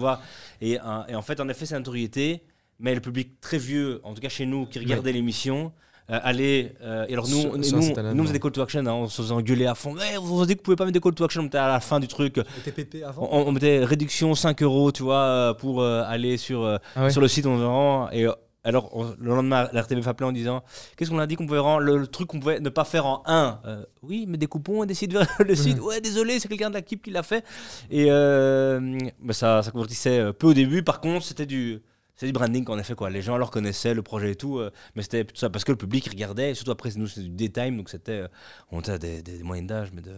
Et, 0.59 0.77
euh, 0.77 0.83
et 1.07 1.15
en 1.15 1.21
fait, 1.21 1.39
en 1.39 1.47
effet, 1.47 1.65
c'est 1.65 1.75
une 1.75 1.79
notoriété. 1.79 2.43
Mais 2.79 2.95
le 2.95 2.99
public 3.01 3.39
très 3.39 3.59
vieux, 3.59 4.01
en 4.03 4.13
tout 4.15 4.21
cas 4.21 4.29
chez 4.29 4.47
nous, 4.47 4.65
qui 4.65 4.79
regardait 4.79 5.11
l'émission, 5.13 5.71
euh, 6.09 6.19
allait. 6.23 6.73
euh, 6.81 7.05
et 7.07 7.13
alors, 7.13 7.27
nous, 7.29 7.57
nous, 7.57 7.93
la 7.95 8.11
on 8.13 8.21
faisait 8.23 8.33
des 8.33 8.39
call 8.39 8.51
to 8.51 8.61
action, 8.61 8.79
hein, 8.81 8.93
on 8.93 9.07
se 9.07 9.21
faisait 9.21 9.33
engueuler 9.33 9.65
à 9.65 9.75
fond. 9.75 9.93
Ouais, 9.93 10.17
vous 10.17 10.37
vous 10.37 10.45
dites 10.45 10.57
que 10.57 10.61
vous 10.61 10.63
pouvez 10.63 10.75
pas 10.75 10.85
mettre 10.85 10.93
des 10.93 10.99
call 10.99 11.13
to 11.13 11.23
action, 11.23 11.41
on 11.43 11.45
était 11.45 11.57
à 11.57 11.67
la 11.67 11.79
fin 11.79 11.99
du 11.99 12.07
truc. 12.07 12.39
TPP 12.65 13.03
avant 13.05 13.27
On, 13.31 13.47
on 13.47 13.51
mettait 13.51 13.83
réduction 13.85 14.35
5 14.35 14.61
euros, 14.63 14.91
tu 14.91 15.03
vois, 15.03 15.15
euh, 15.15 15.53
pour 15.53 15.81
euh, 15.81 16.03
aller 16.05 16.37
sur, 16.37 16.63
euh, 16.63 16.77
Ah 16.95 17.03
ouais. 17.03 17.09
sur 17.11 17.21
le 17.21 17.27
site. 17.27 17.45
On 17.45 17.55
vraiment, 17.57 18.11
et 18.11 18.27
alors, 18.63 19.15
le 19.19 19.33
lendemain, 19.33 19.67
l'RTBF 19.73 20.07
appelait 20.07 20.27
en 20.27 20.31
disant 20.31 20.63
Qu'est-ce 20.95 21.09
qu'on 21.09 21.17
a 21.17 21.25
dit 21.25 21.35
qu'on 21.35 21.47
pouvait 21.47 21.59
rendre 21.59 21.81
le, 21.81 22.05
truc 22.05 22.27
qu'on 22.27 22.39
pouvait 22.39 22.59
ne 22.59 22.69
pas 22.69 22.83
faire 22.83 23.07
en 23.07 23.23
1 23.25 23.59
euh, 23.65 23.83
Oui, 24.03 24.25
mais 24.27 24.37
découpons 24.37 24.83
et 24.83 24.85
décide 24.85 25.13
vers 25.13 25.27
le 25.39 25.55
site. 25.55 25.79
Ouais, 25.79 25.99
désolé, 25.99 26.39
c'est 26.39 26.47
quelqu'un 26.47 26.69
de 26.69 26.75
l'équipe 26.75 27.01
qui 27.01 27.09
l'a 27.09 27.23
fait. 27.23 27.43
Et 27.89 28.07
euh, 28.09 28.97
bah, 29.19 29.33
ça, 29.33 29.63
ça 29.63 29.71
convertissait 29.71 30.31
peu 30.33 30.47
au 30.47 30.53
début. 30.53 30.83
Par 30.83 31.01
contre, 31.01 31.25
c'était 31.25 31.47
du. 31.47 31.81
C'est 32.21 32.27
du 32.27 32.33
branding 32.33 32.63
qu'on 32.63 32.77
a 32.77 32.83
fait 32.83 32.93
quoi. 32.93 33.09
Les 33.09 33.23
gens 33.23 33.33
alors 33.33 33.49
connaissaient 33.49 33.95
le 33.95 34.03
projet 34.03 34.33
et 34.33 34.35
tout, 34.35 34.61
mais 34.93 35.01
c'était 35.01 35.25
tout 35.25 35.35
ça 35.35 35.49
parce 35.49 35.63
que 35.63 35.71
le 35.71 35.77
public 35.79 36.07
regardait. 36.07 36.51
Et 36.51 36.53
surtout 36.53 36.69
après, 36.69 36.91
nous 36.95 37.07
c'était 37.07 37.23
du 37.23 37.29
daytime, 37.31 37.77
donc 37.77 37.89
c'était 37.89 38.27
on 38.69 38.81
était 38.81 38.91
à 38.91 38.97
des, 38.99 39.23
des, 39.23 39.41
moyennes 39.41 39.65
d'âge, 39.65 39.89
mais 39.91 40.03
de 40.03 40.15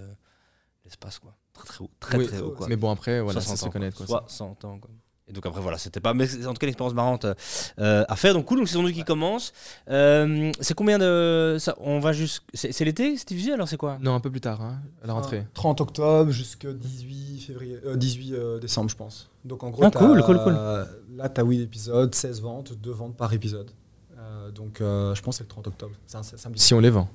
l'espace 0.84 1.20
quoi, 1.20 1.34
très 1.54 1.66
très 1.66 1.82
haut, 1.82 1.92
très 2.02 2.26
très 2.26 2.42
haut 2.42 2.52
quoi. 2.52 2.68
Mais 2.68 2.76
bon 2.76 2.92
après, 2.92 3.22
voilà, 3.22 3.40
ça 3.40 3.56
se 3.56 3.70
connaître 3.70 4.06
quoi. 4.06 4.26
100 4.28 4.66
ans 4.66 4.80
quoi. 4.80 4.92
Et 5.28 5.32
donc 5.32 5.46
après 5.46 5.62
voilà, 5.62 5.78
c'était 5.78 6.02
pas, 6.02 6.14
mais 6.14 6.26
en 6.46 6.54
tout 6.54 6.60
cas 6.60 6.68
une 6.68 6.70
expérience 6.70 6.94
marrante 6.94 7.26
euh, 7.80 8.04
à 8.08 8.16
faire. 8.18 8.34
Donc 8.34 8.46
cool, 8.46 8.58
donc 8.58 8.68
c'est 8.68 8.74
son 8.74 8.84
qui 8.86 9.04
commence. 9.06 9.54
Euh, 9.90 10.52
c'est 10.60 10.74
combien 10.74 11.00
de, 11.00 11.56
ça, 11.60 11.76
on 11.80 12.00
va 12.00 12.12
juste, 12.12 12.44
c'est 12.54 12.78
l'été, 12.84 13.16
c'est 13.16 13.30
diffusé 13.30 13.54
alors 13.54 13.70
c'est 13.70 13.78
quoi? 13.78 13.98
Non, 14.02 14.16
un 14.16 14.20
peu 14.20 14.30
plus 14.30 14.42
tard, 14.42 14.62
hein, 14.62 14.82
à 15.02 15.08
la 15.08 15.14
rentrée. 15.14 15.48
30 15.54 15.80
octobre 15.80 16.32
jusqu'à 16.32 16.74
18 16.74 17.40
février, 17.40 17.80
18 17.96 18.34
euh, 18.34 18.60
décembre 18.60 18.90
je 18.90 18.98
pense. 18.98 19.30
Donc 19.46 19.64
en 19.64 19.70
gros, 19.70 19.86
ah, 19.86 19.92
cool, 19.92 20.22
cool, 20.24 20.44
cool. 20.44 20.54
là 21.16 21.30
t'as 21.30 21.44
8 21.44 21.62
épisodes, 21.62 22.14
16 22.14 22.42
ventes, 22.42 22.74
2 22.74 22.92
ventes 22.92 23.16
par 23.16 23.32
épisode. 23.32 23.72
donc 24.54 24.80
je 24.80 25.22
pense 25.22 25.36
que 25.36 25.38
c'est 25.38 25.44
le 25.44 25.50
30 25.50 25.68
octobre. 25.68 25.96
Si 26.56 26.74
on 26.74 26.82
les 26.82 26.90
vend. 26.90 27.08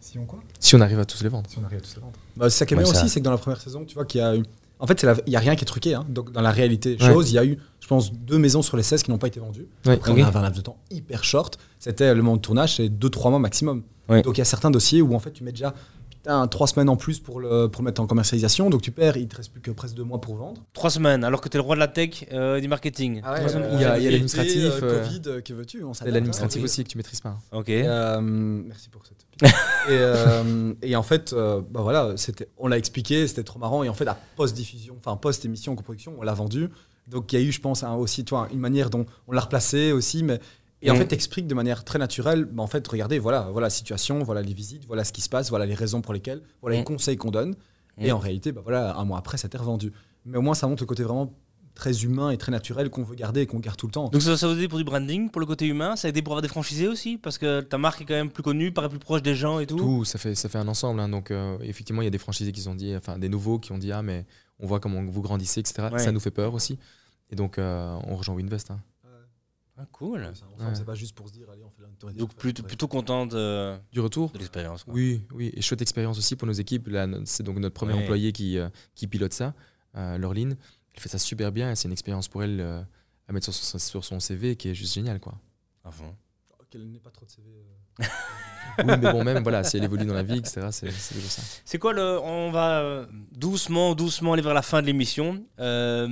Si 0.00 0.18
on 0.18 0.24
quoi? 0.24 0.40
Si 0.58 0.74
on 0.74 0.80
arrive 0.80 0.98
à 0.98 1.04
tous 1.04 1.22
les 1.22 1.28
vendre. 1.28 1.50
Si 1.50 1.58
on 1.58 1.64
arrive 1.64 1.78
à 1.78 1.82
tous 1.82 1.96
les 1.96 2.00
vendre. 2.00 2.18
Bah, 2.34 2.48
c'est 2.48 2.60
ça 2.60 2.66
qui 2.66 2.72
est 2.72 2.76
bien 2.78 2.86
aussi, 2.86 3.08
c'est 3.10 3.20
que 3.20 3.24
dans 3.24 3.30
la 3.30 3.36
première 3.36 3.60
saison, 3.60 3.84
tu 3.84 3.94
vois 3.94 4.06
qu'il 4.06 4.22
y 4.22 4.24
a 4.24 4.34
eu 4.34 4.44
en 4.80 4.86
fait, 4.86 5.02
il 5.02 5.30
n'y 5.30 5.36
a 5.36 5.40
rien 5.40 5.54
qui 5.56 5.62
est 5.62 5.66
truqué. 5.66 5.94
Hein. 5.94 6.06
Donc, 6.08 6.32
dans 6.32 6.40
la 6.40 6.50
réalité 6.50 6.98
chose, 6.98 7.30
il 7.30 7.34
y 7.34 7.38
a 7.38 7.44
eu, 7.44 7.58
je 7.80 7.86
pense, 7.86 8.12
deux 8.12 8.38
maisons 8.38 8.62
sur 8.62 8.76
les 8.76 8.82
16 8.82 9.02
qui 9.02 9.10
n'ont 9.10 9.18
pas 9.18 9.28
été 9.28 9.38
vendues. 9.38 9.68
Après, 9.86 10.10
on 10.10 10.14
avait 10.14 10.36
un 10.36 10.42
laps 10.42 10.56
de 10.56 10.62
temps 10.62 10.78
hyper 10.90 11.22
short. 11.22 11.58
C'était 11.78 12.14
le 12.14 12.22
moment 12.22 12.36
de 12.36 12.42
tournage, 12.42 12.76
c'est 12.76 12.88
2-3 12.88 13.30
mois 13.30 13.38
maximum. 13.38 13.82
Donc, 14.08 14.36
il 14.36 14.38
y 14.38 14.40
a 14.40 14.46
certains 14.46 14.70
dossiers 14.70 15.02
où 15.02 15.14
en 15.14 15.20
fait, 15.20 15.32
tu 15.32 15.44
mets 15.44 15.52
déjà 15.52 15.74
putain, 16.22 16.46
3 16.46 16.66
semaines 16.66 16.88
en 16.88 16.96
plus 16.96 17.18
pour 17.18 17.40
le, 17.40 17.68
pour 17.68 17.82
mettre 17.82 18.00
en 18.00 18.06
commercialisation. 18.06 18.70
Donc, 18.70 18.82
tu 18.82 18.90
perds, 18.90 19.16
il 19.16 19.24
ne 19.24 19.28
te 19.28 19.36
reste 19.36 19.52
plus 19.52 19.60
que 19.60 19.70
presque 19.70 19.94
2 19.94 20.04
mois 20.04 20.20
pour 20.20 20.36
vendre. 20.36 20.62
3 20.72 20.90
semaines, 20.90 21.24
alors 21.24 21.40
que 21.40 21.48
tu 21.48 21.56
es 21.56 21.58
le 21.58 21.64
roi 21.64 21.74
de 21.74 21.80
la 21.80 21.88
tech 21.88 22.26
euh, 22.32 22.56
et 22.56 22.60
du 22.60 22.68
marketing. 22.68 23.20
Ah 23.24 23.36
il 23.40 23.80
y 23.80 23.84
a, 23.84 23.98
l'administratif. 23.98 24.72
Euh, 24.82 25.02
Covid, 25.02 25.22
euh, 25.26 25.40
que 25.40 25.52
veux-tu 25.52 25.82
Et 26.06 26.10
l'administratif 26.10 26.62
aussi 26.62 26.84
que 26.84 26.88
tu 26.88 26.96
maîtrises 26.96 27.20
pas. 27.20 27.38
Ok. 27.52 27.68
merci 27.68 28.88
pour 28.90 29.04
cette 29.06 29.20
et, 29.42 29.48
euh, 29.90 30.74
et, 30.82 30.96
en 30.96 31.02
fait, 31.02 31.32
euh, 31.32 31.62
bah 31.70 31.80
voilà, 31.82 32.12
c'était, 32.16 32.48
on 32.58 32.68
l'a 32.68 32.78
expliqué, 32.78 33.26
c'était 33.26 33.42
trop 33.42 33.58
marrant. 33.58 33.82
Et 33.82 33.88
en 33.88 33.94
fait, 33.94 34.06
à 34.06 34.18
post-diffusion, 34.36 34.96
enfin 34.98 35.16
post-émission, 35.16 35.74
coproduction, 35.76 36.14
on 36.18 36.22
l'a 36.22 36.34
vendu. 36.34 36.68
Donc 37.06 37.32
il 37.32 37.40
y 37.40 37.42
a 37.42 37.46
eu, 37.46 37.50
je 37.50 37.60
pense, 37.60 37.82
aussi 37.82 38.24
toi, 38.24 38.48
une 38.52 38.60
manière 38.60 38.90
dont 38.90 39.06
on 39.26 39.32
l'a 39.32 39.40
replacé 39.40 39.92
aussi. 39.92 40.22
Mais, 40.22 40.40
et 40.82 40.90
en 40.90 40.94
mm. 40.94 40.98
fait, 40.98 41.12
explique 41.12 41.46
de 41.46 41.54
manière 41.54 41.84
très 41.84 41.98
naturelle, 41.98 42.44
bah, 42.44 42.62
en 42.62 42.66
fait, 42.66 42.86
regardez, 42.86 43.18
voilà, 43.18 43.48
voilà 43.52 43.66
la 43.66 43.70
situation, 43.70 44.22
voilà 44.22 44.42
les 44.42 44.54
visites, 44.54 44.86
voilà 44.86 45.04
ce 45.04 45.12
qui 45.12 45.20
se 45.20 45.28
passe, 45.28 45.50
voilà 45.50 45.66
les 45.66 45.74
raisons 45.74 46.00
pour 46.00 46.14
lesquelles, 46.14 46.42
voilà 46.62 46.76
les 46.76 46.82
mm. 46.82 46.86
conseils 46.86 47.16
qu'on 47.16 47.30
donne. 47.30 47.54
Et 47.98 48.10
mm. 48.10 48.14
en 48.14 48.18
réalité, 48.18 48.52
bah, 48.52 48.62
voilà, 48.62 48.96
un 48.96 49.04
mois 49.04 49.18
après, 49.18 49.36
ça 49.36 49.46
été 49.46 49.58
revendu. 49.58 49.92
Mais 50.24 50.38
au 50.38 50.42
moins, 50.42 50.54
ça 50.54 50.66
montre 50.66 50.82
le 50.82 50.86
côté 50.86 51.02
vraiment 51.02 51.32
très 51.74 52.02
humain 52.02 52.30
et 52.30 52.36
très 52.36 52.52
naturel 52.52 52.90
qu'on 52.90 53.02
veut 53.02 53.14
garder 53.14 53.42
et 53.42 53.46
qu'on 53.46 53.58
garde 53.58 53.76
tout 53.76 53.86
le 53.86 53.92
temps. 53.92 54.08
Donc 54.08 54.22
ça, 54.22 54.36
ça 54.36 54.48
vous 54.48 54.60
aide 54.60 54.68
pour 54.68 54.78
du 54.78 54.84
branding, 54.84 55.30
pour 55.30 55.40
le 55.40 55.46
côté 55.46 55.66
humain, 55.66 55.96
ça 55.96 56.08
a 56.08 56.10
aidé 56.10 56.20
pour 56.20 56.32
avoir 56.32 56.42
des 56.42 56.48
franchisés 56.48 56.88
aussi, 56.88 57.16
parce 57.16 57.38
que 57.38 57.60
ta 57.60 57.78
marque 57.78 58.02
est 58.02 58.04
quand 58.04 58.14
même 58.14 58.30
plus 58.30 58.42
connue, 58.42 58.72
paraît 58.72 58.88
plus 58.88 58.98
proche 58.98 59.22
des 59.22 59.34
gens 59.34 59.60
et 59.60 59.66
tout. 59.66 59.76
Tout, 59.76 60.04
ça 60.04 60.18
fait, 60.18 60.34
ça 60.34 60.48
fait 60.48 60.58
un 60.58 60.68
ensemble. 60.68 61.00
Hein. 61.00 61.08
Donc 61.08 61.30
euh, 61.30 61.56
effectivement, 61.62 62.02
il 62.02 62.06
y 62.06 62.08
a 62.08 62.10
des 62.10 62.18
franchisés 62.18 62.52
qui 62.52 62.66
ont 62.68 62.74
dit, 62.74 62.94
enfin 62.96 63.18
des 63.18 63.28
nouveaux 63.28 63.58
qui 63.58 63.72
ont 63.72 63.78
dit, 63.78 63.92
ah 63.92 64.02
mais 64.02 64.26
on 64.58 64.66
voit 64.66 64.80
comment 64.80 65.02
vous 65.02 65.22
grandissez, 65.22 65.60
etc. 65.60 65.88
Ça 65.96 66.12
nous 66.12 66.20
fait 66.20 66.30
peur 66.30 66.54
aussi. 66.54 66.78
Et 67.30 67.36
donc 67.36 67.58
euh, 67.58 67.96
on 68.06 68.16
rejoint 68.16 68.34
Winvest. 68.34 68.70
Hein. 68.70 68.80
Ah, 69.80 69.86
cool. 69.92 70.30
C'est 70.74 70.84
pas 70.84 70.94
juste 70.94 71.14
pour 71.14 71.28
se 71.28 71.32
dire, 71.32 71.48
allez, 71.50 71.64
on 71.64 71.70
fait 71.70 71.82
la 71.82 72.12
Donc 72.12 72.34
plutôt, 72.34 72.62
plutôt 72.62 72.86
content 72.86 73.24
de, 73.26 73.78
du 73.92 74.00
retour 74.00 74.30
de 74.30 74.38
l'expérience. 74.38 74.84
Oui, 74.86 75.22
oui, 75.32 75.50
et 75.54 75.62
chouette 75.62 75.80
expérience 75.80 76.18
aussi 76.18 76.36
pour 76.36 76.46
nos 76.46 76.52
équipes. 76.52 76.90
C'est 77.24 77.42
donc 77.42 77.58
notre 77.58 77.74
premier 77.74 77.94
employé 77.94 78.32
qui, 78.32 78.58
euh, 78.58 78.68
qui 78.94 79.06
pilote 79.06 79.32
ça, 79.32 79.54
Lorline. 79.94 80.56
Elle 80.94 81.00
fait 81.00 81.08
ça 81.08 81.18
super 81.18 81.50
bien 81.52 81.70
et 81.70 81.76
c'est 81.76 81.88
une 81.88 81.92
expérience 81.92 82.28
pour 82.28 82.42
elle 82.42 82.60
euh, 82.60 82.82
à 83.28 83.32
mettre 83.32 83.52
sur, 83.52 83.80
sur, 83.80 84.04
son 84.04 84.20
CV 84.20 84.56
qui 84.56 84.68
est 84.68 84.74
juste 84.74 84.94
génial 84.94 85.20
quoi. 85.20 85.40
À 85.84 85.90
fond. 85.90 86.14
Oh, 86.58 86.64
qu'elle 86.68 86.90
n'ait 86.90 87.00
pas 87.00 87.10
trop 87.10 87.24
de 87.24 87.30
CV. 87.30 87.48
Euh. 88.00 88.04
oui, 88.78 88.94
mais 89.00 89.12
bon, 89.12 89.24
même 89.24 89.42
voilà, 89.42 89.62
si 89.64 89.76
elle 89.76 89.84
évolue 89.84 90.06
dans 90.06 90.14
la 90.14 90.22
vie, 90.22 90.38
etc., 90.38 90.68
c'est 90.70 90.86
déjà 90.86 91.28
ça. 91.28 91.42
C'est 91.64 91.78
quoi 91.78 91.92
le. 91.92 92.18
On 92.20 92.50
va 92.50 92.80
euh, 92.80 93.06
doucement, 93.32 93.94
doucement 93.94 94.32
aller 94.32 94.42
vers 94.42 94.54
la 94.54 94.62
fin 94.62 94.80
de 94.80 94.86
l'émission. 94.86 95.44
Euh, 95.58 96.06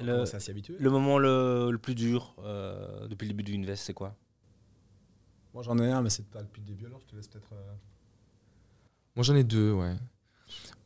le, 0.00 0.78
le 0.78 0.90
moment 0.90 1.18
le, 1.18 1.70
le 1.70 1.78
plus 1.78 1.94
dur 1.94 2.36
depuis 3.08 3.26
le 3.26 3.34
début 3.34 3.42
du 3.42 3.56
Invest, 3.56 3.84
c'est 3.84 3.94
quoi? 3.94 4.14
Moi 5.54 5.62
j'en 5.62 5.78
ai 5.78 5.90
un, 5.90 6.00
mais 6.00 6.10
c'est 6.10 6.28
pas 6.30 6.42
depuis 6.42 6.60
le 6.60 6.66
début, 6.66 6.86
alors 6.86 7.00
je 7.00 7.06
te 7.06 7.16
laisse 7.16 7.28
peut-être. 7.28 7.52
Moi 9.16 9.24
j'en 9.24 9.34
ai 9.34 9.44
deux, 9.44 9.72
ouais. 9.72 9.94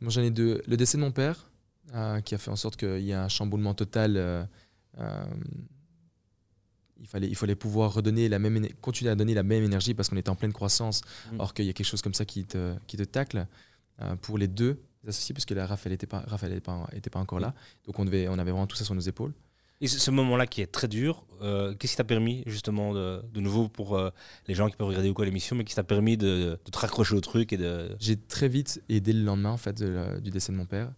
Moi 0.01 0.11
j'en 0.11 0.21
ai 0.21 0.31
deux. 0.31 0.61
Le 0.67 0.75
décès 0.77 0.97
de 0.97 1.03
mon 1.03 1.11
père, 1.11 1.49
euh, 1.93 2.19
qui 2.21 2.35
a 2.35 2.37
fait 2.37 2.51
en 2.51 2.55
sorte 2.55 2.77
qu'il 2.77 2.99
y 3.01 3.11
ait 3.11 3.15
un 3.15 3.29
chamboulement 3.29 3.73
total. 3.73 4.47
Euh, 6.97 7.01
euh, 7.01 7.01
il 7.01 7.07
fallait, 7.07 7.27
il 7.27 7.35
fallait 7.35 7.55
pouvoir 7.55 7.93
redonner 7.93 8.29
la 8.29 8.39
même, 8.39 8.67
continuer 8.81 9.11
à 9.11 9.15
donner 9.15 9.33
la 9.33 9.43
même 9.43 9.63
énergie 9.63 9.93
parce 9.93 10.09
qu'on 10.09 10.17
était 10.17 10.29
en 10.29 10.35
pleine 10.35 10.53
croissance, 10.53 11.01
mm. 11.31 11.39
or 11.39 11.53
qu'il 11.53 11.65
y 11.65 11.69
a 11.69 11.73
quelque 11.73 11.85
chose 11.85 12.01
comme 12.01 12.13
ça 12.13 12.25
qui 12.25 12.45
te, 12.45 12.75
qui 12.87 12.97
te 12.97 13.03
tacle 13.03 13.47
pour 14.21 14.37
les 14.37 14.47
deux 14.47 14.79
associés, 15.07 15.33
puisque 15.33 15.51
la 15.51 15.65
Raphaël 15.65 15.91
n'était 15.91 16.05
pas, 16.05 16.23
Raphaël 16.27 16.51
était 16.51 16.61
pas, 16.61 16.87
était 16.93 17.09
pas 17.09 17.19
encore 17.19 17.39
là. 17.39 17.55
Donc 17.85 17.97
on, 17.97 18.05
devait, 18.05 18.27
on 18.27 18.37
avait 18.37 18.51
vraiment 18.51 18.67
tout 18.67 18.75
ça 18.75 18.85
sur 18.85 18.93
nos 18.93 19.01
épaules. 19.01 19.33
Et 19.81 19.87
ce 19.87 20.11
moment-là 20.11 20.45
qui 20.45 20.61
est 20.61 20.71
très 20.71 20.87
dur, 20.87 21.25
qu'est-ce 21.39 21.93
qui 21.93 21.97
t'a 21.97 22.03
permis 22.03 22.43
justement 22.45 22.93
de, 22.93 23.23
de 23.31 23.39
nouveau 23.39 23.69
pour 23.69 23.99
les 24.47 24.53
gens 24.53 24.69
qui 24.69 24.75
peuvent 24.75 24.87
regarder 24.87 25.09
ou 25.09 25.13
quoi 25.15 25.25
l'émission, 25.25 25.55
mais 25.55 25.63
qui 25.63 25.73
t'a 25.73 25.83
permis 25.83 26.15
de, 26.15 26.59
de, 26.63 26.71
te 26.71 26.77
raccrocher 26.77 27.15
au 27.15 27.21
truc 27.21 27.53
et 27.53 27.57
de... 27.57 27.95
J'ai 27.99 28.17
très 28.17 28.49
vite 28.49 28.83
et 28.87 28.99
dès 28.99 29.13
le 29.13 29.23
lendemain 29.23 29.51
en 29.51 29.57
fait 29.57 29.81
du 30.21 30.29
décès 30.29 30.51
de 30.51 30.57
mon 30.57 30.65
père, 30.65 30.91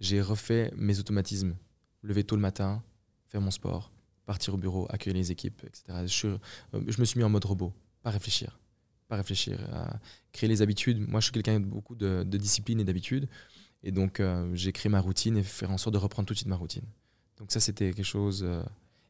j'ai 0.00 0.22
refait 0.22 0.72
mes 0.76 0.98
automatismes. 0.98 1.56
Lever 2.02 2.24
tôt 2.24 2.36
le 2.36 2.42
matin, 2.42 2.82
faire 3.28 3.40
mon 3.42 3.50
sport, 3.50 3.90
partir 4.26 4.52
au 4.54 4.56
bureau, 4.56 4.86
accueillir 4.90 5.16
les 5.16 5.32
équipes, 5.32 5.62
etc. 5.64 6.06
Je, 6.06 6.26
euh, 6.26 6.82
je 6.86 7.00
me 7.00 7.04
suis 7.04 7.18
mis 7.18 7.24
en 7.24 7.30
mode 7.30 7.44
robot, 7.44 7.72
pas 8.02 8.10
réfléchir. 8.10 8.58
Pas 9.08 9.16
réfléchir, 9.16 9.60
créer 10.32 10.48
les 10.48 10.62
habitudes. 10.62 10.98
Moi, 10.98 11.20
je 11.20 11.26
suis 11.26 11.32
quelqu'un 11.32 11.60
de 11.60 11.64
beaucoup 11.64 11.94
de, 11.94 12.24
discipline 12.24 12.80
et 12.80 12.84
d'habitude. 12.84 13.28
Et 13.84 13.92
donc, 13.92 14.18
euh, 14.18 14.50
j'ai 14.52 14.72
créé 14.72 14.90
ma 14.90 15.00
routine 15.00 15.36
et 15.36 15.44
faire 15.44 15.70
en 15.70 15.78
sorte 15.78 15.94
de 15.94 15.98
reprendre 15.98 16.26
tout 16.26 16.34
de 16.34 16.38
suite 16.38 16.48
ma 16.48 16.56
routine. 16.56 16.82
Donc, 17.36 17.52
ça, 17.52 17.60
c'était 17.60 17.92
quelque 17.92 18.04
chose. 18.04 18.42
Euh, 18.42 18.64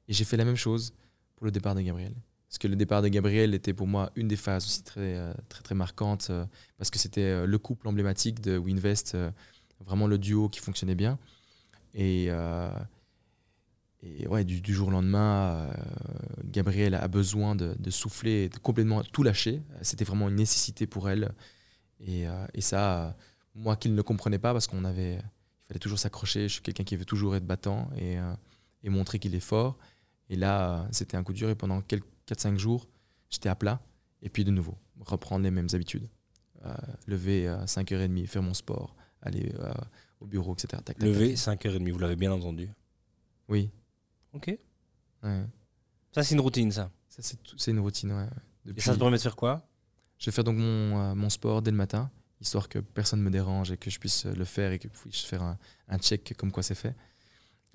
et 0.07 0.13
j'ai 0.13 0.25
fait 0.25 0.37
la 0.37 0.45
même 0.45 0.57
chose 0.57 0.93
pour 1.35 1.47
le 1.47 1.51
départ 1.51 1.75
de 1.75 1.81
Gabriel. 1.81 2.13
Parce 2.47 2.59
que 2.59 2.69
le 2.69 2.77
départ 2.77 3.01
de 3.01 3.09
Gabriel 3.09 3.55
était 3.55 3.73
pour 3.73 3.87
moi 3.87 4.13
une 4.17 4.29
des 4.29 4.37
phases 4.37 4.67
aussi 4.67 4.83
très, 4.83 5.19
très, 5.49 5.63
très 5.63 5.75
marquantes. 5.75 6.31
parce 6.77 6.91
que 6.91 6.99
c'était 6.99 7.47
le 7.47 7.59
couple 7.59 7.89
emblématique 7.89 8.41
de 8.41 8.59
Winvest 8.59 9.17
vraiment 9.81 10.07
le 10.07 10.19
duo 10.19 10.49
qui 10.49 10.61
fonctionnait 10.61 10.95
bien. 10.95 11.19
Et, 11.95 12.29
et 14.19 14.29
ouais, 14.29 14.45
du, 14.45 14.75
jour 14.75 14.89
au 14.89 14.91
lendemain, 14.91 15.57
euh, 15.57 15.73
Gabrielle 16.45 16.95
a 16.95 17.09
besoin 17.09 17.55
de, 17.55 17.91
souffler, 17.91 18.49
de 18.49 18.59
complètement 18.59 19.03
tout 19.03 19.23
lâcher. 19.23 19.63
C'était 19.83 20.05
vraiment 20.05 20.29
une 20.29 20.37
nécessité 20.37 20.87
pour 20.87 21.09
elle. 21.11 21.33
Et, 22.01 22.29
euh, 22.29 22.47
et 22.55 22.61
ça, 22.61 23.17
moi 23.55 23.77
qui 23.77 23.89
ne 23.89 23.97
le 23.97 24.03
comprenais 24.03 24.39
pas, 24.39 24.53
parce 24.53 24.67
qu'on 24.67 24.85
avait, 24.85 25.15
il 25.15 25.67
fallait 25.69 25.81
toujours 25.81 25.99
s'accrocher. 25.99 26.49
Je 26.49 26.55
suis 26.55 26.63
quelqu'un 26.63 26.85
qui 26.85 26.97
veut 26.97 27.05
toujours 27.05 27.37
être 27.37 27.47
battant 27.47 27.91
et, 27.99 28.17
et 28.83 28.91
montrer 28.91 29.19
qu'il 29.19 29.35
est 29.35 29.41
fort. 29.41 29.79
Et 30.29 30.37
là, 30.37 30.87
c'était 30.93 31.17
un 31.17 31.23
coup 31.23 31.33
dur. 31.33 31.49
Et 31.49 31.55
pendant 31.55 31.81
4-5 31.81 32.57
jours, 32.59 32.89
j'étais 33.31 33.49
à 33.49 33.55
plat. 33.55 33.81
Et 34.23 34.29
puis 34.29 34.45
de 34.45 34.51
nouveau, 34.51 34.77
reprendre 35.01 35.45
les 35.45 35.51
mêmes 35.51 35.69
habitudes. 35.73 36.09
lever 37.07 37.49
à 37.49 37.65
5h30, 37.65 38.27
faire 38.27 38.43
mon 38.43 38.55
sport, 38.55 38.97
aller 39.23 39.53
euh, 39.59 39.73
au 40.21 40.27
bureau, 40.27 40.55
etc. 40.55 40.83
Lever 40.99 41.35
5h30, 41.35 41.91
vous 41.93 41.99
l'avez 41.99 42.17
bien 42.17 42.33
entendu 42.33 42.69
Oui. 43.49 43.71
Ok. 44.37 44.59
Ça, 46.13 46.23
c'est 46.23 46.35
une 46.35 46.41
routine, 46.41 46.71
ça 46.71 46.91
Ça, 47.09 47.23
c'est 47.57 47.71
une 47.71 47.81
routine, 47.81 48.13
ouais. 48.13 48.29
Et 48.77 48.81
ça 48.81 48.95
te 48.95 48.99
permet 48.99 49.17
de 49.17 49.23
faire 49.23 49.37
quoi? 49.37 49.67
Je 50.19 50.27
vais 50.27 50.33
faire 50.33 50.45
donc 50.45 50.57
mon, 50.57 50.99
euh, 50.99 51.15
mon, 51.15 51.29
sport 51.29 51.61
dès 51.63 51.71
le 51.71 51.77
matin, 51.77 52.11
histoire 52.41 52.69
que 52.69 52.79
personne 52.79 53.21
ne 53.21 53.25
me 53.25 53.31
dérange 53.31 53.71
et 53.71 53.77
que 53.77 53.91
je 53.91 53.99
puisse 53.99 54.25
le 54.25 54.45
faire 54.45 54.73
et 54.73 54.79
que 54.79 54.89
je 54.89 54.99
puisse 54.99 55.25
faire 55.25 55.43
un, 55.43 55.59
un 55.89 55.99
check 55.99 56.35
comme 56.39 56.51
quoi 56.51 56.63
c'est 56.63 56.75
fait. 56.75 56.95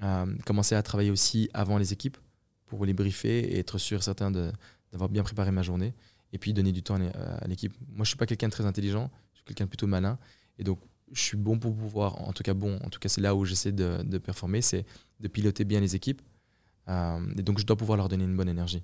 Euh, 0.01 0.26
commencer 0.45 0.74
à 0.74 0.82
travailler 0.82 1.12
aussi 1.12 1.49
avant 1.53 1.78
les 1.78 1.93
équipes 1.93 2.18
pour 2.66 2.86
les 2.86 2.93
briefer 2.93 3.39
et 3.39 3.59
être 3.59 3.78
sûr 3.78 4.01
certain 4.01 4.32
d'avoir 4.32 5.09
bien 5.09 5.22
préparé 5.24 5.51
ma 5.51 5.62
journée 5.62 5.93
et 6.34 6.39
puis 6.39 6.53
donner 6.53 6.72
du 6.72 6.82
temps 6.82 6.95
à 6.95 7.47
l'équipe. 7.47 7.76
Moi, 7.89 8.05
je 8.05 8.09
suis 8.09 8.18
pas 8.18 8.26
quelqu'un 8.26 8.47
de 8.47 8.53
très 8.53 8.66
intelligent, 8.66 9.12
je 9.34 9.39
suis 9.39 9.45
quelqu'un 9.45 9.66
de 9.66 9.70
plutôt 9.70 9.88
malin 9.88 10.18
et 10.57 10.64
donc 10.64 10.80
je 11.12 11.22
suis 11.22 11.38
bon 11.38 11.59
pour 11.59 11.76
pouvoir, 11.76 12.22
en 12.28 12.34
tout 12.34 12.43
cas 12.43 12.53
bon, 12.53 12.78
en 12.78 12.89
tout 12.89 12.99
cas 12.99 13.09
c'est 13.09 13.22
là 13.22 13.36
où 13.36 13.45
j'essaie 13.45 13.72
de, 13.72 14.18
performer, 14.18 14.62
c'est 14.62 14.86
de 15.20 15.28
piloter 15.28 15.66
bien 15.66 15.80
les 15.80 15.95
équipes. 15.95 16.22
Euh, 16.88 17.19
et 17.38 17.41
donc 17.41 17.59
je 17.59 17.65
dois 17.65 17.75
pouvoir 17.75 17.97
leur 17.97 18.09
donner 18.09 18.23
une 18.23 18.36
bonne 18.36 18.49
énergie. 18.49 18.84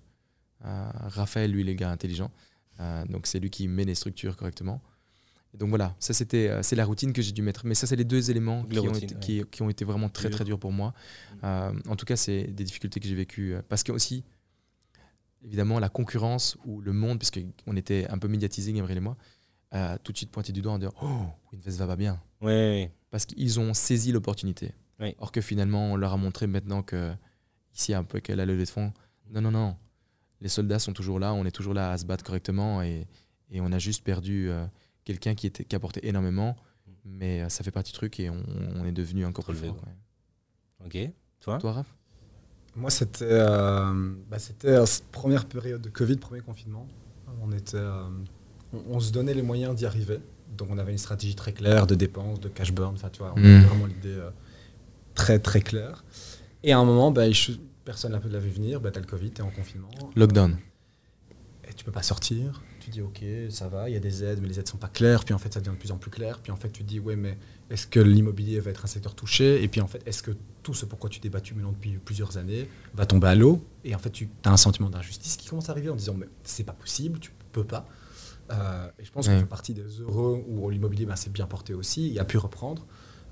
Euh, 0.65 0.89
Raphaël, 1.07 1.51
lui, 1.51 1.61
il 1.61 1.69
est 1.69 1.75
gars 1.75 1.91
intelligent, 1.91 2.31
euh, 2.79 3.05
donc 3.05 3.27
c'est 3.27 3.39
lui 3.39 3.49
qui 3.49 3.67
met 3.67 3.85
les 3.85 3.95
structures 3.95 4.35
correctement. 4.35 4.81
Et 5.53 5.57
donc 5.57 5.69
voilà, 5.69 5.95
ça 5.99 6.13
c'était, 6.13 6.61
c'est 6.61 6.75
la 6.75 6.85
routine 6.85 7.13
que 7.13 7.21
j'ai 7.21 7.31
dû 7.31 7.41
mettre. 7.41 7.65
Mais 7.65 7.75
ça 7.75 7.87
c'est 7.87 7.95
les 7.95 8.03
deux 8.03 8.29
éléments 8.29 8.63
qui, 8.63 8.79
ont 8.79 8.93
été, 8.93 9.43
qui, 9.49 9.61
ont 9.61 9.69
été, 9.69 9.85
vraiment 9.85 10.09
très 10.09 10.29
très 10.29 10.43
durs 10.43 10.59
pour 10.59 10.71
moi. 10.71 10.93
en 11.43 11.95
tout 11.97 12.05
cas, 12.05 12.15
c'est 12.15 12.43
des 12.43 12.63
difficultés 12.63 12.99
que 12.99 13.07
j'ai 13.07 13.15
vécues 13.15 13.55
parce 13.69 13.83
que 13.83 13.91
aussi 13.91 14.23
évidemment, 15.43 15.79
la 15.79 15.87
concurrence 15.89 16.57
ou 16.65 16.81
le 16.81 16.91
monde, 16.91 17.19
puisqu'on 17.19 17.75
était 17.75 18.07
un 18.09 18.17
peu 18.17 18.27
médiatisé, 18.27 18.73
Gabriel 18.73 18.97
et 18.97 19.01
moi, 19.01 19.17
tout 20.03 20.11
de 20.11 20.17
suite 20.17 20.31
pointé 20.31 20.51
du 20.51 20.61
doigt 20.61 20.73
en 20.73 20.79
disant 20.79 20.93
Oh, 21.01 21.21
Winvest 21.53 21.77
va 21.77 21.87
pas 21.87 21.95
bien. 21.95 22.19
Ouais. 22.41 22.91
Parce 23.09 23.25
qu'ils 23.25 23.59
ont 23.59 23.73
saisi 23.73 24.11
l'opportunité. 24.11 24.73
Oui. 24.99 25.15
Or 25.19 25.31
que 25.31 25.41
finalement, 25.41 25.93
on 25.93 25.95
leur 25.95 26.13
a 26.13 26.17
montré 26.17 26.47
maintenant 26.47 26.81
que, 26.81 27.13
ici, 27.77 27.93
un 27.93 28.03
peu 28.03 28.19
qu'elle 28.19 28.39
a 28.39 28.45
levée 28.45 28.65
de 28.65 28.69
fond, 28.69 28.91
non, 29.31 29.41
non, 29.41 29.51
non, 29.51 29.75
les 30.41 30.49
soldats 30.49 30.79
sont 30.79 30.93
toujours 30.93 31.19
là, 31.19 31.33
on 31.33 31.45
est 31.45 31.51
toujours 31.51 31.73
là 31.73 31.91
à 31.91 31.97
se 31.97 32.05
battre 32.05 32.23
correctement 32.23 32.81
et, 32.81 33.07
et 33.51 33.61
on 33.61 33.71
a 33.71 33.79
juste 33.79 34.03
perdu 34.03 34.49
euh, 34.49 34.65
quelqu'un 35.03 35.35
qui, 35.35 35.47
était, 35.47 35.63
qui 35.63 35.75
apportait 35.75 36.01
énormément, 36.07 36.55
mais 37.05 37.41
euh, 37.41 37.49
ça 37.49 37.63
fait 37.63 37.71
partie 37.71 37.91
du 37.91 37.97
truc 37.97 38.19
et 38.19 38.29
on, 38.29 38.43
on 38.75 38.85
est 38.85 38.91
devenu 38.91 39.25
encore 39.25 39.45
plus 39.45 39.55
fort. 39.55 39.75
ouais. 39.85 40.85
Ok. 40.85 41.11
Toi? 41.39 41.57
Toi, 41.59 41.71
Raph? 41.73 41.95
Moi, 42.75 42.89
c'était 42.91 43.25
euh, 43.27 44.13
bah, 44.29 44.37
c'était 44.39 44.85
cette 44.85 45.07
première 45.07 45.45
période 45.45 45.81
de 45.81 45.89
Covid, 45.89 46.17
premier 46.17 46.41
confinement. 46.41 46.87
On, 47.41 47.51
était, 47.51 47.77
euh, 47.77 48.07
on, 48.73 48.81
on 48.95 48.99
se 48.99 49.11
donnait 49.11 49.33
les 49.33 49.41
moyens 49.41 49.75
d'y 49.75 49.85
arriver. 49.85 50.19
Donc, 50.55 50.69
on 50.71 50.77
avait 50.77 50.91
une 50.91 50.97
stratégie 50.99 51.35
très 51.35 51.53
claire 51.53 51.87
de 51.87 51.95
dépenses, 51.95 52.39
de 52.39 52.49
cash 52.49 52.71
burn. 52.71 52.93
Enfin, 52.93 53.09
tu 53.09 53.19
vois, 53.19 53.33
on 53.35 53.39
Mm. 53.39 53.45
avait 53.45 53.65
vraiment 53.65 53.85
l'idée 53.87 54.09
euh, 54.15 54.29
très, 55.15 55.39
très 55.39 55.61
claire. 55.61 56.03
Et 56.67 56.73
à 56.73 56.79
un 56.79 56.83
moment, 56.83 57.11
bah, 57.11 57.31
je- 57.31 57.53
personne 57.85 58.11
ne 58.11 58.17
l'avait 58.17 58.39
vu 58.39 58.49
venir. 58.49 58.81
Bah, 58.81 58.91
tu 58.91 58.97
as 58.97 59.01
le 59.01 59.07
Covid, 59.07 59.31
tu 59.31 59.37
es 59.37 59.41
en 59.41 59.49
confinement. 59.49 59.87
Lockdown. 60.17 60.57
Et 61.69 61.73
tu 61.73 61.85
peux 61.85 61.93
pas 61.93 62.03
sortir. 62.03 62.61
Tu 62.81 62.89
dis, 62.89 63.01
OK, 63.01 63.23
ça 63.49 63.69
va, 63.69 63.89
il 63.89 63.93
y 63.93 63.95
a 63.95 64.01
des 64.01 64.21
aides, 64.25 64.39
mais 64.41 64.49
les 64.49 64.59
aides 64.59 64.67
sont 64.67 64.75
pas 64.77 64.89
claires. 64.89 65.23
Puis 65.23 65.33
en 65.33 65.37
fait, 65.37 65.53
ça 65.53 65.61
devient 65.61 65.71
de 65.71 65.79
plus 65.79 65.91
en 65.93 65.97
plus 65.97 66.11
clair. 66.11 66.39
Puis 66.41 66.51
en 66.51 66.57
fait, 66.57 66.69
tu 66.69 66.83
te 66.83 66.87
dis, 66.89 66.99
ouais, 66.99 67.15
mais 67.15 67.37
est-ce 67.69 67.87
que 67.87 68.01
l'immobilier 68.01 68.59
va 68.59 68.71
être 68.71 68.83
un 68.83 68.87
secteur 68.87 69.15
touché? 69.15 69.63
Et 69.63 69.69
puis 69.69 69.79
en 69.79 69.87
fait, 69.87 70.05
est-ce 70.05 70.21
que 70.21 70.31
tout 70.61 70.73
ce 70.73 70.85
pourquoi 70.85 71.09
tu 71.09 71.21
t'es 71.21 71.29
battu 71.29 71.53
maintenant 71.53 71.71
depuis 71.71 71.91
plusieurs 72.03 72.35
années 72.37 72.67
va 72.93 73.05
tomber 73.05 73.27
à 73.27 73.35
l'eau? 73.35 73.63
Et 73.85 73.95
en 73.95 73.99
fait, 73.99 74.09
tu 74.09 74.27
as 74.43 74.51
un 74.51 74.57
sentiment 74.57 74.89
d'injustice 74.89 75.37
qui 75.37 75.47
commence 75.47 75.69
à 75.69 75.71
arriver 75.71 75.89
en 75.89 75.95
disant, 75.95 76.15
mais 76.15 76.27
c'est 76.43 76.65
pas 76.65 76.73
possible, 76.73 77.19
tu 77.19 77.31
peux 77.53 77.63
pas. 77.63 77.87
Euh, 78.51 78.89
et 78.99 79.05
je 79.05 79.11
pense 79.11 79.27
Ouais. 79.27 79.33
qu'on 79.35 79.39
fait 79.39 79.45
partie 79.45 79.73
des 79.73 80.01
heureux 80.01 80.43
où 80.49 80.69
l'immobilier 80.69 81.05
ben, 81.05 81.15
s'est 81.15 81.29
bien 81.29 81.45
porté 81.45 81.73
aussi, 81.73 82.09
il 82.09 82.19
a 82.19 82.25
pu 82.25 82.37
reprendre. 82.37 82.85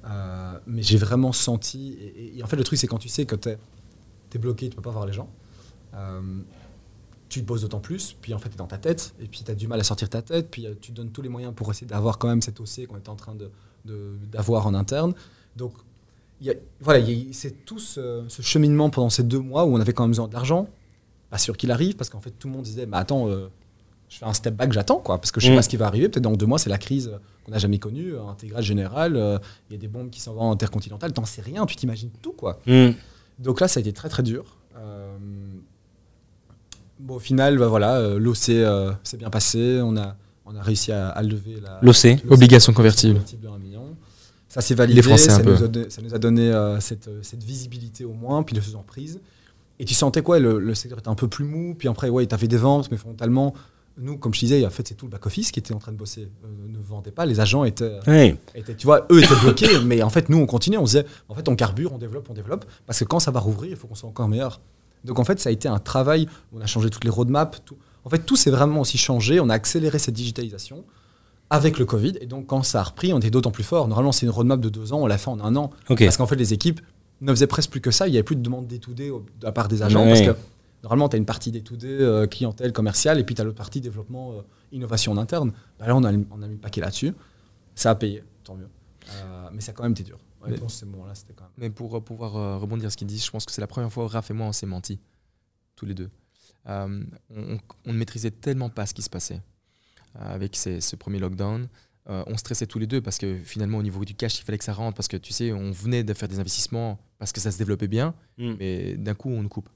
Euh, 0.06 0.60
mais 0.68 0.84
j'ai 0.84 0.98
vraiment 0.98 1.32
senti. 1.32 1.98
Et, 2.38 2.44
en 2.44 2.48
fait, 2.48 2.56
le 2.56 2.64
truc, 2.64 2.80
c'est 2.80 2.88
quand 2.88 2.98
tu 2.98 3.10
sais 3.10 3.26
que 3.26 3.36
tu 3.36 3.50
es, 3.50 3.58
bloqué, 4.38 4.70
tu 4.70 4.76
peux 4.76 4.82
pas 4.82 4.92
voir 4.92 5.06
les 5.06 5.14
gens. 5.14 5.30
euh, 5.94 6.42
tu 7.28 7.42
te 7.42 7.48
poses 7.48 7.62
d'autant 7.62 7.80
plus, 7.80 8.16
puis 8.22 8.34
en 8.34 8.40
fait, 8.40 8.50
tu 8.50 8.56
es 8.56 8.58
dans 8.58 8.68
ta 8.68 8.78
tête, 8.78 9.14
et 9.20 9.26
puis 9.26 9.42
tu 9.44 9.52
as 9.52 9.56
du 9.56 9.68
mal 9.68 9.80
à 9.80 9.84
sortir 9.84 10.10
ta 10.10 10.22
tête, 10.22 10.50
puis 10.52 10.68
euh, 10.68 10.76
tu 10.80 10.92
donnes 10.92 11.10
tous 11.10 11.24
les 11.24 11.30
moyens 11.30 11.54
pour 11.56 11.70
essayer 11.72 11.88
d'avoir 11.88 12.18
quand 12.20 12.28
même 12.28 12.42
cet 12.42 12.60
OC 12.60 12.86
qu'on 12.88 12.98
était 12.98 13.10
en 13.10 13.16
train 13.16 13.36
d'avoir 13.86 14.68
en 14.68 14.76
interne. 14.76 15.14
Donc, 15.56 15.74
voilà, 16.80 17.06
c'est 17.32 17.66
tout 17.66 17.80
ce, 17.80 18.26
cheminement 18.42 18.90
pendant 18.90 19.10
ces 19.10 19.24
deux 19.24 19.40
mois 19.40 19.66
où 19.66 19.76
on 19.76 19.80
avait 19.80 19.94
quand 19.94 20.04
même 20.04 20.12
besoin 20.12 20.28
de 20.28 20.34
l'argent. 20.34 20.68
Pas 21.30 21.38
sûr 21.38 21.58
qu'il 21.58 21.72
arrive, 21.72 21.96
parce 21.96 22.10
qu'en 22.10 22.20
fait, 22.20 22.32
tout 22.32 22.48
le 22.48 22.54
monde 22.54 22.64
disait, 22.64 22.86
mais 22.86 22.98
attends, 22.98 23.28
euh, 23.28 23.48
je 24.10 24.18
fais 24.18 24.26
un 24.26 24.34
step 24.34 24.56
back, 24.56 24.72
j'attends, 24.72 25.00
quoi, 25.00 25.18
parce 25.20 25.32
que 25.32 25.40
je 25.40 25.48
sais 25.48 25.52
Mm. 25.54 25.56
pas 25.56 25.62
ce 25.62 25.70
qui 25.70 25.78
va 25.78 25.88
arriver. 25.88 26.08
Peut-être 26.10 26.24
dans 26.24 26.32
deux 26.34 26.46
mois, 26.46 26.60
c'est 26.60 26.70
la 26.70 26.78
crise 26.78 27.12
qu'on 27.44 27.52
n'a 27.52 27.58
jamais 27.58 27.80
connue, 27.80 28.14
euh, 28.14 28.24
intégrale 28.28 28.64
générale, 28.64 29.16
euh, 29.16 29.38
il 29.70 29.74
y 29.74 29.76
a 29.76 29.80
des 29.80 29.88
bombes 29.88 30.10
qui 30.10 30.20
s'en 30.22 30.34
vont 30.34 30.52
intercontinentales, 30.52 31.12
t'en 31.14 31.26
sais 31.26 31.42
rien, 31.42 31.66
tu 31.66 31.76
t'imagines 31.76 32.10
tout, 32.22 32.32
quoi. 32.34 32.60
Hmm. 32.68 32.92
Donc 33.40 33.60
là, 33.62 33.68
ça 33.68 33.80
a 33.80 33.82
été 33.82 33.92
très 33.94 34.08
très 34.10 34.24
dur. 34.24 34.58
Euh, 34.78 35.18
bon, 37.00 37.16
au 37.16 37.20
final, 37.20 37.58
bah, 37.58 37.68
voilà, 37.68 37.98
euh, 37.98 38.20
l'OC 38.20 38.38
s'est 39.04 39.18
bien 39.18 39.30
passé. 39.30 39.80
On 39.84 39.98
a, 39.98 40.16
on 40.46 40.56
a 40.56 40.62
réussi 40.62 40.92
à, 40.92 41.10
à 41.10 41.22
lever 41.24 41.60
la 41.62 41.80
L'OC. 41.82 42.20
Obligation 42.30 42.74
convertible. 42.74 43.22
de 43.42 43.48
1 43.48 43.58
million. 43.60 43.96
Ça 44.48 44.62
s'est 44.62 44.76
validé. 44.76 44.96
Les 44.98 45.02
Français, 45.02 45.30
ça, 45.30 45.38
un 45.38 45.44
peu. 45.44 45.52
nous 45.54 45.64
a, 45.64 45.68
donné- 45.68 45.90
ça 45.90 46.02
nous 46.02 46.14
a 46.16 46.18
donné 46.18 46.78
cette, 46.80 47.10
cette 47.24 47.44
visibilité 47.44 48.06
au 48.06 48.14
moins, 48.14 48.44
puis 48.44 48.56
choses 48.62 48.76
en 48.76 48.84
prise. 48.84 49.20
Et 49.80 49.84
tu 49.86 49.94
sentais 49.94 50.22
quoi 50.22 50.40
le, 50.40 50.60
le 50.60 50.74
secteur 50.76 51.00
était 51.00 51.10
un 51.10 51.16
peu 51.16 51.28
plus 51.28 51.44
mou. 51.44 51.76
Puis 51.78 51.90
après, 51.90 52.08
ouais, 52.08 52.32
avais 52.34 52.48
des 52.48 52.56
ventes, 52.58 52.90
mais 52.92 52.96
fondamentalement, 52.98 53.54
nous, 53.98 54.18
comme 54.18 54.34
je 54.34 54.40
disais, 54.42 54.66
en 54.66 54.70
fait, 54.70 54.88
c'est 54.88 54.96
tout 54.96 55.06
le 55.06 55.12
back-office 55.12 55.52
qui 55.52 55.60
était 55.60 55.74
en 55.74 55.80
train 55.80 55.92
de 55.92 55.98
bosser. 55.98 56.28
euh, 56.44 56.48
ne 56.68 56.78
vendait 56.80 57.12
pas. 57.12 57.26
Les 57.26 57.40
agents 57.40 57.64
étaient, 57.64 58.00
Ouais. 58.08 58.38
étaient- 58.54 58.76
tu 58.76 58.86
vois, 58.86 59.06
eux 59.12 59.24
étaient 59.24 59.36
bloqués, 59.42 59.80
mais 59.86 60.04
en 60.04 60.10
fait, 60.10 60.28
nous, 60.30 60.38
on 60.38 60.46
continuait. 60.46 60.78
On 60.78 60.84
disait, 60.84 61.06
en 61.30 61.36
fait, 61.36 61.48
on 61.48 61.56
carbure, 61.56 61.94
on 61.94 61.98
développe, 61.98 62.28
on 62.30 62.34
développe, 62.34 62.66
parce 62.86 63.00
que 63.00 63.06
quand 63.06 63.20
ça 63.20 63.32
va 63.32 63.40
rouvrir, 63.40 63.72
il 63.72 63.78
faut 63.78 63.88
qu'on 63.88 63.96
soit 63.96 64.10
encore 64.10 64.28
meilleur. 64.28 64.60
Donc, 65.06 65.20
en 65.20 65.24
fait, 65.24 65.40
ça 65.40 65.50
a 65.50 65.52
été 65.52 65.68
un 65.68 65.80
travail. 65.80 66.28
On 66.54 66.60
a 66.62 66.66
changé 66.66 66.90
toutes 66.90 67.04
les 67.06 67.10
roadmaps. 67.10 67.60
Tout. 67.64 67.78
En 68.04 68.10
fait, 68.10 68.20
tout 68.20 68.36
s'est 68.36 68.50
vraiment 68.52 68.82
aussi 68.82 68.98
changé. 68.98 69.40
On 69.40 69.50
a 69.50 69.54
accéléré 69.54 69.98
cette 70.00 70.16
digitalisation 70.16 70.84
avec 71.50 71.78
le 71.80 71.86
Covid. 71.86 72.18
Et 72.22 72.26
donc, 72.26 72.48
quand 72.48 72.64
ça 72.64 72.80
a 72.82 72.84
repris, 72.84 73.14
on 73.14 73.20
était 73.20 73.30
d'autant 73.30 73.52
plus 73.52 73.64
fort. 73.64 73.88
Normalement, 73.88 74.12
c'est 74.12 74.26
une 74.26 74.32
roadmap 74.32 74.60
de 74.60 74.70
deux 74.70 74.94
ans. 74.94 75.02
On 75.02 75.08
l'a 75.08 75.18
fait 75.18 75.30
en 75.30 75.40
un 75.40 75.56
an. 75.56 75.70
Parce 75.88 76.18
qu'en 76.18 76.26
fait, 76.28 76.36
les 76.36 76.54
équipes 76.54 76.82
ne 77.22 77.32
faisaient 77.32 77.48
presque 77.48 77.70
plus 77.70 77.82
que 77.82 77.92
ça. 77.92 78.08
Il 78.08 78.12
n'y 78.12 78.18
avait 78.18 78.24
plus 78.24 78.36
de 78.36 78.42
demande 78.42 78.68
D2D 78.68 79.10
au- 79.12 79.20
de 79.40 79.46
la 79.46 79.52
part 79.52 79.68
des 79.68 79.84
agents. 79.84 80.04
Ouais. 80.04 80.10
Parce 80.10 80.22
que 80.22 80.36
normalement, 80.86 81.10
tu 81.10 81.16
as 81.16 81.20
une 81.20 81.26
partie 81.26 81.52
D2D, 81.52 81.86
euh, 81.86 82.28
clientèle, 82.28 82.72
commerciale, 82.72 83.20
et 83.20 83.24
puis 83.24 83.36
tu 83.36 83.42
as 83.42 83.44
l'autre 83.44 83.58
partie 83.58 83.82
développement, 83.82 84.34
euh, 84.34 84.42
innovation 84.72 85.12
en 85.12 85.18
interne. 85.18 85.52
Bah 85.80 85.88
là, 85.88 85.96
on 85.96 86.04
a, 86.04 86.12
on 86.14 86.42
a 86.42 86.48
mis 86.48 86.56
le 86.56 86.60
paquet 86.62 86.82
là-dessus. 86.82 87.14
Ça 87.76 87.90
a 87.92 87.96
payé, 87.96 88.24
tant 88.44 88.56
mieux. 88.56 88.70
Euh, 89.10 89.50
mais 89.52 89.62
ça 89.62 89.72
a 89.72 89.74
quand 89.76 89.84
même 89.84 89.92
été 89.94 90.04
dur. 90.04 90.18
Honnêtement, 90.42 90.70
ces 90.70 90.86
moments-là, 90.86 91.16
c'était 91.16 91.34
quand 91.34 91.44
même. 91.46 91.52
Mais 91.58 91.70
pour 91.70 91.96
euh, 91.98 92.02
pouvoir 92.02 92.36
euh, 92.38 92.58
rebondir 92.58 92.88
à 92.88 92.90
ce 92.92 92.98
qu'il 92.98 93.08
dit, 93.08 93.18
je 93.20 93.30
pense 93.32 93.46
que 93.46 93.52
c'est 93.52 93.62
la 93.62 93.68
première 93.68 93.92
fois 93.92 94.06
où 94.06 94.08
Raph 94.08 94.30
et 94.30 94.34
moi 94.34 94.46
on 94.48 94.52
s'est 94.54 94.68
menti, 94.68 95.00
tous 95.76 95.86
les 95.88 95.94
deux. 95.96 96.10
Euh, 96.68 97.04
on, 97.36 97.58
on 97.86 97.94
ne 97.94 97.98
maîtrisait 97.98 98.32
tellement 98.32 98.70
pas 98.70 98.86
ce 98.86 98.94
qui 98.94 99.02
se 99.02 99.10
passait 99.10 99.42
euh, 100.16 100.34
avec 100.36 100.56
ces- 100.56 100.82
ce 100.82 100.96
premier 100.96 101.20
lockdown. 101.20 101.68
Euh, 102.10 102.24
on 102.28 102.38
stressait 102.38 102.68
tous 102.68 102.78
les 102.80 102.86
deux 102.88 103.02
parce 103.02 103.18
que 103.18 103.38
finalement 103.44 103.80
au 103.80 103.84
niveau 103.84 104.06
du 104.06 104.14
cash 104.14 104.38
il 104.40 104.44
fallait 104.44 104.60
que 104.60 104.64
ça 104.64 104.74
rentre 104.74 104.96
parce 104.96 105.08
que 105.08 105.18
tu 105.18 105.34
sais 105.34 105.52
on 105.52 105.72
venait 105.72 106.04
de 106.04 106.14
faire 106.14 106.28
des 106.30 106.38
investissements 106.40 107.00
parce 107.18 107.32
que 107.32 107.40
ça 107.42 107.50
se 107.52 107.58
développait 107.58 107.88
bien 107.88 108.14
Hmm. 108.38 108.54
mais 108.60 108.96
d'un 108.98 109.16
coup 109.16 109.30
on 109.32 109.42
nous 109.42 109.50
coupe. 109.50 109.70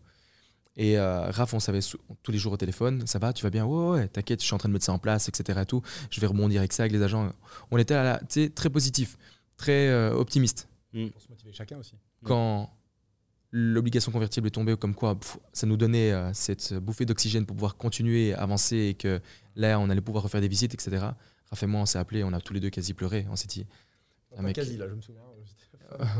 Et 0.82 0.97
euh, 0.97 1.30
Raph 1.30 1.53
on 1.53 1.59
savait 1.59 1.82
tous 2.23 2.32
les 2.32 2.38
jours 2.38 2.53
au 2.53 2.57
téléphone 2.57 3.05
ça 3.05 3.19
va 3.19 3.34
tu 3.34 3.43
vas 3.43 3.49
bien? 3.49 3.65
Ouais 3.65 3.89
ouais, 3.99 4.07
t'inquiète 4.07 4.39
je 4.41 4.45
suis 4.45 4.53
en 4.55 4.57
train 4.57 4.69
de 4.69 4.73
mettre 4.73 4.86
ça 4.86 4.93
en 4.93 4.99
place 4.99 5.27
etc 5.27 5.59
et 5.61 5.65
tout 5.65 5.82
je 6.09 6.21
vais 6.21 6.27
rebondir 6.27 6.61
avec 6.61 6.71
ça 6.73 6.84
avec 6.84 6.93
les 6.93 7.01
agents 7.03 7.34
on 7.69 7.77
était 7.77 7.95
à 7.95 8.03
la- 8.03 8.49
très 8.49 8.69
positif 8.69 9.17
très 9.57 9.89
euh, 9.89 10.13
optimiste 10.13 10.69
Pour 10.93 11.21
se 11.21 11.27
motiver 11.30 11.51
chacun 11.53 11.77
aussi. 11.80 11.95
quand 12.23 12.69
l'obligation 13.51 14.11
convertible 14.11 14.47
est 14.47 14.51
tombée, 14.51 14.77
comme 14.77 14.93
quoi 14.93 15.19
pff, 15.19 15.38
ça 15.53 15.65
nous 15.65 15.75
donnait 15.75 16.11
euh, 16.11 16.32
cette 16.34 16.73
bouffée 16.75 17.05
d'oxygène 17.05 17.45
pour 17.45 17.55
pouvoir 17.55 17.75
continuer, 17.77 18.34
avancer 18.36 18.77
et 18.77 18.93
que 18.93 19.19
là 19.55 19.80
on 19.80 19.89
allait 19.89 20.01
pouvoir 20.01 20.23
refaire 20.23 20.39
des 20.41 20.47
visites, 20.47 20.73
etc. 20.73 21.15
Raph 21.49 21.63
et 21.63 21.65
moi 21.65 21.82
on 21.82 21.86
s'est 21.88 21.97
appelé, 21.97 22.23
on 22.23 22.32
a 22.34 22.39
tous 22.41 22.53
les 22.53 22.59
deux 22.59 22.69
quasi 22.69 22.93
pleuré, 22.93 23.25
on 23.32 23.36
s'est 23.36 23.47
dit. 23.47 23.65
Un 24.38 24.43
mec- 24.43 24.55
Quasi, 24.55 24.77
là, 24.77 24.88
je 24.88 24.93
me 24.93 25.01
souviens. 25.01 25.23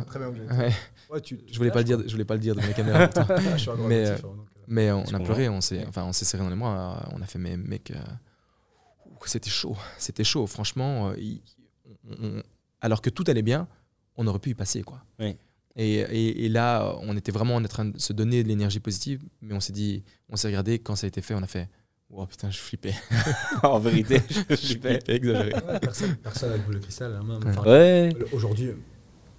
Très 0.08 0.20
bien. 0.20 0.30
Ouais, 0.58 0.74
Ouais, 1.10 1.22
tu- 1.22 1.40
je 1.52 1.58
voulais 1.58 1.72
pas 1.72 1.80
le 1.80 1.84
dire, 1.86 2.00
je 2.06 2.12
voulais 2.12 2.26
pas 2.26 2.34
le 2.36 2.40
dire 2.40 2.56
dans 2.56 2.62
la 2.62 2.74
caméra. 2.74 3.00
Mais, 3.88 4.06
actif, 4.10 4.26
hein, 4.26 4.28
donc, 4.28 4.48
euh, 4.58 4.62
Mais 4.68 4.92
on 4.92 5.04
a 5.14 5.20
pleuré, 5.20 5.50
on 5.50 5.62
s'est, 5.62 5.84
enfin 5.88 6.04
on 6.04 6.14
s'est 6.14 6.26
serré 6.26 6.44
dans 6.44 6.50
les 6.50 6.56
mains, 6.56 6.98
euh, 7.04 7.10
on 7.16 7.22
a 7.22 7.26
fait 7.26 7.40
mais 7.40 7.58
mec, 7.58 7.92
euh, 7.92 7.96
c'était 9.26 9.50
chaud, 9.50 9.76
c'était 9.98 10.24
chaud, 10.24 10.48
franchement. 10.48 11.10
euh, 11.10 11.16
il- 11.18 11.42
on- 12.10 12.26
on- 12.38 12.44
alors 12.82 13.02
que 13.02 13.10
tout 13.10 13.24
allait 13.28 13.42
bien, 13.42 13.68
on 14.18 14.26
aurait 14.28 14.40
pu 14.40 14.52
y 14.52 14.54
passer 14.56 14.82
quoi. 14.84 15.02
Oui. 15.20 15.36
Et, 15.76 15.96
et- 16.00 16.46
et 16.46 16.50
là, 16.50 16.96
on 17.02 17.16
était 17.16 17.32
vraiment 17.32 17.56
en 17.56 17.64
train 17.64 17.86
de 17.86 17.98
se 18.00 18.12
donner 18.14 18.44
de 18.44 18.48
l'énergie 18.48 18.80
positive, 18.80 19.22
mais 19.42 19.54
on 19.54 19.60
s'est 19.60 19.74
dit, 19.74 20.04
on 20.30 20.36
s'est 20.36 20.48
regardé 20.48 20.80
quand 20.80 20.96
ça 20.96 21.06
a 21.06 21.10
été 21.10 21.22
fait, 21.22 21.34
on 21.36 21.44
a 21.44 21.48
fait, 21.48 21.70
oh 22.12 22.26
putain, 22.26 22.50
je 22.50 22.58
flippais. 22.58 22.94
en 23.64 23.80
vérité, 23.80 24.22
je 24.30 24.40
Je 24.50 24.56
flippais, 24.56 25.00
exagéré. 25.08 25.54
ouais, 25.54 25.80
personne, 25.80 26.16
personne 26.18 26.52
avec 26.54 26.68
le 26.68 26.80
cristal. 26.80 27.14
hein, 27.14 27.24
même. 27.24 27.44
Ouais. 27.44 27.50
Enfin, 27.58 27.70
Ouais. 27.70 28.10
Aujourd'hui, 28.34 28.72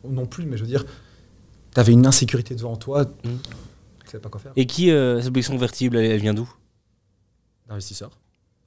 non 0.09 0.27
plus, 0.27 0.47
mais 0.47 0.57
je 0.57 0.63
veux 0.63 0.69
dire, 0.69 0.85
tu 1.75 1.81
avais 1.81 1.93
une 1.93 2.07
insécurité 2.07 2.55
devant 2.55 2.77
toi, 2.77 3.05
tu 3.05 3.29
Mm. 3.29 3.33
ne 3.33 4.09
savais 4.11 4.21
pas 4.23 4.29
quoi 4.29 4.41
faire. 4.41 4.53
Et 4.57 4.67
qui, 4.67 4.91
euh, 4.91 5.19
cette 5.19 5.29
obligation 5.29 5.55
convertible, 5.55 5.97
elle, 5.97 6.11
elle 6.11 6.21
vient 6.21 6.35
d'où? 6.35 6.51
D'investisseurs. 7.69 8.19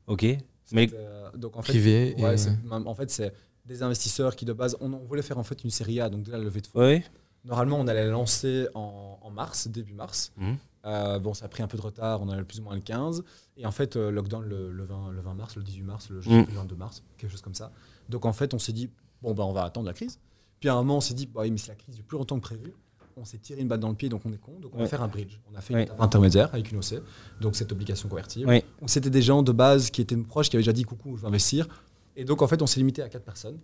Ok. 0.07 0.25
Mais 0.71 0.89
euh, 0.93 1.29
donc 1.35 1.57
en 1.57 1.61
fait, 1.61 1.73
Privé 1.73 2.15
ouais, 2.17 2.33
et- 2.33 2.37
c'est- 2.37 2.57
même- 2.63 2.87
en 2.87 2.95
fait, 2.95 3.09
c'est 3.11 3.33
des 3.65 3.83
investisseurs 3.83 4.35
qui 4.35 4.45
de 4.45 4.53
base, 4.53 4.75
on, 4.81 4.91
on 4.93 5.05
voulait 5.05 5.21
faire 5.21 5.37
en 5.37 5.43
fait 5.43 5.63
une 5.63 5.69
série 5.69 5.99
A, 5.99 6.09
donc 6.09 6.23
de 6.23 6.31
la 6.31 6.37
levée 6.37 6.61
de 6.61 6.67
fonds. 6.67 6.79
ouais. 6.79 7.03
Normalement, 7.45 7.77
on 7.77 7.87
allait 7.87 8.05
la 8.05 8.11
lancer 8.11 8.67
en, 8.73 9.19
en 9.21 9.29
mars, 9.29 9.67
début 9.67 9.93
mars. 9.93 10.31
Mhm. 10.37 10.55
Euh, 10.85 11.19
bon, 11.19 11.33
ça 11.33 11.43
a 11.45 11.47
pris 11.49 11.61
un 11.61 11.67
peu 11.67 11.75
de 11.77 11.81
retard, 11.81 12.21
on 12.21 12.29
allait 12.29 12.43
plus 12.45 12.61
ou 12.61 12.63
moins 12.63 12.73
le 12.75 12.79
15. 12.81 13.21
Et 13.57 13.65
en 13.65 13.71
fait, 13.71 13.97
euh, 13.97 14.11
lockdown 14.11 14.45
le, 14.45 14.71
le 14.71 14.83
20, 14.85 15.11
le 15.11 15.19
20 15.21 15.33
mars, 15.33 15.57
le 15.57 15.63
18 15.63 15.81
mars, 15.83 16.09
le, 16.09 16.21
le 16.21 16.45
22 16.53 16.75
mars, 16.77 17.03
quelque 17.17 17.29
chose 17.31 17.41
comme 17.41 17.53
ça. 17.53 17.71
Donc 18.07 18.23
en 18.25 18.31
fait, 18.31 18.53
on 18.53 18.59
s'est 18.59 18.71
dit, 18.71 18.89
bon, 19.21 19.33
bah, 19.33 19.43
on 19.43 19.51
va 19.51 19.63
attendre 19.65 19.87
la 19.87 19.93
crise. 19.93 20.19
Puis 20.63 20.69
à 20.69 20.75
un 20.75 20.77
moment, 20.77 20.95
on 20.95 21.01
s'est 21.01 21.13
dit, 21.13 21.25
bah, 21.25 21.41
oui, 21.41 21.51
mais 21.51 21.57
si 21.57 21.67
la 21.67 21.75
crise 21.75 21.93
dure 21.93 22.05
plus 22.05 22.17
longtemps 22.17 22.37
que 22.37 22.41
prévu, 22.43 22.71
on 23.17 23.25
s'est 23.25 23.37
tiré 23.37 23.59
une 23.59 23.67
balle 23.67 23.81
dans 23.81 23.89
le 23.89 23.95
pied, 23.95 24.07
donc 24.07 24.21
on 24.23 24.31
est 24.31 24.37
con. 24.37 24.53
Donc 24.61 24.71
on 24.73 24.77
va 24.77 24.87
faire 24.87 25.03
un 25.03 25.09
bridge. 25.09 25.37
On 25.53 25.57
a 25.57 25.59
fait 25.59 25.73
Ouais. 25.73 25.81
une 25.81 25.85
étape 25.87 25.99
intermédiaire 25.99 26.47
avec 26.53 26.71
une 26.71 26.77
OC, 26.77 27.01
donc 27.41 27.57
cette 27.57 27.73
obligation 27.73 28.07
convertible. 28.07 28.47
Ouais. 28.47 28.63
Donc 28.79 28.89
c'était 28.89 29.09
des 29.09 29.21
gens 29.21 29.43
de 29.43 29.51
base 29.51 29.89
qui 29.89 29.99
étaient 29.99 30.15
proches, 30.15 30.49
qui 30.49 30.55
avaient 30.55 30.63
déjà 30.63 30.71
dit 30.71 30.83
coucou, 30.83 31.17
je 31.17 31.23
veux 31.23 31.27
investir. 31.27 31.67
Et 32.15 32.23
donc 32.23 32.41
en 32.41 32.47
fait, 32.47 32.61
on 32.61 32.65
s'est 32.65 32.79
limité 32.79 33.01
à 33.01 33.09
quatre 33.09 33.25
personnes 33.25 33.57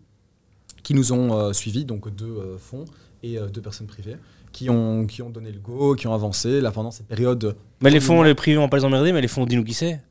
qui 0.84 0.94
nous 0.94 1.14
ont 1.14 1.34
euh, 1.38 1.54
suivis, 1.54 1.86
donc 1.86 2.14
deux 2.14 2.26
euh, 2.26 2.58
fonds 2.58 2.84
et 3.24 3.38
euh, 3.40 3.48
deux 3.48 3.62
personnes 3.62 3.88
privées, 3.88 4.18
qui 4.52 4.70
ont, 4.70 5.08
qui 5.08 5.22
ont 5.22 5.30
donné 5.30 5.54
le 5.54 5.60
go, 5.62 5.96
qui 5.96 6.06
ont 6.08 6.14
avancé 6.14 6.60
là 6.60 6.72
pendant 6.72 6.92
cette 6.92 7.08
période. 7.08 7.56
Mais 7.80 7.92
les 7.92 8.02
fonds, 8.02 8.24
les 8.24 8.36
privés, 8.36 8.58
on 8.58 8.64
va 8.64 8.68
pas 8.68 8.76
les 8.78 8.84
emmerder, 8.84 9.14
mais 9.14 9.22
les 9.22 9.30
fonds, 9.30 9.46
dis-nous 9.46 9.64
qui 9.64 9.74
c'est 9.74 10.02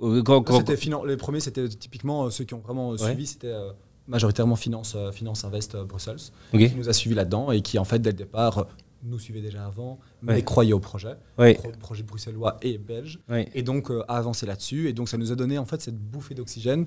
quand- 0.00 0.42
quand- 0.44 1.04
les 1.06 1.16
premiers, 1.16 1.40
c'était 1.40 1.68
typiquement 1.68 2.30
ceux 2.30 2.44
qui 2.44 2.54
ont 2.54 2.60
vraiment 2.60 2.96
suivi, 2.96 3.26
c'était 3.26 3.52
majoritairement 4.08 4.56
Finance, 4.56 4.94
euh, 4.96 5.10
Finance 5.12 5.44
Invest 5.44 5.74
euh, 5.74 5.84
Brussels, 5.84 6.16
qui 6.68 6.74
nous 6.76 6.88
a 6.88 6.92
suivis 6.92 7.14
là-dedans 7.16 7.50
et 7.52 7.60
qui 7.62 7.78
en 7.78 7.84
fait 7.84 7.98
dès 7.98 8.10
le 8.10 8.16
départ, 8.16 8.58
euh, 8.58 8.64
nous 9.02 9.18
suivaient 9.20 9.40
déjà 9.42 9.64
avant, 9.66 10.00
mais 10.22 10.42
croyaient 10.42 10.72
au 10.72 10.80
projet, 10.80 11.14
pro- 11.54 11.70
projet 11.78 12.02
bruxellois 12.02 12.56
et 12.62 12.76
belge, 12.78 13.20
et 13.54 13.62
donc 13.62 13.90
euh, 13.90 14.02
a 14.08 14.16
avancé 14.16 14.46
là-dessus. 14.46 14.88
Et 14.88 14.92
donc 14.92 15.08
ça 15.08 15.16
nous 15.16 15.30
a 15.30 15.36
donné 15.36 15.58
en 15.58 15.64
fait 15.66 15.80
cette 15.80 15.96
bouffée 15.98 16.34
d'oxygène 16.34 16.86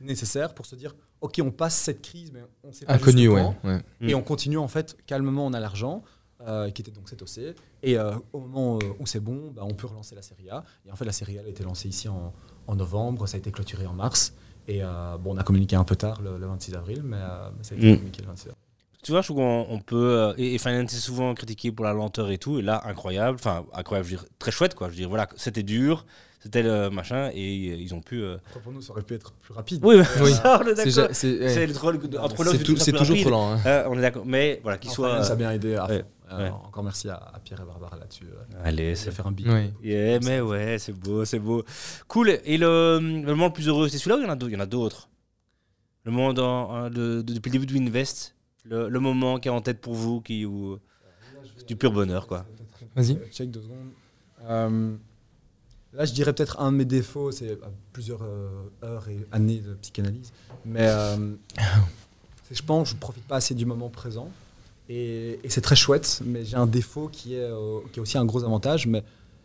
nécessaire 0.00 0.54
pour 0.54 0.66
se 0.66 0.74
dire, 0.74 0.94
ok, 1.20 1.40
on 1.44 1.50
passe 1.52 1.76
cette 1.76 2.02
crise, 2.02 2.32
mais 2.32 2.40
on 2.64 2.72
sait 2.72 2.84
pas 2.84 2.94
Inconnu, 2.94 3.28
ouais. 3.28 3.46
ouais. 3.64 3.80
Et 4.00 4.12
Mm. 4.14 4.16
on 4.18 4.22
continue 4.22 4.58
en 4.58 4.66
fait 4.66 4.96
calmement, 5.06 5.46
on 5.46 5.52
a 5.52 5.60
l'argent, 5.60 6.02
euh, 6.40 6.68
qui 6.70 6.82
était 6.82 6.90
donc 6.90 7.08
cet 7.08 7.22
OC. 7.22 7.54
Et 7.84 7.96
euh, 7.96 8.12
au 8.32 8.40
moment 8.40 8.80
où 8.98 9.06
c'est 9.06 9.20
bon, 9.20 9.52
bah, 9.54 9.62
on 9.64 9.74
peut 9.74 9.86
relancer 9.86 10.16
la 10.16 10.22
Série 10.22 10.50
A. 10.50 10.64
Et 10.84 10.90
en 10.90 10.96
fait, 10.96 11.04
la 11.04 11.12
Série 11.12 11.38
A 11.38 11.42
a 11.42 11.46
été 11.46 11.62
lancée 11.62 11.88
ici 11.88 12.08
en, 12.08 12.32
en 12.66 12.74
novembre, 12.74 13.28
ça 13.28 13.36
a 13.36 13.38
été 13.38 13.52
clôturé 13.52 13.86
en 13.86 13.92
mars. 13.92 14.34
Et 14.68 14.82
euh, 14.82 15.16
bon, 15.18 15.34
on 15.34 15.38
a 15.38 15.42
communiqué 15.42 15.76
un 15.76 15.84
peu 15.84 15.96
tard, 15.96 16.20
le, 16.22 16.38
le 16.38 16.46
26 16.46 16.74
avril, 16.74 17.02
mais, 17.04 17.16
euh, 17.18 17.50
mais 17.56 17.64
ça 17.64 17.74
a 17.74 17.78
été 17.78 17.92
Mm. 17.92 17.96
communiqué 17.96 18.22
le 18.22 18.28
26 18.28 18.42
avril. 18.48 18.56
Tu 19.02 19.10
vois, 19.10 19.20
je 19.20 19.26
trouve 19.26 19.38
qu'on 19.38 19.66
on 19.68 19.80
peut. 19.80 19.96
euh, 20.20 20.34
et, 20.38 20.54
et 20.54 20.58
Finance 20.58 20.92
est 20.94 20.98
souvent 20.98 21.34
critiqué 21.34 21.72
pour 21.72 21.84
la 21.84 21.92
lenteur 21.92 22.30
et 22.30 22.38
tout. 22.38 22.58
Et 22.60 22.62
là, 22.62 22.80
incroyable. 22.84 23.34
Enfin, 23.40 23.64
incroyable, 23.74 24.08
je 24.08 24.14
veux 24.14 24.20
dire, 24.22 24.28
très 24.38 24.52
chouette, 24.52 24.74
quoi. 24.76 24.86
Je 24.88 24.92
veux 24.92 24.98
dire, 24.98 25.08
voilà, 25.08 25.26
c'était 25.36 25.64
dur, 25.64 26.06
c'était 26.42 26.62
le 26.62 26.90
machin, 26.90 27.30
et 27.34 27.70
euh, 27.70 27.76
ils 27.76 27.94
ont 27.94 28.00
pu. 28.00 28.22
euh, 28.22 28.36
pour 28.62 28.72
nous, 28.72 28.80
ça 28.82 28.92
aurait 28.92 29.02
pu 29.02 29.14
être 29.14 29.32
plus 29.32 29.54
rapide. 29.54 29.80
Oui, 29.84 29.96
Oui. 30.20 30.32
ça, 30.42 30.60
on 30.62 30.66
est 30.66 30.74
C'est 30.74 30.84
d'accord. 30.90 30.92
ja- 31.08 31.14
c'est- 31.14 31.38
ouais. 31.40 31.48
C'est 31.48 31.66
le 31.66 31.72
troll 31.72 31.96
entre 32.18 32.44
l'autre, 32.44 32.56
C'est 32.58 32.64
tou- 32.64 32.76
c'est 32.76 32.92
toujours 32.92 33.16
trop 33.20 33.30
lent. 33.30 33.52
hein. 33.52 33.60
Euh, 33.66 33.84
on 33.88 33.98
est 33.98 34.02
d'accord. 34.02 34.24
Mais 34.26 34.60
voilà, 34.62 34.78
qu'il 34.78 34.90
Enfin, 34.90 34.94
soit. 34.96 35.22
ça 35.24 35.32
a 35.32 35.36
bien 35.36 35.50
aidé. 35.52 35.76
à 35.76 35.86
ouais, 35.88 36.04
Euh. 36.32 36.48
Encore 36.50 36.82
merci 36.82 37.08
à, 37.10 37.14
à 37.16 37.38
Pierre 37.40 37.60
et 37.60 37.64
Barbara 37.64 37.96
là-dessus. 37.98 38.24
euh, 38.24 38.60
Allez, 38.64 38.94
c'est 38.96 39.10
faire 39.10 39.26
un 39.26 39.32
beat. 39.32 39.46
Oui. 39.48 39.70
Yeah, 39.82 40.18
mais 40.20 40.40
ouais, 40.40 40.78
c'est 40.78 40.92
beau, 40.94 41.24
c'est 41.26 41.38
beau. 41.38 41.62
Cool. 42.08 42.38
Et 42.44 42.56
le, 42.56 42.98
le 43.00 43.26
moment 43.34 43.46
le 43.48 43.52
plus 43.52 43.68
heureux, 43.68 43.88
c'est 43.88 43.98
celui-là 43.98 44.16
ou 44.16 44.20
il 44.20 44.24
y 44.24 44.26
en 44.26 44.30
a 44.32 44.36
d'autres? 44.36 44.50
Il 44.50 44.54
y 44.54 44.56
en 44.56 44.60
a 44.60 44.66
d'autres. 44.66 45.08
Le 46.04 46.10
moment 46.10 46.32
dans, 46.32 46.88
de- 46.90 47.20
de- 47.22 47.34
depuis 47.34 47.50
le 47.50 47.58
début 47.58 47.66
de 47.66 47.72
Winvest, 47.74 48.34
le, 48.64 48.88
le 48.88 48.98
moment 49.00 49.38
qui 49.38 49.48
est 49.48 49.50
en 49.52 49.60
tête 49.60 49.80
pour 49.80 49.94
vous, 49.94 50.20
qui 50.22 50.44
ou 50.46 50.78
c'est 51.58 51.66
du 51.68 51.76
pur 51.76 51.92
bonheur, 51.92 52.26
quoi. 52.26 52.44
Vas-y. 52.96 53.12
Euh, 53.12 53.26
Check 53.30 53.50
deux 53.50 53.60
secondes. 53.62 53.90
Euh, 54.48 54.94
là, 55.92 56.04
je 56.04 56.12
dirais 56.12 56.32
peut-être 56.32 56.60
un 56.60 56.72
de 56.72 56.78
mes 56.78 56.84
défauts, 56.84 57.32
c'est 57.32 57.58
plusieurs 57.92 58.22
euh, 58.22 58.48
heures 58.82 59.08
et 59.08 59.26
années 59.32 59.60
de 59.60 59.74
psychanalyse. 59.74 60.32
Mais 60.64 60.86
euh, 60.88 61.34
je 62.50 62.62
pense 62.62 62.84
que 62.84 62.90
je 62.90 62.94
ne 62.94 63.00
profite 63.00 63.24
pas 63.24 63.36
assez 63.36 63.54
du 63.54 63.66
moment 63.66 63.88
présent. 63.88 64.30
Et, 64.88 65.38
et 65.42 65.48
c'est 65.48 65.60
très 65.60 65.76
chouette, 65.76 66.22
mais 66.24 66.44
j'ai 66.44 66.56
un 66.56 66.66
défaut 66.66 67.08
qui 67.08 67.34
est, 67.34 67.40
euh, 67.40 67.80
qui 67.92 67.98
est 67.98 68.02
aussi 68.02 68.18
un 68.18 68.24
gros 68.24 68.42
avantage, 68.44 68.86
mais 68.86 69.04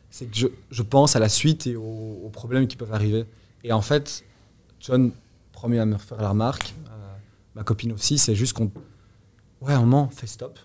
c'est 0.10 0.26
que 0.26 0.36
je, 0.36 0.48
je 0.72 0.84
pense 0.84 1.16
à 1.16 1.20
la 1.20 1.30
suite 1.30 1.68
et 1.68 1.76
aux, 1.76 2.20
aux 2.24 2.30
problèmes 2.30 2.68
qui 2.68 2.76
peuvent 2.76 2.94
arriver. 2.94 3.26
Et 3.64 3.72
en 3.72 3.82
fait, 3.82 4.24
John, 4.80 5.12
premier 5.52 5.80
à 5.80 5.86
me 5.86 5.98
faire 5.98 6.22
la 6.22 6.30
remarque, 6.30 6.74
euh, 6.90 7.16
ma 7.56 7.64
copine 7.64 7.92
aussi, 7.92 8.18
c'est 8.18 8.36
juste 8.36 8.54
qu'on. 8.54 8.72
Ouais, 9.62 9.74
fais 10.12 10.28
stop, 10.28 10.60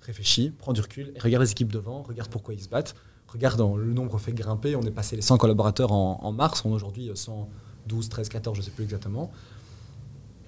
réfléchis, 0.00 0.50
prends 0.58 0.72
du 0.72 0.80
recul 0.80 1.12
et 1.14 1.20
regarde 1.20 1.44
les 1.44 1.52
équipes 1.52 1.70
devant, 1.70 2.02
regarde 2.02 2.30
pourquoi 2.30 2.54
ils 2.54 2.60
se 2.62 2.68
battent. 2.68 2.96
Regarde, 3.34 3.60
le 3.76 3.92
nombre 3.92 4.16
fait 4.18 4.32
grimper. 4.32 4.76
On 4.76 4.82
est 4.82 4.90
passé 4.90 5.16
les 5.16 5.22
100 5.22 5.36
collaborateurs 5.38 5.92
en, 5.92 6.20
en 6.22 6.32
mars, 6.32 6.62
on 6.64 6.70
est 6.70 6.74
aujourd'hui 6.74 7.10
112, 7.14 8.08
13, 8.08 8.28
14, 8.30 8.56
je 8.56 8.60
ne 8.62 8.64
sais 8.64 8.70
plus 8.70 8.84
exactement. 8.84 9.30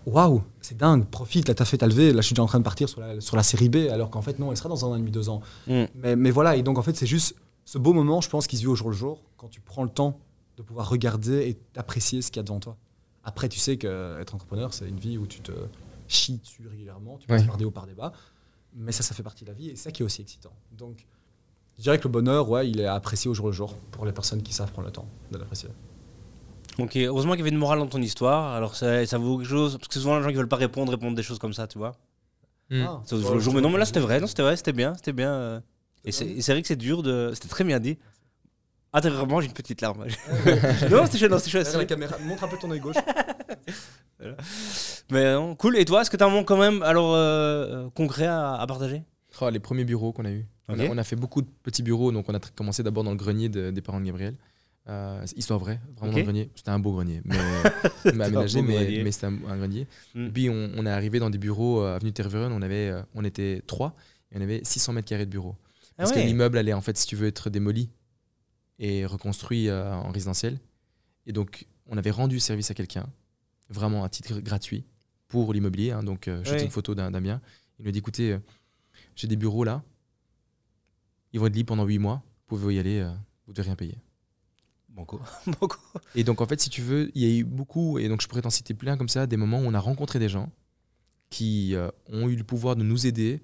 Waouh, 0.07 0.45
c'est 0.61 0.77
dingue, 0.77 1.05
profite, 1.05 1.49
là 1.49 1.55
t'as 1.55 1.65
fait, 1.65 1.79
t'as 1.79 1.89
levé, 1.89 2.13
là 2.13 2.21
je 2.21 2.27
suis 2.27 2.35
déjà 2.35 2.45
en 2.45 2.47
train 2.47 2.61
de 2.61 2.65
partir 2.65 2.89
sur 2.89 3.01
la, 3.01 3.21
sur 3.21 3.35
la 3.37 3.43
série 3.43 3.69
B, 3.69 3.89
alors 3.91 4.09
qu'en 4.09 4.23
fait 4.23 4.39
non, 4.39 4.53
elle 4.53 4.57
sera 4.57 4.69
dans 4.69 4.85
un 4.85 4.91
an 4.91 4.95
et 4.95 5.01
demi, 5.01 5.11
deux 5.11 5.29
ans. 5.29 5.41
Mm. 5.67 5.83
Mais, 5.97 6.15
mais 6.15 6.31
voilà, 6.31 6.55
et 6.55 6.63
donc 6.63 6.79
en 6.79 6.83
fait 6.83 6.97
c'est 6.97 7.09
juste 7.09 7.35
ce 7.65 7.77
beau 7.79 7.93
moment, 7.93 8.21
je 8.21 8.31
pense, 8.31 8.47
qui 8.47 8.57
se 8.57 8.61
vit 8.63 8.69
au 8.69 8.77
jour 8.77 8.89
le 8.89 8.95
jour, 8.95 9.25
quand 9.37 9.49
tu 9.49 9.61
prends 9.61 9.83
le 9.83 9.89
temps 9.91 10.21
de 10.57 10.63
pouvoir 10.63 10.89
regarder 10.89 11.49
et 11.49 11.59
apprécier 11.77 12.23
ce 12.23 12.31
qu'il 12.31 12.37
y 12.39 12.41
a 12.41 12.45
devant 12.45 12.61
toi. 12.61 12.77
Après, 13.25 13.49
tu 13.49 13.59
sais 13.59 13.77
qu'être 13.77 14.33
entrepreneur, 14.37 14.73
c'est 14.73 14.89
une 14.89 15.01
vie 15.01 15.19
où 15.19 15.27
tu 15.27 15.41
te 15.41 15.51
chies 16.07 16.39
dessus 16.39 16.69
régulièrement, 16.69 17.19
tu 17.19 17.27
passes 17.27 17.41
Ouais. 17.41 17.47
par 17.49 17.57
des 17.57 17.65
hauts, 17.65 17.73
par 17.73 17.87
des 17.87 17.95
bas, 17.95 18.13
mais 18.73 18.93
ça, 18.93 19.03
ça 19.03 19.13
fait 19.17 19.25
partie 19.25 19.43
de 19.45 19.49
la 19.51 19.55
vie, 19.57 19.71
et 19.71 19.77
c'est 19.77 19.83
ça 19.85 19.91
qui 19.91 20.03
est 20.03 20.07
aussi 20.07 20.23
excitant. 20.23 20.53
Donc, 20.71 21.05
je 21.79 21.83
dirais 21.83 21.99
que 21.99 22.05
le 22.05 22.11
bonheur, 22.13 22.49
ouais, 22.49 22.69
il 22.69 22.81
est 22.81 22.87
apprécié 22.87 23.31
au 23.31 23.35
jour 23.35 23.47
le 23.47 23.53
jour 23.53 23.75
pour 23.93 24.07
les 24.07 24.13
personnes 24.13 24.43
qui 24.43 24.53
savent 24.53 24.73
prendre 24.73 24.87
le 24.89 24.93
temps 24.93 25.07
de 25.31 25.39
l'apprécier. 25.39 25.69
Ok, 26.79 26.97
heureusement 26.97 27.33
qu'il 27.33 27.41
y 27.41 27.43
avait 27.43 27.51
une 27.51 27.57
morale 27.59 27.79
dans 27.79 27.87
ton 27.87 28.03
histoire. 28.03 28.55
Alors 28.55 28.77
ça, 28.77 29.05
ça 29.07 29.17
vaut 29.19 29.39
quelque 29.39 29.49
chose. 29.49 29.79
Parce 29.79 29.89
que 29.89 29.95
souvent, 29.99 30.17
les 30.19 30.23
gens 30.23 30.29
qui 30.31 30.35
veulent 30.37 30.49
pas 30.49 30.57
répondre 30.57 30.91
répondent 30.91 31.15
des 31.15 31.23
choses 31.23 31.39
comme 31.39 31.55
ça, 31.55 31.67
tu 31.67 31.79
vois. 31.79 31.97
Mm. 32.71 32.83
Ah, 32.87 33.01
Ça 33.07 33.17
vaut 33.17 33.29
ouais, 33.29 33.35
le 33.35 33.41
jour. 33.41 33.55
Mais 33.55 33.61
non, 33.63 33.71
mais 33.71 33.79
là, 33.79 33.85
c'était 33.87 34.01
vrai. 34.01 34.21
Non, 34.21 34.27
c'était 34.27 34.43
vrai, 34.43 34.57
c'était 34.57 34.73
bien. 34.75 34.95
C'était 34.95 35.13
bien. 35.15 35.33
euh. 35.33 35.61
Et 36.05 36.13
c'est 36.13 36.41
c'est 36.41 36.53
vrai 36.53 36.61
que 36.63 36.69
c'est 36.69 36.77
dur 36.77 37.03
de. 37.03 37.31
C'était 37.35 37.49
très 37.49 37.65
bien 37.65 37.81
dit. 37.81 37.99
Intérieurement, 38.93 39.41
j'ai 39.41 39.47
une 39.49 39.53
petite 39.53 39.81
larme. 39.81 40.07
non, 40.91 41.05
c'était 41.07 41.19
chouette, 41.19 41.31
non. 41.31 41.39
Derrière 41.39 41.79
la 41.79 41.85
caméra, 41.85 42.17
montre 42.19 42.45
un 42.45 42.49
peu 42.49 42.57
ton 42.57 42.71
œil 42.71 42.81
gauche. 42.81 42.97
Mais 45.11 45.35
non, 45.35 45.55
cool. 45.55 45.77
Et 45.77 45.85
toi, 45.85 46.03
est-ce 46.03 46.11
que 46.11 46.17
tu 46.17 46.23
as 46.23 46.27
un 46.27 46.31
moment 46.31 46.45
quand 46.45 46.57
même 46.57 46.83
alors 46.83 47.15
euh, 47.15 47.19
euh, 47.87 47.91
concret 47.91 48.27
à, 48.27 48.55
à 48.55 48.67
partager? 48.67 49.03
Oh, 49.41 49.51
les 49.51 49.61
premiers 49.61 49.85
bureaux 49.85 50.13
qu'on 50.13 50.25
a 50.25 50.31
eu. 50.31 50.47
On, 50.69 50.79
a, 50.79 50.85
Ok. 50.85 50.91
on 50.93 50.99
a 50.99 51.05
fait 51.05 51.17
beaucoup 51.17 51.43
de 51.43 51.49
petits 51.63 51.83
bureaux, 51.83 52.11
donc 52.13 52.29
on 52.29 52.35
a 52.35 52.41
commencé 52.41 52.83
d'abord 52.83 53.05
dans 53.05 53.11
le 53.13 53.17
grenier 53.17 53.49
de- 53.49 53.71
des 53.71 53.81
parents 53.83 54.01
de 54.01 54.07
Gabriel. 54.07 54.35
Euh, 54.89 55.25
histoire 55.37 55.59
vraie, 55.59 55.81
vraiment 55.97 56.13
dans 56.13 56.19
le 56.19 56.25
grenier. 56.25 56.51
C'était 56.55 56.71
un 56.71 56.79
beau 56.79 56.93
grenier, 56.93 57.21
mais, 57.25 57.37
mais 58.15 58.25
aménagé, 58.25 58.63
mais, 58.63 58.75
grenier. 58.75 59.03
mais 59.03 59.11
c'était 59.13 59.27
un, 59.27 59.39
un 59.49 59.57
grenier. 59.59 59.87
Mm. 60.15 60.29
Puis 60.31 60.49
on, 60.49 60.71
on 60.77 60.87
est 60.87 60.91
arrivé 60.91 61.19
dans 61.19 61.29
des 61.31 61.39
bureaux 61.39 61.81
euh, 61.83 61.97
avenue 61.97 62.13
Tervuren, 62.13 62.53
on 62.53 62.63
avait, 62.63 62.91
euh, 62.91 63.03
on 63.15 63.25
était 63.25 63.63
trois, 63.67 63.97
et 64.33 64.39
on 64.39 64.41
avait 64.41 64.61
600 64.65 64.93
mètres 64.93 65.09
carrés 65.09 65.27
de 65.27 65.31
bureaux. 65.31 65.57
Ah 65.59 65.93
Parce 66.05 66.11
ouais. 66.13 66.23
que 66.23 66.27
l'immeuble 66.27 66.57
allait 66.59 66.73
en 66.73 66.81
fait, 66.81 66.97
si 66.97 67.07
tu 67.07 67.17
veux, 67.17 67.27
être 67.27 67.51
démoli 67.51 67.91
et 68.79 69.07
reconstruit 69.07 69.69
euh, 69.69 69.93
en 69.93 70.11
résidentiel. 70.13 70.59
Et 71.27 71.33
donc, 71.33 71.67
on 71.89 71.97
avait 71.99 72.11
rendu 72.13 72.39
service 72.39 72.71
à 72.71 72.75
quelqu'un, 72.75 73.07
vraiment 73.71 74.05
à 74.05 74.09
titre 74.09 74.39
gratuit, 74.41 74.85
pour 75.27 75.53
l'immobilier. 75.53 75.91
hein. 75.91 76.03
donc, 76.05 76.27
je 76.27 76.51
Ouais. 76.53 76.63
une 76.63 76.71
photo 76.71 76.95
d'un 76.95 77.11
bien. 77.21 77.41
Il 77.81 77.87
nous 77.87 77.91
dit 77.91 77.99
écoutez, 77.99 78.39
j'ai 79.17 79.27
des 79.27 79.37
bureaux 79.37 79.65
là, 79.65 79.83
ils 81.37 81.41
vont 81.41 81.47
être 81.47 81.55
libres 81.55 81.69
pendant 81.69 81.85
8 81.85 81.99
mois, 81.99 82.23
vous 82.49 82.57
pouvez 82.57 82.75
y 82.75 82.79
aller, 82.79 83.01
euh, 83.01 83.13
vous 83.47 83.53
devez 83.53 83.67
rien 83.67 83.77
payer. 83.77 83.99
Banco. 84.89 85.21
Banco. 85.61 85.77
Et 86.15 86.25
donc, 86.25 86.41
en 86.41 86.47
fait, 86.47 86.61
si 86.61 86.71
tu 86.71 86.81
veux, 86.81 87.11
il 87.15 87.23
y 87.23 87.27
a 87.27 87.39
eu 87.39 87.45
beaucoup, 87.45 87.99
et 87.99 88.09
donc 88.09 88.23
je 88.23 88.27
pourrais 88.27 88.41
t'en 88.41 88.51
citer 88.51 88.73
plein 88.73 88.97
comme 88.97 89.11
ça, 89.11 89.27
des 89.27 89.37
moments 89.37 89.61
où 89.61 89.65
on 89.65 89.75
a 89.75 89.79
rencontré 89.79 90.19
des 90.19 90.31
gens 90.31 90.51
qui 91.29 91.75
euh, 91.75 91.91
ont 92.09 92.29
eu 92.29 92.37
le 92.37 92.45
pouvoir 92.45 92.77
de 92.77 92.83
nous 92.83 93.07
aider 93.07 93.43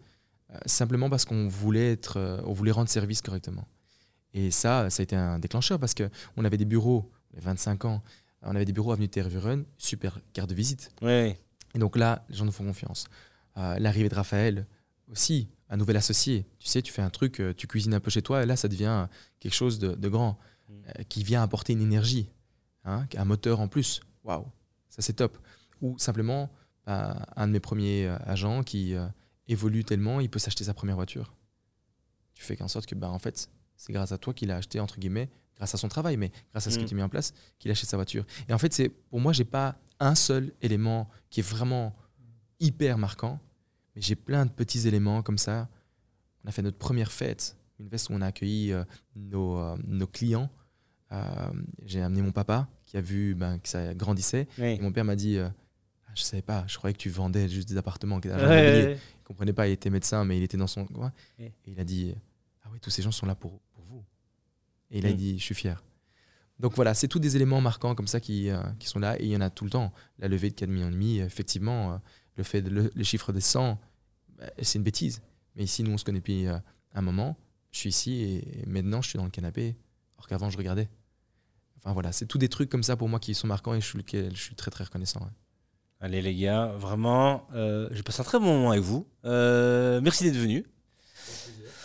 euh, 0.50 0.58
simplement 0.64 1.10
parce 1.10 1.26
qu'on 1.26 1.48
voulait, 1.48 1.92
être, 1.92 2.16
euh, 2.16 2.40
on 2.46 2.54
voulait 2.54 2.70
rendre 2.70 2.88
service 2.88 3.20
correctement. 3.20 3.66
Et 4.32 4.50
ça, 4.50 4.88
ça 4.88 5.02
a 5.02 5.04
été 5.04 5.14
un 5.14 5.38
déclencheur 5.38 5.78
parce 5.78 5.94
qu'on 5.94 6.44
avait 6.44 6.56
des 6.56 6.64
bureaux, 6.64 7.12
on 7.32 7.36
avait 7.36 7.46
25 7.46 7.84
ans, 7.84 8.02
on 8.40 8.56
avait 8.56 8.64
des 8.64 8.72
bureaux 8.72 8.92
avenue 8.92 9.08
Tervuren, 9.08 9.64
super 9.76 10.18
carte 10.32 10.48
de 10.48 10.54
visite. 10.54 10.90
Ouais. 11.02 11.38
Et 11.74 11.78
donc 11.78 11.96
là, 11.96 12.24
les 12.30 12.36
gens 12.36 12.46
nous 12.46 12.52
font 12.52 12.64
confiance. 12.64 13.06
L'arrivée 13.54 14.08
de 14.08 14.14
Raphaël 14.14 14.66
aussi, 15.10 15.48
un 15.72 15.76
nouvel 15.78 15.96
associé. 15.96 16.46
Tu 16.58 16.68
sais, 16.68 16.82
tu 16.82 16.92
fais 16.92 17.02
un 17.02 17.10
truc, 17.10 17.40
euh, 17.40 17.52
tu 17.54 17.66
cuisines 17.66 17.94
un 17.94 18.00
peu 18.00 18.10
chez 18.10 18.22
toi, 18.22 18.42
et 18.42 18.46
là, 18.46 18.56
ça 18.56 18.68
devient 18.68 19.08
quelque 19.40 19.54
chose 19.54 19.78
de, 19.78 19.94
de 19.94 20.08
grand, 20.08 20.38
Mm. 20.68 20.72
euh, 21.00 21.02
qui 21.08 21.24
vient 21.24 21.42
apporter 21.42 21.72
une 21.72 21.82
énergie, 21.82 22.30
hein, 22.84 23.06
un 23.16 23.24
moteur 23.24 23.58
en 23.60 23.66
plus. 23.68 24.00
Waouh, 24.22 24.46
ça 24.88 25.02
c'est 25.02 25.14
top. 25.14 25.36
Ou 25.80 25.98
simplement, 25.98 26.50
bah, 26.86 27.26
un 27.36 27.46
de 27.48 27.52
mes 27.52 27.60
premiers 27.60 28.06
euh, 28.06 28.16
agents 28.26 28.62
qui 28.62 28.94
euh, 28.94 29.06
évolue 29.48 29.82
tellement, 29.84 30.20
il 30.20 30.28
peut 30.30 30.38
s'acheter 30.38 30.64
sa 30.64 30.72
première 30.74 30.94
voiture. 30.96 31.34
Tu 32.34 32.44
fais 32.44 32.56
qu'en 32.56 32.68
sorte 32.68 32.86
que, 32.86 32.94
bah, 32.94 33.10
en 33.10 33.18
fait, 33.18 33.48
c'est 33.76 33.92
grâce 33.92 34.12
à 34.12 34.18
toi 34.18 34.32
qu'il 34.34 34.50
a 34.52 34.56
acheté, 34.56 34.78
entre 34.78 34.98
guillemets, 35.00 35.28
grâce 35.56 35.74
à 35.74 35.78
son 35.78 35.88
travail, 35.88 36.16
mais 36.16 36.30
grâce 36.52 36.66
à 36.66 36.70
ce 36.70 36.78
Mm. 36.78 36.82
que 36.82 36.88
tu 36.88 36.94
as 36.94 36.96
mis 36.96 37.02
en 37.02 37.08
place, 37.08 37.32
qu'il 37.58 37.70
a 37.70 37.72
acheté 37.72 37.86
sa 37.86 37.96
voiture. 37.96 38.24
Et 38.48 38.52
en 38.52 38.58
fait, 38.58 38.72
c'est 38.72 38.88
pour 38.88 39.20
moi, 39.20 39.32
j'ai 39.32 39.44
pas 39.44 39.76
un 40.00 40.14
seul 40.14 40.52
élément 40.62 41.08
qui 41.30 41.40
est 41.40 41.48
vraiment 41.48 41.94
hyper 42.60 42.98
marquant, 42.98 43.40
mais 43.94 44.02
j'ai 44.02 44.14
plein 44.16 44.46
de 44.46 44.50
petits 44.50 44.86
éléments 44.88 45.22
comme 45.22 45.38
ça. 45.38 45.68
On 46.44 46.48
a 46.48 46.52
fait 46.52 46.62
notre 46.62 46.78
première 46.78 47.12
fête, 47.12 47.56
une 47.78 47.88
fête 47.88 48.06
où 48.10 48.14
on 48.14 48.20
a 48.20 48.26
accueilli 48.26 48.72
euh, 48.72 48.84
nos, 49.16 49.58
euh, 49.58 49.76
nos 49.84 50.06
clients. 50.06 50.50
Euh, 51.12 51.24
j'ai 51.84 52.00
amené 52.00 52.22
mon 52.22 52.32
papa 52.32 52.68
qui 52.86 52.96
a 52.96 53.00
vu 53.00 53.34
ben, 53.34 53.58
que 53.58 53.68
ça 53.68 53.94
grandissait. 53.94 54.48
Et 54.78 54.80
mon 54.80 54.92
père 54.92 55.04
m'a 55.04 55.16
dit 55.16 55.38
Ah, 55.38 55.52
Je 56.14 56.22
savais 56.22 56.42
pas, 56.42 56.64
je 56.66 56.76
croyais 56.78 56.94
que 56.94 56.98
tu 57.00 57.10
vendais 57.10 57.48
juste 57.48 57.68
des 57.68 57.76
appartements. 57.76 58.16
Ouais, 58.18 58.32
ouais, 58.34 58.98
Il 59.20 59.22
comprenait 59.24 59.52
pas, 59.52 59.68
il 59.68 59.72
était 59.72 59.90
médecin, 59.90 60.24
mais 60.24 60.36
il 60.38 60.42
était 60.42 60.56
dans 60.56 60.66
son 60.66 60.86
coin. 60.86 61.12
Et 61.38 61.52
il 61.66 61.78
a 61.80 61.84
dit 61.84 62.14
Ah 62.64 62.68
oui, 62.72 62.78
tous 62.80 62.90
ces 62.90 63.02
gens 63.02 63.12
sont 63.12 63.26
là 63.26 63.34
pour, 63.34 63.60
pour 63.74 63.84
vous. 63.84 64.04
Et 64.90 64.98
il 64.98 65.06
a 65.06 65.10
Mm. 65.12 65.16
dit 65.16 65.38
Je 65.38 65.44
suis 65.44 65.54
fier. 65.54 65.82
Donc 66.58 66.74
voilà, 66.76 66.94
c'est 66.94 67.08
tous 67.08 67.18
des 67.18 67.34
éléments 67.36 67.60
marquants 67.60 67.94
comme 67.94 68.06
ça 68.06 68.20
qui, 68.20 68.48
euh, 68.48 68.62
qui 68.78 68.86
sont 68.88 68.98
là. 69.00 69.20
Et 69.20 69.24
il 69.24 69.30
y 69.30 69.36
en 69.36 69.40
a 69.40 69.50
tout 69.50 69.64
le 69.64 69.70
temps. 69.70 69.92
La 70.18 70.28
levée 70.28 70.50
de 70.50 70.54
4 70.54 70.68
millions 70.70 70.88
et 70.88 70.92
demi, 70.92 71.18
effectivement, 71.18 71.92
euh, 71.94 71.96
le 72.36 72.44
fait 72.44 72.62
de 72.62 72.70
le, 72.70 72.90
les 72.94 73.04
chiffres 73.04 73.32
des 73.32 73.40
100, 73.40 73.78
bah, 74.38 74.44
c'est 74.62 74.78
une 74.78 74.84
bêtise. 74.84 75.22
Mais 75.56 75.64
ici, 75.64 75.82
nous, 75.82 75.92
on 75.92 75.98
se 75.98 76.04
connaît 76.04 76.18
depuis 76.20 76.46
euh, 76.46 76.58
un 76.94 77.02
moment. 77.02 77.36
Je 77.70 77.78
suis 77.78 77.88
ici 77.90 78.12
et, 78.22 78.62
et 78.62 78.66
maintenant, 78.66 79.02
je 79.02 79.08
suis 79.10 79.16
dans 79.18 79.24
le 79.24 79.30
canapé, 79.30 79.76
alors 80.16 80.26
qu'avant, 80.28 80.50
je 80.50 80.56
regardais. 80.58 80.88
Enfin 81.78 81.92
voilà, 81.92 82.12
c'est 82.12 82.26
tous 82.26 82.38
des 82.38 82.48
trucs 82.48 82.70
comme 82.70 82.82
ça 82.84 82.96
pour 82.96 83.08
moi 83.08 83.18
qui 83.18 83.34
sont 83.34 83.46
marquants 83.48 83.74
et 83.74 83.80
je 83.80 83.86
suis, 83.86 83.98
lequel- 83.98 84.34
je 84.36 84.42
suis 84.42 84.54
très 84.54 84.70
très 84.70 84.84
reconnaissant. 84.84 85.20
ouais. 85.20 85.30
Allez 86.00 86.20
les 86.22 86.34
gars, 86.34 86.66
vraiment, 86.78 87.46
euh, 87.54 87.88
j'ai 87.92 88.02
passé 88.02 88.20
un 88.20 88.24
très 88.24 88.38
bon 88.38 88.46
moment 88.46 88.70
avec 88.72 88.82
vous. 88.82 89.06
Euh, 89.24 90.00
merci 90.00 90.24
d'être 90.24 90.36
venus. 90.36 90.64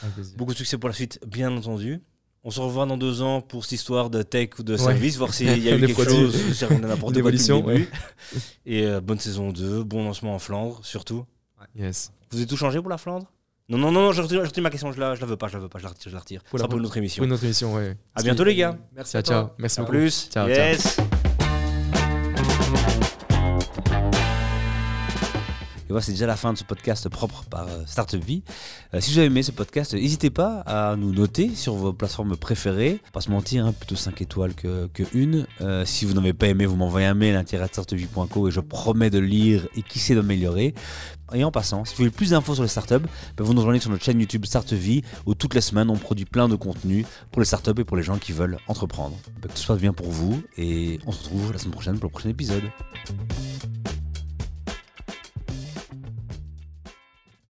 Avec. 0.01 0.35
Beaucoup 0.37 0.53
de 0.53 0.57
succès 0.57 0.77
pour 0.77 0.89
la 0.89 0.95
suite, 0.95 1.19
bien 1.27 1.55
entendu. 1.55 2.01
On 2.47 2.49
se 2.49 2.61
revoit 2.61 2.85
dans 2.85 2.95
deux 2.95 3.21
ans 3.21 3.41
pour 3.41 3.65
cette 3.65 3.73
histoire 3.73 4.09
de 4.09 4.21
tech 4.23 4.51
ou 4.57 4.63
de 4.63 4.71
Ouais. 4.73 4.79
service, 4.79 5.17
voir 5.17 5.33
s'il 5.33 5.47
y 5.61 5.69
a 5.69 5.75
eu 5.75 5.79
quelque 5.81 5.91
produits. 6.01 6.31
chose, 6.31 6.63
apporté 6.89 7.15
D'évolution, 7.15 7.57
depuis 7.59 7.71
le 7.73 7.79
début. 7.79 7.91
Et 8.65 8.85
euh, 8.85 9.01
bonne 9.01 9.19
saison 9.19 9.51
2, 9.51 9.83
bon 9.83 10.05
lancement 10.05 10.33
en 10.33 10.39
Flandre, 10.39 10.79
surtout. 10.83 11.25
Yes. 11.75 12.13
Vous 12.31 12.37
avez 12.37 12.47
tout 12.47 12.55
changé 12.55 12.79
pour 12.79 12.89
la 12.89 12.97
Flandre? 12.97 13.25
Non, 13.67 13.77
non, 13.77 13.91
non, 13.91 14.13
je 14.13 14.21
retire, 14.21 14.41
je 14.43 14.47
retire 14.47 14.63
ma 14.63 14.69
question, 14.69 14.93
je 14.93 14.99
la, 15.01 15.13
je 15.15 15.19
la 15.19 15.27
veux 15.27 15.35
pas, 15.35 15.49
je 15.49 15.55
la 15.55 15.59
veux 15.59 15.67
pas, 15.67 15.77
je 15.79 15.83
la 15.83 15.89
retire, 15.89 16.09
je 16.09 16.13
la 16.15 16.21
retire. 16.21 16.41
Pour 16.49 16.57
la- 16.57 16.67
une 16.73 16.85
autre 16.85 16.95
émission. 16.95 17.19
Pour 17.19 17.25
une 17.27 17.33
autre 17.33 17.43
émission, 17.43 17.73
ouais. 17.75 17.97
À 18.15 18.23
bientôt, 18.23 18.45
les 18.45 18.55
gars. 18.55 18.77
Merci 18.95 19.11
Ciao, 19.11 19.19
à 19.19 19.23
toi. 19.23 19.33
ciao. 19.35 19.49
Merci 19.57 19.79
À 19.79 19.83
beaucoup. 19.83 19.91
plus. 19.97 20.29
Ciao, 20.31 20.47
ciao. 20.47 20.55
yes. 20.57 20.97
Voilà, 25.89 26.01
c'est 26.01 26.11
déjà 26.11 26.27
la 26.27 26.35
fin 26.35 26.53
de 26.53 26.57
ce 26.57 26.63
podcast 26.63 27.07
propre 27.09 27.43
par 27.49 27.67
euh, 27.67 27.83
Startup 27.85 28.23
Vie. 28.23 28.43
Euh, 28.93 28.99
si 28.99 29.11
vous 29.11 29.17
avez 29.19 29.27
aimé 29.27 29.43
ce 29.43 29.51
podcast, 29.51 29.93
n'hésitez 29.93 30.29
pas 30.29 30.61
à 30.65 30.95
nous 30.95 31.13
noter 31.13 31.55
sur 31.55 31.75
vos 31.75 31.93
plateformes 31.93 32.35
préférées. 32.35 32.99
Pas 33.13 33.21
se 33.21 33.31
mentir, 33.31 33.65
hein, 33.65 33.73
plutôt 33.73 33.95
5 33.95 34.21
étoiles 34.21 34.53
que, 34.53 34.87
que. 34.87 35.03
Euh, 35.61 35.85
si 35.85 36.05
vous 36.05 36.13
n'avez 36.13 36.33
pas 36.33 36.47
aimé, 36.47 36.65
vous 36.65 36.75
m'envoyez 36.75 37.07
un 37.07 37.13
mail 37.13 37.35
à 37.35 37.67
startupvie.co 37.67 38.47
et 38.47 38.51
je 38.51 38.59
promets 38.59 39.09
de 39.09 39.19
lire 39.19 39.67
et 39.75 39.81
qui 39.81 39.99
sait 39.99 40.15
d'améliorer. 40.15 40.73
Et 41.33 41.43
en 41.43 41.51
passant, 41.51 41.83
si 41.83 41.93
vous 41.93 41.97
voulez 41.97 42.11
plus 42.11 42.29
d'infos 42.29 42.53
sur 42.53 42.63
les 42.63 42.69
startups, 42.69 43.05
ben, 43.35 43.43
vous 43.43 43.53
nous 43.53 43.59
rejoignez 43.59 43.81
sur 43.81 43.89
notre 43.89 44.03
chaîne 44.03 44.19
YouTube 44.19 44.45
Startup 44.45 44.77
Vie 44.77 45.01
où 45.25 45.35
toutes 45.35 45.55
les 45.55 45.61
semaines 45.61 45.89
on 45.89 45.97
produit 45.97 46.25
plein 46.25 46.47
de 46.47 46.55
contenu 46.55 47.05
pour 47.31 47.41
les 47.41 47.45
startups 47.45 47.81
et 47.81 47.83
pour 47.83 47.97
les 47.97 48.03
gens 48.03 48.17
qui 48.17 48.31
veulent 48.31 48.57
entreprendre. 48.67 49.17
Ben, 49.41 49.49
que 49.49 49.53
tout 49.53 49.61
se 49.61 49.67
passe 49.67 49.79
bien 49.79 49.93
pour 49.93 50.09
vous 50.09 50.41
et 50.57 50.99
on 51.05 51.11
se 51.11 51.23
retrouve 51.23 51.51
la 51.51 51.59
semaine 51.59 51.73
prochaine 51.73 51.99
pour 51.99 52.05
le 52.05 52.11
prochain 52.11 52.29
épisode. 52.29 52.63